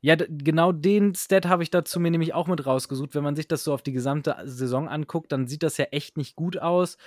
Ja, 0.02 0.18
genau 0.18 0.74
den 0.74 1.16
Stat 1.16 1.46
habe 1.46 1.64
ich 1.64 1.70
dazu 1.70 1.98
mir 1.98 2.12
nämlich 2.12 2.34
auch 2.34 2.48
mit 2.48 2.66
rausgesucht. 2.66 3.16
Wenn 3.16 3.24
man 3.24 3.38
sich 3.38 3.48
das 3.48 3.64
so 3.64 3.74
auf 3.74 3.82
die 3.82 3.94
gesamte 3.94 4.36
Saison 4.44 4.90
anguckt, 4.90 5.32
dann 5.32 5.48
sieht 5.48 5.64
das 5.64 5.78
ja 5.78 5.86
echt 5.92 6.18
nicht 6.18 6.36
gut 6.36 6.58
aus. 6.58 6.98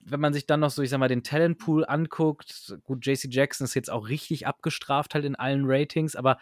Wenn 0.00 0.20
man 0.20 0.32
sich 0.32 0.46
dann 0.46 0.60
noch 0.60 0.70
so, 0.70 0.80
ich 0.80 0.88
sag 0.88 0.98
mal, 0.98 1.08
den 1.08 1.24
Talentpool 1.24 1.84
anguckt, 1.84 2.74
gut, 2.84 3.04
JC 3.04 3.26
Jackson 3.28 3.66
ist 3.66 3.74
jetzt 3.74 3.90
auch 3.90 4.08
richtig 4.08 4.46
abgestraft 4.46 5.14
halt 5.14 5.26
in 5.26 5.36
allen 5.36 5.64
Ratings, 5.66 6.16
aber 6.16 6.38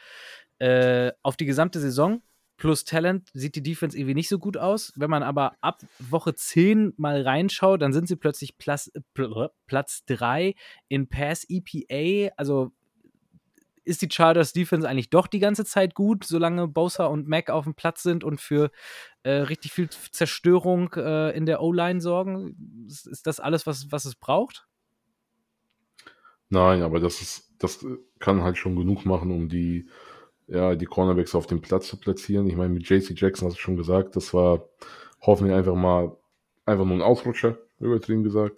äh, 0.61 1.11
auf 1.23 1.37
die 1.37 1.47
gesamte 1.47 1.81
Saison 1.81 2.23
plus 2.61 2.85
Talent 2.85 3.29
sieht 3.33 3.57
die 3.57 3.63
Defense 3.63 3.97
irgendwie 3.97 4.15
nicht 4.15 4.29
so 4.29 4.39
gut 4.39 4.59
aus. 4.59 4.93
Wenn 4.95 5.11
man 5.11 5.25
aber 5.25 5.57
ab 5.61 5.83
Woche 5.99 6.35
10 6.35 6.93
mal 6.99 7.23
reinschaut, 7.23 7.83
dann 7.83 7.93
sind 7.93 8.07
sie 8.07 8.17
plötzlich 8.17 8.59
Platz, 8.59 8.93
Platz 9.67 10.05
3 10.05 10.55
in 10.89 11.09
Pass 11.09 11.45
EPA, 11.49 12.33
also 12.37 12.71
ist 13.85 14.03
die 14.03 14.09
Chargers 14.11 14.53
Defense 14.53 14.89
eigentlich 14.89 15.11
doch 15.11 15.27
die 15.27 15.39
ganze 15.39 15.65
Zeit 15.65 15.95
gut, 15.95 16.25
solange 16.25 16.69
Bosa 16.69 17.07
und 17.07 17.29
Mac 17.29 17.51
auf 17.51 17.65
dem 17.65 17.75
Platz 17.75 18.03
sind 18.03 18.25
und 18.25 18.41
für 18.41 18.71
äh, 19.23 19.31
richtig 19.31 19.73
viel 19.73 19.89
Zerstörung 19.89 20.93
äh, 20.95 21.37
in 21.37 21.47
der 21.47 21.63
O-Line 21.63 22.01
sorgen? 22.01 22.87
Ist, 22.89 23.07
ist, 23.07 23.27
das 23.27 23.41
alles, 23.41 23.67
was, 23.67 23.91
was 23.91 24.05
es 24.05 24.15
braucht? 24.15 24.67
Nein, 26.49 26.83
aber 26.83 27.01
das 27.01 27.21
ist, 27.21 27.55
das 27.59 27.85
kann 28.19 28.43
halt 28.43 28.59
schon 28.59 28.77
genug 28.77 29.05
machen, 29.07 29.31
um 29.31 29.49
die, 29.49 29.89
ja, 30.49 30.75
die 30.75 30.87
Cornerbacks 30.87 31.35
auf 31.35 31.47
dem 31.47 31.61
Platz 31.61 31.87
zu 31.89 31.97
platzieren. 31.97 32.49
Ich 32.49 32.57
meine, 32.57 32.75
mit 32.75 32.89
JC 32.89 33.15
Jackson 33.15 33.47
hast 33.47 33.57
du 33.57 33.61
schon 33.61 33.77
gesagt, 33.77 34.17
das 34.17 34.35
war, 34.35 34.69
hoffen 35.21 35.47
wir 35.47 35.57
einfach 35.57 35.77
mal, 35.77 36.17
einfach 36.67 36.85
nur 36.85 36.97
ein 36.97 37.03
Ausrutscher, 37.03 37.59
übertrieben 37.79 38.25
gesagt. 38.25 38.57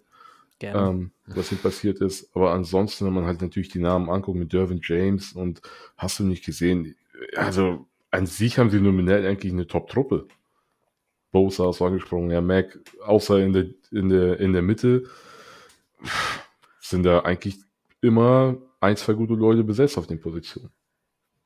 Ähm, 0.63 1.13
was 1.27 1.53
ihm 1.53 1.59
passiert 1.59 2.01
ist. 2.01 2.35
Aber 2.35 2.53
ansonsten, 2.53 3.07
wenn 3.07 3.13
man 3.13 3.27
halt 3.27 3.43
natürlich 3.43 3.69
die 3.69 3.81
Namen 3.81 4.11
anguckt 4.11 4.39
mit 4.39 4.53
Dervin 4.53 4.81
James 4.83 5.33
und 5.33 5.63
hast 5.97 6.19
du 6.19 6.25
nicht 6.25 6.45
gesehen, 6.45 6.97
also 7.37 7.87
an 8.11 8.27
sich 8.27 8.59
haben 8.59 8.71
sie 8.71 8.81
nominell 8.81 9.27
eigentlich 9.27 9.53
eine 9.53 9.67
Top-Truppe. 9.67 10.27
Bosa 11.31 11.71
ist 11.71 11.81
angesprochen, 11.81 12.31
ja, 12.31 12.41
Mac, 12.41 12.79
außer 13.05 13.39
in 13.39 13.53
der, 13.53 13.67
in 13.91 14.09
der, 14.11 14.39
in 14.39 14.53
der 14.53 14.63
Mitte, 14.63 15.05
sind 16.81 17.05
da 17.05 17.21
eigentlich 17.21 17.57
immer 18.03 18.59
ein, 18.81 18.97
zwei 18.97 19.15
gute 19.15 19.35
Leute 19.35 19.65
besetzt 19.65 19.97
auf 19.97 20.07
den 20.07 20.21
Positionen. 20.21 20.71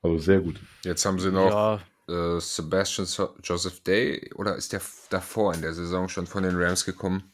Also 0.03 0.19
sehr 0.19 0.41
gut. 0.41 0.61
Jetzt 0.83 1.05
haben 1.05 1.19
sie 1.19 1.31
noch 1.31 1.81
ja. 2.09 2.37
äh, 2.37 2.41
Sebastian 2.41 3.07
Joseph 3.43 3.81
Day 3.81 4.33
oder 4.35 4.57
ist 4.57 4.73
der 4.73 4.81
davor 5.11 5.55
in 5.55 5.63
der 5.63 5.75
Saison 5.75 6.09
schon 6.09 6.27
von 6.27 6.43
den 6.43 6.57
Rams 6.57 6.85
gekommen? 6.85 7.33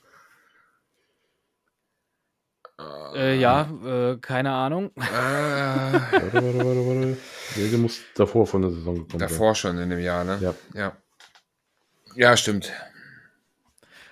Äh, 3.14 3.38
ja, 3.38 3.68
äh, 3.84 4.16
keine 4.18 4.50
Ahnung. 4.52 4.90
Äh, 4.96 5.00
warte, 5.00 6.32
warte, 6.32 6.58
warte, 6.58 6.86
warte. 6.86 7.16
Der 7.56 7.78
muss 7.78 8.00
davor 8.14 8.46
von 8.46 8.62
der 8.62 8.70
Saison 8.70 8.94
gekommen 8.94 9.18
Davor 9.18 9.54
schon 9.54 9.78
in 9.78 9.90
dem 9.90 9.98
Jahr, 9.98 10.24
ne? 10.24 10.38
Ja. 10.40 10.54
Ja, 10.74 10.96
ja 12.16 12.36
stimmt. 12.36 12.72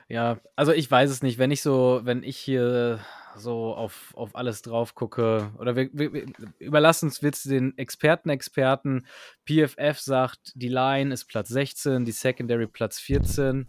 Ja, 0.08 0.38
also 0.56 0.72
ich 0.72 0.90
weiß 0.90 1.10
es 1.10 1.22
nicht. 1.22 1.38
Wenn 1.38 1.50
ich 1.50 1.62
so, 1.62 2.00
wenn 2.04 2.22
ich 2.22 2.36
hier 2.36 3.00
so 3.36 3.74
auf, 3.74 4.12
auf 4.16 4.34
alles 4.34 4.60
drauf 4.62 4.94
gucke, 4.94 5.50
oder 5.58 5.76
wir, 5.76 5.88
wir, 5.92 6.12
wir 6.12 6.26
überlassen 6.58 7.08
es 7.08 7.20
jetzt 7.20 7.48
den 7.48 7.78
Experten, 7.78 8.28
Experten. 8.28 9.06
PFF 9.46 9.98
sagt, 9.98 10.52
die 10.54 10.68
Line 10.68 11.14
ist 11.14 11.26
Platz 11.26 11.48
16, 11.48 12.04
die 12.04 12.12
Secondary 12.12 12.66
Platz 12.66 12.98
14 12.98 13.66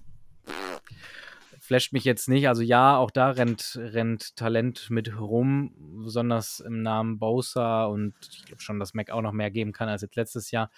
flasht 1.71 1.93
mich 1.93 2.03
jetzt 2.03 2.27
nicht. 2.27 2.49
Also 2.49 2.63
ja, 2.63 2.97
auch 2.97 3.11
da 3.11 3.29
rennt, 3.29 3.79
rennt 3.81 4.35
Talent 4.35 4.89
mit 4.89 5.17
rum, 5.17 5.73
besonders 6.03 6.59
im 6.59 6.81
Namen 6.81 7.17
Bosa 7.17 7.85
und 7.85 8.13
ich 8.29 8.43
glaube 8.43 8.61
schon, 8.61 8.77
dass 8.77 8.93
Mac 8.93 9.09
auch 9.09 9.21
noch 9.21 9.31
mehr 9.31 9.51
geben 9.51 9.71
kann 9.71 9.87
als 9.87 10.01
jetzt 10.01 10.17
letztes 10.17 10.51
Jahr. 10.51 10.69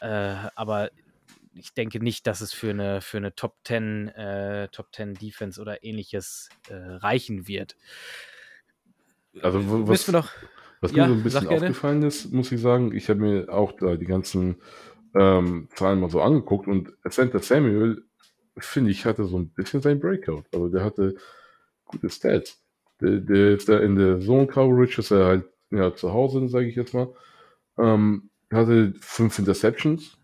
Äh, 0.00 0.36
aber 0.54 0.90
ich 1.52 1.74
denke 1.74 1.98
nicht, 1.98 2.28
dass 2.28 2.42
es 2.42 2.52
für 2.52 2.70
eine, 2.70 3.00
für 3.00 3.16
eine 3.16 3.34
Top 3.34 3.56
10, 3.64 4.06
äh, 4.10 4.68
Top 4.68 4.94
10 4.94 5.14
Defense 5.14 5.60
oder 5.60 5.82
ähnliches 5.82 6.48
äh, 6.68 6.76
reichen 6.76 7.48
wird. 7.48 7.74
Also 9.42 9.88
was, 9.88 10.06
noch, 10.06 10.30
was 10.80 10.92
ja, 10.92 11.08
mir 11.08 11.12
so 11.12 11.18
ein 11.18 11.22
bisschen 11.24 11.48
aufgefallen 11.48 12.02
ist, 12.04 12.32
muss 12.32 12.52
ich 12.52 12.60
sagen, 12.60 12.94
ich 12.94 13.08
habe 13.08 13.18
mir 13.18 13.52
auch 13.52 13.72
da 13.72 13.96
die 13.96 14.06
ganzen 14.06 14.62
ähm, 15.12 15.68
Zahlen 15.74 15.98
mal 15.98 16.08
so 16.08 16.22
angeguckt 16.22 16.68
und 16.68 16.92
Center 17.08 17.40
Samuel 17.40 18.04
finde 18.64 18.90
ich, 18.90 19.04
hatte 19.04 19.24
so 19.24 19.38
ein 19.38 19.48
bisschen 19.48 19.82
sein 19.82 20.00
Breakout. 20.00 20.44
Also 20.52 20.68
der 20.68 20.84
hatte 20.84 21.16
gute 21.86 22.10
Stats. 22.10 22.60
Der, 23.00 23.18
der 23.18 23.50
ist 23.52 23.68
da 23.68 23.78
in 23.78 23.96
der 23.96 24.20
Zone 24.20 24.46
Coverage, 24.46 25.00
ist 25.00 25.10
er 25.10 25.26
halt 25.26 25.44
ja, 25.70 25.94
zu 25.94 26.12
Hause, 26.12 26.48
sage 26.48 26.66
ich 26.66 26.76
jetzt 26.76 26.94
mal. 26.94 27.12
Ähm, 27.78 28.30
hatte 28.52 28.94
fünf 29.00 29.38
Interceptions. 29.38 30.16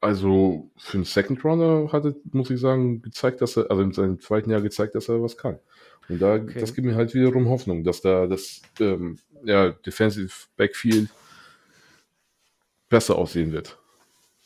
Also 0.00 0.70
für 0.78 0.96
einen 0.96 1.04
Second 1.04 1.44
Runner 1.44 1.92
hatte, 1.92 2.16
muss 2.32 2.50
ich 2.50 2.58
sagen, 2.58 3.02
gezeigt, 3.02 3.42
dass 3.42 3.56
er, 3.56 3.70
also 3.70 3.82
in 3.82 3.92
seinem 3.92 4.18
zweiten 4.18 4.50
Jahr 4.50 4.62
gezeigt, 4.62 4.94
dass 4.94 5.08
er 5.10 5.22
was 5.22 5.36
kann. 5.36 5.58
Und 6.08 6.20
da, 6.20 6.36
okay. 6.36 6.58
das 6.58 6.74
gibt 6.74 6.86
mir 6.86 6.96
halt 6.96 7.14
wiederum 7.14 7.48
Hoffnung, 7.48 7.84
dass 7.84 8.00
da 8.00 8.26
das 8.26 8.62
ähm, 8.80 9.18
ja, 9.44 9.70
Defensive 9.70 10.32
Backfield 10.56 11.10
besser 12.88 13.16
aussehen 13.16 13.52
wird. 13.52 13.78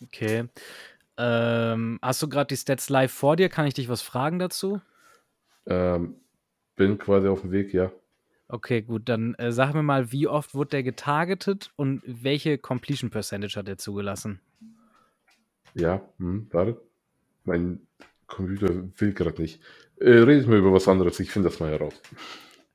Okay. 0.02 0.44
Ähm, 1.16 1.98
hast 2.02 2.22
du 2.22 2.28
gerade 2.28 2.48
die 2.48 2.56
Stats 2.56 2.88
live 2.88 3.12
vor 3.12 3.36
dir? 3.36 3.48
Kann 3.48 3.66
ich 3.66 3.74
dich 3.74 3.88
was 3.88 4.02
fragen 4.02 4.38
dazu? 4.38 4.80
Ähm, 5.66 6.16
bin 6.76 6.98
quasi 6.98 7.28
auf 7.28 7.42
dem 7.42 7.52
Weg, 7.52 7.72
ja. 7.72 7.92
Okay, 8.48 8.82
gut, 8.82 9.08
dann 9.08 9.34
äh, 9.34 9.52
sag 9.52 9.74
mir 9.74 9.82
mal, 9.82 10.12
wie 10.12 10.28
oft 10.28 10.54
wurde 10.54 10.70
der 10.70 10.82
getargetet 10.82 11.72
und 11.76 12.02
welche 12.06 12.58
Completion 12.58 13.10
Percentage 13.10 13.56
hat 13.56 13.68
er 13.68 13.78
zugelassen? 13.78 14.40
Ja, 15.74 16.02
hm, 16.18 16.48
warte. 16.52 16.80
Mein 17.44 17.86
Computer 18.26 18.68
will 18.96 19.12
gerade 19.12 19.40
nicht. 19.40 19.60
Äh, 19.98 20.10
redet 20.10 20.46
mir 20.46 20.56
über 20.56 20.72
was 20.72 20.88
anderes, 20.88 21.20
ich 21.20 21.30
finde 21.30 21.48
das 21.48 21.60
mal 21.60 21.70
heraus. 21.70 21.94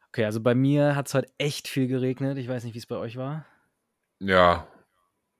Okay, 0.09 0.25
also 0.25 0.41
bei 0.41 0.55
mir 0.55 0.95
hat 0.95 1.07
es 1.07 1.13
heute 1.13 1.31
echt 1.37 1.67
viel 1.67 1.87
geregnet. 1.87 2.37
Ich 2.37 2.47
weiß 2.47 2.63
nicht, 2.63 2.73
wie 2.73 2.79
es 2.79 2.87
bei 2.87 2.97
euch 2.97 3.15
war. 3.15 3.45
Ja. 4.19 4.67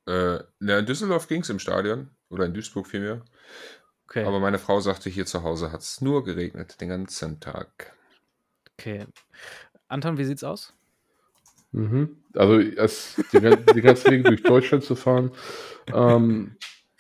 Äh, 0.08 0.39
in 0.60 0.86
Düsseldorf 0.86 1.28
ging 1.28 1.41
es 1.41 1.50
im 1.50 1.60
Stadion. 1.60 2.10
Oder 2.30 2.45
in 2.45 2.53
Duisburg 2.53 2.88
vielmehr. 2.88 3.21
Okay. 4.07 4.23
Aber 4.23 4.39
meine 4.39 4.59
Frau 4.59 4.80
sagte, 4.80 5.09
hier 5.09 5.25
zu 5.25 5.43
Hause 5.43 5.71
hat 5.71 5.82
es 5.82 6.01
nur 6.01 6.23
geregnet, 6.23 6.82
den 6.82 6.89
ganzen 6.89 7.39
Tag. 7.39 7.93
Okay. 8.77 9.05
Anton, 9.88 10.17
wie 10.17 10.25
sieht's 10.25 10.43
aus? 10.43 10.73
Mhm. 11.71 12.17
Also 12.34 12.59
es, 12.59 13.15
den, 13.34 13.43
den 13.43 13.82
ganzen 13.82 14.11
Weg 14.11 14.23
durch 14.23 14.41
Deutschland 14.41 14.84
zu 14.84 14.95
fahren, 14.95 15.32
ähm, 15.93 16.55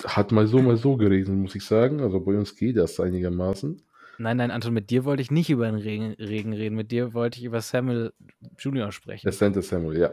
hat 0.05 0.31
mal 0.31 0.47
so, 0.47 0.59
mal 0.59 0.77
so 0.77 0.97
geregnet, 0.97 1.37
muss 1.37 1.55
ich 1.55 1.65
sagen. 1.65 2.01
Also 2.01 2.19
bei 2.19 2.33
uns 2.33 2.55
geht 2.55 2.77
das 2.77 2.99
einigermaßen. 2.99 3.81
Nein, 4.19 4.37
nein, 4.37 4.51
Anton, 4.51 4.73
mit 4.73 4.89
dir 4.89 5.05
wollte 5.05 5.21
ich 5.21 5.31
nicht 5.31 5.49
über 5.49 5.65
den 5.65 5.75
Regen, 5.75 6.13
Regen 6.13 6.53
reden. 6.53 6.75
Mit 6.75 6.91
dir 6.91 7.13
wollte 7.13 7.39
ich 7.39 7.45
über 7.45 7.61
Samuel 7.61 8.13
Junior 8.57 8.91
sprechen. 8.91 9.25
Der 9.25 9.31
Center 9.31 9.61
Samuel, 9.61 9.97
ja. 9.97 10.11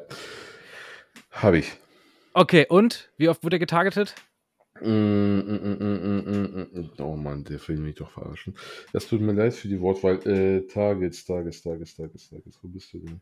Habe 1.32 1.58
ich. 1.58 1.72
Okay, 2.32 2.66
und? 2.68 3.10
Wie 3.16 3.28
oft 3.28 3.42
wurde 3.42 3.56
er 3.56 3.60
getargetet? 3.60 4.14
Mm, 4.80 5.40
mm, 5.40 6.68
mm, 6.74 6.90
oh 6.98 7.16
Mann, 7.16 7.44
der 7.44 7.58
will 7.68 7.78
mich 7.78 7.94
doch 7.96 8.10
verarschen. 8.10 8.54
Das 8.92 9.06
tut 9.06 9.20
mir 9.20 9.32
leid 9.32 9.54
für 9.54 9.68
die 9.68 9.80
Wortwahl. 9.80 10.16
Äh, 10.26 10.66
Targets, 10.66 11.24
Targets, 11.24 11.62
Targets, 11.62 11.96
Targets, 11.96 12.28
Targets. 12.28 12.58
Wo 12.62 12.68
bist 12.68 12.92
du 12.92 12.98
denn? 12.98 13.20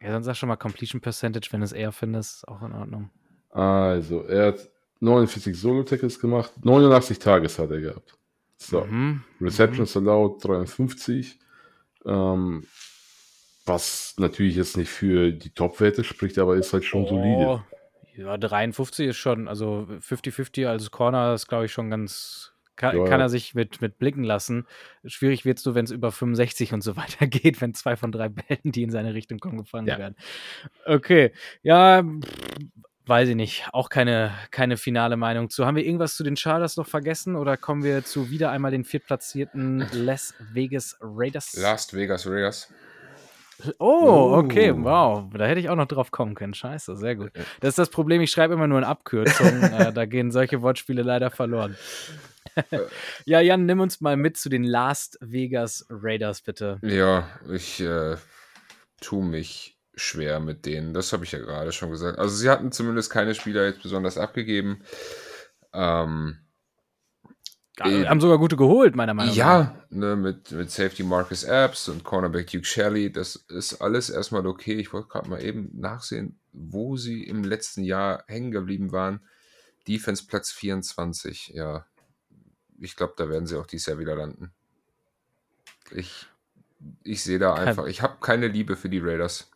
Ja, 0.00 0.10
dann 0.10 0.22
sag 0.22 0.36
schon 0.36 0.48
mal 0.48 0.56
Completion 0.56 1.00
Percentage, 1.00 1.48
wenn 1.52 1.60
du 1.60 1.64
es 1.64 1.72
eher 1.72 1.92
findest, 1.92 2.36
ist 2.36 2.48
auch 2.48 2.62
in 2.62 2.72
Ordnung. 2.72 3.10
Also, 3.50 4.22
er 4.24 4.48
hat 4.48 4.70
49 5.00 5.58
Solo-Tackles 5.58 6.20
gemacht, 6.20 6.52
89 6.62 7.18
Tages 7.18 7.58
hat 7.58 7.70
er 7.70 7.80
gehabt. 7.80 8.18
So. 8.58 8.84
Mhm. 8.84 9.22
Receptions 9.40 9.94
mhm. 9.94 10.08
allowed 10.08 10.44
53. 10.44 11.38
Ähm, 12.04 12.66
was 13.64 14.14
natürlich 14.18 14.56
jetzt 14.56 14.76
nicht 14.76 14.90
für 14.90 15.32
die 15.32 15.50
Top-Werte 15.50 16.04
spricht, 16.04 16.38
aber 16.38 16.56
ist 16.56 16.72
halt 16.72 16.84
schon 16.84 17.04
oh. 17.04 17.08
solide. 17.08 17.64
Ja, 18.16 18.36
53 18.36 19.08
ist 19.08 19.16
schon, 19.16 19.46
also 19.46 19.86
50-50 20.00 20.66
als 20.66 20.90
Corner 20.90 21.34
ist, 21.34 21.48
glaube 21.48 21.66
ich, 21.66 21.72
schon 21.72 21.90
ganz. 21.90 22.52
Kann, 22.76 22.94
ja. 22.94 23.04
kann, 23.06 23.20
er 23.20 23.30
sich 23.30 23.54
mit, 23.54 23.80
mit 23.80 23.98
blicken 23.98 24.22
lassen. 24.22 24.66
Schwierig 25.06 25.46
wird 25.46 25.58
es 25.58 25.64
nur, 25.64 25.74
wenn 25.74 25.86
es 25.86 25.90
über 25.90 26.12
65 26.12 26.74
und 26.74 26.82
so 26.82 26.94
weiter 26.96 27.26
geht, 27.26 27.62
wenn 27.62 27.72
zwei 27.72 27.96
von 27.96 28.12
drei 28.12 28.28
Bällen, 28.28 28.60
die 28.64 28.82
in 28.82 28.90
seine 28.90 29.14
Richtung 29.14 29.38
kommen, 29.38 29.56
gefangen 29.56 29.86
ja. 29.86 29.96
werden. 29.96 30.14
Okay, 30.84 31.32
ja, 31.62 32.04
weiß 33.06 33.30
ich 33.30 33.34
nicht. 33.34 33.64
Auch 33.72 33.88
keine, 33.88 34.34
keine 34.50 34.76
finale 34.76 35.16
Meinung 35.16 35.48
zu. 35.48 35.64
Haben 35.64 35.76
wir 35.76 35.86
irgendwas 35.86 36.16
zu 36.16 36.22
den 36.22 36.36
Chargers 36.36 36.76
noch 36.76 36.86
vergessen 36.86 37.34
oder 37.34 37.56
kommen 37.56 37.82
wir 37.82 38.04
zu 38.04 38.28
wieder 38.28 38.50
einmal 38.50 38.72
den 38.72 38.84
viertplatzierten 38.84 39.86
Las 39.92 40.34
Vegas 40.52 40.98
Raiders? 41.00 41.54
Las 41.56 41.94
Vegas 41.94 42.26
Raiders. 42.26 42.68
Oh, 43.78 44.32
okay, 44.34 44.70
oh. 44.70 44.84
wow. 44.84 45.30
Da 45.32 45.46
hätte 45.46 45.60
ich 45.60 45.68
auch 45.68 45.76
noch 45.76 45.86
drauf 45.86 46.10
kommen 46.10 46.34
können. 46.34 46.54
Scheiße, 46.54 46.96
sehr 46.96 47.16
gut. 47.16 47.30
Das 47.60 47.70
ist 47.70 47.78
das 47.78 47.90
Problem, 47.90 48.20
ich 48.20 48.30
schreibe 48.30 48.54
immer 48.54 48.66
nur 48.66 48.78
in 48.78 48.84
Abkürzungen. 48.84 49.62
äh, 49.72 49.92
da 49.92 50.04
gehen 50.06 50.30
solche 50.30 50.62
Wortspiele 50.62 51.02
leider 51.02 51.30
verloren. 51.30 51.76
ja, 53.24 53.40
Jan, 53.40 53.66
nimm 53.66 53.80
uns 53.80 54.00
mal 54.00 54.16
mit 54.16 54.36
zu 54.36 54.48
den 54.48 54.64
Las 54.64 55.16
Vegas 55.20 55.86
Raiders, 55.90 56.42
bitte. 56.42 56.78
Ja, 56.82 57.28
ich 57.50 57.80
äh, 57.80 58.16
tue 59.00 59.24
mich 59.24 59.78
schwer 59.94 60.40
mit 60.40 60.66
denen. 60.66 60.92
Das 60.92 61.12
habe 61.12 61.24
ich 61.24 61.32
ja 61.32 61.38
gerade 61.38 61.72
schon 61.72 61.90
gesagt. 61.90 62.18
Also, 62.18 62.36
sie 62.36 62.50
hatten 62.50 62.72
zumindest 62.72 63.10
keine 63.10 63.34
Spieler 63.34 63.64
jetzt 63.64 63.82
besonders 63.82 64.18
abgegeben. 64.18 64.82
Ähm, 65.72 66.38
äh, 67.80 68.06
haben 68.06 68.20
sogar 68.20 68.38
gute 68.38 68.56
geholt, 68.56 68.96
meiner 68.96 69.14
Meinung 69.14 69.30
nach. 69.30 69.36
Ja, 69.36 69.74
ne, 69.90 70.16
mit, 70.16 70.50
mit 70.52 70.70
Safety 70.70 71.02
Marcus 71.02 71.44
Apps 71.44 71.88
und 71.88 72.04
Cornerback 72.04 72.50
Duke 72.50 72.64
Shelley, 72.64 73.12
das 73.12 73.36
ist 73.48 73.80
alles 73.80 74.10
erstmal 74.10 74.46
okay. 74.46 74.74
Ich 74.74 74.92
wollte 74.92 75.08
gerade 75.08 75.28
mal 75.28 75.42
eben 75.42 75.70
nachsehen, 75.74 76.38
wo 76.52 76.96
sie 76.96 77.22
im 77.24 77.44
letzten 77.44 77.84
Jahr 77.84 78.24
hängen 78.28 78.50
geblieben 78.50 78.92
waren. 78.92 79.20
Defense 79.86 80.26
Platz 80.26 80.50
24, 80.52 81.48
ja. 81.54 81.86
Ich 82.78 82.96
glaube, 82.96 83.14
da 83.16 83.28
werden 83.28 83.46
sie 83.46 83.58
auch 83.58 83.66
dieses 83.66 83.86
Jahr 83.86 83.98
wieder 83.98 84.16
landen. 84.16 84.52
Ich, 85.90 86.26
ich 87.04 87.22
sehe 87.22 87.38
da 87.38 87.54
einfach, 87.54 87.86
ich 87.86 88.02
habe 88.02 88.16
keine 88.20 88.48
Liebe 88.48 88.76
für 88.76 88.88
die 88.88 88.98
Raiders. 88.98 89.50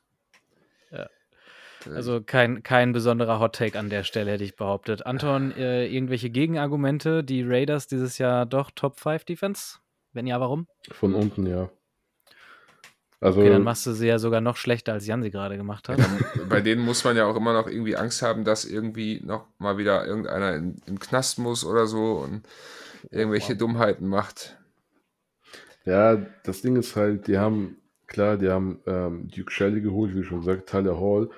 Also 1.87 2.21
kein, 2.21 2.63
kein 2.63 2.93
besonderer 2.93 3.41
Hot-Take 3.41 3.79
an 3.79 3.91
der 3.91 4.05
Stelle, 4.05 4.33
hätte 4.33 4.45
ich 4.45 4.57
behauptet. 4.57 5.07
Anton, 5.07 5.53
äh, 5.53 5.87
irgendwelche 5.87 6.31
Gegenargumente? 6.31 7.25
Die 7.25 7.43
Raiders 7.43 7.87
dieses 7.87 8.19
Jahr 8.19 8.47
doch 8.47 8.71
Top 8.71 8.99
5 8.99 9.25
Defense? 9.25 9.79
Wenn 10.13 10.27
ja, 10.27 10.41
warum? 10.41 10.67
Von 10.91 11.15
unten, 11.15 11.47
ja. 11.47 11.71
Also, 13.23 13.41
okay, 13.41 13.51
dann 13.51 13.63
machst 13.63 13.85
du 13.85 13.93
sie 13.93 14.07
ja 14.07 14.19
sogar 14.19 14.41
noch 14.41 14.57
schlechter, 14.57 14.95
als 14.95 15.07
Jan 15.07 15.23
sie 15.23 15.31
gerade 15.31 15.59
gemacht 15.59 15.91
hat. 15.91 16.01
bei 16.49 16.63
denen 16.63 16.83
muss 16.83 17.05
man 17.05 17.17
ja 17.17 17.27
auch 17.27 17.37
immer 17.37 17.53
noch 17.53 17.69
irgendwie 17.69 17.97
Angst 17.97 18.23
haben, 18.23 18.45
dass 18.45 18.65
irgendwie 18.65 19.21
noch 19.23 19.47
mal 19.59 19.77
wieder 19.77 20.07
irgendeiner 20.07 20.55
in, 20.55 20.81
in 20.87 20.99
Knast 20.99 21.39
muss 21.39 21.65
oder 21.65 21.87
so 21.87 22.15
und 22.15 22.43
irgendwelche 23.11 23.53
wow. 23.53 23.59
Dummheiten 23.59 24.09
macht. 24.09 24.57
Ja, 25.85 26.17
das 26.45 26.63
Ding 26.63 26.77
ist 26.77 26.97
halt, 26.97 27.27
die 27.27 27.37
haben, 27.37 27.77
klar, 28.07 28.39
die 28.39 28.49
haben 28.49 28.81
ähm, 28.87 29.29
Duke 29.29 29.51
Shelley 29.51 29.83
geholt, 29.83 30.15
wie 30.15 30.23
schon 30.23 30.41
gesagt, 30.41 30.71
Tyler 30.71 30.99
Hall, 30.99 31.29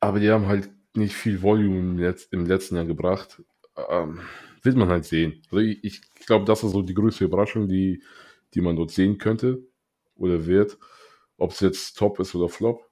aber 0.00 0.20
die 0.20 0.30
haben 0.30 0.46
halt 0.46 0.70
nicht 0.94 1.14
viel 1.14 1.42
Volume 1.42 1.78
im, 1.78 1.98
Letz 1.98 2.24
im 2.30 2.46
letzten 2.46 2.76
Jahr 2.76 2.86
gebracht. 2.86 3.42
Ähm, 3.90 4.20
wird 4.62 4.76
man 4.76 4.88
halt 4.88 5.04
sehen. 5.04 5.42
Also 5.50 5.58
ich, 5.58 5.84
ich 5.84 6.26
glaube, 6.26 6.44
das 6.44 6.62
ist 6.62 6.72
so 6.72 6.82
die 6.82 6.94
größte 6.94 7.24
Überraschung, 7.24 7.68
die, 7.68 8.02
die 8.54 8.60
man 8.60 8.76
dort 8.76 8.90
sehen 8.90 9.18
könnte 9.18 9.62
oder 10.16 10.46
wird. 10.46 10.78
Ob 11.38 11.52
es 11.52 11.60
jetzt 11.60 11.98
Top 11.98 12.18
ist 12.18 12.34
oder 12.34 12.48
Flop. 12.48 12.88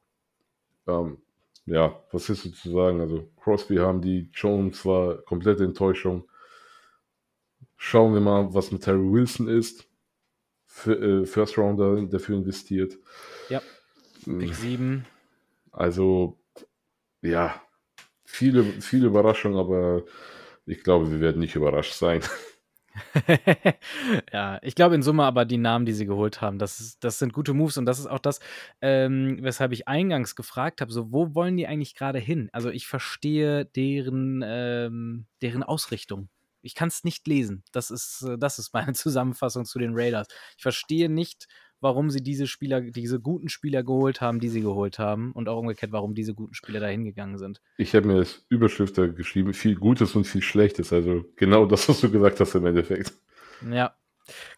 Ähm, 0.86 1.18
ja, 1.66 2.02
was 2.12 2.28
ist 2.28 2.42
zu 2.56 2.70
sagen? 2.70 3.00
Also 3.00 3.28
Crosby 3.42 3.76
haben 3.76 4.02
die, 4.02 4.28
Jones 4.32 4.84
war 4.84 5.16
komplette 5.22 5.64
Enttäuschung. 5.64 6.28
Schauen 7.76 8.14
wir 8.14 8.20
mal, 8.20 8.52
was 8.54 8.70
mit 8.70 8.82
Terry 8.82 9.12
Wilson 9.12 9.48
ist. 9.48 9.86
Für, 10.66 11.22
äh, 11.22 11.26
First 11.26 11.56
Rounder 11.56 12.02
dafür 12.02 12.36
investiert. 12.36 12.98
Ja. 13.48 13.62
Pick 14.24 14.54
7. 14.54 15.06
Also, 15.70 16.38
ja, 17.24 17.60
viele, 18.24 18.64
viele 18.64 19.06
Überraschungen, 19.06 19.58
aber 19.58 20.02
ich 20.66 20.82
glaube, 20.82 21.10
wir 21.10 21.20
werden 21.20 21.40
nicht 21.40 21.56
überrascht 21.56 21.94
sein. 21.94 22.20
ja, 24.32 24.60
ich 24.62 24.76
glaube 24.76 24.94
in 24.94 25.02
Summe 25.02 25.24
aber 25.24 25.44
die 25.44 25.58
Namen, 25.58 25.84
die 25.84 25.92
sie 25.92 26.06
geholt 26.06 26.40
haben, 26.40 26.58
das, 26.58 26.78
ist, 26.78 27.02
das 27.02 27.18
sind 27.18 27.32
gute 27.32 27.52
Moves 27.52 27.76
und 27.76 27.86
das 27.86 27.98
ist 27.98 28.06
auch 28.06 28.20
das, 28.20 28.38
ähm, 28.80 29.38
weshalb 29.40 29.72
ich 29.72 29.88
eingangs 29.88 30.36
gefragt 30.36 30.80
habe, 30.80 30.92
so 30.92 31.12
wo 31.12 31.34
wollen 31.34 31.56
die 31.56 31.66
eigentlich 31.66 31.96
gerade 31.96 32.20
hin? 32.20 32.50
Also 32.52 32.70
ich 32.70 32.86
verstehe 32.86 33.64
deren, 33.64 34.42
ähm, 34.46 35.26
deren 35.42 35.64
Ausrichtung. 35.64 36.28
Ich 36.62 36.74
kann 36.74 36.88
es 36.88 37.04
nicht 37.04 37.26
lesen. 37.26 37.64
Das 37.72 37.90
ist, 37.90 38.22
äh, 38.22 38.38
das 38.38 38.58
ist 38.58 38.72
meine 38.72 38.92
Zusammenfassung 38.94 39.64
zu 39.64 39.78
den 39.78 39.92
Raiders. 39.94 40.28
Ich 40.56 40.62
verstehe 40.62 41.08
nicht, 41.08 41.48
warum 41.84 42.10
sie 42.10 42.22
diese 42.22 42.46
Spieler, 42.46 42.80
diese 42.80 43.20
guten 43.20 43.50
Spieler 43.50 43.82
geholt 43.82 44.22
haben, 44.22 44.40
die 44.40 44.48
sie 44.48 44.62
geholt 44.62 44.98
haben 44.98 45.32
und 45.32 45.50
auch 45.50 45.58
umgekehrt, 45.58 45.92
warum 45.92 46.14
diese 46.14 46.34
guten 46.34 46.54
Spieler 46.54 46.80
dahin 46.80 47.04
gegangen 47.04 47.36
sind. 47.36 47.60
Ich 47.76 47.94
habe 47.94 48.06
mir 48.06 48.16
das 48.16 48.44
Überschrift 48.48 48.96
da 48.96 49.06
geschrieben, 49.06 49.52
viel 49.52 49.76
Gutes 49.76 50.16
und 50.16 50.24
viel 50.24 50.40
Schlechtes. 50.42 50.94
Also 50.94 51.26
genau 51.36 51.66
das, 51.66 51.86
was 51.88 52.00
du 52.00 52.10
gesagt 52.10 52.40
hast 52.40 52.54
im 52.54 52.64
Endeffekt. 52.64 53.12
Ja, 53.70 53.94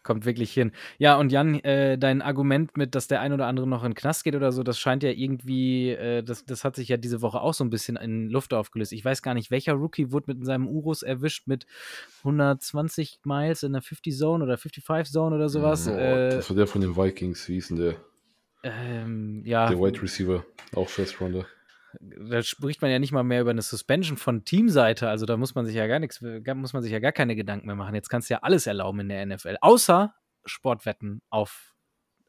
Kommt 0.03 0.25
wirklich 0.25 0.53
hin. 0.53 0.71
Ja, 0.97 1.17
und 1.17 1.31
Jan, 1.31 1.55
äh, 1.61 1.97
dein 1.97 2.21
Argument 2.21 2.77
mit, 2.77 2.95
dass 2.95 3.07
der 3.07 3.21
ein 3.21 3.33
oder 3.33 3.47
andere 3.47 3.67
noch 3.67 3.83
in 3.83 3.91
den 3.91 3.95
Knast 3.95 4.23
geht 4.23 4.35
oder 4.35 4.51
so, 4.51 4.63
das 4.63 4.79
scheint 4.79 5.03
ja 5.03 5.11
irgendwie, 5.11 5.91
äh, 5.91 6.23
das, 6.23 6.45
das 6.45 6.63
hat 6.63 6.75
sich 6.75 6.89
ja 6.89 6.97
diese 6.97 7.21
Woche 7.21 7.41
auch 7.41 7.53
so 7.53 7.63
ein 7.63 7.69
bisschen 7.69 7.97
in 7.97 8.29
Luft 8.29 8.53
aufgelöst. 8.53 8.93
Ich 8.93 9.03
weiß 9.03 9.21
gar 9.21 9.33
nicht, 9.33 9.51
welcher 9.51 9.73
Rookie 9.73 10.11
wurde 10.11 10.33
mit 10.33 10.45
seinem 10.45 10.67
Urus 10.67 11.03
erwischt 11.03 11.47
mit 11.47 11.65
120 12.19 13.19
Miles 13.23 13.63
in 13.63 13.73
der 13.73 13.81
50 13.81 14.15
Zone 14.15 14.43
oder 14.43 14.57
55 14.57 15.11
Zone 15.11 15.35
oder 15.35 15.49
sowas. 15.49 15.87
Oh, 15.87 15.91
äh, 15.91 16.29
das 16.29 16.49
war 16.49 16.55
der 16.55 16.67
von 16.67 16.81
den 16.81 16.95
Vikings, 16.95 17.47
wie 17.49 17.53
hieß 17.53 17.69
denn 17.69 17.77
der? 17.77 17.95
Ähm, 18.63 19.43
ja. 19.45 19.67
Der 19.67 19.79
Wide 19.79 20.01
Receiver, 20.01 20.45
auch 20.73 20.89
First 20.89 21.21
Rounder 21.21 21.45
da 21.99 22.43
spricht 22.43 22.81
man 22.81 22.91
ja 22.91 22.99
nicht 22.99 23.11
mal 23.11 23.23
mehr 23.23 23.41
über 23.41 23.51
eine 23.51 23.61
Suspension 23.61 24.17
von 24.17 24.45
Teamseite. 24.45 25.09
Also 25.09 25.25
da 25.25 25.37
muss 25.37 25.55
man 25.55 25.65
sich 25.65 25.75
ja 25.75 25.87
gar 25.87 25.99
nichts, 25.99 26.21
muss 26.21 26.73
man 26.73 26.83
sich 26.83 26.91
ja 26.91 26.99
gar 26.99 27.11
keine 27.11 27.35
Gedanken 27.35 27.67
mehr 27.67 27.75
machen. 27.75 27.95
Jetzt 27.95 28.09
kannst 28.09 28.29
du 28.29 28.35
ja 28.35 28.39
alles 28.43 28.67
erlauben 28.67 28.99
in 29.01 29.09
der 29.09 29.25
NFL, 29.25 29.57
außer 29.61 30.13
Sportwetten 30.45 31.21
auf 31.29 31.73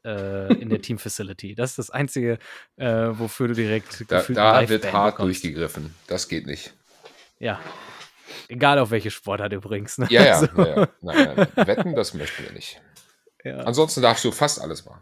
äh, 0.05 0.53
in 0.53 0.69
der 0.69 0.81
Team 0.81 0.97
Facility. 0.97 1.55
Das 1.55 1.71
ist 1.71 1.79
das 1.79 1.89
Einzige, 1.89 2.39
äh, 2.77 2.87
wofür 3.11 3.49
du 3.49 3.53
direkt 3.53 4.05
Da, 4.09 4.21
da 4.21 4.69
wird 4.69 4.91
hart 4.91 5.15
bekommst. 5.15 5.43
durchgegriffen. 5.43 5.93
Das 6.07 6.27
geht 6.27 6.45
nicht. 6.47 6.73
Ja. 7.39 7.59
Egal 8.47 8.79
auf 8.79 8.91
welche 8.91 9.11
Sportart 9.11 9.53
übrigens. 9.53 9.97
Ne? 9.97 10.07
Ja, 10.09 10.25
ja, 10.25 10.39
also. 10.39 10.47
ja, 10.57 10.67
ja. 10.81 10.87
Nein, 11.01 11.33
nein. 11.55 11.67
Wetten, 11.67 11.95
das 11.95 12.13
möchten 12.13 12.43
wir 12.43 12.51
nicht. 12.51 12.81
Ja. 13.45 13.59
Ansonsten 13.59 14.01
darfst 14.01 14.25
du 14.25 14.33
fast 14.33 14.59
alles 14.59 14.83
machen. 14.83 15.01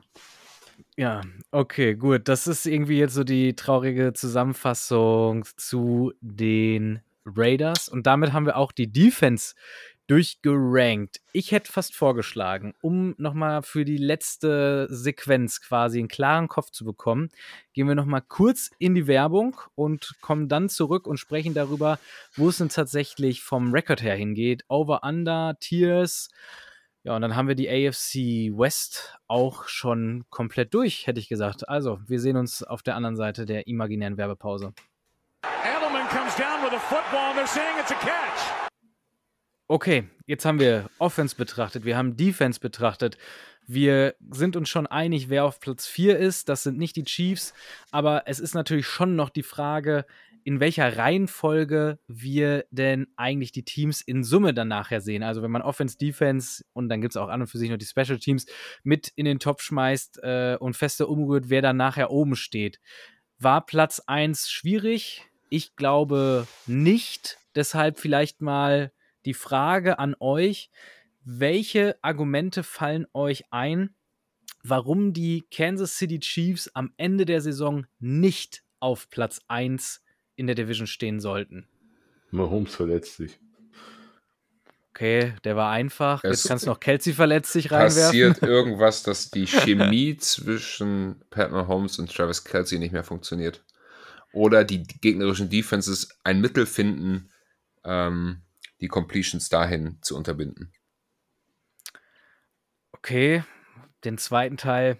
Ja, 0.99 1.21
okay, 1.51 1.93
gut. 1.93 2.27
Das 2.27 2.47
ist 2.47 2.65
irgendwie 2.65 2.97
jetzt 2.97 3.13
so 3.13 3.23
die 3.23 3.55
traurige 3.55 4.13
Zusammenfassung 4.13 5.45
zu 5.55 6.11
den 6.21 7.01
Raiders. 7.23 7.87
Und 7.87 8.07
damit 8.07 8.33
haben 8.33 8.47
wir 8.47 8.57
auch 8.57 8.71
die 8.71 8.91
Defense 8.91 9.53
durchgerankt. 10.07 11.21
Ich 11.33 11.51
hätte 11.51 11.71
fast 11.71 11.93
vorgeschlagen, 11.93 12.73
um 12.81 13.13
nochmal 13.17 13.61
für 13.61 13.85
die 13.85 13.97
letzte 13.97 14.87
Sequenz 14.89 15.61
quasi 15.61 15.99
einen 15.99 16.07
klaren 16.07 16.47
Kopf 16.47 16.71
zu 16.71 16.83
bekommen, 16.85 17.29
gehen 17.73 17.87
wir 17.87 17.95
nochmal 17.95 18.23
kurz 18.27 18.71
in 18.79 18.95
die 18.95 19.05
Werbung 19.05 19.57
und 19.75 20.15
kommen 20.21 20.47
dann 20.47 20.69
zurück 20.69 21.05
und 21.05 21.17
sprechen 21.17 21.53
darüber, 21.53 21.99
wo 22.35 22.49
es 22.49 22.57
denn 22.57 22.69
tatsächlich 22.69 23.43
vom 23.43 23.71
Rekord 23.73 24.01
her 24.01 24.15
hingeht. 24.15 24.63
Over, 24.69 25.03
Under, 25.03 25.57
Tiers, 25.59 26.29
ja, 27.07 27.15
und 27.15 27.21
dann 27.21 27.37
haben 27.37 27.47
wir 27.47 27.55
die 27.55 27.69
AFC 27.69 28.51
West 28.51 29.17
auch 29.27 29.69
schon 29.69 30.25
komplett 30.29 30.73
durch, 30.73 31.07
hätte 31.07 31.21
ich 31.21 31.29
gesagt. 31.29 31.69
Also, 31.69 31.99
wir 32.05 32.19
sehen 32.19 32.35
uns 32.35 32.63
auf 32.63 32.83
der 32.83 32.97
anderen 32.97 33.15
Seite 33.15 33.45
der 33.45 33.65
imaginären 33.65 34.17
Werbepause. 34.17 34.73
Okay, 39.69 40.09
jetzt 40.25 40.43
haben 40.43 40.59
wir 40.59 40.89
Offense 40.99 41.37
betrachtet, 41.37 41.85
wir 41.85 41.95
haben 41.95 42.17
Defense 42.17 42.59
betrachtet. 42.59 43.17
Wir 43.69 44.15
sind 44.29 44.57
uns 44.57 44.67
schon 44.67 44.85
einig, 44.85 45.29
wer 45.29 45.45
auf 45.45 45.61
Platz 45.61 45.87
4 45.87 46.17
ist. 46.17 46.49
Das 46.49 46.63
sind 46.63 46.77
nicht 46.77 46.97
die 46.97 47.03
Chiefs, 47.05 47.53
aber 47.91 48.23
es 48.25 48.41
ist 48.41 48.53
natürlich 48.53 48.87
schon 48.87 49.15
noch 49.15 49.29
die 49.29 49.43
Frage, 49.43 50.05
in 50.47 50.61
welcher 50.61 50.95
Reihenfolge 50.95 51.99
wir 52.07 52.63
denn 52.71 53.07
eigentlich 53.17 53.51
die 53.51 53.65
Teams 53.65 53.99
in 53.99 54.23
Summe 54.23 54.53
dann 54.53 54.69
nachher 54.69 55.01
sehen. 55.01 55.21
Also 55.21 55.41
wenn 55.41 55.51
man 55.51 55.61
Offense, 55.61 55.97
Defense 55.97 56.63
und 56.71 56.87
dann 56.87 57.01
gibt 57.01 57.11
es 57.11 57.17
auch 57.17 57.27
an 57.27 57.41
und 57.41 57.47
für 57.47 57.57
sich 57.57 57.69
noch 57.69 57.75
die 57.75 57.85
Special 57.85 58.17
Teams 58.17 58.45
mit 58.81 59.11
in 59.17 59.25
den 59.25 59.39
Top 59.39 59.59
schmeißt 59.59 60.19
äh, 60.23 60.55
und 60.57 60.77
feste 60.77 61.07
umrührt, 61.07 61.49
wer 61.49 61.61
dann 61.61 61.75
nachher 61.75 62.11
oben 62.11 62.37
steht. 62.37 62.79
War 63.37 63.65
Platz 63.65 64.01
1 64.07 64.49
schwierig? 64.49 65.25
Ich 65.49 65.75
glaube 65.75 66.47
nicht. 66.65 67.39
Deshalb 67.53 67.99
vielleicht 67.99 68.39
mal 68.39 68.93
die 69.25 69.33
Frage 69.33 69.99
an 69.99 70.15
euch, 70.17 70.69
welche 71.25 71.97
Argumente 72.01 72.63
fallen 72.63 73.05
euch 73.13 73.51
ein, 73.51 73.97
warum 74.63 75.11
die 75.11 75.43
Kansas 75.51 75.97
City 75.97 76.21
Chiefs 76.21 76.69
am 76.73 76.93
Ende 76.95 77.25
der 77.25 77.41
Saison 77.41 77.85
nicht 77.99 78.63
auf 78.79 79.09
Platz 79.09 79.41
1 79.49 80.06
in 80.37 80.47
der 80.47 80.55
Division 80.55 80.87
stehen 80.87 81.19
sollten. 81.19 81.67
Mahomes 82.31 82.73
verletzt 82.73 83.17
sich. 83.17 83.37
Okay, 84.91 85.33
der 85.43 85.55
war 85.55 85.71
einfach. 85.71 86.23
Es 86.23 86.29
Jetzt 86.31 86.47
kannst 86.47 86.65
du 86.65 86.69
noch 86.69 86.79
Kelsey 86.79 87.13
verletzt 87.13 87.51
sich 87.51 87.71
reinwerfen. 87.71 88.03
Passiert 88.03 88.41
irgendwas, 88.41 89.03
dass 89.03 89.29
die 89.29 89.45
Chemie 89.45 90.15
zwischen 90.17 91.21
Pat 91.29 91.51
Mahomes 91.51 91.99
und 91.99 92.13
Travis 92.15 92.43
Kelsey 92.43 92.79
nicht 92.79 92.93
mehr 92.93 93.03
funktioniert. 93.03 93.63
Oder 94.31 94.63
die 94.63 94.83
gegnerischen 94.83 95.49
Defenses 95.49 96.17
ein 96.23 96.41
Mittel 96.41 96.65
finden, 96.65 97.31
ähm, 97.83 98.41
die 98.81 98.87
Completions 98.87 99.49
dahin 99.49 99.97
zu 100.01 100.15
unterbinden. 100.15 100.71
Okay, 102.91 103.43
den 104.03 104.17
zweiten 104.17 104.57
Teil 104.57 104.97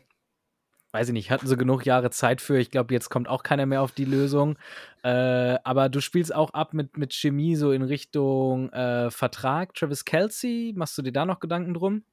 weiß 0.92 1.10
ich 1.10 1.14
nicht, 1.14 1.32
hatten 1.32 1.48
sie 1.48 1.58
genug 1.58 1.86
Jahre 1.86 2.10
Zeit 2.10 2.42
für. 2.42 2.58
Ich 2.58 2.72
glaube, 2.72 2.94
jetzt 2.94 3.10
kommt 3.10 3.28
auch 3.28 3.44
keiner 3.44 3.66
mehr 3.66 3.82
auf 3.82 3.92
die 3.92 4.06
Lösung. 4.06 4.58
Äh, 5.04 5.58
aber 5.64 5.90
du 5.90 6.02
spielst 6.02 6.34
auch 6.34 6.52
ab 6.52 6.74
mit, 6.74 6.98
mit 6.98 7.14
Chemie 7.14 7.56
so 7.56 7.72
in 7.72 7.82
Richtung 7.82 8.72
äh, 8.72 9.12
Vertrag. 9.12 9.74
Travis 9.74 10.06
Kelsey, 10.06 10.74
machst 10.76 10.98
du 10.98 11.02
dir 11.02 11.12
da 11.12 11.26
noch 11.26 11.40
Gedanken 11.40 11.74
drum? 11.74 12.04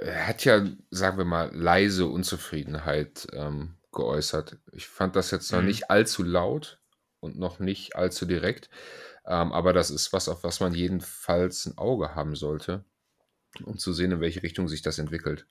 Er 0.00 0.26
hat 0.26 0.44
ja, 0.44 0.64
sagen 0.90 1.18
wir 1.18 1.24
mal, 1.24 1.50
leise 1.52 2.06
Unzufriedenheit 2.06 3.26
ähm, 3.32 3.74
geäußert. 3.92 4.58
Ich 4.72 4.86
fand 4.86 5.16
das 5.16 5.30
jetzt 5.30 5.50
noch 5.52 5.60
mhm. 5.60 5.66
nicht 5.66 5.90
allzu 5.90 6.22
laut 6.22 6.80
und 7.20 7.38
noch 7.38 7.58
nicht 7.58 7.96
allzu 7.96 8.26
direkt. 8.26 8.70
Ähm, 9.26 9.52
aber 9.52 9.72
das 9.72 9.90
ist 9.90 10.12
was, 10.12 10.28
auf 10.28 10.44
was 10.44 10.60
man 10.60 10.74
jedenfalls 10.74 11.66
ein 11.66 11.78
Auge 11.78 12.14
haben 12.14 12.36
sollte, 12.36 12.84
um 13.64 13.78
zu 13.78 13.92
sehen, 13.92 14.12
in 14.12 14.20
welche 14.20 14.42
Richtung 14.42 14.68
sich 14.68 14.82
das 14.82 14.98
entwickelt. 14.98 15.46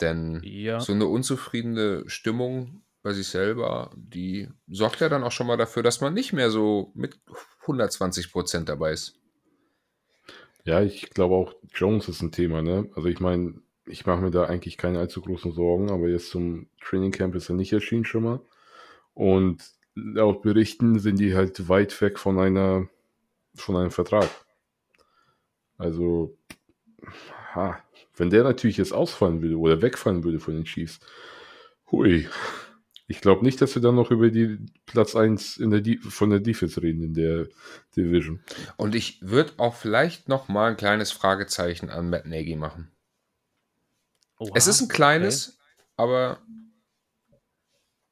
Denn 0.00 0.40
ja. 0.44 0.80
so 0.80 0.92
eine 0.92 1.06
unzufriedene 1.06 2.04
Stimmung 2.06 2.82
bei 3.02 3.12
sich 3.12 3.28
selber, 3.28 3.90
die 3.96 4.48
sorgt 4.68 5.00
ja 5.00 5.08
dann 5.08 5.24
auch 5.24 5.32
schon 5.32 5.46
mal 5.46 5.56
dafür, 5.56 5.82
dass 5.82 6.00
man 6.00 6.14
nicht 6.14 6.32
mehr 6.32 6.50
so 6.50 6.92
mit 6.94 7.18
120 7.62 8.32
Prozent 8.32 8.68
dabei 8.68 8.92
ist. 8.92 9.18
Ja, 10.64 10.82
ich 10.82 11.10
glaube 11.10 11.34
auch, 11.34 11.54
Jones 11.74 12.08
ist 12.08 12.22
ein 12.22 12.32
Thema, 12.32 12.62
ne? 12.62 12.90
Also 12.94 13.08
ich 13.08 13.20
meine, 13.20 13.54
ich 13.86 14.04
mache 14.04 14.20
mir 14.20 14.30
da 14.30 14.44
eigentlich 14.44 14.76
keine 14.76 14.98
allzu 14.98 15.20
großen 15.20 15.52
Sorgen, 15.52 15.90
aber 15.90 16.08
jetzt 16.08 16.30
zum 16.30 16.68
Training 16.80 17.12
Camp 17.12 17.34
ist 17.34 17.48
er 17.48 17.54
nicht 17.54 17.72
erschienen 17.72 18.04
schon 18.04 18.24
mal. 18.24 18.40
Und 19.14 19.62
laut 19.94 20.42
Berichten 20.42 20.98
sind 20.98 21.18
die 21.18 21.34
halt 21.34 21.68
weit 21.68 21.98
weg 22.00 22.18
von 22.18 22.38
einer, 22.38 22.88
von 23.54 23.76
einem 23.76 23.90
Vertrag. 23.90 24.28
Also, 25.78 26.36
ha, 27.54 27.82
wenn 28.18 28.30
der 28.30 28.44
natürlich 28.44 28.76
jetzt 28.76 28.92
ausfallen 28.92 29.42
würde 29.42 29.58
oder 29.58 29.82
wegfallen 29.82 30.24
würde 30.24 30.40
von 30.40 30.54
den 30.54 30.64
Chiefs, 30.64 31.00
hui. 31.90 32.28
Ich 33.10 33.22
glaube 33.22 33.42
nicht, 33.42 33.60
dass 33.62 33.74
wir 33.74 33.80
dann 33.80 33.94
noch 33.94 34.10
über 34.10 34.30
die 34.30 34.58
Platz 34.84 35.16
1 35.16 35.56
in 35.56 35.70
der 35.70 35.82
von 36.10 36.28
der 36.28 36.40
Defense 36.40 36.82
reden 36.82 37.02
in 37.02 37.14
der 37.14 37.46
Division. 37.96 38.40
Und 38.76 38.94
ich 38.94 39.18
würde 39.22 39.54
auch 39.56 39.74
vielleicht 39.74 40.28
noch 40.28 40.48
mal 40.48 40.70
ein 40.70 40.76
kleines 40.76 41.10
Fragezeichen 41.10 41.88
an 41.88 42.10
Matt 42.10 42.26
Nagy 42.26 42.54
machen. 42.54 42.90
Oha, 44.38 44.52
es 44.54 44.66
ist 44.66 44.82
ein 44.82 44.88
kleines, 44.88 45.48
okay. 45.48 45.82
aber 45.96 46.42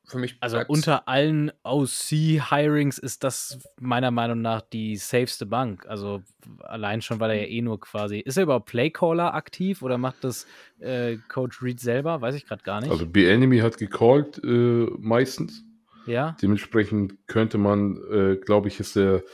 für 0.06 0.18
mich. 0.18 0.36
Also 0.40 0.60
unter 0.68 1.08
allen 1.08 1.52
OC-Hirings 1.64 2.98
ist 2.98 3.24
das 3.24 3.58
meiner 3.80 4.10
Meinung 4.10 4.40
nach 4.40 4.60
die 4.60 4.96
safeste 4.96 5.46
Bank. 5.46 5.86
Also 5.86 6.22
allein 6.60 7.02
schon, 7.02 7.20
weil 7.20 7.30
er 7.30 7.42
ja 7.42 7.48
eh 7.48 7.62
nur 7.62 7.80
quasi. 7.80 8.18
Ist 8.18 8.36
er 8.36 8.44
überhaupt 8.44 8.66
Playcaller 8.66 9.34
aktiv 9.34 9.82
oder 9.82 9.98
macht 9.98 10.22
das 10.22 10.46
äh, 10.78 11.16
Coach 11.28 11.62
Reed 11.62 11.80
selber? 11.80 12.20
Weiß 12.20 12.34
ich 12.34 12.46
gerade 12.46 12.62
gar 12.62 12.80
nicht. 12.80 12.90
Also 12.90 13.06
B-Enemy 13.06 13.58
hat 13.58 13.78
gecallt 13.78 14.40
äh, 14.44 14.86
meistens. 14.98 15.64
Ja. 16.06 16.36
Dementsprechend 16.40 17.26
könnte 17.26 17.58
man, 17.58 17.98
äh, 18.10 18.36
glaube 18.36 18.68
ich, 18.68 18.78
ist 18.78 18.94
der 18.94 19.24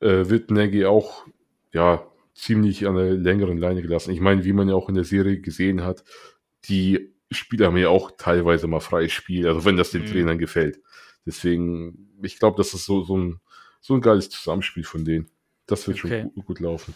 äh, 0.00 0.28
wird 0.28 0.50
Nagy 0.50 0.84
auch 0.84 1.26
ja 1.72 2.06
ziemlich 2.34 2.86
an 2.86 2.96
der 2.96 3.12
längeren 3.12 3.58
Leine 3.58 3.82
gelassen. 3.82 4.12
Ich 4.12 4.20
meine, 4.20 4.44
wie 4.44 4.52
man 4.52 4.68
ja 4.68 4.74
auch 4.74 4.88
in 4.88 4.94
der 4.94 5.04
Serie 5.04 5.40
gesehen 5.40 5.82
hat, 5.82 6.04
die 6.68 7.14
Spieler 7.30 7.66
haben 7.66 7.76
ja 7.76 7.88
auch 7.88 8.12
teilweise 8.16 8.66
mal 8.66 8.80
freies 8.80 9.12
Spiel, 9.12 9.46
also 9.46 9.64
wenn 9.64 9.76
das 9.76 9.90
den 9.90 10.02
mhm. 10.02 10.06
Trainern 10.06 10.38
gefällt. 10.38 10.80
Deswegen, 11.26 12.18
ich 12.22 12.38
glaube, 12.38 12.56
das 12.56 12.74
ist 12.74 12.86
so, 12.86 13.04
so, 13.04 13.16
ein, 13.16 13.40
so 13.80 13.94
ein 13.94 14.00
geiles 14.00 14.30
Zusammenspiel 14.30 14.84
von 14.84 15.04
denen. 15.04 15.30
Das 15.66 15.86
wird 15.86 16.02
okay. 16.04 16.22
schon 16.22 16.34
gut, 16.34 16.46
gut, 16.46 16.60
laufen. 16.60 16.94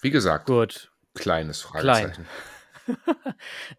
Wie 0.00 0.10
gesagt, 0.10 0.46
gut. 0.46 0.92
kleines 1.14 1.62
Fragezeichen. 1.62 2.12
Klein. 2.12 2.26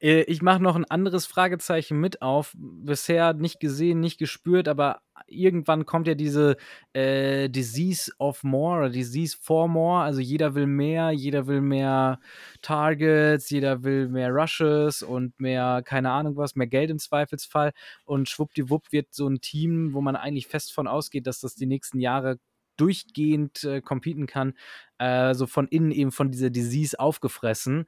Äh, 0.02 0.22
ich 0.24 0.42
mache 0.42 0.62
noch 0.62 0.76
ein 0.76 0.86
anderes 0.86 1.26
Fragezeichen 1.26 2.00
mit 2.00 2.22
auf. 2.22 2.54
Bisher 2.58 3.34
nicht 3.34 3.60
gesehen, 3.60 4.00
nicht 4.00 4.18
gespürt, 4.18 4.68
aber 4.68 5.02
irgendwann 5.28 5.86
kommt 5.86 6.08
ja 6.08 6.16
diese 6.16 6.58
äh, 6.94 7.50
Disease 7.50 8.12
of 8.20 8.44
More 8.44 8.80
oder 8.80 8.90
Disease 8.90 9.38
for 9.40 9.68
More. 9.68 10.04
Also 10.04 10.20
jeder 10.22 10.56
will 10.56 10.68
mehr, 10.68 11.12
jeder 11.12 11.48
will 11.48 11.62
mehr 11.62 12.20
Targets, 12.62 13.50
jeder 13.50 13.84
will 13.84 14.10
mehr 14.10 14.32
Rushes 14.32 15.02
und 15.04 15.40
mehr, 15.40 15.82
keine 15.86 16.12
Ahnung 16.12 16.36
was, 16.38 16.56
mehr 16.56 16.68
Geld 16.68 16.90
im 16.90 17.00
Zweifelsfall. 17.00 17.72
Und 18.06 18.30
schwuppdiwupp 18.30 18.92
wird 18.92 19.14
so 19.14 19.28
ein 19.28 19.42
Team, 19.42 19.94
wo 19.94 20.02
man 20.02 20.16
eigentlich 20.16 20.48
fest 20.48 20.74
von 20.74 20.88
ausgeht, 20.88 21.28
dass 21.28 21.40
das 21.40 21.56
die 21.56 21.66
nächsten 21.68 22.00
Jahre 22.00 22.38
durchgehend 22.78 23.64
äh, 23.64 23.82
competen 23.82 24.28
kann, 24.28 24.54
äh, 24.98 25.34
so 25.34 25.48
von 25.48 25.68
innen 25.68 25.92
eben 25.92 26.12
von 26.12 26.32
dieser 26.32 26.50
Disease 26.50 27.00
aufgefressen. 27.00 27.86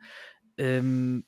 Ähm, 0.58 1.24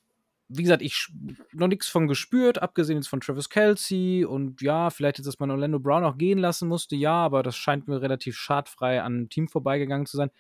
wie 0.50 0.64
gesagt, 0.64 0.82
ich 0.82 1.08
noch 1.54 1.68
nichts 1.68 1.88
von 1.88 2.08
gespürt, 2.08 2.62
abgesehen 2.62 2.98
jetzt 2.98 3.08
von 3.08 3.22
Travis 3.22 3.50
Kelsey 3.50 4.26
und 4.26 4.62
ja, 4.62 4.90
vielleicht 4.90 5.20
jetzt, 5.20 5.28
dass 5.28 5.40
man 5.40 5.52
Orlando 5.52 5.80
Brown 5.80 6.04
auch 6.04 6.18
gehen 6.18 6.40
lassen 6.40 6.68
musste, 6.68 6.96
ja, 6.96 7.14
aber 7.14 7.44
das 7.44 7.56
scheint 7.56 7.88
mir 7.88 8.02
relativ 8.02 8.36
schadfrei 8.36 9.02
an 9.02 9.14
einem 9.14 9.30
Team 9.30 9.48
vorbeigegangen 9.48 10.08
zu 10.08 10.18
sein. 10.18 10.32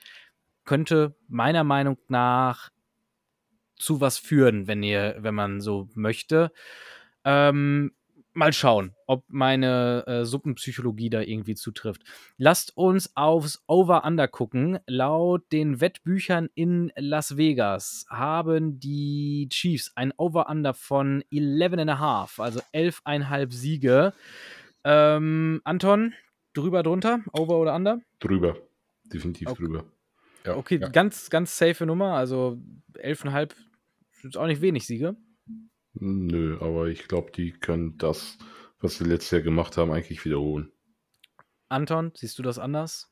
Könnte 0.66 1.16
meiner 1.28 1.64
Meinung 1.64 1.98
nach 2.07 2.72
zu 3.76 4.02
was 4.02 4.18
führen, 4.18 4.68
wenn 4.68 4.82
ihr, 4.82 5.16
wenn 5.20 5.36
man 5.36 5.61
so 5.61 5.90
möchte. 5.94 6.52
Ähm, 7.24 7.91
mal 8.34 8.53
schauen, 8.53 8.95
ob 9.07 9.23
meine 9.27 10.03
äh, 10.07 10.26
Suppenpsychologie 10.26 11.10
da 11.10 11.22
irgendwie 11.22 11.56
zutrifft. 11.56 12.03
Lasst 12.38 12.76
uns 12.77 13.15
aufs 13.15 13.64
Over-Under 13.68 14.27
gucken. 14.27 14.80
Laut 14.88 15.51
den 15.51 15.81
Wettbüchern 15.81 16.49
in 16.56 16.91
Las 16.95 17.38
Vegas 17.38 18.06
haben 18.10 18.80
die 18.80 19.47
Chiefs 19.49 19.91
ein 19.95 20.14
Over-Under 20.18 20.73
von 20.73 21.23
11,5, 21.31 22.41
also 22.41 22.60
11,5 22.73 23.51
Siege. 23.51 24.14
Ähm, 24.84 25.61
Anton, 25.64 26.14
drüber, 26.53 26.84
drunter? 26.84 27.22
Over 27.34 27.57
oder 27.57 27.76
Under? 27.76 27.99
Drüber. 28.19 28.57
Definitiv 29.06 29.49
okay. 29.49 29.64
drüber. 29.64 29.85
Ja, 30.45 30.56
okay, 30.56 30.80
ja. 30.80 30.88
ganz, 30.88 31.30
ganz 31.30 31.57
safe 31.57 31.85
Nummer. 31.85 32.14
Also 32.14 32.57
11,5 32.93 33.51
ist 34.23 34.38
auch 34.38 34.47
nicht 34.47 34.61
wenig 34.61 34.85
Siege. 34.85 35.15
Nö, 35.99 36.57
aber 36.61 36.88
ich 36.88 37.07
glaube, 37.07 37.31
die 37.31 37.51
können 37.51 37.97
das, 37.97 38.38
was 38.80 38.97
sie 38.97 39.03
letztes 39.03 39.31
Jahr 39.31 39.41
gemacht 39.41 39.77
haben, 39.77 39.91
eigentlich 39.91 40.23
wiederholen. 40.26 40.71
Anton, 41.69 42.11
siehst 42.15 42.39
du 42.39 42.43
das 42.43 42.57
anders? 42.57 43.09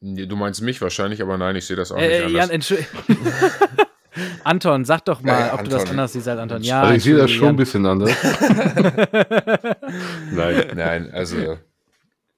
Nee, 0.00 0.26
du 0.26 0.36
meinst 0.36 0.62
mich 0.62 0.80
wahrscheinlich, 0.80 1.22
aber 1.22 1.38
nein, 1.38 1.56
ich 1.56 1.66
sehe 1.66 1.76
das 1.76 1.92
auch 1.92 1.98
äh, 1.98 2.24
nicht 2.26 2.34
Jan, 2.34 2.50
anders. 2.50 2.74
Anton, 4.44 4.84
sag 4.84 5.04
doch 5.04 5.22
mal, 5.22 5.32
ja, 5.32 5.38
ja, 5.38 5.46
ob 5.46 5.60
Anton. 5.60 5.64
du 5.64 5.70
das 5.70 5.90
anders 5.90 6.12
siehst 6.12 6.28
als 6.28 6.40
Anton. 6.40 6.62
Ja, 6.62 6.82
also 6.82 6.94
ich 6.94 7.02
sehe 7.02 7.16
das 7.16 7.30
schon 7.30 7.44
Jan. 7.44 7.54
ein 7.54 7.56
bisschen 7.56 7.86
anders. 7.86 8.10
nein, 10.32 10.70
nein, 10.74 11.10
also 11.12 11.58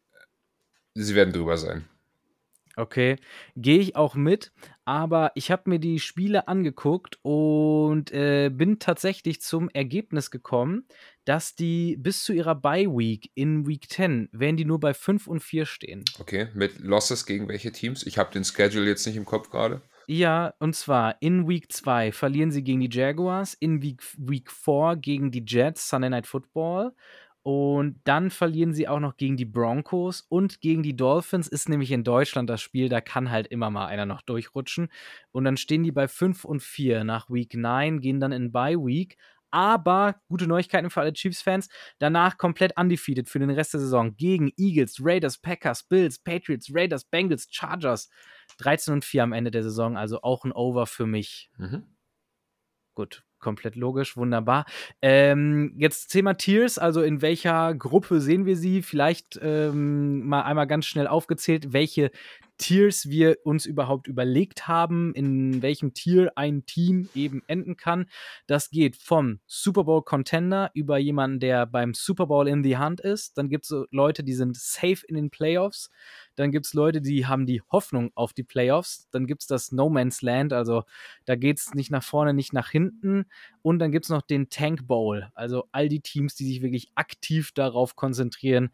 sie 0.94 1.14
werden 1.14 1.32
drüber 1.32 1.56
sein. 1.56 1.84
Okay, 2.80 3.16
gehe 3.56 3.78
ich 3.78 3.94
auch 3.94 4.14
mit, 4.14 4.52
aber 4.86 5.32
ich 5.34 5.50
habe 5.50 5.68
mir 5.68 5.78
die 5.78 6.00
Spiele 6.00 6.48
angeguckt 6.48 7.18
und 7.20 8.10
äh, 8.10 8.48
bin 8.48 8.78
tatsächlich 8.78 9.42
zum 9.42 9.68
Ergebnis 9.68 10.30
gekommen, 10.30 10.86
dass 11.26 11.54
die 11.54 11.98
bis 11.98 12.24
zu 12.24 12.32
ihrer 12.32 12.54
Bye 12.54 12.86
Week 12.86 13.30
in 13.34 13.66
Week 13.66 13.90
10 13.90 14.30
werden 14.32 14.56
die 14.56 14.64
nur 14.64 14.80
bei 14.80 14.94
5 14.94 15.26
und 15.26 15.40
4 15.40 15.66
stehen. 15.66 16.04
Okay, 16.18 16.48
mit 16.54 16.78
Losses 16.78 17.26
gegen 17.26 17.48
welche 17.48 17.70
Teams? 17.70 18.06
Ich 18.06 18.16
habe 18.16 18.32
den 18.32 18.44
Schedule 18.44 18.88
jetzt 18.88 19.06
nicht 19.06 19.16
im 19.16 19.26
Kopf 19.26 19.50
gerade. 19.50 19.82
Ja, 20.06 20.54
und 20.58 20.74
zwar 20.74 21.20
in 21.20 21.46
Week 21.46 21.70
2 21.70 22.12
verlieren 22.12 22.50
sie 22.50 22.64
gegen 22.64 22.80
die 22.80 22.90
Jaguars, 22.90 23.52
in 23.52 23.82
Week, 23.82 24.02
Week 24.16 24.50
4 24.50 24.96
gegen 24.96 25.30
die 25.30 25.44
Jets, 25.46 25.86
Sunday 25.86 26.08
Night 26.08 26.26
Football 26.26 26.94
und 27.42 28.00
dann 28.04 28.30
verlieren 28.30 28.74
sie 28.74 28.86
auch 28.86 29.00
noch 29.00 29.16
gegen 29.16 29.36
die 29.36 29.46
Broncos 29.46 30.20
und 30.28 30.60
gegen 30.60 30.82
die 30.82 30.96
Dolphins. 30.96 31.48
Ist 31.48 31.68
nämlich 31.68 31.90
in 31.90 32.04
Deutschland 32.04 32.50
das 32.50 32.60
Spiel, 32.60 32.88
da 32.88 33.00
kann 33.00 33.30
halt 33.30 33.46
immer 33.46 33.70
mal 33.70 33.86
einer 33.86 34.04
noch 34.06 34.20
durchrutschen. 34.22 34.88
Und 35.32 35.44
dann 35.44 35.56
stehen 35.56 35.82
die 35.82 35.92
bei 35.92 36.06
5 36.06 36.44
und 36.44 36.62
4 36.62 37.04
nach 37.04 37.30
Week 37.30 37.54
9, 37.54 38.00
gehen 38.00 38.20
dann 38.20 38.32
in 38.32 38.52
Bye 38.52 38.76
Week. 38.76 39.16
Aber 39.52 40.20
gute 40.28 40.46
Neuigkeiten 40.46 40.90
für 40.90 41.00
alle 41.00 41.12
Chiefs-Fans. 41.12 41.68
Danach 41.98 42.38
komplett 42.38 42.78
undefeated 42.78 43.28
für 43.28 43.40
den 43.40 43.50
Rest 43.50 43.72
der 43.72 43.80
Saison 43.80 44.16
gegen 44.16 44.52
Eagles, 44.56 44.98
Raiders, 45.00 45.38
Packers, 45.38 45.82
Bills, 45.82 46.18
Patriots, 46.20 46.70
Raiders, 46.72 47.04
Bengals, 47.04 47.48
Chargers. 47.50 48.10
13 48.58 48.94
und 48.94 49.04
4 49.04 49.22
am 49.22 49.32
Ende 49.32 49.50
der 49.50 49.62
Saison, 49.62 49.96
also 49.96 50.22
auch 50.22 50.44
ein 50.44 50.52
Over 50.52 50.86
für 50.86 51.06
mich. 51.06 51.50
Mhm. 51.56 51.84
Gut, 52.94 53.24
komplett 53.40 53.76
logisch, 53.76 54.16
wunderbar. 54.16 54.66
Ähm, 55.02 55.74
jetzt 55.76 56.08
Thema 56.08 56.34
Tiers, 56.34 56.78
also 56.78 57.02
in 57.02 57.22
welcher 57.22 57.74
Gruppe 57.74 58.20
sehen 58.20 58.46
wir 58.46 58.56
sie? 58.56 58.82
Vielleicht 58.82 59.38
ähm, 59.42 60.26
mal 60.26 60.42
einmal 60.42 60.66
ganz 60.66 60.86
schnell 60.86 61.06
aufgezählt, 61.06 61.72
welche 61.72 62.10
Tiers 62.60 63.08
wir 63.08 63.38
uns 63.42 63.64
überhaupt 63.64 64.06
überlegt 64.06 64.68
haben, 64.68 65.14
in 65.14 65.62
welchem 65.62 65.94
Tier 65.94 66.30
ein 66.36 66.66
Team 66.66 67.08
eben 67.14 67.42
enden 67.46 67.78
kann. 67.78 68.04
Das 68.46 68.68
geht 68.68 68.96
vom 68.96 69.40
Super 69.46 69.84
Bowl 69.84 70.02
Contender 70.02 70.70
über 70.74 70.98
jemanden, 70.98 71.40
der 71.40 71.64
beim 71.64 71.94
Super 71.94 72.26
Bowl 72.26 72.46
in 72.46 72.62
the 72.62 72.76
Hand 72.76 73.00
ist. 73.00 73.38
Dann 73.38 73.48
gibt 73.48 73.64
es 73.64 73.74
Leute, 73.90 74.22
die 74.22 74.34
sind 74.34 74.58
safe 74.58 75.06
in 75.08 75.14
den 75.14 75.30
Playoffs. 75.30 75.90
Dann 76.36 76.52
gibt 76.52 76.66
es 76.66 76.74
Leute, 76.74 77.00
die 77.00 77.26
haben 77.26 77.46
die 77.46 77.62
Hoffnung 77.62 78.10
auf 78.14 78.34
die 78.34 78.42
Playoffs. 78.42 79.08
Dann 79.10 79.26
gibt 79.26 79.40
es 79.40 79.46
das 79.46 79.72
No 79.72 79.88
Man's 79.88 80.20
Land, 80.20 80.52
also 80.52 80.84
da 81.24 81.36
geht 81.36 81.58
es 81.58 81.72
nicht 81.72 81.90
nach 81.90 82.04
vorne, 82.04 82.34
nicht 82.34 82.52
nach 82.52 82.70
hinten. 82.70 83.24
Und 83.62 83.78
dann 83.78 83.90
gibt 83.90 84.04
es 84.04 84.10
noch 84.10 84.22
den 84.22 84.50
Tank 84.50 84.86
Bowl, 84.86 85.30
also 85.34 85.64
all 85.72 85.88
die 85.88 86.00
Teams, 86.00 86.34
die 86.34 86.44
sich 86.44 86.60
wirklich 86.60 86.90
aktiv 86.94 87.52
darauf 87.52 87.96
konzentrieren, 87.96 88.70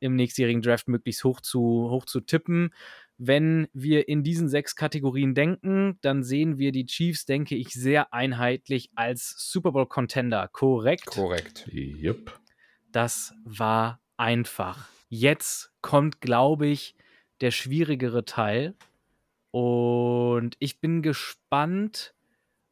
im 0.00 0.16
nächstjährigen 0.16 0.62
Draft 0.62 0.88
möglichst 0.88 1.24
hoch 1.24 1.40
zu, 1.40 1.60
hoch 1.90 2.04
zu 2.04 2.20
tippen. 2.20 2.74
Wenn 3.18 3.68
wir 3.72 4.08
in 4.08 4.24
diesen 4.24 4.48
sechs 4.48 4.76
Kategorien 4.76 5.34
denken, 5.34 5.98
dann 6.00 6.24
sehen 6.24 6.58
wir 6.58 6.72
die 6.72 6.86
Chiefs, 6.86 7.26
denke 7.26 7.54
ich, 7.54 7.68
sehr 7.74 8.12
einheitlich 8.12 8.90
als 8.94 9.34
Super 9.36 9.72
Bowl 9.72 9.86
Contender. 9.86 10.48
Korrekt? 10.48 11.06
Korrekt. 11.06 11.68
Yep. 11.72 12.32
Das 12.92 13.34
war 13.44 14.00
einfach. 14.16 14.88
Jetzt 15.08 15.72
kommt, 15.82 16.20
glaube 16.20 16.66
ich, 16.66 16.94
der 17.40 17.50
schwierigere 17.50 18.24
Teil. 18.24 18.74
Und 19.50 20.56
ich 20.58 20.80
bin 20.80 21.02
gespannt. 21.02 22.14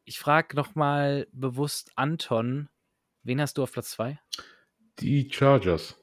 Ich 0.05 0.19
frage 0.19 0.55
nochmal 0.55 1.27
bewusst 1.31 1.91
Anton. 1.95 2.69
Wen 3.23 3.41
hast 3.41 3.57
du 3.57 3.63
auf 3.63 3.73
Platz 3.73 3.91
2? 3.91 4.19
Die 4.99 5.29
Chargers. 5.31 5.95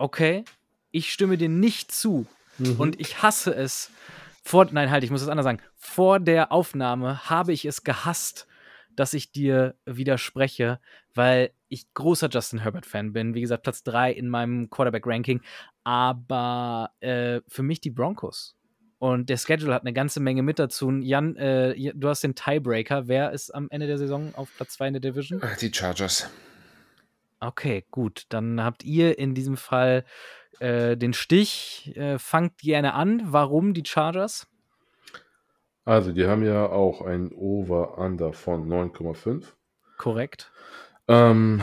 Okay. 0.00 0.44
Ich 0.92 1.12
stimme 1.12 1.36
dir 1.36 1.50
nicht 1.50 1.92
zu. 1.92 2.26
Mhm. 2.58 2.80
Und 2.80 3.00
ich 3.00 3.22
hasse 3.22 3.54
es. 3.54 3.90
Vor, 4.42 4.66
nein, 4.70 4.90
halt, 4.90 5.04
ich 5.04 5.10
muss 5.10 5.20
es 5.20 5.28
anders 5.28 5.44
sagen. 5.44 5.60
Vor 5.76 6.18
der 6.18 6.50
Aufnahme 6.52 7.28
habe 7.28 7.52
ich 7.52 7.66
es 7.66 7.84
gehasst, 7.84 8.46
dass 8.96 9.12
ich 9.12 9.30
dir 9.30 9.74
widerspreche, 9.84 10.80
weil 11.14 11.50
ich 11.68 11.92
großer 11.92 12.30
Justin 12.30 12.60
Herbert-Fan 12.60 13.12
bin. 13.12 13.34
Wie 13.34 13.42
gesagt, 13.42 13.62
Platz 13.62 13.82
3 13.82 14.12
in 14.12 14.30
meinem 14.30 14.70
Quarterback-Ranking. 14.70 15.42
Aber 15.84 16.92
äh, 17.00 17.42
für 17.46 17.62
mich 17.62 17.82
die 17.82 17.90
Broncos. 17.90 18.56
Und 18.98 19.28
der 19.28 19.36
Schedule 19.36 19.74
hat 19.74 19.82
eine 19.82 19.92
ganze 19.92 20.20
Menge 20.20 20.42
mit 20.42 20.58
dazu. 20.58 20.90
Jan, 20.90 21.36
äh, 21.36 21.92
du 21.94 22.08
hast 22.08 22.24
den 22.24 22.34
Tiebreaker. 22.34 23.06
Wer 23.06 23.32
ist 23.32 23.54
am 23.54 23.68
Ende 23.70 23.86
der 23.86 23.98
Saison 23.98 24.34
auf 24.34 24.48
Platz 24.56 24.72
2 24.74 24.88
in 24.88 24.92
der 24.94 25.00
Division? 25.00 25.42
Die 25.60 25.72
Chargers. 25.72 26.28
Okay, 27.40 27.84
gut. 27.90 28.26
Dann 28.28 28.62
habt 28.62 28.84
ihr 28.84 29.18
in 29.18 29.34
diesem 29.34 29.56
Fall 29.56 30.04
äh, 30.58 30.96
den 30.96 31.14
Stich. 31.14 31.92
Äh, 31.96 32.18
fangt 32.18 32.58
gerne 32.58 32.94
an. 32.94 33.22
Warum 33.32 33.74
die 33.74 33.84
Chargers? 33.84 34.46
Also, 35.84 36.12
die 36.12 36.26
haben 36.26 36.44
ja 36.44 36.66
auch 36.66 37.00
ein 37.00 37.32
Over-Under 37.32 38.32
von 38.32 38.68
9,5. 38.68 39.46
Korrekt. 39.96 40.52
Ähm, 41.08 41.62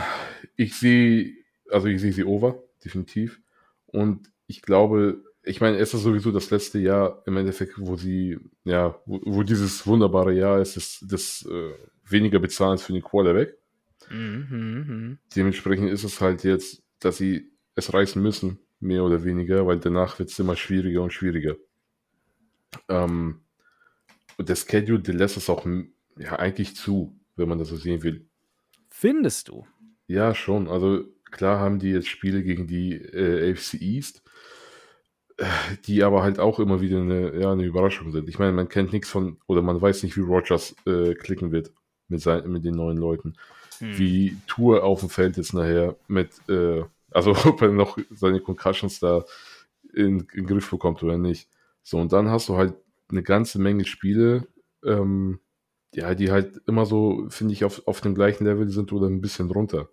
ich 0.55 0.75
sehe, 0.75 1.33
also 1.71 1.87
ich 1.87 2.01
sehe 2.01 2.11
sie 2.11 2.25
over, 2.25 2.63
definitiv. 2.83 3.39
Und 3.85 4.31
ich 4.47 4.61
glaube, 4.61 5.23
ich 5.43 5.61
meine, 5.61 5.77
es 5.77 5.93
ist 5.93 6.03
sowieso 6.03 6.31
das 6.31 6.49
letzte 6.49 6.79
Jahr 6.79 7.23
im 7.25 7.37
Endeffekt, 7.37 7.75
wo 7.77 7.95
sie, 7.95 8.37
ja, 8.65 8.99
wo, 9.05 9.21
wo 9.23 9.43
dieses 9.43 9.87
wunderbare 9.87 10.33
Jahr 10.33 10.59
ist, 10.59 10.75
des, 10.75 10.99
des 11.01 11.45
äh, 11.49 11.73
weniger 12.03 12.39
Bezahlens 12.39 12.83
für 12.83 12.93
den 12.93 13.01
Quarterback. 13.01 13.57
Mhm, 14.09 14.47
mhm. 14.49 15.17
Dementsprechend 15.35 15.89
ist 15.89 16.03
es 16.03 16.21
halt 16.21 16.43
jetzt, 16.43 16.83
dass 16.99 17.17
sie 17.17 17.51
es 17.75 17.93
reißen 17.93 18.21
müssen, 18.21 18.59
mehr 18.79 19.03
oder 19.03 19.23
weniger, 19.23 19.65
weil 19.67 19.79
danach 19.79 20.19
wird 20.19 20.29
es 20.29 20.39
immer 20.39 20.55
schwieriger 20.55 21.01
und 21.01 21.13
schwieriger. 21.13 21.55
Ähm, 22.89 23.41
und 24.37 24.49
der 24.49 24.55
Schedule, 24.55 24.99
der 24.99 25.15
lässt 25.15 25.37
es 25.37 25.49
auch 25.49 25.65
ja, 26.17 26.37
eigentlich 26.37 26.75
zu, 26.75 27.17
wenn 27.35 27.49
man 27.49 27.59
das 27.59 27.69
so 27.69 27.75
sehen 27.75 28.03
will. 28.03 28.27
Findest 28.89 29.49
du? 29.49 29.65
Ja, 30.07 30.33
schon. 30.33 30.67
Also 30.67 31.05
klar 31.31 31.59
haben 31.59 31.79
die 31.79 31.91
jetzt 31.91 32.07
Spiele 32.07 32.43
gegen 32.43 32.67
die 32.67 32.93
äh, 32.93 33.51
AFC 33.51 33.75
East, 33.75 34.23
äh, 35.37 35.45
die 35.85 36.03
aber 36.03 36.23
halt 36.23 36.39
auch 36.39 36.59
immer 36.59 36.81
wieder 36.81 36.99
eine, 36.99 37.39
ja, 37.39 37.51
eine 37.51 37.65
Überraschung 37.65 38.11
sind. 38.11 38.29
Ich 38.29 38.39
meine, 38.39 38.53
man 38.53 38.69
kennt 38.69 38.93
nichts 38.93 39.09
von, 39.09 39.37
oder 39.47 39.61
man 39.61 39.81
weiß 39.81 40.03
nicht, 40.03 40.17
wie 40.17 40.21
Rogers 40.21 40.75
äh, 40.85 41.13
klicken 41.15 41.51
wird 41.51 41.73
mit, 42.07 42.21
sein, 42.21 42.49
mit 42.49 42.63
den 42.63 42.75
neuen 42.75 42.97
Leuten. 42.97 43.35
Hm. 43.79 43.97
Wie 43.97 44.37
Tour 44.47 44.83
auf 44.83 45.01
dem 45.01 45.09
Feld 45.09 45.37
ist 45.37 45.53
nachher 45.53 45.95
mit, 46.07 46.31
äh, 46.49 46.83
also 47.11 47.31
ob 47.45 47.61
er 47.61 47.71
noch 47.71 47.97
seine 48.11 48.39
Concussions 48.39 48.99
da 48.99 49.25
in, 49.93 50.19
in 50.19 50.27
den 50.27 50.45
Griff 50.47 50.69
bekommt 50.69 51.03
oder 51.03 51.17
nicht. 51.17 51.49
So, 51.83 51.97
und 51.99 52.11
dann 52.11 52.29
hast 52.29 52.49
du 52.49 52.57
halt 52.57 52.73
eine 53.09 53.23
ganze 53.23 53.59
Menge 53.59 53.85
Spiele, 53.85 54.47
ähm, 54.83 55.39
ja, 55.93 56.13
die 56.15 56.31
halt 56.31 56.61
immer 56.67 56.85
so, 56.85 57.27
finde 57.29 57.53
ich, 57.53 57.63
auf, 57.63 57.87
auf 57.87 58.01
dem 58.01 58.13
gleichen 58.13 58.45
Level 58.45 58.69
sind 58.69 58.91
oder 58.91 59.07
ein 59.07 59.21
bisschen 59.21 59.47
drunter. 59.47 59.89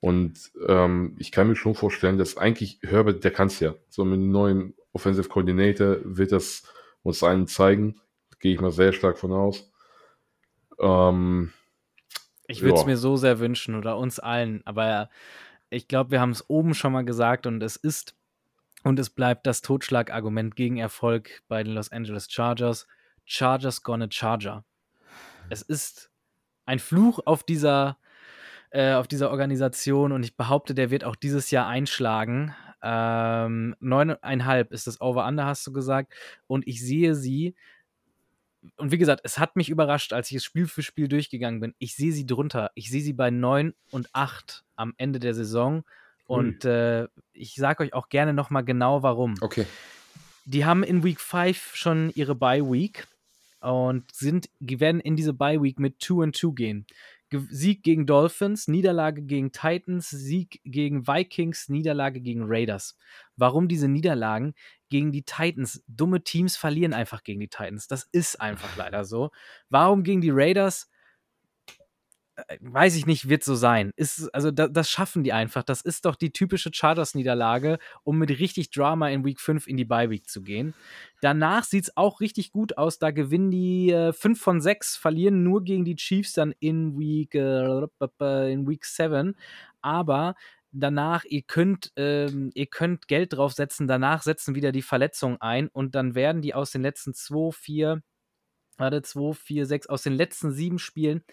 Und 0.00 0.50
ähm, 0.66 1.14
ich 1.18 1.30
kann 1.30 1.48
mir 1.48 1.56
schon 1.56 1.74
vorstellen, 1.74 2.18
dass 2.18 2.36
eigentlich 2.36 2.80
Herbert, 2.82 3.24
der 3.24 3.30
kann 3.30 3.46
es 3.46 3.60
ja. 3.60 3.74
So 3.88 4.04
mit 4.04 4.20
dem 4.20 4.32
neuen 4.32 4.74
Offensive 4.92 5.28
Coordinator 5.28 5.98
wird 6.02 6.32
das 6.32 6.64
uns 7.02 7.22
allen 7.22 7.46
zeigen. 7.46 8.00
Gehe 8.40 8.54
ich 8.54 8.60
mal 8.60 8.72
sehr 8.72 8.92
stark 8.92 9.16
von 9.16 9.32
aus. 9.32 9.70
Ähm, 10.80 11.52
Ich 12.52 12.62
würde 12.62 12.78
es 12.78 12.86
mir 12.86 12.96
so 12.96 13.16
sehr 13.16 13.38
wünschen 13.38 13.74
oder 13.74 13.96
uns 13.96 14.18
allen, 14.18 14.62
aber 14.64 15.10
ich 15.70 15.88
glaube, 15.88 16.10
wir 16.10 16.20
haben 16.20 16.30
es 16.30 16.48
oben 16.48 16.74
schon 16.74 16.92
mal 16.92 17.04
gesagt 17.04 17.46
und 17.46 17.62
es 17.62 17.76
ist 17.76 18.14
und 18.84 18.98
es 18.98 19.10
bleibt 19.10 19.46
das 19.46 19.62
Totschlagargument 19.62 20.56
gegen 20.56 20.76
Erfolg 20.76 21.42
bei 21.48 21.62
den 21.62 21.74
Los 21.74 21.92
Angeles 21.92 22.30
Chargers. 22.30 22.86
Chargers 23.24 23.82
gonna 23.82 24.08
Charger. 24.10 24.64
Es 25.48 25.62
ist 25.62 26.10
ein 26.66 26.78
Fluch 26.78 27.20
auf 27.24 27.44
dieser, 27.44 27.98
äh, 28.70 28.94
auf 28.94 29.06
dieser 29.06 29.30
Organisation 29.30 30.12
und 30.12 30.24
ich 30.24 30.36
behaupte, 30.36 30.74
der 30.74 30.90
wird 30.90 31.04
auch 31.04 31.16
dieses 31.16 31.50
Jahr 31.50 31.68
einschlagen. 31.68 32.54
Ähm, 32.82 33.76
neuneinhalb 33.78 34.72
ist 34.72 34.88
das 34.88 35.00
Over-Under, 35.00 35.46
hast 35.46 35.66
du 35.66 35.72
gesagt. 35.72 36.12
Und 36.48 36.66
ich 36.66 36.84
sehe 36.84 37.14
sie 37.14 37.54
und 38.76 38.92
wie 38.92 38.98
gesagt, 38.98 39.22
es 39.24 39.38
hat 39.38 39.56
mich 39.56 39.68
überrascht, 39.68 40.12
als 40.12 40.30
ich 40.30 40.36
es 40.36 40.44
Spiel 40.44 40.66
für 40.66 40.82
Spiel 40.82 41.08
durchgegangen 41.08 41.60
bin. 41.60 41.74
Ich 41.78 41.96
sehe 41.96 42.12
sie 42.12 42.26
drunter. 42.26 42.70
Ich 42.74 42.90
sehe 42.90 43.02
sie 43.02 43.12
bei 43.12 43.30
9 43.30 43.74
und 43.90 44.08
8 44.12 44.64
am 44.76 44.94
Ende 44.98 45.18
der 45.18 45.34
Saison. 45.34 45.84
Und 46.26 46.64
äh, 46.64 47.08
ich 47.32 47.54
sage 47.54 47.82
euch 47.82 47.92
auch 47.92 48.08
gerne 48.08 48.32
nochmal 48.32 48.64
genau 48.64 49.02
warum. 49.02 49.34
Okay. 49.40 49.66
Die 50.44 50.64
haben 50.64 50.82
in 50.82 51.04
Week 51.04 51.20
5 51.20 51.74
schon 51.74 52.10
ihre 52.14 52.34
Bye 52.34 52.64
Week 52.64 53.06
und 53.60 54.12
sind, 54.14 54.48
werden 54.60 55.00
in 55.00 55.16
diese 55.16 55.32
Bye 55.32 55.62
Week 55.62 55.78
mit 55.78 56.00
2 56.00 56.24
and 56.24 56.36
2 56.36 56.48
gehen. 56.54 56.86
Ge 57.30 57.40
Sieg 57.48 57.82
gegen 57.82 58.06
Dolphins, 58.06 58.68
Niederlage 58.68 59.22
gegen 59.22 59.52
Titans, 59.52 60.10
Sieg 60.10 60.60
gegen 60.64 61.06
Vikings, 61.06 61.70
Niederlage 61.70 62.20
gegen 62.20 62.42
Raiders. 62.44 62.98
Warum 63.36 63.68
diese 63.68 63.88
Niederlagen? 63.88 64.54
Gegen 64.88 65.12
die 65.12 65.22
Titans. 65.24 65.82
Dumme 65.86 66.22
Teams 66.22 66.56
verlieren 66.56 66.92
einfach 66.92 67.22
gegen 67.24 67.40
die 67.40 67.48
Titans. 67.48 67.86
Das 67.88 68.08
ist 68.12 68.40
einfach 68.40 68.76
leider 68.76 69.04
so. 69.04 69.30
Warum 69.70 70.02
gegen 70.02 70.20
die 70.20 70.30
Raiders? 70.30 70.88
Äh, 72.36 72.58
Weiß 72.60 72.96
ich 72.96 73.06
nicht, 73.06 73.28
wird 73.28 73.44
so 73.44 73.54
sein. 73.54 73.92
Ist, 73.96 74.34
also 74.34 74.50
da, 74.50 74.68
das 74.68 74.90
schaffen 74.90 75.22
die 75.24 75.32
einfach. 75.32 75.62
Das 75.62 75.82
ist 75.82 76.04
doch 76.04 76.16
die 76.16 76.32
typische 76.32 76.70
Chargers-Niederlage, 76.72 77.78
um 78.04 78.18
mit 78.18 78.30
richtig 78.30 78.70
Drama 78.70 79.08
in 79.10 79.24
Week 79.24 79.40
5 79.40 79.66
in 79.66 79.76
die 79.76 79.84
Bye-Week 79.84 80.28
zu 80.28 80.42
gehen. 80.42 80.74
Danach 81.20 81.64
sieht 81.64 81.84
es 81.84 81.96
auch 81.96 82.20
richtig 82.20 82.50
gut 82.52 82.78
aus. 82.78 82.98
Da 82.98 83.10
gewinnen 83.10 83.50
die 83.50 83.90
äh, 83.90 84.12
5 84.12 84.40
von 84.40 84.60
6, 84.60 84.96
verlieren 84.96 85.42
nur 85.42 85.62
gegen 85.64 85.84
die 85.84 85.96
Chiefs 85.96 86.32
dann 86.32 86.54
in 86.60 86.98
Week, 86.98 87.34
äh, 87.34 88.52
in 88.52 88.68
Week 88.68 88.84
7. 88.84 89.36
Aber 89.82 90.34
danach, 90.72 91.24
ihr 91.24 91.42
könnt, 91.42 91.92
ähm, 91.96 92.50
ihr 92.54 92.66
könnt 92.66 93.08
Geld 93.08 93.34
draufsetzen, 93.34 93.86
danach 93.86 94.22
setzen 94.22 94.54
wieder 94.54 94.72
die 94.72 94.82
Verletzungen 94.82 95.40
ein 95.40 95.68
und 95.68 95.94
dann 95.94 96.14
werden 96.14 96.42
die 96.42 96.54
aus 96.54 96.72
den 96.72 96.82
letzten 96.82 97.14
2, 97.14 97.52
4, 97.52 98.02
warte, 98.78 99.02
2, 99.02 99.34
4, 99.34 99.66
6, 99.66 99.88
aus 99.88 100.02
den 100.02 100.14
letzten 100.14 100.52
sieben 100.52 100.78
Spielen 100.78 101.24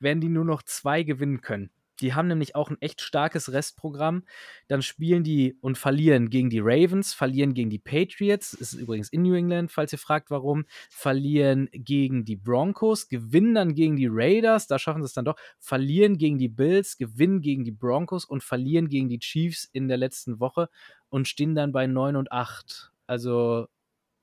werden 0.00 0.20
die 0.20 0.28
nur 0.28 0.44
noch 0.44 0.62
zwei 0.62 1.02
gewinnen 1.04 1.40
können. 1.42 1.70
Die 2.00 2.14
haben 2.14 2.28
nämlich 2.28 2.54
auch 2.54 2.70
ein 2.70 2.80
echt 2.80 3.00
starkes 3.00 3.52
Restprogramm. 3.52 4.24
Dann 4.68 4.82
spielen 4.82 5.22
die 5.24 5.56
und 5.60 5.78
verlieren 5.78 6.30
gegen 6.30 6.50
die 6.50 6.60
Ravens, 6.60 7.14
verlieren 7.14 7.54
gegen 7.54 7.70
die 7.70 7.78
Patriots, 7.78 8.52
ist 8.54 8.74
übrigens 8.74 9.08
in 9.08 9.22
New 9.22 9.34
England, 9.34 9.70
falls 9.70 9.92
ihr 9.92 9.98
fragt, 9.98 10.30
warum, 10.30 10.64
verlieren 10.90 11.68
gegen 11.72 12.24
die 12.24 12.36
Broncos, 12.36 13.08
gewinnen 13.08 13.54
dann 13.54 13.74
gegen 13.74 13.96
die 13.96 14.08
Raiders, 14.10 14.66
da 14.66 14.78
schaffen 14.78 15.02
sie 15.02 15.06
es 15.06 15.12
dann 15.12 15.24
doch, 15.24 15.36
verlieren 15.58 16.18
gegen 16.18 16.38
die 16.38 16.48
Bills, 16.48 16.96
gewinnen 16.96 17.40
gegen 17.40 17.64
die 17.64 17.72
Broncos 17.72 18.24
und 18.24 18.42
verlieren 18.42 18.88
gegen 18.88 19.08
die 19.08 19.18
Chiefs 19.18 19.68
in 19.72 19.88
der 19.88 19.96
letzten 19.96 20.40
Woche 20.40 20.68
und 21.08 21.28
stehen 21.28 21.54
dann 21.54 21.72
bei 21.72 21.86
9 21.86 22.16
und 22.16 22.32
8. 22.32 22.92
Also, 23.06 23.66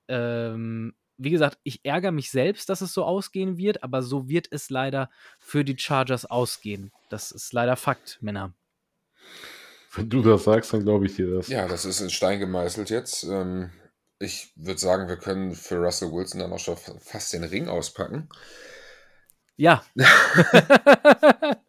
ähm, 0.07 0.93
wie 1.23 1.30
gesagt, 1.30 1.60
ich 1.64 1.85
ärgere 1.85 2.11
mich 2.11 2.31
selbst, 2.31 2.69
dass 2.69 2.81
es 2.81 2.93
so 2.93 3.03
ausgehen 3.03 3.57
wird, 3.57 3.84
aber 3.84 4.02
so 4.02 4.27
wird 4.27 4.48
es 4.52 4.69
leider 4.69 5.10
für 5.39 5.64
die 5.64 5.77
Chargers 5.77 6.26
ausgehen. 6.26 6.91
Das 7.10 7.31
ist 7.31 7.53
leider 7.53 7.76
Fakt, 7.76 8.18
Männer. 8.22 8.53
wenn 9.93 10.10
du 10.10 10.22
das 10.22 10.45
sagst, 10.45 10.73
dann 10.73 10.84
glaube 10.84 11.06
ich 11.06 11.15
dir 11.15 11.35
das. 11.35 11.48
Ja, 11.48 11.68
das 11.68 11.85
ist 11.85 12.02
in 12.02 12.10
Stein 12.10 12.39
gemeißelt 12.39 12.89
jetzt. 12.89 13.23
Ähm, 13.23 13.72
ich 14.19 14.52
würde 14.56 14.80
sagen, 14.80 15.07
wir 15.07 15.18
können 15.18 15.53
für 15.53 15.77
Russell 15.77 16.11
Wilson 16.11 16.39
dann 16.39 16.53
auch 16.53 16.60
schon 16.60 16.77
fa- 16.77 16.98
fast 16.99 17.34
den 17.34 17.43
Ring 17.43 17.68
auspacken. 17.68 18.30
Ja. 19.57 19.84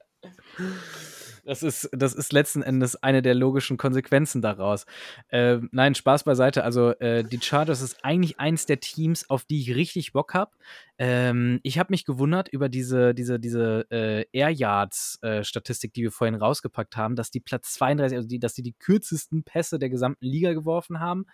Das 1.44 1.64
ist, 1.64 1.88
das 1.92 2.14
ist 2.14 2.32
letzten 2.32 2.62
Endes 2.62 3.02
eine 3.02 3.20
der 3.20 3.34
logischen 3.34 3.76
Konsequenzen 3.76 4.42
daraus. 4.42 4.86
Ähm, 5.28 5.68
nein, 5.72 5.96
Spaß 5.96 6.22
beiseite. 6.22 6.62
Also, 6.62 6.90
äh, 7.00 7.24
die 7.24 7.40
Chargers 7.40 7.82
ist 7.82 8.04
eigentlich 8.04 8.38
eins 8.38 8.64
der 8.66 8.78
Teams, 8.78 9.28
auf 9.28 9.44
die 9.44 9.60
ich 9.60 9.74
richtig 9.74 10.12
Bock 10.12 10.34
habe. 10.34 10.52
Ähm, 10.98 11.58
ich 11.64 11.80
habe 11.80 11.92
mich 11.92 12.04
gewundert 12.04 12.48
über 12.48 12.68
diese, 12.68 13.12
diese, 13.12 13.40
diese 13.40 13.86
äh, 13.90 14.24
Air 14.32 14.50
Yards-Statistik, 14.50 15.92
die 15.92 16.02
wir 16.02 16.12
vorhin 16.12 16.36
rausgepackt 16.36 16.96
haben, 16.96 17.16
dass 17.16 17.32
die 17.32 17.40
Platz 17.40 17.74
32, 17.74 18.16
also 18.16 18.28
die, 18.28 18.38
dass 18.38 18.54
die 18.54 18.62
die 18.62 18.74
kürzesten 18.74 19.42
Pässe 19.42 19.80
der 19.80 19.90
gesamten 19.90 20.24
Liga 20.24 20.52
geworfen 20.52 21.00
haben. 21.00 21.26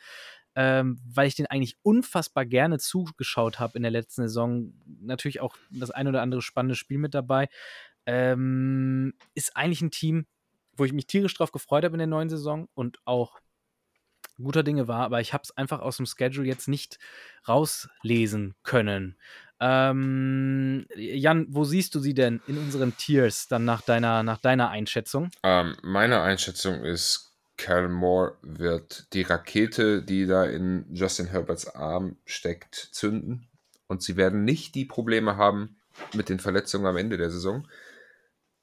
Ähm, 0.55 0.98
weil 1.05 1.28
ich 1.28 1.36
den 1.36 1.47
eigentlich 1.47 1.76
unfassbar 1.82 2.44
gerne 2.44 2.78
zugeschaut 2.78 3.60
habe 3.60 3.76
in 3.76 3.82
der 3.82 3.93
letzten 3.93 4.22
Saison. 4.22 4.72
Natürlich 5.02 5.40
auch 5.40 5.55
das 5.70 5.90
ein 5.90 6.09
oder 6.09 6.22
andere 6.22 6.43
spannende 6.43 6.74
Spiel 6.74 6.98
mit 6.98 7.14
dabei. 7.14 7.48
Ähm, 8.10 9.12
ist 9.35 9.55
eigentlich 9.55 9.82
ein 9.82 9.90
Team, 9.90 10.26
wo 10.72 10.85
ich 10.86 10.94
mich 10.94 11.06
tierisch 11.06 11.35
drauf 11.35 11.52
gefreut 11.52 11.85
habe 11.85 11.94
in 11.94 11.98
der 11.98 12.06
neuen 12.06 12.30
Saison 12.30 12.66
und 12.74 12.98
auch 13.05 13.39
guter 14.43 14.62
Dinge 14.62 14.89
war, 14.89 15.05
aber 15.05 15.20
ich 15.20 15.35
habe 15.35 15.43
es 15.43 15.55
einfach 15.56 15.80
aus 15.80 15.98
dem 15.98 16.06
Schedule 16.06 16.47
jetzt 16.47 16.68
nicht 16.68 16.98
rauslesen 17.47 18.55
können. 18.62 19.18
Ähm, 19.60 20.86
Jan, 20.97 21.47
wo 21.51 21.64
siehst 21.64 21.94
du 21.94 22.01
sie 22.01 22.14
denn 22.14 22.40
in 22.47 22.56
unseren 22.56 22.97
Tiers 22.97 23.47
dann 23.48 23.66
nach 23.66 23.82
deiner, 23.82 24.22
nach 24.22 24.39
deiner 24.39 24.70
Einschätzung? 24.70 25.30
Ähm, 25.43 25.76
meine 25.82 26.22
Einschätzung 26.22 26.85
ist, 26.85 27.35
Kyle 27.59 27.89
Moore 27.89 28.36
wird 28.40 29.12
die 29.12 29.22
Rakete, 29.22 30.02
die 30.02 30.26
da 30.26 30.44
in 30.44 30.86
Justin 30.94 31.26
Herberts 31.26 31.74
Arm 31.74 32.16
steckt, 32.24 32.74
zünden. 32.93 33.48
Und 33.89 34.02
sie 34.02 34.16
werden 34.16 34.44
nicht 34.44 34.76
die 34.76 34.85
Probleme 34.85 35.36
haben 35.36 35.76
mit 36.14 36.28
den 36.28 36.39
Verletzungen 36.39 36.86
am 36.86 36.97
Ende 36.97 37.18
der 37.18 37.30
Saison. 37.30 37.66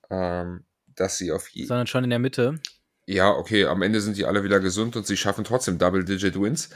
Ähm, 0.09 0.63
dass 0.95 1.17
sie 1.17 1.31
auf 1.31 1.47
je 1.49 1.65
Sondern 1.65 1.87
schon 1.87 2.03
in 2.03 2.09
der 2.09 2.19
Mitte. 2.19 2.59
Ja, 3.05 3.29
okay, 3.31 3.65
am 3.65 3.81
Ende 3.81 4.01
sind 4.01 4.17
die 4.17 4.25
alle 4.25 4.43
wieder 4.43 4.59
gesund 4.59 4.95
und 4.95 5.05
sie 5.05 5.17
schaffen 5.17 5.43
trotzdem 5.43 5.77
Double-Digit 5.77 6.39
Wins. 6.39 6.69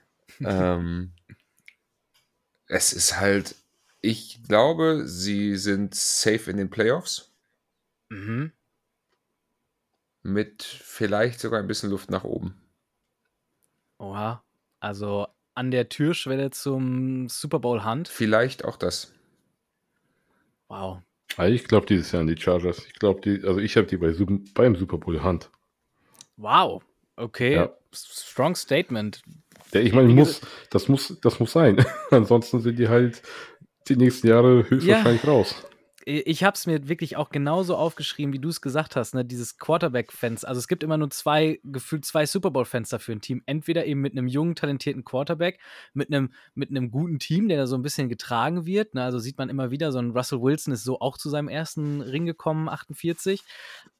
ähm, 0.40 1.12
es 2.66 2.92
ist 2.92 3.18
halt, 3.18 3.54
ich 4.00 4.42
glaube, 4.44 5.02
sie 5.06 5.56
sind 5.56 5.94
safe 5.94 6.50
in 6.50 6.56
den 6.56 6.70
Playoffs 6.70 7.30
Mhm. 8.10 8.52
mit 10.22 10.62
vielleicht 10.62 11.40
sogar 11.40 11.60
ein 11.60 11.66
bisschen 11.66 11.90
Luft 11.90 12.10
nach 12.10 12.24
oben. 12.24 12.60
Oha. 13.98 14.44
Also 14.80 15.26
an 15.54 15.70
der 15.70 15.88
Türschwelle 15.88 16.50
zum 16.50 17.28
Super 17.28 17.58
Bowl 17.58 17.84
Hunt. 17.84 18.08
Vielleicht 18.08 18.64
auch 18.64 18.76
das. 18.76 19.12
Wow. 20.68 21.02
Ah, 21.36 21.48
ich 21.48 21.64
glaube 21.64 21.86
dieses 21.86 22.12
Jahr 22.12 22.22
an 22.22 22.26
die 22.26 22.40
Chargers. 22.40 22.86
Ich 22.86 22.94
glaube, 22.94 23.20
die, 23.20 23.46
also 23.46 23.58
ich 23.58 23.76
habe 23.76 23.86
die 23.86 23.96
bei, 23.96 24.14
beim 24.54 24.76
Super 24.76 24.98
Bowl 24.98 25.22
Hand. 25.22 25.50
Wow, 26.36 26.82
okay. 27.16 27.54
Ja. 27.54 27.72
Strong 27.92 28.54
Statement. 28.54 29.22
Ja, 29.72 29.80
ich 29.80 29.92
meine, 29.92 30.08
muss, 30.08 30.40
das 30.70 30.88
muss, 30.88 31.18
das 31.20 31.40
muss 31.40 31.52
sein. 31.52 31.84
Ansonsten 32.10 32.60
sind 32.60 32.78
die 32.78 32.88
halt 32.88 33.22
die 33.88 33.96
nächsten 33.96 34.28
Jahre 34.28 34.68
höchstwahrscheinlich 34.68 35.24
ja. 35.24 35.30
raus 35.30 35.54
ich 36.04 36.42
habe 36.42 36.54
es 36.54 36.66
mir 36.66 36.88
wirklich 36.88 37.16
auch 37.16 37.30
genauso 37.30 37.76
aufgeschrieben, 37.76 38.32
wie 38.32 38.38
du 38.38 38.48
es 38.48 38.60
gesagt 38.60 38.96
hast, 38.96 39.14
ne? 39.14 39.24
dieses 39.24 39.58
Quarterback-Fans. 39.58 40.44
Also 40.44 40.58
es 40.58 40.68
gibt 40.68 40.82
immer 40.82 40.96
nur 40.96 41.10
zwei, 41.10 41.60
gefühlt 41.64 42.04
zwei 42.04 42.26
Super 42.26 42.50
Bowl-Fenster 42.50 42.98
für 42.98 43.12
ein 43.12 43.20
Team. 43.20 43.42
Entweder 43.46 43.86
eben 43.86 44.00
mit 44.00 44.12
einem 44.12 44.26
jungen, 44.26 44.54
talentierten 44.54 45.04
Quarterback, 45.04 45.60
mit 45.94 46.08
einem, 46.12 46.32
mit 46.54 46.70
einem 46.70 46.90
guten 46.90 47.18
Team, 47.18 47.48
der 47.48 47.58
da 47.58 47.66
so 47.66 47.76
ein 47.76 47.82
bisschen 47.82 48.08
getragen 48.08 48.66
wird. 48.66 48.94
Ne? 48.94 49.04
Also 49.04 49.18
sieht 49.18 49.38
man 49.38 49.48
immer 49.48 49.70
wieder, 49.70 49.92
so 49.92 49.98
ein 49.98 50.10
Russell 50.10 50.42
Wilson 50.42 50.72
ist 50.74 50.84
so 50.84 51.00
auch 51.00 51.18
zu 51.18 51.30
seinem 51.30 51.48
ersten 51.48 52.00
Ring 52.00 52.26
gekommen, 52.26 52.68
48. 52.68 53.42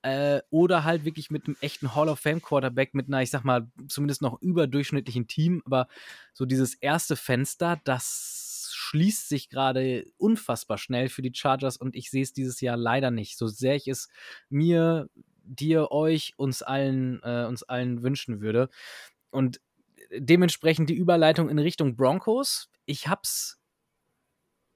Äh, 0.03 0.41
oder 0.51 0.85
halt 0.85 1.05
wirklich 1.05 1.31
mit 1.31 1.47
einem 1.47 1.57
echten 1.61 1.95
Hall 1.95 2.09
of 2.09 2.19
Fame-Quarterback, 2.19 2.95
mit 2.95 3.07
einer, 3.07 3.23
ich 3.23 3.31
sag 3.31 3.45
mal, 3.45 3.69
zumindest 3.87 4.23
noch 4.23 4.41
überdurchschnittlichen 4.43 5.29
Team. 5.29 5.63
Aber 5.67 5.87
so 6.33 6.47
dieses 6.47 6.75
erste 6.75 7.17
Fenster, 7.17 7.81
das 7.85 8.42
schließt 8.93 9.31
sich 9.31 9.49
gerade 9.49 10.05
unfassbar 10.19 10.77
schnell 10.77 11.09
für 11.09 11.23
die 11.23 11.33
Chargers 11.35 11.79
und 11.79 11.97
ich 11.97 12.11
sehe 12.11 12.23
es 12.23 12.35
dieses 12.35 12.61
Jahr 12.61 12.77
leider 12.77 13.11
nicht. 13.11 13.39
So 13.39 13.47
sehr 13.47 13.75
ich 13.75 13.89
es 13.89 14.11
mir, 14.51 15.09
dir, 15.45 15.91
euch, 15.93 16.35
uns 16.37 16.61
allen, 16.61 17.23
äh, 17.23 17.47
uns 17.47 17.63
allen 17.63 18.03
wünschen 18.03 18.43
würde. 18.43 18.69
Und 19.31 19.63
dementsprechend 20.11 20.91
die 20.91 20.95
Überleitung 20.95 21.49
in 21.49 21.59
Richtung 21.59 21.97
Broncos. 21.97 22.69
Ich 22.85 23.09
hab's 23.09 23.59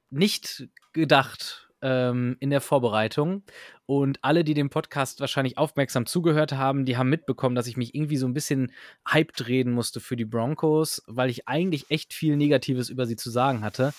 nicht 0.08 0.66
gedacht, 0.94 1.65
ähm, 1.82 2.36
in 2.40 2.50
der 2.50 2.60
Vorbereitung. 2.60 3.42
Und 3.86 4.18
alle, 4.22 4.44
die 4.44 4.54
dem 4.54 4.70
Podcast 4.70 5.20
wahrscheinlich 5.20 5.58
aufmerksam 5.58 6.06
zugehört 6.06 6.52
haben, 6.52 6.84
die 6.84 6.96
haben 6.96 7.08
mitbekommen, 7.08 7.54
dass 7.54 7.66
ich 7.66 7.76
mich 7.76 7.94
irgendwie 7.94 8.16
so 8.16 8.26
ein 8.26 8.34
bisschen 8.34 8.72
hyped 9.08 9.46
reden 9.46 9.72
musste 9.72 10.00
für 10.00 10.16
die 10.16 10.24
Broncos, 10.24 11.02
weil 11.06 11.30
ich 11.30 11.48
eigentlich 11.48 11.90
echt 11.90 12.12
viel 12.12 12.36
Negatives 12.36 12.88
über 12.88 13.06
sie 13.06 13.16
zu 13.16 13.30
sagen 13.30 13.62
hatte. 13.62 13.92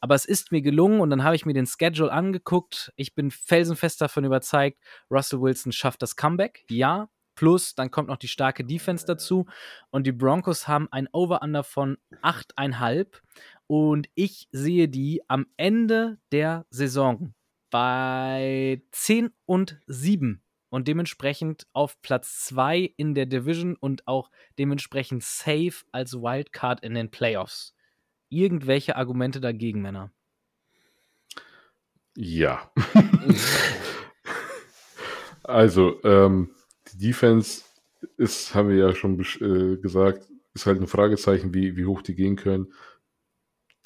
Aber 0.00 0.14
es 0.14 0.26
ist 0.26 0.52
mir 0.52 0.60
gelungen 0.60 1.00
und 1.00 1.10
dann 1.10 1.24
habe 1.24 1.34
ich 1.34 1.46
mir 1.46 1.54
den 1.54 1.66
Schedule 1.66 2.12
angeguckt. 2.12 2.92
Ich 2.96 3.14
bin 3.14 3.30
felsenfest 3.30 4.00
davon 4.00 4.24
überzeugt, 4.24 4.78
Russell 5.10 5.40
Wilson 5.40 5.72
schafft 5.72 6.02
das 6.02 6.14
Comeback. 6.14 6.64
Ja, 6.68 7.08
Plus, 7.34 7.74
dann 7.74 7.90
kommt 7.90 8.08
noch 8.08 8.16
die 8.16 8.28
starke 8.28 8.64
Defense 8.64 9.04
dazu. 9.06 9.46
Und 9.90 10.06
die 10.06 10.12
Broncos 10.12 10.68
haben 10.68 10.88
ein 10.92 11.08
Over-Under 11.12 11.64
von 11.64 11.98
8,5. 12.22 13.06
Und 13.66 14.08
ich 14.14 14.48
sehe 14.52 14.88
die 14.88 15.22
am 15.28 15.46
Ende 15.56 16.18
der 16.32 16.66
Saison 16.70 17.34
bei 17.70 18.82
10 18.92 19.30
und 19.46 19.80
7 19.86 20.42
und 20.68 20.88
dementsprechend 20.88 21.66
auf 21.72 22.00
Platz 22.02 22.44
2 22.46 22.92
in 22.96 23.14
der 23.14 23.26
Division 23.26 23.76
und 23.76 24.06
auch 24.06 24.30
dementsprechend 24.58 25.22
safe 25.22 25.84
als 25.92 26.14
Wildcard 26.14 26.82
in 26.82 26.94
den 26.94 27.10
Playoffs. 27.10 27.74
Irgendwelche 28.28 28.96
Argumente 28.96 29.40
dagegen, 29.40 29.82
Männer? 29.82 30.12
Ja. 32.16 32.70
also, 35.42 36.02
ähm, 36.04 36.50
die 36.92 37.06
Defense 37.06 37.62
ist, 38.16 38.54
haben 38.54 38.68
wir 38.68 38.76
ja 38.76 38.94
schon 38.94 39.20
äh, 39.20 39.80
gesagt, 39.80 40.28
ist 40.54 40.66
halt 40.66 40.80
ein 40.80 40.86
Fragezeichen, 40.86 41.54
wie, 41.54 41.76
wie 41.76 41.86
hoch 41.86 42.02
die 42.02 42.14
gehen 42.14 42.36
können. 42.36 42.72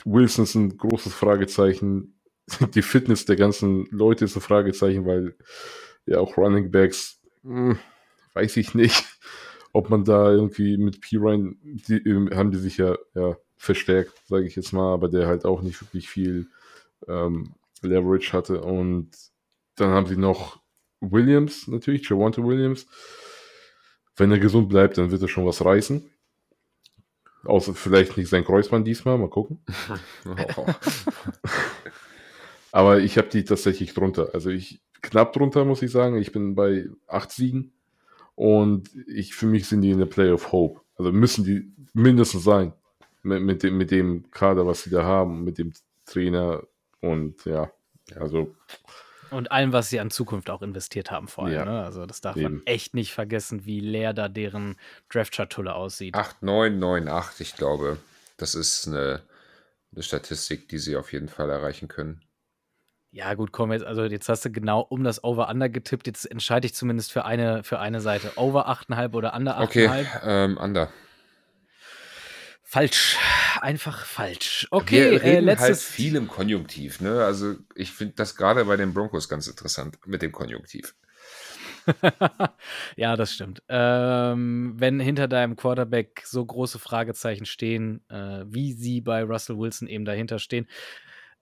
Wilson 0.04 0.44
ist 0.44 0.54
ein 0.54 0.76
großes 0.76 1.14
Fragezeichen. 1.14 2.20
Die 2.74 2.82
Fitness 2.82 3.24
der 3.24 3.36
ganzen 3.36 3.86
Leute 3.90 4.24
ist 4.24 4.36
ein 4.36 4.42
Fragezeichen, 4.42 5.06
weil 5.06 5.36
ja 6.06 6.18
auch 6.18 6.36
Running 6.36 6.70
Backs, 6.70 7.20
mh, 7.42 7.70
hm, 7.70 7.78
weiß 8.34 8.56
ich 8.56 8.74
nicht, 8.74 9.04
ob 9.72 9.90
man 9.90 10.04
da 10.04 10.30
irgendwie 10.30 10.76
mit 10.76 11.00
P. 11.00 11.16
Ryan, 11.16 11.58
die, 11.62 11.98
ähm, 11.98 12.30
haben 12.34 12.50
die 12.50 12.58
sich 12.58 12.78
ja, 12.78 12.96
ja 13.14 13.36
verstärkt, 13.56 14.12
sage 14.26 14.46
ich 14.46 14.56
jetzt 14.56 14.72
mal, 14.72 14.92
aber 14.92 15.08
der 15.08 15.26
halt 15.26 15.44
auch 15.44 15.62
nicht 15.62 15.80
wirklich 15.82 16.08
viel 16.08 16.48
ähm, 17.06 17.54
Leverage 17.82 18.32
hatte. 18.32 18.60
Und 18.62 19.10
dann 19.74 19.90
haben 19.90 20.06
sie 20.06 20.16
noch 20.16 20.60
Williams 21.00 21.68
natürlich, 21.68 22.08
Javante 22.08 22.44
Williams. 22.44 22.86
Wenn 24.16 24.32
er 24.32 24.38
gesund 24.38 24.68
bleibt, 24.68 24.98
dann 24.98 25.10
wird 25.10 25.22
er 25.22 25.28
schon 25.28 25.46
was 25.46 25.64
reißen. 25.64 26.10
Außer 27.44 27.74
vielleicht 27.74 28.16
nicht 28.16 28.28
sein 28.28 28.44
Kreuzband 28.44 28.86
diesmal, 28.86 29.18
mal 29.18 29.30
gucken. 29.30 29.58
Aber 32.72 33.00
ich 33.00 33.16
habe 33.16 33.28
die 33.28 33.44
tatsächlich 33.44 33.94
drunter. 33.94 34.30
Also 34.34 34.50
ich 34.50 34.80
knapp 35.02 35.32
drunter, 35.32 35.64
muss 35.64 35.82
ich 35.82 35.90
sagen. 35.90 36.18
Ich 36.18 36.32
bin 36.32 36.54
bei 36.54 36.88
acht 37.06 37.30
Siegen. 37.30 37.72
Und 38.34 38.90
ich, 39.06 39.34
für 39.34 39.46
mich 39.46 39.66
sind 39.66 39.80
die 39.80 39.90
in 39.90 39.98
der 39.98 40.06
Play 40.06 40.30
of 40.30 40.52
Hope. 40.52 40.80
Also 40.96 41.12
müssen 41.12 41.44
die 41.44 41.72
mindestens 41.92 42.44
sein. 42.44 42.72
Mit, 43.22 43.42
mit, 43.42 43.62
dem, 43.62 43.76
mit 43.76 43.90
dem 43.90 44.30
Kader, 44.30 44.66
was 44.66 44.82
sie 44.82 44.90
da 44.90 45.02
haben, 45.02 45.44
mit 45.44 45.58
dem 45.58 45.72
Trainer. 46.06 46.62
Und 47.00 47.44
ja, 47.44 47.72
also 48.16 48.54
und 49.30 49.52
allem, 49.52 49.72
was 49.72 49.90
sie 49.90 50.00
an 50.00 50.10
Zukunft 50.10 50.50
auch 50.50 50.62
investiert 50.62 51.10
haben, 51.10 51.28
vor 51.28 51.44
allem. 51.44 51.54
Ja. 51.54 51.64
Ne? 51.64 51.82
Also, 51.82 52.06
das 52.06 52.20
darf 52.20 52.36
Eben. 52.36 52.54
man 52.54 52.66
echt 52.66 52.94
nicht 52.94 53.12
vergessen, 53.12 53.64
wie 53.64 53.80
leer 53.80 54.12
da 54.12 54.28
deren 54.28 54.76
Draft-Schatulle 55.10 55.74
aussieht. 55.74 56.14
8, 56.14 56.42
9, 56.42 56.78
9, 56.78 57.08
8, 57.08 57.40
ich 57.40 57.54
glaube. 57.54 57.98
Das 58.36 58.54
ist 58.54 58.86
eine, 58.86 59.22
eine 59.92 60.02
Statistik, 60.02 60.68
die 60.68 60.78
sie 60.78 60.96
auf 60.96 61.12
jeden 61.12 61.28
Fall 61.28 61.50
erreichen 61.50 61.88
können. 61.88 62.22
Ja, 63.10 63.34
gut, 63.34 63.52
komm 63.52 63.72
jetzt, 63.72 63.84
also 63.84 64.04
jetzt 64.04 64.28
hast 64.28 64.44
du 64.44 64.50
genau 64.50 64.80
um 64.80 65.02
das 65.02 65.24
Over-Under 65.24 65.68
getippt. 65.68 66.06
Jetzt 66.06 66.30
entscheide 66.30 66.66
ich 66.66 66.74
zumindest 66.74 67.10
für 67.10 67.24
eine, 67.24 67.64
für 67.64 67.78
eine 67.78 68.00
Seite. 68.00 68.32
Over 68.36 68.68
8,5 68.68 69.14
oder 69.14 69.34
Under 69.34 69.58
8,5? 69.58 69.64
Okay, 69.64 70.06
ähm, 70.24 70.58
Under. 70.58 70.90
Falsch. 72.70 73.16
Einfach 73.62 74.04
falsch. 74.04 74.68
Okay, 74.70 75.12
wir 75.12 75.22
reden 75.22 75.36
äh, 75.36 75.40
letztes 75.40 75.68
halt 75.68 75.78
viel 75.78 76.16
im 76.16 76.28
Konjunktiv. 76.28 77.00
Ne? 77.00 77.24
Also 77.24 77.56
ich 77.74 77.92
finde 77.92 78.12
das 78.16 78.36
gerade 78.36 78.62
bei 78.66 78.76
den 78.76 78.92
Broncos 78.92 79.26
ganz 79.26 79.46
interessant 79.46 79.98
mit 80.04 80.20
dem 80.20 80.32
Konjunktiv. 80.32 80.94
ja, 82.96 83.16
das 83.16 83.32
stimmt. 83.32 83.62
Ähm, 83.70 84.74
wenn 84.76 85.00
hinter 85.00 85.28
deinem 85.28 85.56
Quarterback 85.56 86.20
so 86.26 86.44
große 86.44 86.78
Fragezeichen 86.78 87.46
stehen, 87.46 88.02
äh, 88.10 88.44
wie 88.46 88.74
sie 88.74 89.00
bei 89.00 89.22
Russell 89.22 89.56
Wilson 89.56 89.88
eben 89.88 90.04
dahinter 90.04 90.38
stehen, 90.38 90.68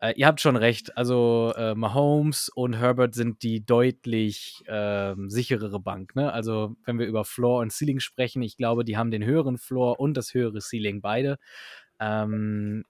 äh, 0.01 0.13
ihr 0.17 0.27
habt 0.27 0.41
schon 0.41 0.57
recht. 0.57 0.97
Also 0.97 1.53
äh, 1.57 1.75
Mahomes 1.75 2.49
und 2.49 2.75
Herbert 2.75 3.15
sind 3.15 3.43
die 3.43 3.65
deutlich 3.65 4.63
äh, 4.67 5.15
sicherere 5.27 5.81
Bank. 5.81 6.15
Ne? 6.17 6.33
Also 6.33 6.77
wenn 6.85 6.99
wir 6.99 7.07
über 7.07 7.25
Floor 7.25 7.61
und 7.61 7.73
Ceiling 7.73 8.01
sprechen, 8.01 8.43
ich 8.43 8.57
glaube, 8.57 8.85
die 8.85 8.97
haben 8.97 9.11
den 9.11 9.25
höheren 9.25 9.59
Floor 9.59 9.99
und 9.99 10.17
das 10.17 10.35
höhere 10.35 10.61
Ceiling 10.61 11.01
beide. 11.01 11.39
Ähm, 11.99 12.85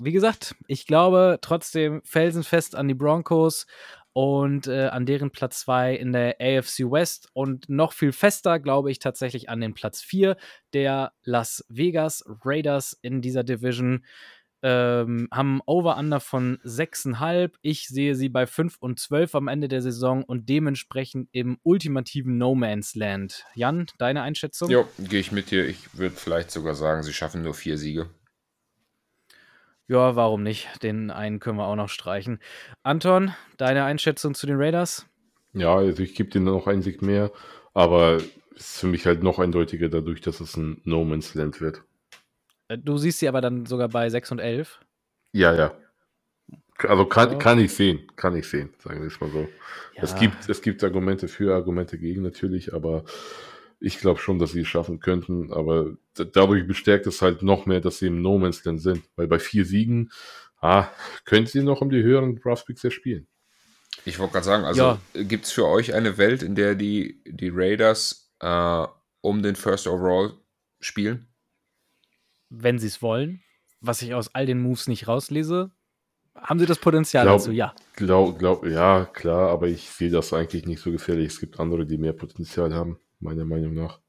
wie 0.00 0.12
gesagt, 0.12 0.56
ich 0.66 0.86
glaube 0.86 1.38
trotzdem 1.40 2.02
felsenfest 2.04 2.74
an 2.74 2.88
die 2.88 2.94
Broncos 2.94 3.66
und 4.12 4.66
äh, 4.66 4.88
an 4.88 5.06
deren 5.06 5.30
Platz 5.30 5.60
2 5.60 5.94
in 5.94 6.12
der 6.12 6.36
AFC 6.40 6.80
West 6.80 7.28
und 7.32 7.68
noch 7.68 7.92
viel 7.92 8.12
fester 8.12 8.58
glaube 8.58 8.90
ich 8.90 8.98
tatsächlich 8.98 9.48
an 9.48 9.60
den 9.60 9.74
Platz 9.74 10.02
4 10.02 10.36
der 10.74 11.12
Las 11.22 11.64
Vegas 11.68 12.24
Raiders 12.44 12.98
in 13.00 13.22
dieser 13.22 13.44
Division 13.44 14.04
ähm, 14.62 15.28
haben 15.30 15.60
Over-Under 15.66 16.20
von 16.20 16.58
6,5. 16.64 17.52
Ich 17.62 17.88
sehe 17.88 18.14
sie 18.14 18.28
bei 18.28 18.46
5 18.46 18.76
und 18.78 18.98
12 18.98 19.34
am 19.34 19.48
Ende 19.48 19.68
der 19.68 19.82
Saison 19.82 20.22
und 20.22 20.48
dementsprechend 20.48 21.28
im 21.32 21.58
ultimativen 21.62 22.38
No 22.38 22.54
Man's 22.54 22.94
Land. 22.94 23.44
Jan, 23.54 23.86
deine 23.98 24.22
Einschätzung? 24.22 24.70
Ja, 24.70 24.84
gehe 24.98 25.20
ich 25.20 25.32
mit 25.32 25.50
dir. 25.50 25.66
Ich 25.66 25.98
würde 25.98 26.14
vielleicht 26.16 26.50
sogar 26.50 26.74
sagen, 26.74 27.02
sie 27.02 27.12
schaffen 27.12 27.42
nur 27.42 27.54
vier 27.54 27.76
Siege. 27.76 28.08
Ja, 29.88 30.16
warum 30.16 30.42
nicht? 30.42 30.82
Den 30.82 31.10
einen 31.10 31.40
können 31.40 31.58
wir 31.58 31.66
auch 31.66 31.76
noch 31.76 31.88
streichen. 31.88 32.38
Anton, 32.82 33.34
deine 33.56 33.84
Einschätzung 33.84 34.34
zu 34.34 34.46
den 34.46 34.56
Raiders? 34.56 35.06
Ja, 35.52 35.74
also 35.74 36.02
ich 36.02 36.14
gebe 36.14 36.30
denen 36.30 36.46
noch 36.46 36.66
ein 36.66 36.82
Sieg 36.82 37.02
mehr, 37.02 37.30
aber 37.74 38.16
es 38.56 38.70
ist 38.70 38.78
für 38.78 38.86
mich 38.86 39.06
halt 39.06 39.22
noch 39.22 39.38
eindeutiger 39.38 39.88
dadurch, 39.88 40.20
dass 40.20 40.40
es 40.40 40.56
ein 40.56 40.80
No 40.84 41.04
Man's 41.04 41.34
Land 41.34 41.60
wird. 41.60 41.82
Äh, 42.72 42.78
du 42.78 42.96
siehst 42.98 43.18
sie 43.18 43.28
aber 43.28 43.40
dann 43.40 43.66
sogar 43.66 43.88
bei 43.88 44.08
6 44.08 44.32
und 44.32 44.38
11? 44.38 44.80
Ja, 45.32 45.54
ja. 45.54 45.72
Also 46.78 47.04
kann, 47.04 47.38
kann 47.38 47.58
ich 47.58 47.72
sehen, 47.72 48.08
kann 48.16 48.34
ich 48.34 48.48
sehen, 48.48 48.70
sagen 48.82 49.00
wir 49.00 49.06
es 49.06 49.20
mal 49.20 49.30
so. 49.30 49.48
Ja. 49.94 50.02
Es, 50.02 50.16
gibt, 50.16 50.48
es 50.48 50.62
gibt 50.62 50.82
Argumente 50.82 51.28
für, 51.28 51.54
Argumente 51.54 51.98
gegen 51.98 52.22
natürlich, 52.22 52.74
aber 52.74 53.04
ich 53.78 53.98
glaube 53.98 54.20
schon, 54.20 54.38
dass 54.38 54.52
sie 54.52 54.62
es 54.62 54.68
schaffen 54.68 55.00
könnten. 55.00 55.52
Aber 55.52 55.96
dadurch 56.14 56.66
bestärkt 56.66 57.06
es 57.06 57.22
halt 57.22 57.42
noch 57.42 57.66
mehr, 57.66 57.80
dass 57.80 57.98
sie 57.98 58.06
im 58.06 58.22
No 58.22 58.38
Man's 58.38 58.64
Land 58.64 58.80
sind. 58.80 59.04
Weil 59.16 59.28
bei 59.28 59.38
vier 59.38 59.64
Siegen 59.64 60.10
ah, 60.60 60.88
können 61.24 61.46
sie 61.46 61.62
noch 61.62 61.82
um 61.82 61.90
die 61.90 62.02
höheren 62.02 62.36
Draftpicks 62.36 62.84
erspielen. 62.84 63.28
Ich 64.04 64.18
wollte 64.18 64.32
gerade 64.32 64.46
sagen, 64.46 64.64
also 64.64 64.82
ja. 64.82 65.22
gibt 65.22 65.44
es 65.44 65.52
für 65.52 65.66
euch 65.66 65.94
eine 65.94 66.16
Welt, 66.16 66.42
in 66.42 66.54
der 66.54 66.74
die, 66.74 67.22
die 67.26 67.50
Raiders 67.52 68.32
äh, 68.40 68.86
um 69.20 69.42
den 69.42 69.54
First 69.54 69.86
Overall 69.86 70.32
spielen? 70.80 71.31
Wenn 72.54 72.78
sie 72.78 72.86
es 72.86 73.00
wollen. 73.02 73.42
Was 73.80 74.02
ich 74.02 74.14
aus 74.14 74.34
all 74.34 74.46
den 74.46 74.60
Moves 74.60 74.86
nicht 74.88 75.08
rauslese, 75.08 75.70
Haben 76.34 76.58
sie 76.60 76.66
das 76.66 76.78
Potenzial 76.78 77.24
Glaub- 77.26 77.38
dazu? 77.38 77.50
Ja. 77.52 77.74
Glaub, 77.94 78.38
glaub, 78.38 78.64
ja, 78.64 79.04
klar, 79.04 79.50
aber 79.50 79.66
ich 79.68 79.90
sehe 79.90 80.10
das 80.10 80.32
eigentlich 80.32 80.64
nicht 80.64 80.80
so 80.80 80.90
gefährlich. 80.90 81.26
Es 81.26 81.40
gibt 81.40 81.60
andere, 81.60 81.84
die 81.84 81.98
mehr 81.98 82.14
Potenzial 82.14 82.72
haben, 82.74 82.98
meiner 83.20 83.44
Meinung 83.44 83.74
nach. 83.74 84.00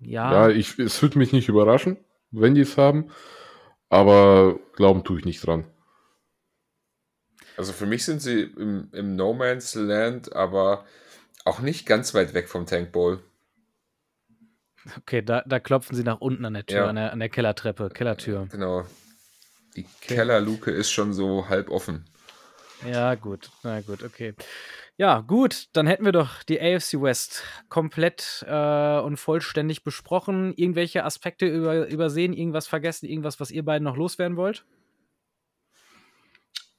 Ja. 0.00 0.32
Ja, 0.32 0.48
ich, 0.50 0.78
es 0.78 1.00
würde 1.02 1.18
mich 1.18 1.32
nicht 1.32 1.48
überraschen, 1.48 1.96
wenn 2.30 2.54
die 2.54 2.60
es 2.62 2.76
haben, 2.76 3.10
aber 3.88 4.58
glauben 4.74 5.04
tue 5.04 5.18
ich 5.18 5.24
nicht 5.24 5.46
dran. 5.46 5.64
Also 7.56 7.72
für 7.72 7.86
mich 7.86 8.04
sind 8.04 8.20
sie 8.20 8.42
im, 8.42 8.90
im 8.92 9.16
No 9.16 9.32
Man's 9.32 9.74
Land, 9.74 10.34
aber 10.34 10.84
auch 11.44 11.60
nicht 11.60 11.86
ganz 11.86 12.12
weit 12.12 12.34
weg 12.34 12.48
vom 12.48 12.66
Tank 12.66 12.92
Bowl. 12.92 13.20
Okay, 14.98 15.22
da, 15.22 15.42
da 15.46 15.58
klopfen 15.60 15.96
sie 15.96 16.04
nach 16.04 16.20
unten 16.20 16.44
an 16.44 16.54
der 16.54 16.66
Tür, 16.66 16.78
Ja. 16.78 16.86
an, 16.86 16.96
der, 16.96 17.12
an 17.12 17.18
der 17.18 17.28
Kellertreppe, 17.28 17.88
Kellertür. 17.90 18.46
Genau. 18.50 18.84
Die 19.76 19.86
Kellerluke 20.00 20.70
ist 20.70 20.90
schon 20.90 21.12
so 21.12 21.48
halb 21.48 21.70
offen. 21.70 22.04
Ja, 22.88 23.14
gut. 23.14 23.50
Na 23.62 23.80
gut, 23.80 24.02
okay. 24.02 24.34
Ja, 24.98 25.20
gut, 25.20 25.66
dann 25.74 25.86
hätten 25.86 26.04
wir 26.06 26.12
doch 26.12 26.42
die 26.44 26.58
AFC 26.60 26.94
West 27.02 27.42
komplett 27.68 28.44
äh, 28.48 28.98
und 29.00 29.18
vollständig 29.18 29.84
besprochen. 29.84 30.54
Irgendwelche 30.56 31.04
Aspekte 31.04 31.46
über, 31.46 31.86
übersehen, 31.88 32.32
irgendwas 32.32 32.66
vergessen, 32.66 33.06
irgendwas, 33.06 33.38
was 33.40 33.50
ihr 33.50 33.64
beiden 33.64 33.84
noch 33.84 33.96
loswerden 33.96 34.36
wollt? 34.38 34.64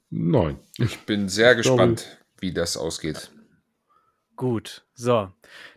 Nein. 0.09 0.59
Ich 0.77 0.99
bin 1.01 1.29
sehr 1.29 1.55
Ich 1.57 1.61
glaube- 1.63 1.77
gespannt, 1.93 2.23
wie 2.39 2.53
das 2.53 2.77
ausgeht. 2.77 3.31
Gut, 4.35 4.85
so. 4.97 5.29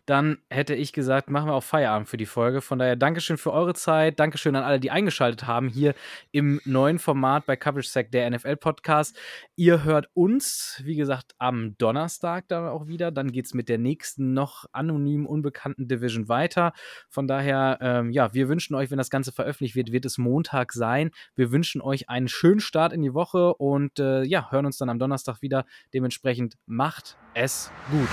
Dann 0.06 0.38
hätte 0.48 0.74
ich 0.74 0.92
gesagt, 0.92 1.30
machen 1.30 1.48
wir 1.48 1.54
auch 1.54 1.62
Feierabend 1.62 2.08
für 2.08 2.16
die 2.16 2.26
Folge. 2.26 2.62
Von 2.62 2.78
daher 2.78 2.96
Dankeschön 2.96 3.36
für 3.36 3.52
eure 3.52 3.74
Zeit. 3.74 4.18
Dankeschön 4.18 4.56
an 4.56 4.64
alle, 4.64 4.80
die 4.80 4.90
eingeschaltet 4.90 5.46
haben 5.46 5.68
hier 5.68 5.94
im 6.32 6.60
neuen 6.64 6.98
Format 6.98 7.44
bei 7.46 7.54
Coverage 7.54 7.88
Sack, 7.88 8.10
der 8.10 8.28
NFL-Podcast. 8.30 9.16
Ihr 9.56 9.84
hört 9.84 10.08
uns, 10.14 10.80
wie 10.84 10.96
gesagt, 10.96 11.34
am 11.38 11.76
Donnerstag 11.76 12.48
dann 12.48 12.66
auch 12.66 12.88
wieder. 12.88 13.12
Dann 13.12 13.30
geht 13.30 13.44
es 13.44 13.54
mit 13.54 13.68
der 13.68 13.78
nächsten 13.78 14.32
noch 14.32 14.64
anonym 14.72 15.26
unbekannten 15.26 15.86
Division 15.86 16.28
weiter. 16.28 16.72
Von 17.10 17.28
daher, 17.28 17.78
ähm, 17.82 18.10
ja, 18.10 18.32
wir 18.32 18.48
wünschen 18.48 18.74
euch, 18.74 18.90
wenn 18.90 18.98
das 18.98 19.10
Ganze 19.10 19.32
veröffentlicht 19.32 19.76
wird, 19.76 19.92
wird 19.92 20.06
es 20.06 20.16
Montag 20.16 20.72
sein. 20.72 21.10
Wir 21.36 21.52
wünschen 21.52 21.82
euch 21.82 22.08
einen 22.08 22.28
schönen 22.28 22.60
Start 22.60 22.94
in 22.94 23.02
die 23.02 23.14
Woche 23.14 23.54
und 23.54 23.98
äh, 23.98 24.22
ja, 24.22 24.50
hören 24.50 24.66
uns 24.66 24.78
dann 24.78 24.88
am 24.88 24.98
Donnerstag 24.98 25.42
wieder. 25.42 25.66
Dementsprechend 25.92 26.56
macht 26.66 27.18
es 27.34 27.70
gut. 27.90 28.08